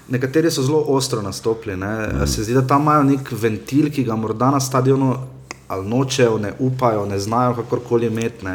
[0.09, 1.75] nekateri so zelo ostro nastopili.
[1.75, 2.25] Mm.
[2.27, 5.15] Se zdi, da tam imajo nek ventil, ki ga morda na stadionu
[5.69, 8.45] ali nočejo, ne upajo, ne znajo kakorkoli imeti.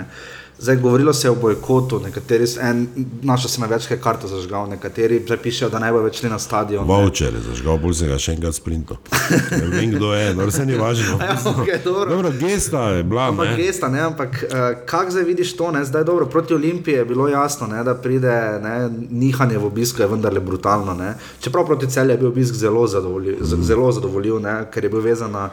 [0.59, 2.87] Zdaj, govorilo se je o bojkotu, nekateri, en,
[3.23, 6.87] našel sem večkrat karto zažgal, nekateri že pišejo, da ne bo več šli na stadion.
[6.89, 8.97] Vaučer je zažgal, bolj se ga še enkrat sprinto.
[9.51, 11.19] Ne vem, kdo je, no se ni važno.
[11.21, 12.09] Ja, okay, dobro.
[12.11, 13.29] dobro, gesta je bila.
[13.35, 13.57] Ampak ne?
[13.59, 17.29] gesta, ne, ampak uh, kak zdaj vidiš to, ne, zdaj dobro, proti Olimpiji je bilo
[17.29, 18.75] jasno, ne, da pride ne,
[19.11, 20.95] nihanje v obisku, je vendarle brutalno.
[20.95, 21.17] Ne.
[21.43, 23.65] Čeprav proti celju je bil obisk zelo zadovoljiv, mm.
[23.69, 25.49] zelo zadovoljiv ne, ker je bil vezan na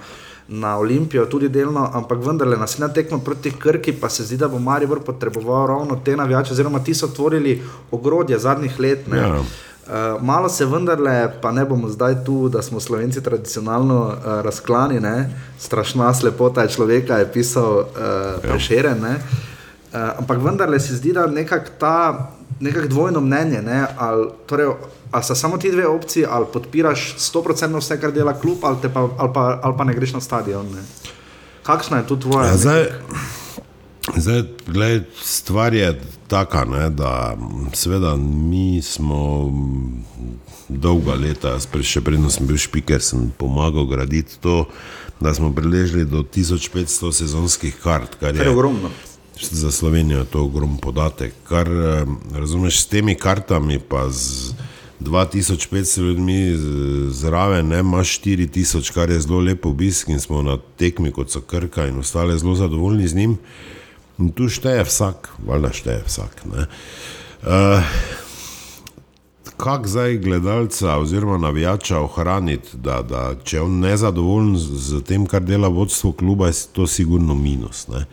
[0.52, 4.60] na Olimpijo, tudi delno, ampak vendarle naslednja tekma proti Krki, pa se zdi, da bo
[4.60, 7.62] Maribor potreboval ravno te navijače, oziroma ti so otvorili
[7.92, 9.08] ogrodje zadnjih let.
[9.16, 9.40] Ja.
[9.40, 15.00] Uh, malo se vendarle, pa ne bomo zdaj tu, da smo slovenci tradicionalno uh, razklani,
[15.00, 15.30] ne?
[15.60, 17.86] strašna slepota je človeka, je pisal uh,
[18.42, 19.04] prešeren.
[19.04, 19.16] Uh,
[20.20, 23.86] ampak vendarle se zdi, da nekako ta nekak dvojno mnenje, ne?
[23.98, 24.68] ali torej,
[25.12, 29.08] Ali so samo ti dve opciji, ali podpiraš 100% vse, kar dela klub, ali pa,
[29.18, 30.66] ali pa, ali pa ne greš na stadion.
[30.72, 30.84] Ne?
[31.64, 32.48] Kakšna je tu tvoja?
[32.48, 32.86] Ja, zdaj,
[34.16, 37.38] zdaj gled, stvar je taka, ne, da
[37.74, 39.52] seveda mi smo
[40.68, 44.66] dolga leta, še predno sem bil špiker, sem pomagal graditi to,
[45.20, 48.90] da smo priležili do 1500 sezonskih kart, kar je, je ogromno.
[49.42, 51.34] Za Slovenijo je to ogromen podatek.
[51.50, 54.54] Kar eh, razumeš s temi kartami, pa z.
[55.02, 56.58] 2500 ljudmi
[57.10, 61.42] zraven, ne, imaš 4000, kar je zelo lepo obisk in smo na tekmi, kot so
[61.42, 63.38] Krka in ostale, zelo zadovoljni z njim.
[64.20, 66.44] In tu šteje vsak, valjda šteje vsak.
[66.46, 67.48] Uh,
[69.62, 75.26] Kako zdaj gledalca oziroma navijača ohraniti, da, da če on ne zadovoljen z, z tem,
[75.30, 77.88] kar dela vodstvo kluba, je to sigurno minus.
[77.88, 78.06] Ne.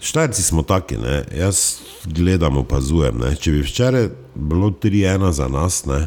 [0.00, 1.24] Štajci smo taki, ne?
[1.38, 3.18] jaz gledam, opazujem.
[3.18, 3.36] Ne?
[3.36, 6.06] Če bi včeraj bilo 3-1 za nas, ne?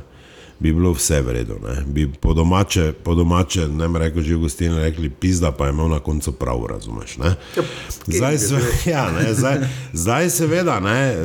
[0.59, 1.55] bi bilo vse v redu.
[1.63, 1.83] Ne?
[1.85, 5.73] Bi po domače, po domače ne bi rekel, že v gostini rekli, pizda pa je
[5.73, 7.17] imel na koncu prav, razumeš.
[7.17, 7.35] Ja,
[8.07, 8.61] zdaj, se,
[8.93, 9.59] ja, ne, zdaj,
[9.93, 11.15] zdaj seveda, ne,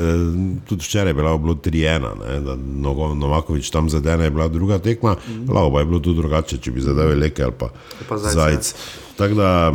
[0.68, 5.52] tudi včeraj je bilo 3-1, Novakovič tam zadene je bila druga tekma, mm.
[5.52, 7.68] lahko pa je bilo tudi drugače, če bi zadeve leke ali pa,
[8.08, 8.74] pa zajec.
[9.16, 9.72] Tako da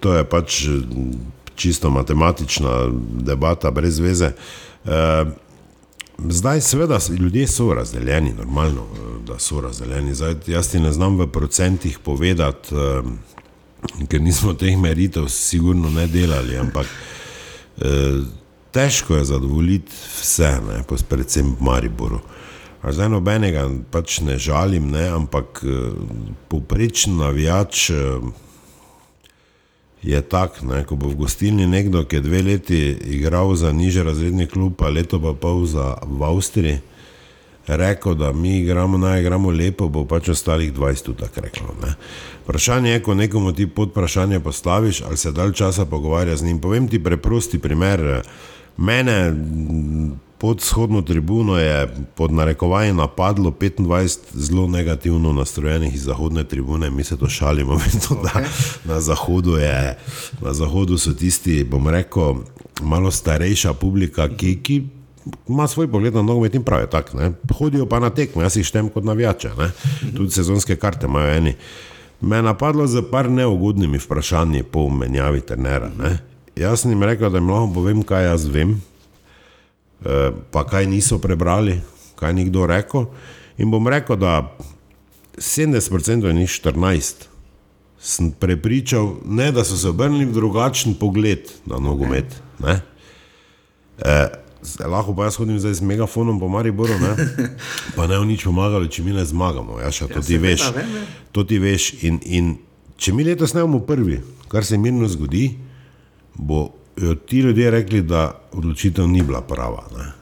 [0.00, 0.66] to je pač
[1.60, 2.88] čisto matematična
[3.20, 4.32] debata, brez veze.
[4.84, 5.24] Eh,
[6.18, 10.14] zdaj, seveda, ljudje so razdeljeni, normalno, eh, da so razdeljeni.
[10.14, 16.06] Zdaj, jaz ti ne znam v procentih povedati, eh, ker nismo teh meritev, sigurno ne
[16.06, 16.86] delali, ampak
[18.72, 22.18] težko je zadovoljiti vse, ne, predvsem v Mariboru.
[22.84, 25.62] Zdaj nobenega pač ne žalim, ne, ampak
[26.48, 27.88] poprečen navijač
[30.02, 32.80] je tak, ne, ko bo v gostilni nekdo, ki je dve leti
[33.12, 36.78] igral za niže razredni klub, pa leto pa pol za v Avstriji,
[37.66, 41.74] rekel, da mi igramo, naj igramo lepo, bo pač ostalih 20 tako reklo.
[41.84, 41.94] Ne.
[42.44, 46.60] Vprašanje je, ko nekomu ti pod vprašanje postaviš, ali se dalj časa pogovarja z njim.
[46.60, 48.22] Povem ti preprosti primer.
[48.76, 49.34] Mene
[50.40, 57.04] pod shodno tribuno je pod narekovanjem napadlo 25 zelo negativno nastrojenih iz zahodne tribune, mi
[57.04, 58.22] se to šalimo, vedno, okay.
[58.84, 59.98] da na zahodu, je,
[60.40, 62.34] na zahodu so tisti, bom rekel,
[62.82, 64.82] malo starejša publika, ki, ki
[65.48, 67.18] ima svoj pogled na nogomet in pravi tako.
[67.58, 69.70] Hodijo pa na tekme, jaz jih štem kot navijače, ne?
[70.16, 71.54] tudi sezonske karte imajo eni.
[72.20, 75.90] Me je napadlo z par neugodnimi vprašanji po menjavi trenera.
[76.56, 78.80] Jaz sem jim rekel, da jim lahko povem, kaj jaz vem,
[80.50, 81.80] pa kaj niso prebrali,
[82.16, 83.06] kaj ni kdo rekel.
[83.60, 84.56] In bom rekel, da
[85.36, 87.14] 70% je njih 14.
[88.00, 92.40] Sem prepričal, ne, da so se obrnili v drugačen pogled na nogomet.
[92.58, 92.80] Ne?
[93.98, 94.28] E,
[94.88, 97.12] lahko pa jaz hodim zdaj z megafonom po Mariboru, ne?
[97.96, 99.80] pa ne v nič pomagalo, če mi ne zmagamo.
[99.80, 100.64] Ja, še, to, ja, ti veš,
[101.32, 101.92] to ti veš.
[102.08, 102.54] In, in
[102.96, 105.58] če mi letos ne bomo prvi, kar se mirno zgodi,
[106.36, 106.70] bo
[107.26, 109.84] ti ljudje rekli, da odločitev ni bila prava.
[109.96, 110.12] Ne.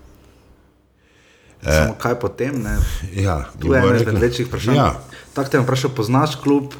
[1.62, 2.66] Samo e, kaj potem?
[3.14, 4.76] Ja, to je eno izmed večjih vprašanj.
[4.76, 5.00] Ja.
[5.34, 6.74] Tako te vprašam, poznaš klub,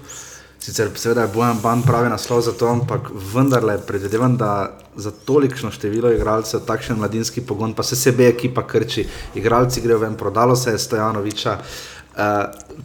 [0.59, 5.70] sicer seveda je Bojan Ban pravi naslov za to, ampak vendarle predvidevam, da za tolikšno
[5.70, 10.70] število igralcev takšen mladinski pogon, pa se sebe ekipa krči, igralci grejo ven, prodalo se
[10.70, 11.59] je Stojanoviča.
[11.59, 11.98] Uh,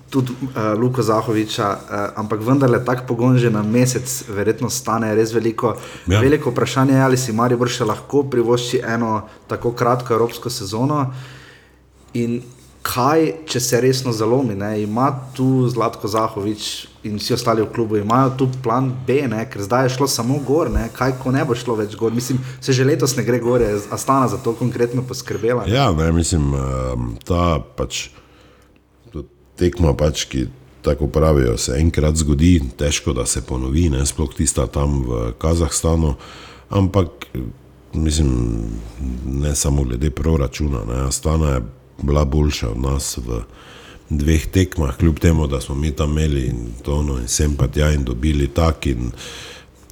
[0.10, 5.34] tudi uh, Luko Zahoviča, uh, ampak vendarle tak pogon že na mesec, verjetno stane res
[5.34, 5.74] veliko.
[6.08, 6.22] Ja.
[6.22, 11.08] Veliko vprašanje je, ali si Marijo še lahko privošči eno tako kratko evropsko sezono.
[12.14, 12.42] In
[12.84, 14.84] kaj, če se resno zalomi, ne?
[14.84, 19.46] ima tu Zlatko Zahovič in vsi ostali v klubu, imajo tu plan B, ne?
[19.50, 20.90] ker zdaj je šlo samo gor, ne?
[20.94, 22.14] kaj ko ne bo šlo več gor.
[22.14, 25.64] Mislim, se že letos ne gre gore, a stana za to konkretno poskrbela.
[25.66, 25.74] Ne?
[25.74, 26.52] Ja, ne, mislim,
[27.26, 28.10] ta pač
[29.60, 30.48] tekma, pač, ki
[30.84, 36.16] tako pravijo, se enkrat zgodi, težko da se ponovi, ne sploh tista tam v Kazahstanu,
[36.70, 37.28] ampak
[37.94, 38.32] mislim,
[39.26, 41.62] ne samo glede proračuna, ne, Astana je
[42.02, 43.44] bila boljša od nas v
[44.10, 47.92] dveh tekmah, kljub temu, da smo mi tam imeli in tono in sem pa tja
[47.94, 49.12] in dobili tak in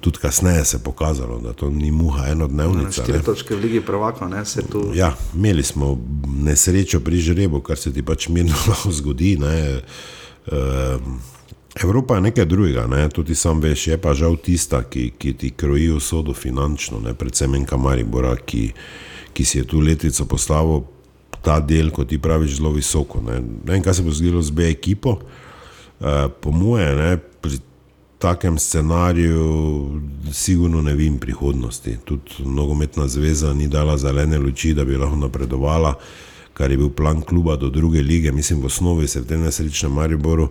[0.02, 3.04] tudi kasneje se je pokazalo, da to ni muha enodnevnica.
[3.04, 4.92] Štiri točke v Ligi prvaka, ne se tu.
[4.96, 5.98] Ja, imeli smo
[6.44, 8.56] nesrečo pri žrebu, kar se ti pač mirno
[8.98, 9.38] zgodi.
[9.42, 9.82] Ne.
[11.84, 13.10] Evropa je nekaj drugega, ne.
[13.10, 17.14] tudi sam veš, je pa žal tista, ki, ki ti kroji usodo finančno, ne.
[17.14, 18.72] predvsem enka Maribora, ki,
[19.34, 20.84] ki si je tu letico postavil
[21.42, 23.22] ta del, kot ti praviš, zelo visoko.
[23.22, 23.40] Ne.
[23.40, 25.20] ne vem, kaj se bo zgodilo z B ekipo.
[26.02, 27.60] Uh, po moje, ne, pri
[28.22, 29.90] takem scenariju,
[30.32, 31.98] sigurno ne vidim prihodnosti.
[32.06, 35.94] Tudi nogometna zveza ni dala zelene luči, da bi lahko napredovala,
[36.54, 38.32] kar je bil plan kluba do druge lige.
[38.32, 40.50] Mislim, v osnovi se v tem nesrečnem Mariboru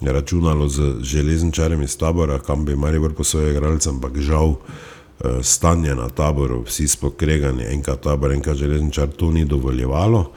[0.00, 6.08] računalo z železničarjem iz tabora, kam bi Maribor posojil igralcem, ampak žal eh, stanje na
[6.08, 10.30] taboru, vsi spokregani, enka tabor, enka železničar, to ni dovoljevalo.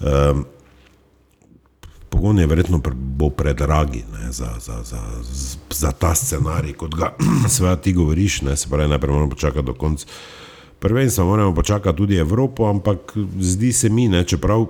[0.00, 0.44] Um,
[2.16, 5.00] pogon je verjetno bo predragi ne, za, za, za,
[5.70, 7.12] za ta scenarij, kot ga
[7.54, 8.42] seveda ti govoriš.
[8.42, 10.06] Ne, se pravi, najprej moramo počakati do konca.
[10.78, 14.66] Prvenstva moramo počakati tudi Evropo, ampak zdi se mi, ne, čeprav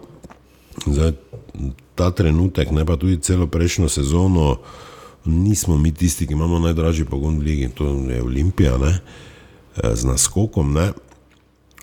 [0.86, 1.12] za
[1.94, 4.56] ta trenutek, ne pa tudi celo prejšnjo sezono,
[5.24, 8.98] nismo mi tisti, ki imamo najdražji pogon v Ligi, to je Olimpija, ne,
[9.77, 10.73] eh, z naskokom.
[10.73, 10.93] Ne.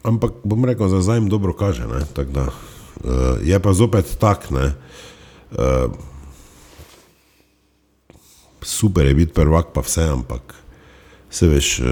[0.04, 1.88] Ampak bom rekel, za zdaj jim dobro kaže.
[1.88, 2.04] Ne,
[2.34, 5.13] da, uh, je pa zopet tak, ne, Uh,
[8.64, 10.56] super je biti prvak, pa vse, ampak
[11.30, 11.86] se veš, uh,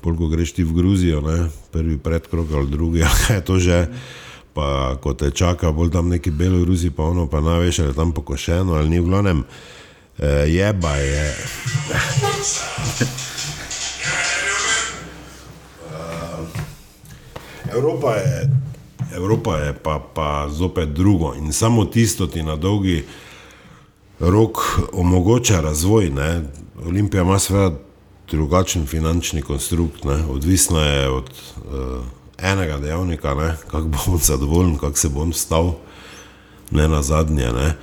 [0.00, 1.48] koliko greš ti v Gruzijo, ne?
[1.72, 3.86] prvi predkrog ali drugi, kaj je to že.
[4.56, 8.74] Pa ko te čaka, bolj tam neki Belorusi, pa ono pa najveš, ali tam pokošeno
[8.74, 9.44] ali ni v glavnem, uh,
[10.48, 11.36] jeba je.
[17.76, 18.50] Evropa je
[19.14, 23.04] Evropa je pa, pa zopet drugo in samo tisto ti na dolgi
[24.20, 24.58] rok
[24.92, 26.10] omogoča razvoj.
[26.10, 26.42] Ne.
[26.86, 27.76] Olimpija ima seveda
[28.30, 30.24] drugačen finančni konstrukt, ne.
[30.30, 32.04] odvisna je od uh,
[32.38, 35.72] enega dejavnika, kako bom zadovoljen, kako se bom stal,
[36.70, 37.46] ne na zadnje.
[37.52, 37.76] Ne.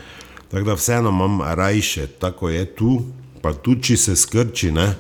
[0.52, 3.02] Tako da vseeno imam rajše, tako je tu,
[3.42, 4.72] pa tudi či se skrči.
[4.72, 4.96] Ne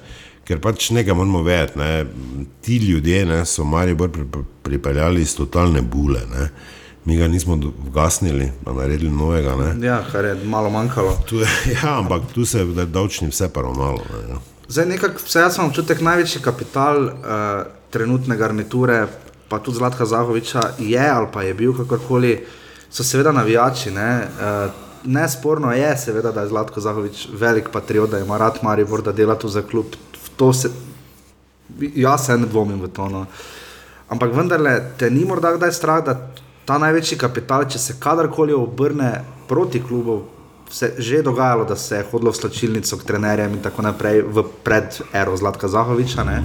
[0.47, 1.79] ker pač nekaj moramo vedeti.
[1.79, 2.05] Ne.
[2.61, 4.09] Ti ljudje ne, so Maribor
[4.63, 6.21] pripeljali iz totalne bule.
[6.31, 6.49] Ne.
[7.05, 9.55] Mi ga nismo ugasnili, pa naredili novega.
[9.55, 9.87] Ne.
[9.87, 11.17] Ja, kar je malo manjkalo.
[11.27, 14.03] Tu je, ja, ampak tu se je davčni vse paravnalo.
[14.13, 14.29] Ne.
[14.29, 14.39] Ja.
[14.67, 17.11] Zdaj, nekako vse jaz imam občutek, največji kapital uh,
[17.91, 19.07] trenutne garniture,
[19.49, 22.37] pa tudi Zlatka Zahoviča, je ali pa je bil kakorkoli,
[22.89, 23.91] so seveda navijači.
[23.91, 24.09] Ne.
[24.39, 24.71] Uh,
[25.03, 29.35] Nesporno je, seveda, da je Zlatko Zahovič velik patriot, da ima rad Maribor, da dela
[29.35, 29.85] tu za klub,
[30.35, 30.69] to se,
[31.79, 33.09] jaz se ne dvomim v to.
[33.09, 33.25] No.
[34.09, 36.13] ampak vendarle te ni morda kdaj strah, da
[36.65, 40.23] ta največji kapital, če se kadarkoli obrne proti klubu,
[40.69, 44.45] se že dogajalo, da se je hodilo v slačilnico k trenerjem in tako naprej, v
[44.63, 46.23] pred ero Zlatka Zahoviča.
[46.23, 46.39] Uh,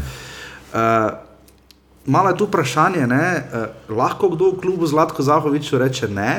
[2.05, 6.32] malo je tu vprašanje, uh, lahko kdo v klubu Zlatko Zahoviču reče ne.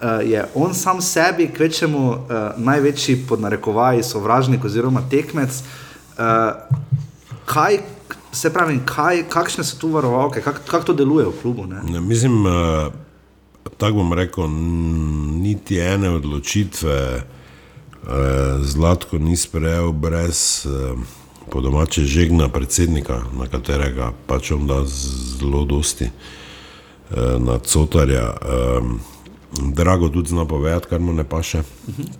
[0.00, 2.16] Uh, je on sam sebi, kvečemu uh,
[2.56, 5.50] največji podnarekovaj sovražnik oziroma tekmec.
[5.50, 5.89] Uh,
[7.44, 7.78] kaj,
[8.32, 11.66] se pravi, kaj, kakšne so tu varovalke, kako kak to deluje v klubu?
[11.66, 11.82] Ne?
[11.84, 12.92] Ne, mislim, uh,
[13.76, 14.48] tako bom rekel,
[15.42, 18.12] niti ene odločitve uh,
[18.62, 20.66] Zlatko ni sprejel brez.
[20.66, 20.98] Uh,
[21.50, 28.22] po domače žegna predsednika, na katerega pač vam da zelo dosti, eh, na cotarja.
[28.22, 28.80] Eh,
[29.74, 31.62] drago tudi zna povedati, kar mu ne paše,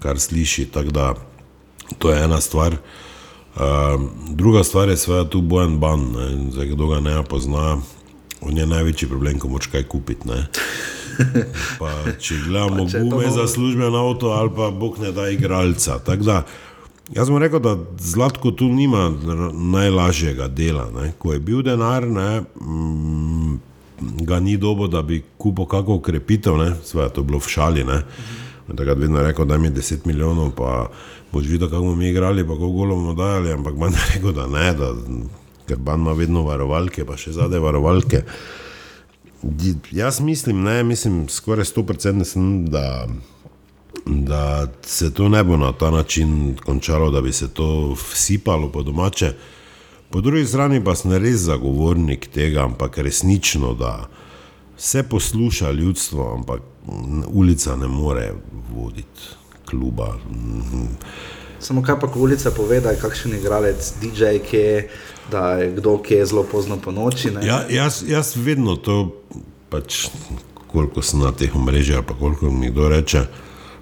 [0.03, 0.67] kar sliši.
[0.67, 1.15] Tako da
[1.99, 2.73] to je ena stvar.
[2.73, 3.10] Uh,
[4.29, 6.53] druga stvar je seveda tu bojen ban, ne.
[6.53, 7.79] zdaj kdo ga ne pozna,
[8.41, 10.29] on je največji problem, ko moč kaj kupiti.
[11.79, 15.99] Pa, če gledamo gume za služben avto ali pa bog ne da igralca.
[16.07, 16.45] Da
[17.15, 19.11] Jaz sem rekel, da Zlatko tu nima
[19.53, 20.91] najlažjega dela.
[20.95, 21.13] Ne.
[21.19, 23.59] Ko je bil denar, ne, mm,
[24.25, 26.55] ga ni dobo, da bi kupil kakšno ukrepitev,
[26.85, 27.85] svoje to bilo v šali.
[27.85, 28.03] Ne.
[28.77, 30.87] Takrat vedno rekel, da mi je 10 milijonov, pa
[31.33, 34.47] boš videl, kako bomo mi igrali, pa kako golo bomo dajali, ampak manj rekel, da
[34.47, 34.93] ne, da,
[35.69, 38.23] ker ban ima vedno varovalke, pa še zadaj varovalke.
[39.91, 43.07] Jaz mislim, ne, mislim skoraj 100% sem, da
[44.07, 48.83] da se to ne bo na ta način končalo, da bi se to vsipalo po
[48.83, 49.33] domače.
[50.11, 54.09] Po drugi strani pa sem res zagovornik tega, ampak resnično, da
[54.77, 56.63] se posluša ljudstvo, ampak
[57.27, 58.33] ulica ne more
[58.75, 59.40] voditi
[59.71, 60.15] kluba.
[61.61, 64.89] Samo kaj pa, ulica pove, da je kakšen igralec, DJ, ki je,
[65.31, 67.33] da je kdo, ki je zelo pozno po noči.
[67.43, 69.13] Ja, jaz, jaz vedno to,
[69.69, 70.07] pač,
[70.73, 73.27] koliko sem na teh omrežjih, pa koliko mi kdo reče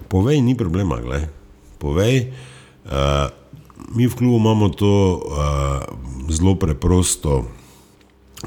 [0.09, 0.97] povej, ni problema.
[0.99, 1.29] Glej.
[1.77, 2.33] Povej,
[2.89, 3.29] uh,
[3.95, 5.85] mi v klubu imamo to uh,
[6.27, 7.45] zelo preprosto,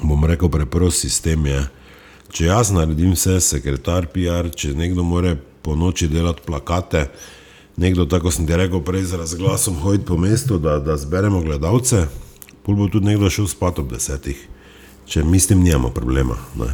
[0.03, 1.47] bom rekel, preprost sistem.
[1.47, 1.63] Je.
[2.33, 7.07] Če jaz naredim vse, sekretar, PR, če nekdo more po noči delati plakate,
[7.77, 12.07] nekdo, tako sem ti rekel, prej z razglasom hoditi po mestu, da, da zberemo gledalce,
[12.63, 14.49] pol bo tudi nekdo šel spat ob desetih.
[15.07, 16.37] Če mislim, nimamo problema.
[16.57, 16.69] Ne.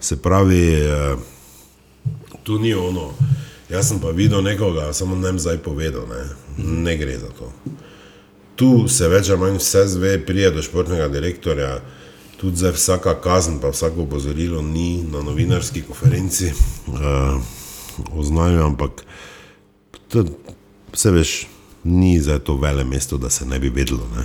[0.00, 1.20] Se pravi, uh,
[2.42, 3.12] tu ni ono.
[3.68, 6.24] Jaz sem pa videl nekoga, samo ne vem zdaj povedal, ne.
[6.64, 7.52] ne gre za to.
[8.56, 11.78] Tu se več ali manj vse zve, prije do športnega direktorja,
[12.40, 16.50] tudi za vsaka kazen, pa vsako opozorilo ni na novinarski konferenci
[16.88, 17.38] uh,
[18.12, 19.04] oznajo, ampak
[20.08, 20.24] to,
[20.92, 21.46] vse veš,
[21.84, 24.08] ni za to vele mesto, da se ne bi vedelo.
[24.16, 24.24] Ne.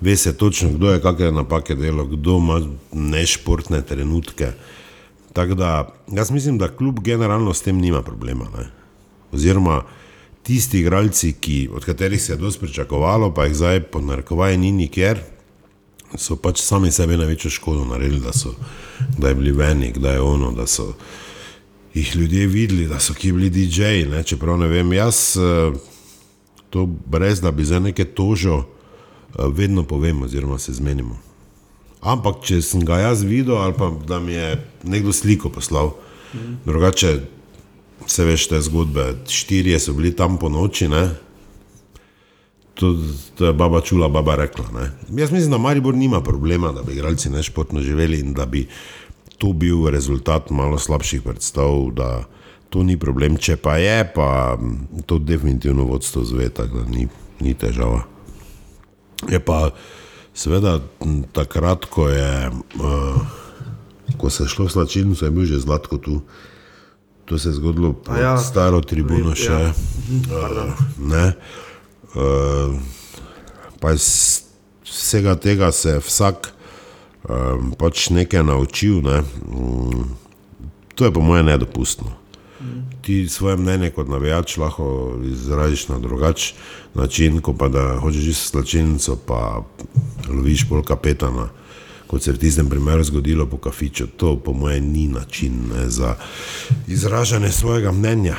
[0.00, 2.60] Ve se točno, kdo je kakšne napake delo, kdo ima
[2.92, 4.52] nešportne trenutke.
[5.32, 8.44] Tako da jaz mislim, da kljub generalno s tem nima problema.
[8.58, 8.70] Ne.
[9.32, 9.82] Oziroma
[10.42, 14.72] tisti igralci, ki, od katerih se je dosti pričakovalo, pa jih zdaj po narekovaji ni
[14.72, 15.20] nikjer,
[16.14, 18.54] so pač sami sebi največjo škodo naredili, da so
[19.18, 20.92] da bili veni, da je ono, da so
[21.96, 24.06] jih ljudje videli, da so ki bili DJ-ji.
[24.10, 24.22] Ne.
[24.22, 25.72] Čeprav ne vem, jaz eh,
[26.70, 31.18] to brez da bi za neke tožo eh, vedno povem, oziroma se zmenimo.
[32.00, 34.50] Ampak, če sem ga jaz videl, ali pa da mi je
[34.84, 35.94] nekdo sliko poslal,
[36.34, 36.58] mm.
[36.66, 37.14] drugače,
[38.06, 39.14] vse veš te zgodbe.
[39.28, 40.90] Štirje so bili tam po noči,
[42.76, 42.92] to,
[43.34, 44.64] to je baba čula, baba rekla.
[44.74, 44.90] Ne?
[45.22, 48.66] Jaz mislim, da Maribor nima problema, da bi igralci nešportno živeli in da bi
[49.38, 51.92] to bil rezultat malo slabših predstav.
[52.70, 54.58] To ni problem, če pa je, pa
[55.06, 57.06] to definitivno vodstvo zve, tako da ni,
[57.40, 58.04] ni težava.
[59.30, 59.70] Je pa.
[60.36, 60.82] Seveda,
[61.32, 63.16] takrat, ko, je, uh,
[64.20, 66.20] ko se je šlo v slačilnico, je bil že zlatko tu.
[67.24, 69.40] To se je zgodilo pod ja, staro tribuno ja.
[69.40, 69.56] še.
[70.28, 71.32] Uh, ne.
[72.12, 72.76] Uh,
[73.80, 74.44] pa iz
[74.84, 76.55] vsega tega se je vsak um,
[77.78, 79.02] pač nekaj naučil.
[79.02, 79.22] Ne.
[79.50, 80.16] Um,
[80.94, 82.26] to je po mojem nedopustno
[83.06, 86.56] ti svoje mnenje kot navijač lahko izraziš na drugačen
[86.94, 89.62] način, kot pa da hočeš že slačilnico, pa
[90.28, 91.48] loviš pol kapetana,
[92.06, 94.06] kot se je v tistem primeru zgodilo po kafiču.
[94.16, 96.16] To po mojem ni način ne, za
[96.88, 98.36] izražanje svojega mnenja.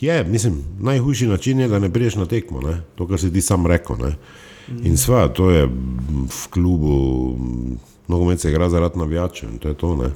[0.00, 2.82] Je, mislim, najhujši način je, da ne priješ na tekmo, ne?
[2.94, 3.96] to, kar si ti sam rekel.
[3.96, 4.16] Ne?
[4.84, 6.94] In sva, to je v klubu
[8.08, 9.96] nogomet se igra zaradi navijačev in to je to.
[9.96, 10.10] Ne.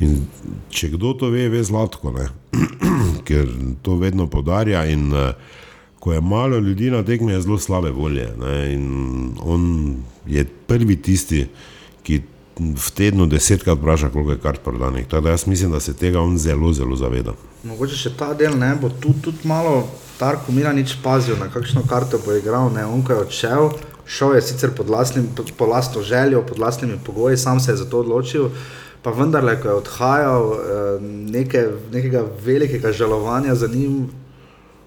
[0.00, 0.16] In
[0.70, 2.12] če kdo to ve, ve zlatko,
[3.28, 3.48] ker
[3.82, 4.84] to vedno podarja.
[4.86, 5.30] In uh,
[5.98, 8.28] ko je malo ljudi na tekmi, je zelo slabe volje.
[8.40, 8.56] Ne.
[8.74, 8.84] In
[9.40, 9.96] on
[10.26, 11.46] je prvi tisti,
[12.02, 12.22] ki
[12.58, 15.06] v tednu desetkrat vpraša, koliko je kart prodanih.
[15.06, 17.34] Tako da jaz mislim, da se tega on zelo, zelo zaveda.
[17.64, 19.86] Mogoče še ta del ne bo tu tudi malo,
[20.18, 23.70] Tarko Mira nič pazil, na kakšno karto bo igral, ne, on ko je odšel,
[24.02, 27.86] šel je sicer pod lastnim, po lastno željo, pod lastnimi pogoji, sam se je za
[27.86, 28.50] to odločil,
[29.02, 30.58] pa vendarle, ko je odhajal, eh,
[31.30, 34.10] neke, nekega velikega žalovanja za njim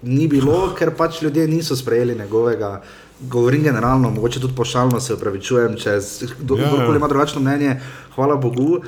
[0.02, 2.82] ni bilo, ker pač ljudje niso sprejeli njegovega
[3.28, 5.98] govorim generalno, mogoče tudi pošaljno se upravičujem, če
[6.40, 6.96] kdorkoli ja, ja.
[6.96, 7.80] ima drugačno mnenje,
[8.14, 8.80] hvala Bogu.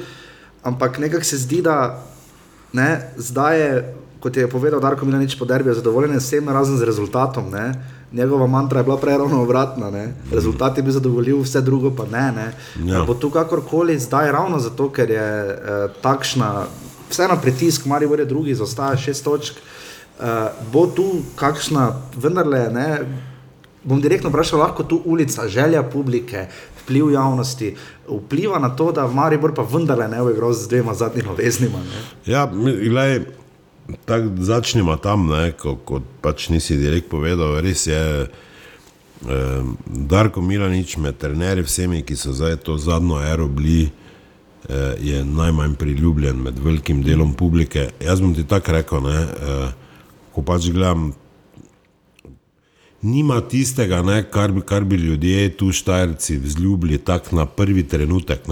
[0.63, 2.03] Ampak nekako se zdi, da
[2.73, 6.89] ne, zdaj je, kot je povedal Darko Milanič po derbi, zadovoljen s tem, razen z
[6.89, 7.51] rezultatom.
[7.51, 7.73] Ne.
[8.13, 9.91] Njegova mantra je bila prej ravno obratna.
[9.91, 10.15] Ne.
[10.33, 12.33] Rezultat je bil zadovoljiv, vse drugo pa ne.
[12.33, 12.49] ne.
[12.93, 13.05] Ja.
[13.05, 16.67] Bo tu kakorkoli zdaj ravno zato, ker je eh, takšna,
[17.11, 19.61] vseeno pritisk, Marijo Vore drugi, zostaja šest točk.
[20.15, 21.05] Uh, bo tu
[21.35, 21.89] kakšna,
[22.23, 22.87] vendarle, ne,
[23.85, 26.47] bom direktno vprašal, lahko tu ulica, želja publike,
[26.83, 27.75] vpliv javnosti,
[28.09, 31.79] vpliva na to, da Maribor pa vendarle ne bo igral z dvema zadnjima veznima.
[31.79, 32.05] Ne?
[32.27, 33.21] Ja, gledaj,
[34.05, 38.29] tako začnemo tam, ne, kot ko pač nisi direkt povedal, res je.
[39.25, 43.89] Eh, Darko Milanič, med trenerji, vsemi, ki so zdaj to zadnjo ero bili,
[44.69, 47.89] eh, je najmanj priljubljen med velikim delom publike.
[48.05, 49.73] Jaz bom ti tako rekel, ne, eh,
[50.35, 51.15] ko pač gledam
[53.05, 58.49] nima tistega, ne, kar, bi, kar bi ljudje tu štajrci vzljubili tako na prvi trenutek.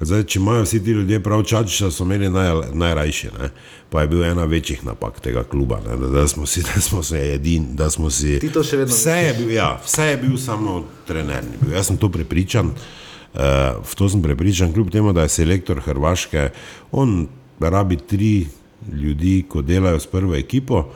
[0.00, 3.50] Zdaj, če imajo vsi ti ljudje prav čačiša, so imeli naj, najrajši, ne?
[3.90, 7.20] pa je bil ena večjih napak tega kluba, da, da smo si, da smo se
[7.34, 8.38] edini, da smo si.
[8.40, 11.44] Ti to še vedno vse je bil, ja, vse je bil samo trener.
[11.60, 11.74] Bil.
[11.74, 13.42] Jaz sem to prepričan, uh,
[13.84, 16.48] v to sem prepričan, kljub temu, da je selektor Hrvaške,
[16.92, 17.26] on
[17.60, 18.46] rabi tri
[18.92, 20.86] ljudi, ko delajo s prvo ekipo.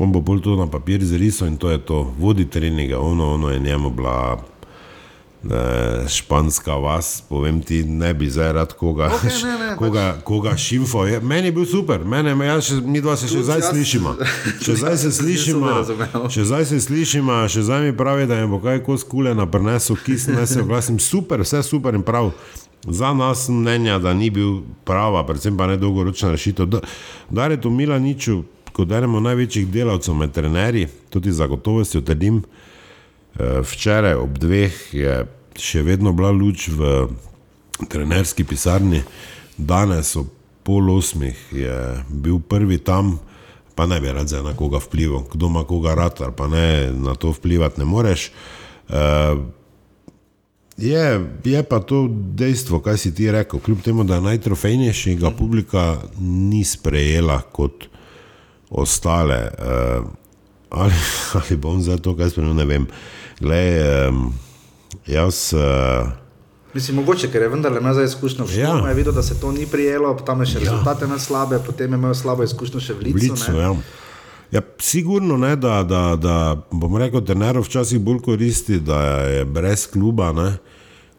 [0.00, 3.50] On bo bolj to na papir zrisal in to je to, vodi treninga, ono, ono
[3.50, 4.38] je njemu bila
[5.42, 10.24] ne, španska vas, povem ti, ne bi zdaj rad koga, okay, ne, ne, koga, pač.
[10.24, 11.06] koga šimfo.
[11.06, 14.14] Je, meni je bil super, mene, ja, še, mi dva se še zdaj slišimo.
[14.64, 15.74] Še zdaj se slišimo,
[16.30, 19.48] še zdaj se slišimo, še zdaj mi pravi, da je bo kaj kos kule na
[19.50, 22.32] prenesu, ki sem se oglasil, super, vse super in prav.
[22.82, 26.66] Za nas mnenja, da ni bil prava, predvsem pa ne dolgoročna rešitev.
[26.66, 26.80] Da,
[27.30, 28.40] da je to Mila niču,
[28.72, 32.42] kot enemu največjih delavcev med trenerji, tudi zagotovostjo trdim.
[32.42, 35.22] Eh, včeraj ob dveh je
[35.56, 37.08] še vedno bila luč v
[37.88, 39.02] trenerski pisarni,
[39.56, 40.28] danes ob
[40.62, 41.76] pol osmih je
[42.08, 43.18] bil prvi tam,
[43.74, 47.14] pa ne bi rad za nekoga vplival, kdo ima koga rad, ali pa ne na
[47.14, 48.30] to vplivati ne moreš.
[48.88, 49.36] Eh,
[50.76, 56.00] je, je pa to dejstvo, kaj si ti rekel, kljub temu, da najtrofejnejši ga publika
[56.20, 57.88] ni sprejela kot
[58.72, 59.50] ostale.
[59.58, 60.06] Uh,
[60.70, 60.92] ali,
[61.38, 62.86] ali bom za to kaj spremenil, ne vem.
[63.40, 63.78] Glej,
[64.08, 64.32] um,
[65.06, 65.52] jaz.
[65.52, 66.08] Uh,
[66.74, 68.60] Mislim, mogoče, ker je vendar imel za izkušnjo v Švici.
[68.60, 68.92] Ja.
[68.96, 70.64] videl, da se to ni prijelo, tam je še ja.
[70.64, 73.18] rezultate na slabe, potem je imel slabo izkušnjo še v Licu.
[73.32, 73.74] Licu ja.
[74.52, 76.36] Ja, sigurno ne, da, da, da
[76.70, 80.48] bom rekel, da Nero včasih bolj koristi, da je brez kluba, ne,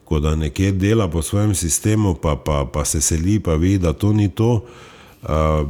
[0.05, 3.93] ko da nekje dela po svojem sistemu, pa, pa, pa se seli, pa vidi, da
[3.93, 4.61] to ni to.
[5.23, 5.69] Uh,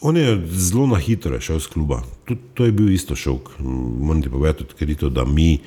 [0.00, 2.02] On je zelo na hitro šel iz kluba.
[2.24, 3.50] Tud, to je bil isto šok.
[4.00, 5.58] Moram ti povedati, odkrito, da mi,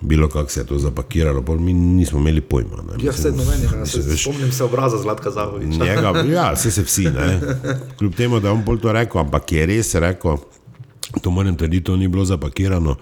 [0.00, 2.76] bilo kako se je to zapakiralo, mi nismo imeli pojma.
[2.76, 3.04] Ne.
[3.04, 5.84] Ja, sedno meni, se, spomnim se obraza Zlatka Zahoviča.
[5.84, 7.04] Njega, ja, vse se vsi.
[7.04, 7.40] Ne.
[7.98, 10.36] Kljub temu, da je on bolj to rekel, ampak je res rekel,
[11.22, 12.96] to moram trditi, to ni bilo zapakirano.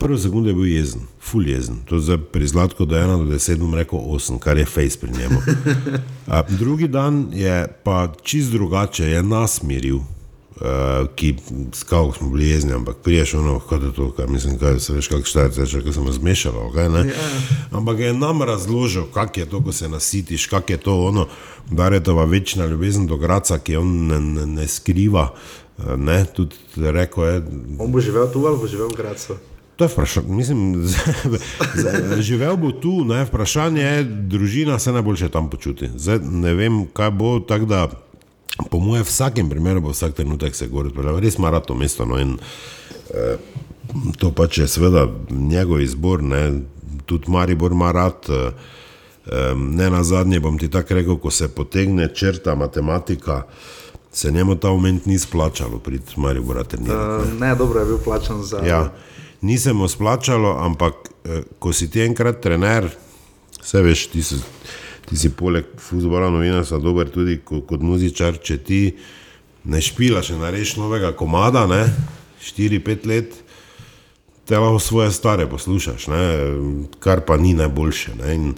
[0.00, 1.76] Prvo sekunde je bil jezen, full jezen.
[1.84, 5.10] To je pri Zlatku, je ena do deset, bom rekel osem, kar je face pri
[5.12, 5.40] njemu.
[6.26, 11.34] A, drugi dan je pa čist drugače, je nas miril, uh, ki
[11.74, 15.08] skavk smo bili jezni, ampak priješ ono, kaj je to, kaj mislim, kaj se veš,
[15.08, 17.04] kak štajce, če sem zmešal, kaj ne.
[17.12, 17.28] Ja.
[17.70, 21.28] Ampak je nam razložil, kak je to, ko se nasitiš, kak je to ono,
[21.70, 25.28] da je to večna ljubezen do Graca, ki on ne, ne, ne skriva.
[25.96, 27.42] Ne, tudi rekel je.
[27.78, 29.36] On bo živel tu ali bo živel v Gracu?
[29.80, 30.28] To je vprašanje.
[30.28, 30.86] Mislim,
[32.28, 35.88] živel bo tu, ne, vprašanje je, družina se najboljše tam počuti.
[35.96, 37.88] Zdaj, ne vem, kaj bo tako, da
[38.70, 42.04] po mojem vsakem primeru bo vsak trenutek se gori, res mara to mesto.
[42.04, 42.36] No, in,
[43.14, 43.38] eh,
[44.18, 46.60] to pač je seveda njegov izbor, ne,
[47.06, 48.28] tudi Maribor ima rad.
[48.28, 48.52] Eh,
[49.56, 53.42] ne na zadnje bom ti tako rekel, ko se potegne črta matematika.
[54.12, 56.94] Se njemu ta moment ni splačalo, prid Marijo Bratenja.
[56.94, 58.58] Uh, eh, ne, dobro je bil plačan za.
[58.58, 58.90] Ja
[59.40, 60.94] nisem mu splačalo, ampak
[61.24, 62.88] eh, ko si ti enkrat trener,
[63.60, 64.40] vse veš, ti si,
[65.08, 68.82] ti si poleg futbola novinarstva dober tudi kot, kot muzičar, če ti
[69.64, 71.84] ne špilaš in narediš novega komada, ne,
[72.40, 73.34] 4-5 let,
[74.48, 76.22] te lahko svoje stare poslušaš, ne,
[76.98, 78.16] kar pa ni najboljše.
[78.22, 78.54] Ne, in,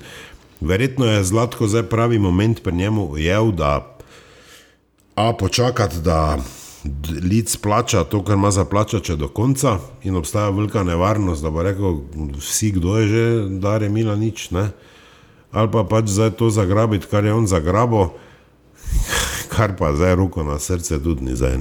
[0.62, 3.98] verjetno je zlatko zdaj pravi moment pri njemu ujel, da
[5.14, 6.38] a počakati, da
[7.30, 11.62] lic plača to, kar ima za plačati do konca in obstaja velika nevarnost, da bo
[11.62, 12.00] rekel
[12.38, 14.70] vsi, kdo je že, da je mila nič, ne?
[15.52, 18.12] ali pa pač zdaj to zagrabiti, kar je on zagrabo,
[19.52, 21.58] kar pa zdaj roko na srce tudi ni zdaj.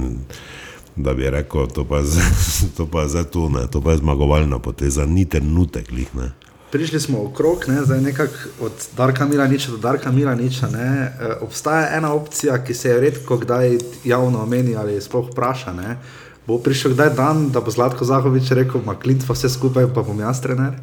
[0.96, 5.92] Da bi rekel, to pa je zdaj tu, to pa je zmagovalna poteza, ni trenutek,
[5.92, 6.32] lihne
[6.72, 10.68] prišli smo okrog, ne, zdaj nekako od Darka Milaniča do Darka Milaniča.
[10.68, 15.72] Ne, e, obstaja ena opcija, ki se je redko kdaj javno omeni ali sploh vpraša.
[15.72, 15.96] Ne.
[16.46, 20.02] Bo prišel kdaj dan, da bo Zlatko Zahovič rekel, da klint pa vse skupaj, pa
[20.02, 20.80] bom jaz trener?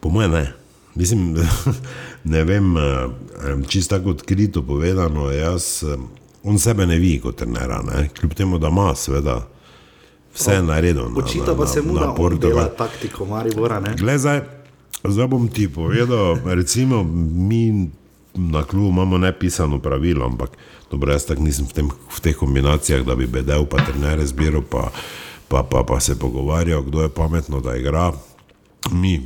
[0.00, 0.52] Po mojem ne.
[0.94, 1.36] Mislim,
[2.34, 3.08] ne vem, e,
[3.68, 5.96] čisto tako odkrito povedano, jaz, e,
[6.44, 7.72] on sebe ne vidi kot trener,
[8.20, 9.40] kljub temu, da ima, seveda,
[10.34, 11.08] vse naredil.
[11.16, 13.80] Očitno pa se mu da portugala taktiko, Maribora.
[13.96, 14.61] Glej, Zdaj
[15.02, 17.02] bom ti povedal, recimo,
[17.48, 17.90] mi
[18.34, 20.50] na klubu imamo nepisano pravilo, ampak
[20.90, 24.62] dobro, jaz tako nisem v, tem, v teh kombinacijah, da bi bedel, pa trener zbiral,
[24.62, 24.92] pa,
[25.48, 28.12] pa, pa, pa se pogovarjal, kdo je pametno, da igra.
[28.92, 29.20] Mi,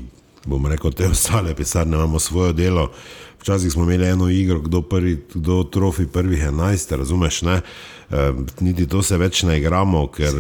[0.47, 2.91] bom rekel, te ostale pisarne imamo svoje delo.
[3.41, 7.43] Včasih smo imeli eno igro, kdo, prvi, kdo trofi prvih enajst, razumeš?
[7.43, 7.55] Ne?
[7.55, 7.61] E,
[8.61, 10.35] niti to se več ne igramo, ker,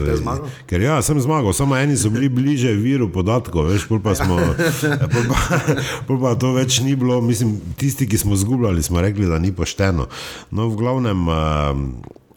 [0.70, 4.39] ker ja, sem zmagal, samo eni so bili bliže viru podatkov, veš, pol pa, smo,
[5.12, 5.61] pol pa,
[6.07, 9.51] pol pa to več ni bilo, mislim, tisti, ki smo zgubljali, smo rekli, da ni
[9.55, 10.07] pošteno.
[10.55, 11.43] No, v glavnem, e,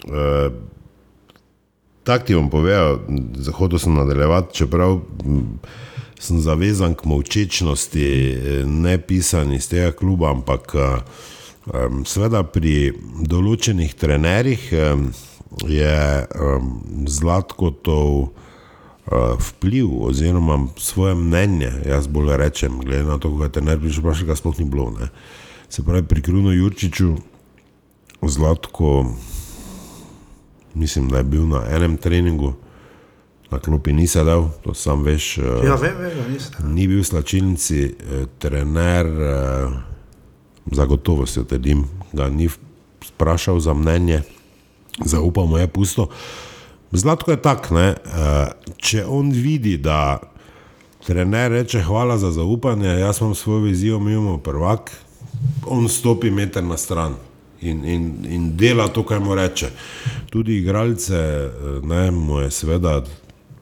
[0.09, 0.27] e,
[2.09, 3.03] tak ti bom povedal,
[3.37, 4.97] zahodil sem nadaljevati, čeprav
[6.19, 8.07] sem zavezan k molčečnosti,
[8.65, 11.05] ne pisan iz tega kluba, ampak um,
[12.07, 12.91] seveda pri
[13.27, 15.09] določenih trenerjih um,
[15.67, 15.95] je
[16.39, 16.69] um,
[17.09, 23.75] zlatkotov uh, vpliv oziroma svoje mnenje, jaz bolj rečem, glede na to, kaj te ne
[23.77, 24.89] bi že vprašal, kaj sploh ni bilo.
[24.95, 25.11] Ne.
[25.69, 27.15] Se pravi, pri Kruno Jurčiču
[28.21, 29.11] zlatko,
[30.73, 32.55] mislim, da je bil na enem treningu
[33.51, 35.37] na klopi ni sedel, to sam veš.
[35.37, 36.37] Eh, ja, vem, vem,
[36.69, 39.88] ni bil v slačilnici, eh, trener, eh,
[40.71, 42.49] zagotovo se trdim, ga ni
[43.07, 44.21] vprašal za mnenje,
[45.05, 46.07] zaupamo je pusto.
[46.91, 47.95] Zlatko je tak, ne?
[48.77, 50.19] če on vidi, da
[51.05, 54.91] trener reče hvala za zaupanje, jaz imam svojo vizijo, mi imamo prvak,
[55.65, 57.15] on stopi meter na stran.
[57.61, 59.67] In, in, in dela to, kar mu reče.
[60.29, 61.49] Tudi igralce,
[61.83, 63.01] ne, mu je seveda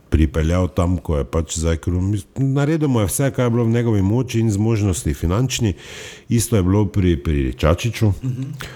[0.09, 2.15] pripeljal tam, ko je pač zdaj krum.
[2.35, 5.73] Naredil je vse, kar je bilo v njegovi moči in zmožnosti finančni.
[6.29, 8.07] Isto je bilo pri, pri Čačiču.
[8.07, 8.67] Uh -huh.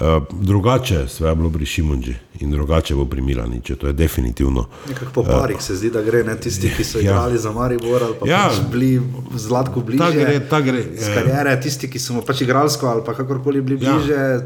[0.00, 4.66] Uh, drugače je bilo pri Šimunži in drugače bo pri Milaniču, to je definitivno.
[4.88, 7.02] Nekako po parih uh, se zdi, da gre ne tisti, ki so ja.
[7.02, 9.02] igrali za Maribor ali pa ja, pač bili
[9.34, 10.04] zlatko bliže.
[10.04, 10.82] Ta gre, ta gre.
[10.96, 11.14] Z ja.
[11.14, 13.92] karijere, tisti, ki so pač igralsko ali pa kakorkoli bili ja.
[13.92, 14.40] bliže, ja.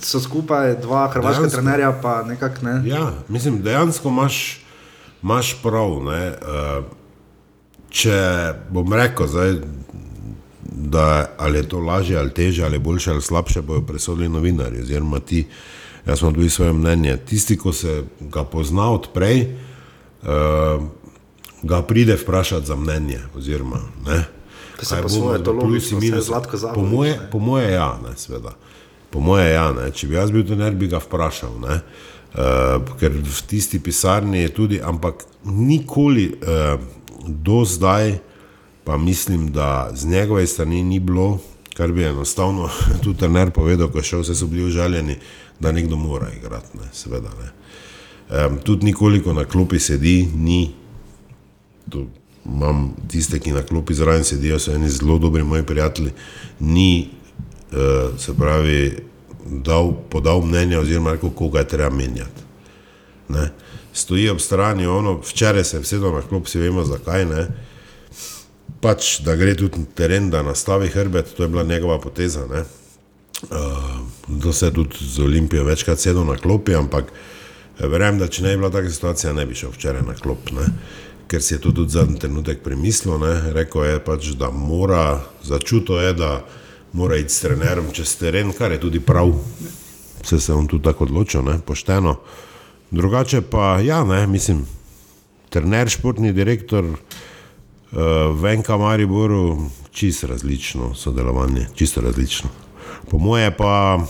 [0.00, 2.82] so skupaj dva hrvaška trenerja, pa nekako ne.
[2.84, 4.61] Ja, mislim, dejansko imaš
[5.22, 6.02] imaš prav.
[6.04, 6.84] Ne, uh,
[7.92, 8.16] če
[8.72, 9.54] bom rekel, zdaj,
[10.62, 14.82] da ali je to lažje ali teže, ali boljše ali slabše, bojo presodili novinarji.
[14.82, 15.46] Oziroma ti,
[16.06, 17.16] jaz sem tudi svoje mnenje.
[17.28, 19.46] Tisti, ki se ga pozna odprej,
[20.22, 20.82] uh,
[21.62, 23.20] ga pride vprašati za mnenje.
[23.36, 24.24] Oziroma, ne,
[24.80, 27.18] kaj bo to logično, je zlatko za mene?
[27.30, 28.56] Po moje, ja, ne, sveda.
[29.10, 29.90] Po moje, ja, ne.
[29.92, 31.60] če bi jaz bil trener, bi ga vprašal.
[31.60, 31.74] Ne.
[31.76, 32.11] Uh,
[33.00, 36.80] ker v tisti pisarni je tudi, ampak nikoli uh,
[37.28, 38.18] do zdaj,
[38.84, 41.38] pa mislim, da z njegove strani ni bilo,
[41.74, 42.68] kar bi enostavno
[43.02, 45.16] tudi trener povedal, ko šel, vse so bili užaljeni,
[45.60, 46.78] da nekdo mora igrati.
[46.78, 47.50] Ne, seveda, ne.
[48.32, 50.70] Um, tudi nikoliko na klopi sedi, ni.
[51.90, 52.06] Tu
[52.46, 56.10] imam tiste, ki na klopi zraven sedijo, so eni zelo dobri moji prijatelji,
[56.60, 57.10] ni,
[57.72, 59.11] uh, se pravi,
[59.46, 62.42] dal, podal mnenje, oziroma rekel, koga je treba menjati.
[63.28, 63.50] Ne.
[63.92, 67.24] Stoji ob strani, ono, včeraj se je vsedel na klop, si vemo zakaj.
[67.24, 67.46] Ne.
[68.80, 72.46] Pač, da gre tudi na teren, da nastavi hrbet, to je bila njegova poteza.
[72.50, 72.64] Ne.
[73.42, 78.28] Uh, to se je tudi z Olimpijo večkrat sedel na klopi, ampak eh, verjamem, da
[78.28, 80.52] če ne bi bila taka situacija, ne bi šel včeraj na klop.
[80.54, 80.68] Ne.
[81.28, 83.52] Ker si je to tudi zadnji trenutek premislil, ne.
[83.52, 86.44] rekel je pač, da mora, začuto je, da
[86.92, 89.32] mora iti s trenerom čez teren, kar je tudi prav.
[90.22, 91.58] Vse se on tudi tako odločil, ne?
[91.66, 92.16] pošteno.
[92.90, 94.66] Drugače pa, ja, ne, mislim,
[95.48, 96.98] trener, športni direktor, uh,
[98.42, 99.58] Venka Mariboru,
[99.90, 102.50] čisto različno sodelovanje, čisto različno.
[103.10, 104.04] Po moje pa,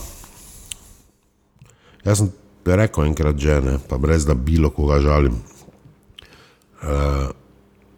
[2.05, 2.31] jaz sem
[2.65, 5.39] rekel enkrat že, ne, pa brez da bilo koga žalim.
[6.83, 7.31] Uh,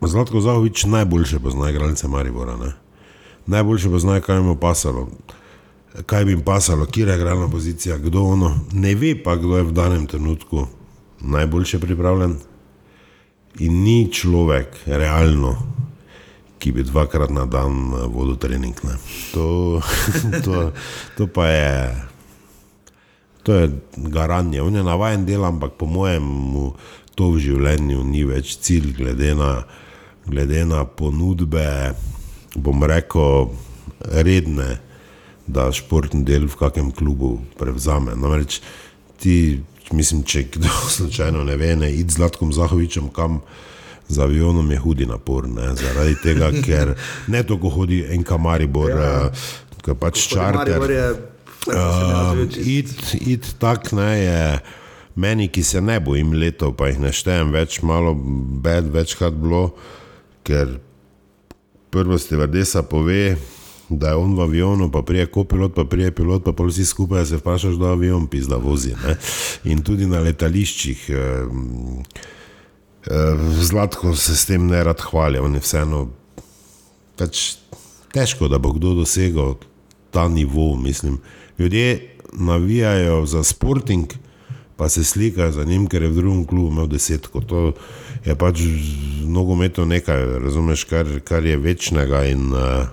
[0.05, 2.57] Zlatko Zahovič najboljše pozna igralce Maribora.
[2.57, 2.84] Ne?
[3.45, 5.07] Najboljše pa znajo, kaj jim je pasalo.
[6.05, 8.59] Kaj bi jim pasalo, kje je igralna pozicija, kdo ono.
[8.73, 10.67] Ne ve pa, kdo je v danem trenutku
[11.21, 12.35] najboljše pripravljen.
[13.59, 15.55] In ni človek, realno,
[16.59, 18.75] ki bi dvakrat na dan eh, vodil trening.
[19.33, 19.79] To,
[20.45, 20.71] to,
[21.17, 21.95] to pa je,
[23.43, 24.61] to je garanje.
[24.61, 26.25] On je navaden del, ampak po mojem,
[27.15, 29.63] to v življenju ni več cilj, glede na,
[30.27, 31.93] glede na ponudbe
[32.55, 33.49] bom rekel,
[33.99, 34.79] redne,
[35.47, 38.15] da športni del v kakem klubu prevzame.
[38.17, 38.59] Namreč
[39.21, 39.61] ti,
[39.93, 43.41] mislim, če kdo slučajno ne ve, ne id z Latkom Zahovičem kam.
[44.05, 45.71] Z avionom je hudi napor, ne?
[45.79, 46.93] zaradi tega, ker
[47.27, 49.13] ne toliko hodi en kamaribor, ja.
[49.81, 50.85] ki je pač čarter.
[51.65, 54.41] Uh, id, id tak ne je
[55.17, 59.71] meni, ki se ne bojim letov, pa jih neštejem več, malo bed, večkrat bilo,
[60.45, 60.77] ker
[61.95, 63.37] prvo stevardesa pove,
[63.89, 67.37] da je on v avionu, pa prije kopilot, pa prije pilot, pa vsi skupaj se
[67.37, 68.91] vprašaš, da avion pizda vozi.
[68.99, 69.15] Ne?
[69.71, 71.05] In tudi na letališčih.
[71.09, 71.15] Eh,
[73.07, 76.01] eh, Zlatko se s tem ne rad hvali, on je vseeno
[77.15, 77.55] pač
[78.11, 79.55] težko, da bo kdo dosegel
[80.11, 80.73] ta nivo.
[80.75, 81.21] Mislim.
[81.59, 84.11] Ljudje navijajo za sporting,
[84.75, 87.41] pa se slikajo za njim, ker je v drugem klubu imel desetko.
[87.41, 87.71] To
[88.25, 88.61] je pač
[89.25, 92.23] nogometu nekaj, razumeš, kar, kar je večnega.
[92.25, 92.87] In, uh,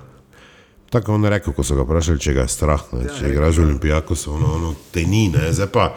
[0.90, 3.60] tako on rekel, ko so ga vprašali, če ga je strah, ne, ja, če igraš
[3.60, 5.28] v Olimpijako, so ono, ono te ni.
[5.32, 5.92] Ne, zdaj pa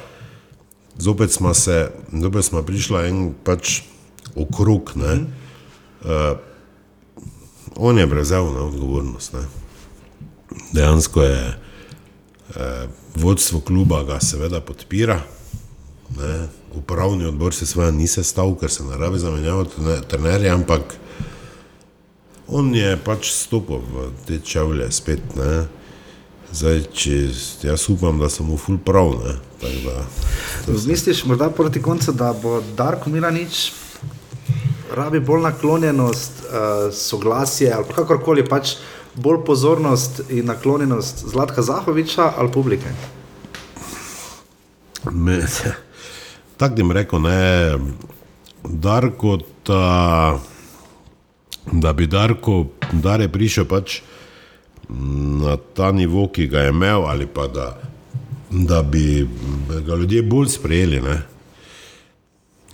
[0.98, 3.82] zopet smo se, zopet smo prišli en pač
[4.36, 4.96] okrog.
[5.00, 5.20] Ne,
[6.08, 6.34] uh,
[7.76, 9.36] on je prevzel na odgovornost.
[9.36, 9.46] Ne.
[10.72, 11.58] Dejansko je
[12.56, 15.20] eh, vodstvo kluba ga seveda podpira,
[16.16, 19.72] Ne, upravni odbor se svoje ni sestavil, ker se ne rabi zamenjavati
[20.08, 20.96] trenerje, ampak
[22.48, 25.36] on je pač stopil v te čevlje spet.
[25.36, 25.66] Ne.
[26.56, 27.16] Zdaj, če
[27.68, 29.18] jaz upam, da sem mu ful prav.
[30.88, 33.72] Misliš, morda proti koncu, da bo Darko Milanič
[34.96, 38.78] rabi bolj naklonjenost, uh, soglasje ali kakorkoli pač
[39.16, 42.94] bolj pozornost in naklonjenost Zlatka Zahoviča ali publike?
[45.12, 45.42] Me,
[46.58, 47.78] tako jim rekel, ne,
[48.64, 50.40] Darko, ta,
[51.72, 54.02] da bi Darko, da je prišel pač
[54.90, 57.78] na ta nivo, ki ga je imel, ali pa da,
[58.52, 59.28] da bi
[59.86, 61.02] ga ljudje bolj sprejeli.
[61.02, 61.22] Ne.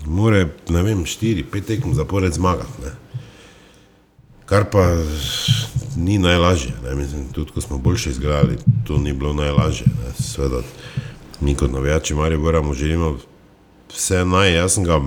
[0.05, 2.81] More, ne vem, štiri, pet tekem zapored zmagati.
[2.83, 2.91] Ne.
[4.45, 4.83] Kar pa
[5.95, 6.73] ni najlažje.
[6.95, 9.87] Mislim, tudi ko smo boljše izgledali, to ni bilo najlažje.
[10.19, 10.61] Sveda,
[11.41, 13.17] mi kot novijači, Marijo, moramo želimo
[13.95, 14.53] vse naj.
[14.55, 14.99] Jaz sem ga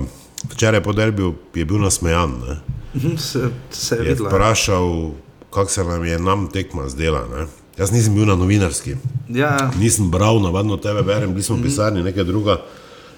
[0.51, 2.39] včeraj podelbil, je bil nasmejan.
[2.47, 2.57] Ne?
[2.95, 5.11] Mhm, se, se je je vprašal,
[5.53, 7.27] kako se nam je nam tekma zdela.
[7.35, 7.47] Ne?
[7.77, 8.95] Jaz nisem bil na novinarski.
[9.29, 9.71] Ja.
[9.79, 12.61] Nisem bral, navadno tebe berem, bili smo v pisarni, nekaj druga.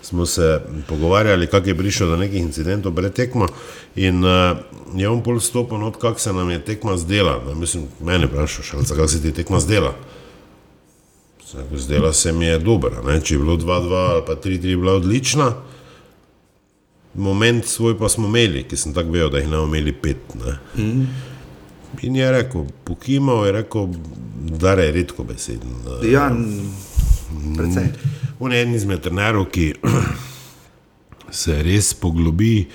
[0.02, 3.48] Smo se pogovarjali, kako je prišel do nekih incidentov pred tekmo.
[3.96, 4.58] In uh,
[4.96, 7.42] je on pol stopil, kako se nam je tekma zdela.
[7.48, 7.56] Ne?
[7.56, 9.94] Mislim, mene vprašal, kako se ti tekma zdela.
[11.76, 13.02] Zdela se mi je dobra.
[13.02, 13.22] Ne?
[13.22, 15.54] Če je bilo 2-2 ali pa 3-3, je bila odlična.
[17.14, 20.36] Moment svoj pa smo imeli, ki sem tako vedel, da jih ne bomo imeli pet.
[20.78, 21.08] Mm.
[22.04, 23.88] In je rekel, pokimal je rekel,
[24.60, 25.72] da je redko beseden.
[26.12, 26.30] Ja,
[27.56, 27.94] predvsem.
[28.40, 29.72] On je en izmed trenerov, ki
[31.42, 32.68] se res poglobi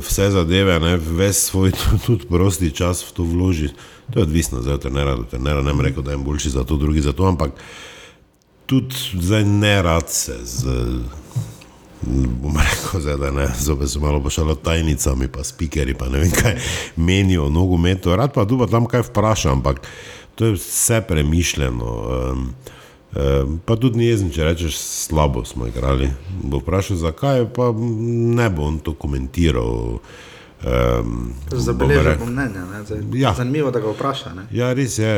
[0.00, 1.72] vse zadeve, ne, ves svoj
[2.06, 3.68] tudi prosti čas v to vloži.
[4.12, 7.00] To je odvisno od trenera do trenera, ne rekel, da je boljši za to, drugi
[7.00, 7.50] za to, ampak
[8.66, 10.66] tudi zdaj ne rad se z.
[12.42, 16.30] Bom rekel, zdaj, da ne, zopet so malo pošalo tajnicami, pa spikeri, pa ne vem
[16.30, 16.56] kaj
[16.96, 18.16] menijo nogometu.
[18.16, 19.86] Rad pa tu pa tam kaj vprašam, ampak
[20.34, 21.86] to je vse premišljeno.
[22.32, 22.54] Um,
[23.64, 26.08] pa tudi ni jezen, če rečeš, slabo smo igrali.
[26.42, 30.00] Bo vprašal, zakaj, pa ne bo on to komentiral.
[30.62, 32.60] Um, Zabeležite mnenje.
[33.14, 33.34] Ja.
[33.34, 34.34] Zanimivo, da ga vpraša.
[34.34, 34.46] Ne?
[34.50, 35.12] Ja, res je.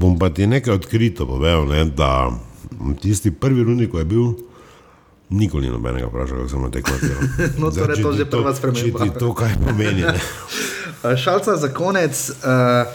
[0.00, 2.32] Bom pa ti nekaj odkrito povedal, ne, da
[3.02, 4.30] tisti prvi runik, ko je bil,
[5.30, 6.94] nikoli ni nobenega vprašal, kako sem tekel.
[7.60, 9.04] no, Zdaj, torej to že prva sprememba.
[9.04, 10.02] Če ti to kaj pomeni.
[11.22, 12.88] Šalca za konec, uh,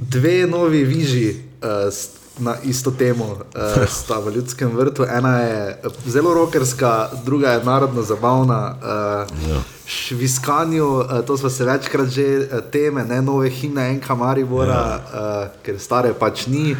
[0.00, 1.36] dve novi viži.
[1.62, 1.92] Uh,
[2.38, 5.04] na isto temo, uh, sta v ljudskem vrtu.
[5.04, 8.74] Ena je zelo rokerska, druga je narodno zabavna.
[8.76, 9.60] Uh, ja.
[9.86, 15.00] Šviskanju, uh, to smo se večkrat že uh, teme, ne nove himne, enka Maribora, ja.
[15.14, 16.76] uh, ker stare pač ni.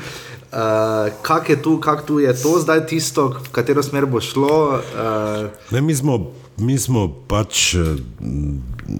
[0.48, 4.80] Uh, kak je tu, kak tu je to zdaj tisto, v katero smer bo šlo?
[4.80, 5.52] Uh...
[5.70, 7.76] Ne, mi, smo, mi smo pač,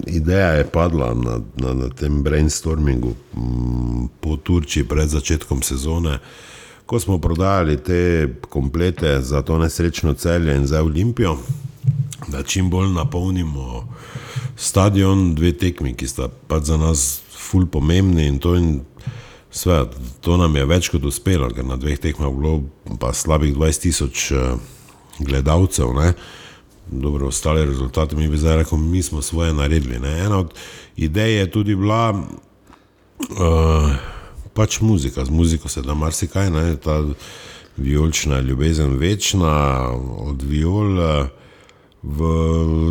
[0.05, 6.19] ideja je padla na, na, na tem brainstormingu m, po Turčiji pred začetkom sezone,
[6.89, 11.37] ko smo prodajali te komplete za to nesrečno celje in za Olimpijo,
[12.27, 13.87] da čim bolj napolnimo
[14.55, 18.79] stadion, dve tekmi, ki sta pač za nas ful pomembni in to in
[19.51, 19.85] Sve,
[20.21, 23.81] to nam je več kot uspelo, ker na dveh tekmah je bilo pa slabih 20
[23.81, 24.59] tisoč uh,
[25.17, 25.89] gledalcev.
[25.97, 26.11] Ne?
[26.85, 29.97] Dobro, ostale rezultate mi bi zdaj rekel, mi smo svoje naredili.
[29.99, 30.19] Ne?
[30.25, 30.53] Ena od
[31.01, 33.97] idej je tudi bila uh,
[34.59, 35.23] pač muzika.
[35.23, 36.75] Z muziko se da marsikaj, ne?
[36.75, 36.99] ta
[37.77, 39.87] vijolična ljubezen večna,
[40.19, 41.27] od viol uh,
[42.03, 42.27] v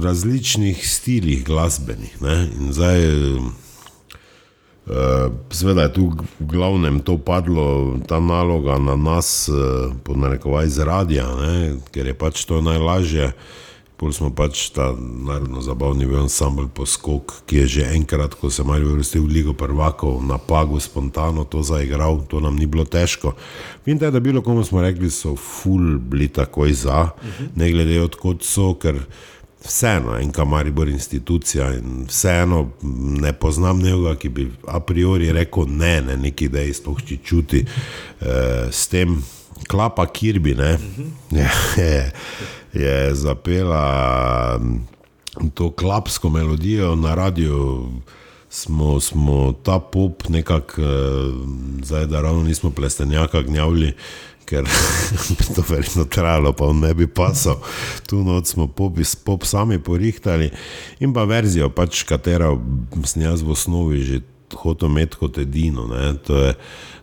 [0.05, 2.22] različnih stilih glasbenih.
[2.24, 2.48] Ne?
[2.60, 3.05] In zdaj.
[4.88, 6.05] Uh, Sveda je tu
[6.40, 9.52] v glavnem to padlo, ta naloga na nas, eh,
[10.05, 13.32] podnarekovaj z radija, ne, ker je pač to najlažje.
[13.99, 14.93] Pol smo pač ta
[15.27, 20.23] narodno zabavni ansambl poskok, ki je že enkrat, ko se malo vrstil v Ligo prvakov,
[20.23, 23.35] na pagu spontano to zaigral, to nam ni bilo težko.
[23.83, 27.10] Vem, da je bilo, komu smo rekli, so ful bili takoj za,
[27.59, 29.02] ne glede odkot so, ker
[29.67, 32.68] vseeno, en kamaribor institucija in vseeno
[33.18, 38.70] ne poznam nekoga, ki bi a priori rekel ne, ne neki dejstvo, ki čuti eh,
[38.70, 39.18] s tem.
[39.66, 40.78] Klapa Kirby ne,
[41.30, 42.12] je, je,
[42.72, 44.58] je zapela
[45.54, 47.88] to klapsko melodijo na radiju.
[48.50, 50.86] Smo, smo ta pop nekako, eh,
[51.82, 53.92] zdaj da ravno nismo plestenjaka gnjavili,
[54.44, 54.64] ker
[55.28, 57.60] bi to verjetno trajalo, pa ne bi pasal.
[58.06, 60.50] Tu noč smo pop, pop sami porihtali
[61.00, 62.56] in pa verzijo, pač katero
[63.04, 64.20] sem jaz v osnovi že
[64.56, 65.84] hotel imeti kot edino.
[66.24, 66.54] To je,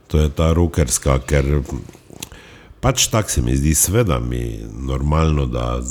[0.08, 1.62] to je ta rokerska, ker
[2.86, 5.82] pač tako se mi zdi, sveda mi normalno, da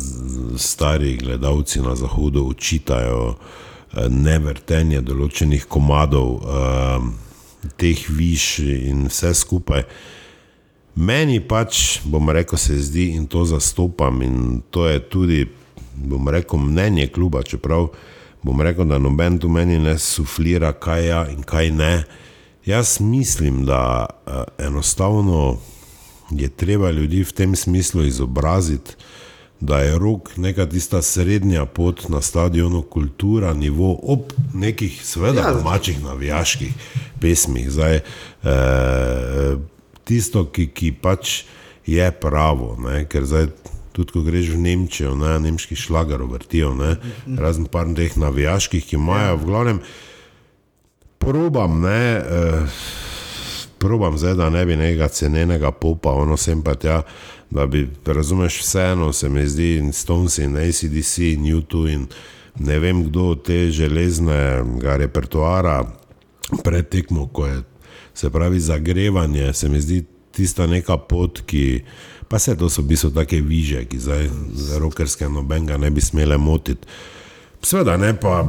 [0.58, 7.08] stari gledalci na zahodu učitajo eh, nevrtenje določenih komadov, eh,
[7.82, 9.82] teh viš in vse skupaj.
[10.94, 15.42] Meni pač, bom rekel, se zdi in to zastopam, in to je tudi,
[15.98, 17.42] bom rekel, mnenje kluba.
[17.42, 17.90] Čeprav
[18.46, 21.94] bom rekel, da noben tu meni ne suflira, kaj je ja in kaj ne.
[22.64, 25.56] Jaz mislim, da uh, enostavno
[26.30, 28.96] je treba ljudi v tem smislu izobraziti,
[29.60, 35.52] da je rok neka tista srednja pot na stadionu, kultura, nivo ob nekih, seveda, ja,
[35.52, 36.72] domačih navijaških
[37.20, 37.70] pesmih.
[37.70, 38.00] Zdaj,
[38.42, 39.60] uh,
[40.04, 41.44] tisto, ki, ki pač
[41.86, 42.76] je pravo.
[42.80, 43.04] Ne?
[43.08, 43.48] Ker zdaj,
[43.94, 45.38] tudi ko greš v Nemčijo, ne?
[45.40, 46.74] nemški šlagar vrtijo,
[47.38, 49.80] razen par teh navijaških, ki imajo v glavnem.
[51.22, 52.80] Probam, ne, eh,
[53.84, 57.02] probam zdaj, da ne bi nekega cenenega popa, ono sem pa tja,
[57.50, 62.06] da bi, razumeš, vseeno se mi zdi, in Stones in ACDC in YouTube in
[62.58, 65.82] ne vem kdo te železnega repertoara
[66.64, 67.62] pred tekmo, ko je
[68.14, 71.82] se pravi zagrevanje, se mi zdi tista neka pot, ki
[72.28, 76.00] pa se to so v bistvu take viže, ki zdaj za rokerske nobenega ne bi
[76.00, 76.86] smele motiti.
[77.64, 78.44] Sveda ne, pa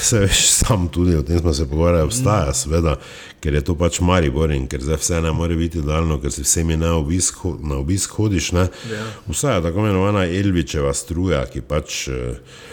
[0.00, 2.96] se veš sam tudi, o tem smo se pogovarjali, obstaja, sveda,
[3.40, 6.42] ker je to pač Maribor in ker zdaj vse ne more biti daljno, ker si
[6.42, 8.66] vsemi na obisk, na obisk hodiš, ne.
[8.90, 9.04] Ja.
[9.28, 12.64] Vsa je tako imenovana Elvičeva struja, ki pač uh,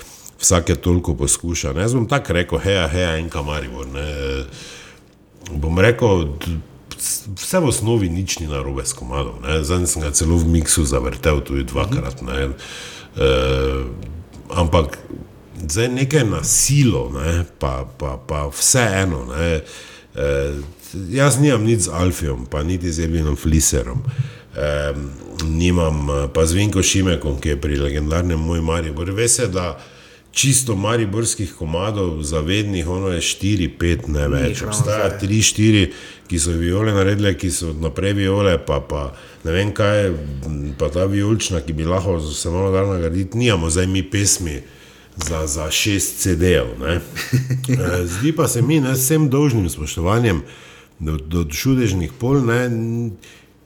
[0.41, 1.75] vsake toliko poskuša.
[1.77, 4.07] Ne, jaz bom tako rekel, heja, heja, enka Maribor, ne.
[5.51, 6.25] Bom rekel,
[7.37, 9.45] vse v osnovi nič ni na robe s komadom.
[9.45, 12.21] Zdaj sem ga celo v miksu zavrtel, tudi dvakrat.
[12.25, 12.49] Ne.
[13.17, 13.29] E,
[14.57, 14.97] ampak
[15.69, 19.25] zdaj nekaj na silo, ne, pa, pa, pa vse eno.
[19.31, 19.61] Ne.
[20.15, 20.51] E,
[21.09, 24.03] jaz nimam nič z Alfijom, pa niti z Elvinom Fliserom.
[24.55, 24.93] E,
[25.43, 28.95] nimam pa z Vinko Šimekom, ki je pri legendarnem moj Mariju.
[29.15, 29.79] Veste, da
[30.31, 34.63] čisto mariborskih komadov, zavednih, ono je 4-5, ne več.
[34.63, 35.87] Obstaja 3-4,
[36.27, 39.09] ki so viole naredile, ki so naprej viole, pa, pa
[39.43, 40.11] ne vem kaj,
[40.79, 44.61] pa ta violčna, ki bi lahko se malo dal nagraditi, nijamo zdaj mi pesmi.
[45.27, 46.65] Za, za šest CD-jev.
[47.71, 50.41] Eh, zdi pa se mi, da s vsem dolžnim spoštovanjem
[50.99, 52.69] do, do čudežnih pol, ne,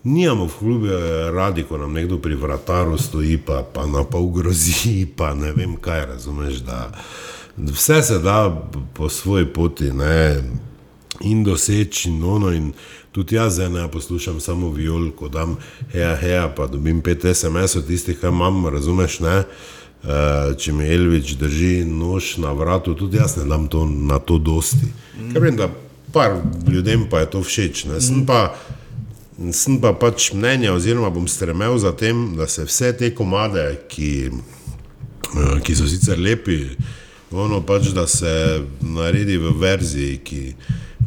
[0.05, 0.87] Nijamo v klubu
[1.33, 5.75] radi, ko nam nekdo pri vrataru stoji, pa, pa na pol grozi, pa ne vem
[5.81, 6.61] kaj, razumeš.
[6.61, 6.91] Da,
[7.57, 10.43] vse se da po svoji poti ne,
[11.21, 12.51] in doseči, in ono.
[12.53, 12.73] In
[13.11, 15.57] tudi jaz zdaj ne poslušam samo viol, ko dam
[15.91, 19.19] heja, heja, pa dobim pet SMS-ov, tistih, kaj imam, razumeš.
[19.19, 19.37] Ne?
[19.39, 19.45] Uh,
[20.57, 24.85] če mi Elvič drži nož na vratu, tudi jaz ne dam to na to dosti.
[25.17, 25.33] Mm.
[25.33, 25.69] Ker vem, da
[26.13, 26.37] par
[26.69, 27.85] ljudem pa je to všeč.
[27.99, 28.53] Sem pa
[29.51, 34.31] sem pa pač mnenja, oziroma bom stremel za tem, da se vse te komade, ki,
[34.31, 36.77] eh, ki so sicer lepi,
[37.35, 40.41] ono pač, da se naredi v verziji, ki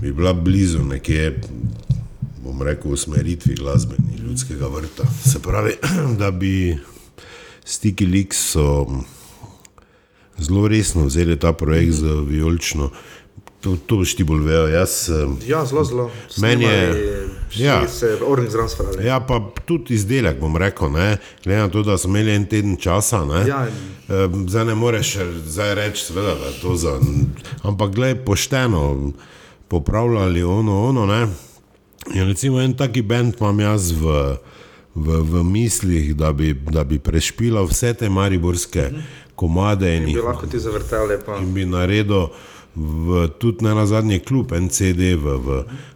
[0.02, 1.38] bi bila blizu nekje,
[2.44, 5.08] bom rekel, usmeritvi glasbeni ljudskega vrta.
[5.24, 5.78] Se pravi,
[6.20, 6.76] da bi
[7.68, 8.86] stiki lik so
[10.38, 12.90] zelo resno vzeli ta projekt za vijolično.
[13.60, 14.68] To, to boš ti bolj vedel.
[14.68, 15.10] Jaz,
[15.46, 16.10] ja, zelo, zelo.
[16.36, 17.26] Meni je.
[17.56, 19.02] Ja, se ornik zraven spravlja.
[19.02, 22.76] Ja, pa tudi izdelek, bom rekel, ne, glede na to, da smo imeli en teden
[22.76, 23.24] časa.
[23.24, 23.66] Ne, Ja.
[24.46, 25.16] zdaj ne moreš
[25.46, 27.00] zdaj reči, seveda, da je to za.
[27.62, 29.12] Ampak gled, pošteno
[29.68, 31.06] popravljali ono, ono.
[31.06, 31.26] Ne.
[32.14, 34.36] In recimo en taki bend imam jaz v,
[34.98, 38.90] v, v mislih, da bi, da bi prešpilal vse te mariborske
[39.38, 41.36] komade in Bi jih lahko ti zavrtel lepo.
[41.38, 42.28] in bi naredil
[42.74, 45.48] v, tudi ne na zadnji klub, en CD v, v,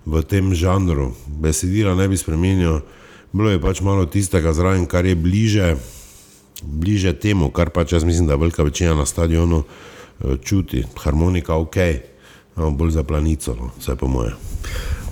[0.06, 1.12] v tem žanru.
[1.26, 2.81] Besedila ne bi spremenil,
[3.32, 5.76] bilo je pač malo tistega zraven, kar je bliže,
[6.62, 10.82] bliže temu, kar pač jaz mislim, da velika večina na stadionu eh, čuti.
[10.98, 11.76] Harmonika ok,
[12.56, 14.34] ampak bolj za planico, no, vse po moje.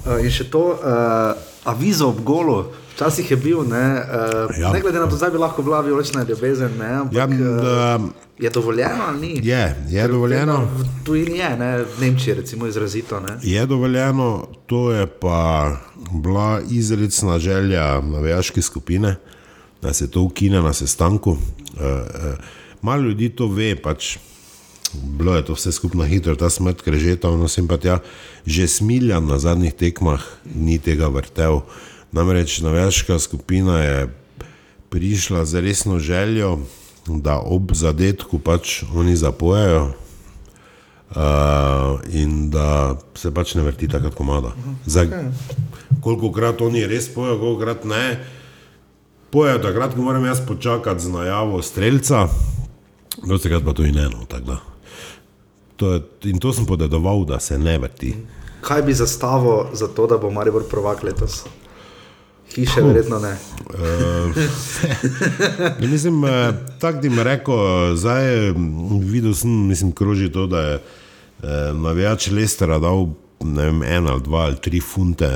[0.01, 1.36] Uh, in še to, uh,
[1.69, 2.65] avizo ob golu,
[3.01, 4.73] včasih je bil, ne, uh, Ja.
[4.73, 7.99] ne glede na to, zdaj bi lahko bila vijolična ljubezen, ne, ampak Ja, da,
[8.39, 9.41] je dovoljeno ali ni?
[9.43, 10.69] je, je dovoljeno.
[10.77, 13.20] V tujini je, ne, v Nemčiji recimo izrazito.
[13.20, 13.39] Ne.
[13.43, 15.77] Je dovoljeno, to je pa
[16.12, 19.17] bila izredna želja navijaške skupine,
[19.83, 21.37] da se to ukine na sestanku.
[21.81, 22.37] E, e,
[22.83, 24.19] malo ljudi to ve, pač
[24.93, 27.99] bilo je to vse skupno hitro, ta smrt krežeta, ono sem pa tja.
[28.47, 30.20] Že smiljan na zadnjih tekmah
[30.55, 31.61] ni tega vrtel.
[32.13, 34.09] Namreč navijaška skupina je
[34.91, 36.59] prišla z resno željo,
[37.07, 39.93] da ob zadetku pač oni zapojejo.
[41.11, 41.17] Uh,
[42.15, 44.53] in da se pač ne vrti tako komada.
[44.87, 45.09] Zdaj,
[46.01, 48.25] koliko krat oni res pojejo, koliko krat ne.
[49.31, 52.29] Pojejo takrat, ko moram jaz počakati z najavo streljca,
[53.27, 54.23] dosti krat pa to in eno.
[55.77, 58.15] To je, in to sem podedoval, da se ne vrti.
[58.61, 61.43] Kaj bi zastavo za to, da bo Maribor prvak letos?
[62.55, 63.37] Hiše, verjetno ne.
[65.81, 68.55] Ja, mislim, eh, tako ti mi rekel, eh, zdaj eh,
[69.03, 73.07] videl sem, mislim, kroži to, da je eh, navijač Lestera dal
[73.45, 75.29] ne vem, en ali dva ali tri funte,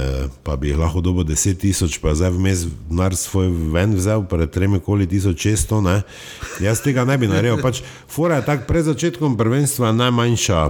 [0.43, 4.27] pa bi jih lahko dobil deset tisoč, pa je zdaj vmes denar svoj ven vzel,
[4.29, 6.03] pred tremi koli tisoč šeststo, ne.
[6.61, 7.63] Jaz tega ne bi naredil.
[7.63, 10.67] Pač, fora je tako, pred začetkom prvenstva najmanjša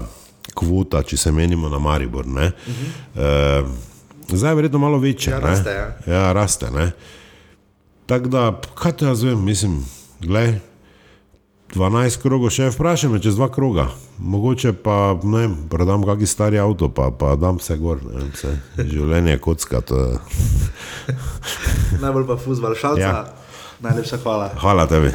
[0.55, 2.26] kvota, če se menimo na Maribor.
[2.26, 2.52] Ne.
[3.16, 3.66] Eh,
[4.36, 5.36] zdaj je verjetno malo večja.
[5.36, 5.46] Ja, ne.
[5.50, 6.14] raste, ja.
[6.14, 6.70] Ja, raste.
[6.70, 6.90] Ne.
[8.06, 9.78] Tako da, kaj te jaz vem, mislim,
[10.20, 10.58] gledaj,
[11.74, 13.88] 12 krogov, še vprašaj me čez dva kroga.
[14.18, 18.52] Mogoče pa, ne vem, prodam kakšen stari avto, pa, pa dam vse gor, vem, vse.
[18.78, 20.02] Življenje je kocka, to.
[22.02, 23.00] Najbolj pa fuzbal, šalca.
[23.02, 23.24] Ja.
[23.84, 24.52] Najlepša hvala.
[24.60, 25.10] Hvala tebi.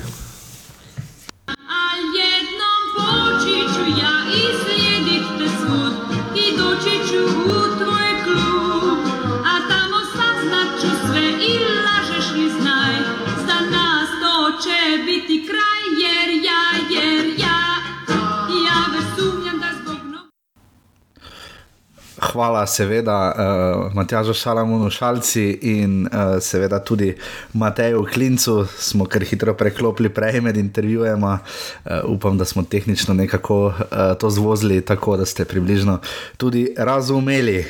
[22.32, 27.16] Hvala, seveda, uh, Matjažu Šalamunu Šalci in uh, seveda tudi
[27.54, 28.66] Mateju Klincu.
[28.78, 31.40] Smo kar hitro preklopili prej med intervjujema.
[31.86, 33.74] Uh, upam, da smo tehnično nekako uh,
[34.20, 36.00] to zvozili tako, da ste približno
[36.38, 37.66] tudi razumeli.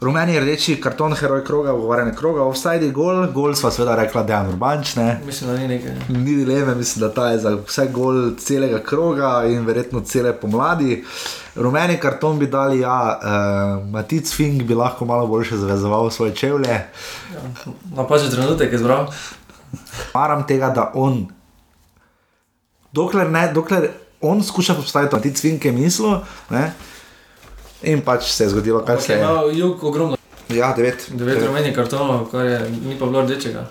[0.00, 4.52] Rumeni rdeči karton, heroj kroga, ugovarjanje kroga, offside, gol, gol sva seveda rekla, da je
[4.52, 5.20] urbanč, ne.
[5.26, 5.96] Mislim, da ni nekaj.
[6.08, 11.02] Ni dileme, mislim, da ta je za vse gol celega kroga in verjetno cele pomladi.
[11.58, 16.76] Rumeni karton bi dali, ja, uh, Matic Fink bi lahko malo boljše zavezoval svoje čevlje.
[17.96, 19.08] Napačen trenutek je zbral.
[20.14, 21.26] Maram tega, da on,
[22.92, 26.20] dokler, ne, dokler on skuša postaviti Matic Fink je mislil,
[26.50, 26.72] ne,
[27.82, 30.16] in pač se je zgodilo, kar Ampak se je imel jug ogromno.
[30.48, 31.10] Ja, devet.
[31.10, 33.66] Devet rumenih kartonov, kar je, ni pa bilo rdečega.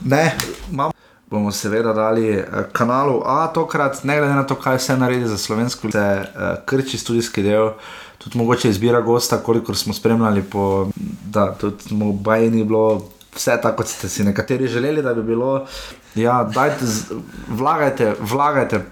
[0.00, 0.36] Ne,
[0.70, 0.93] imam.
[1.30, 5.38] Bomo seveda dali eh, kanalu A tokrat, ne glede na to, kaj vse naredi za
[5.38, 7.70] slovensko, se uh, krči studijski del,
[8.18, 10.88] tudi mogoče izbira gosta, kolikor smo spremljali, po,
[11.26, 15.66] da tudi mobaj ni bilo vse tako, kot ste si nekateri želeli, da bi bilo.
[16.14, 17.16] Ja, dajte, z-
[17.48, 18.84] vlagajte, vlagajte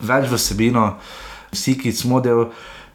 [0.00, 0.90] več v vsebino,
[1.52, 2.50] vsi, ki smo del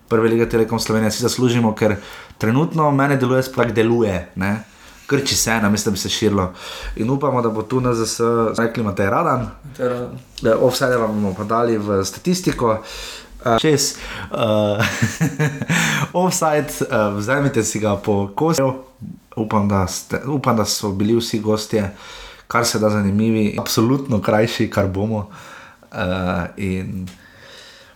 [0.07, 1.95] prve lige Telekom Slovenije, si zaslužimo, ker
[2.37, 4.27] trenutno meni deluje, sploh deluje.
[4.35, 4.51] Ne?
[5.11, 6.53] Krči se, namesto da bi se širilo.
[6.95, 8.19] In upamo, da bo tu NZS
[8.57, 10.07] rekli, imate radan, Ter,
[10.41, 12.77] da offside vam bomo pa dali v statistiko.
[13.45, 13.95] Uh, čez
[14.31, 14.85] uh,
[16.23, 18.73] offside, uh, vzemite si ga po kosu,
[19.35, 21.91] upam, da ste, upam, da so bili vsi gostje,
[22.47, 25.29] kar se da zanimivi, absolutno krajši, kar bomo.
[25.91, 25.97] Uh,
[26.57, 27.07] in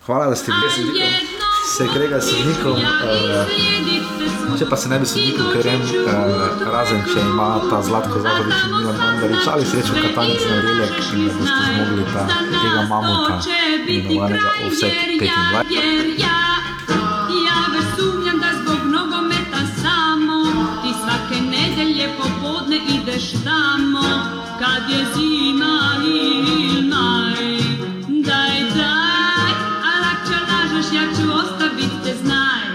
[0.05, 1.34] hvala, da ste bili
[1.65, 2.77] se krega s sodnikom.
[2.77, 8.21] Uh, če pa se ne bi sodnikom, ker vem, uh, razen če ima ta zlatko
[8.21, 12.87] zavodič in Milan Mandarič ali srečo katanec na reljek in da boste zmogli ta, tega
[12.91, 13.41] mamuta
[13.87, 16.34] imenovanega Offset 25.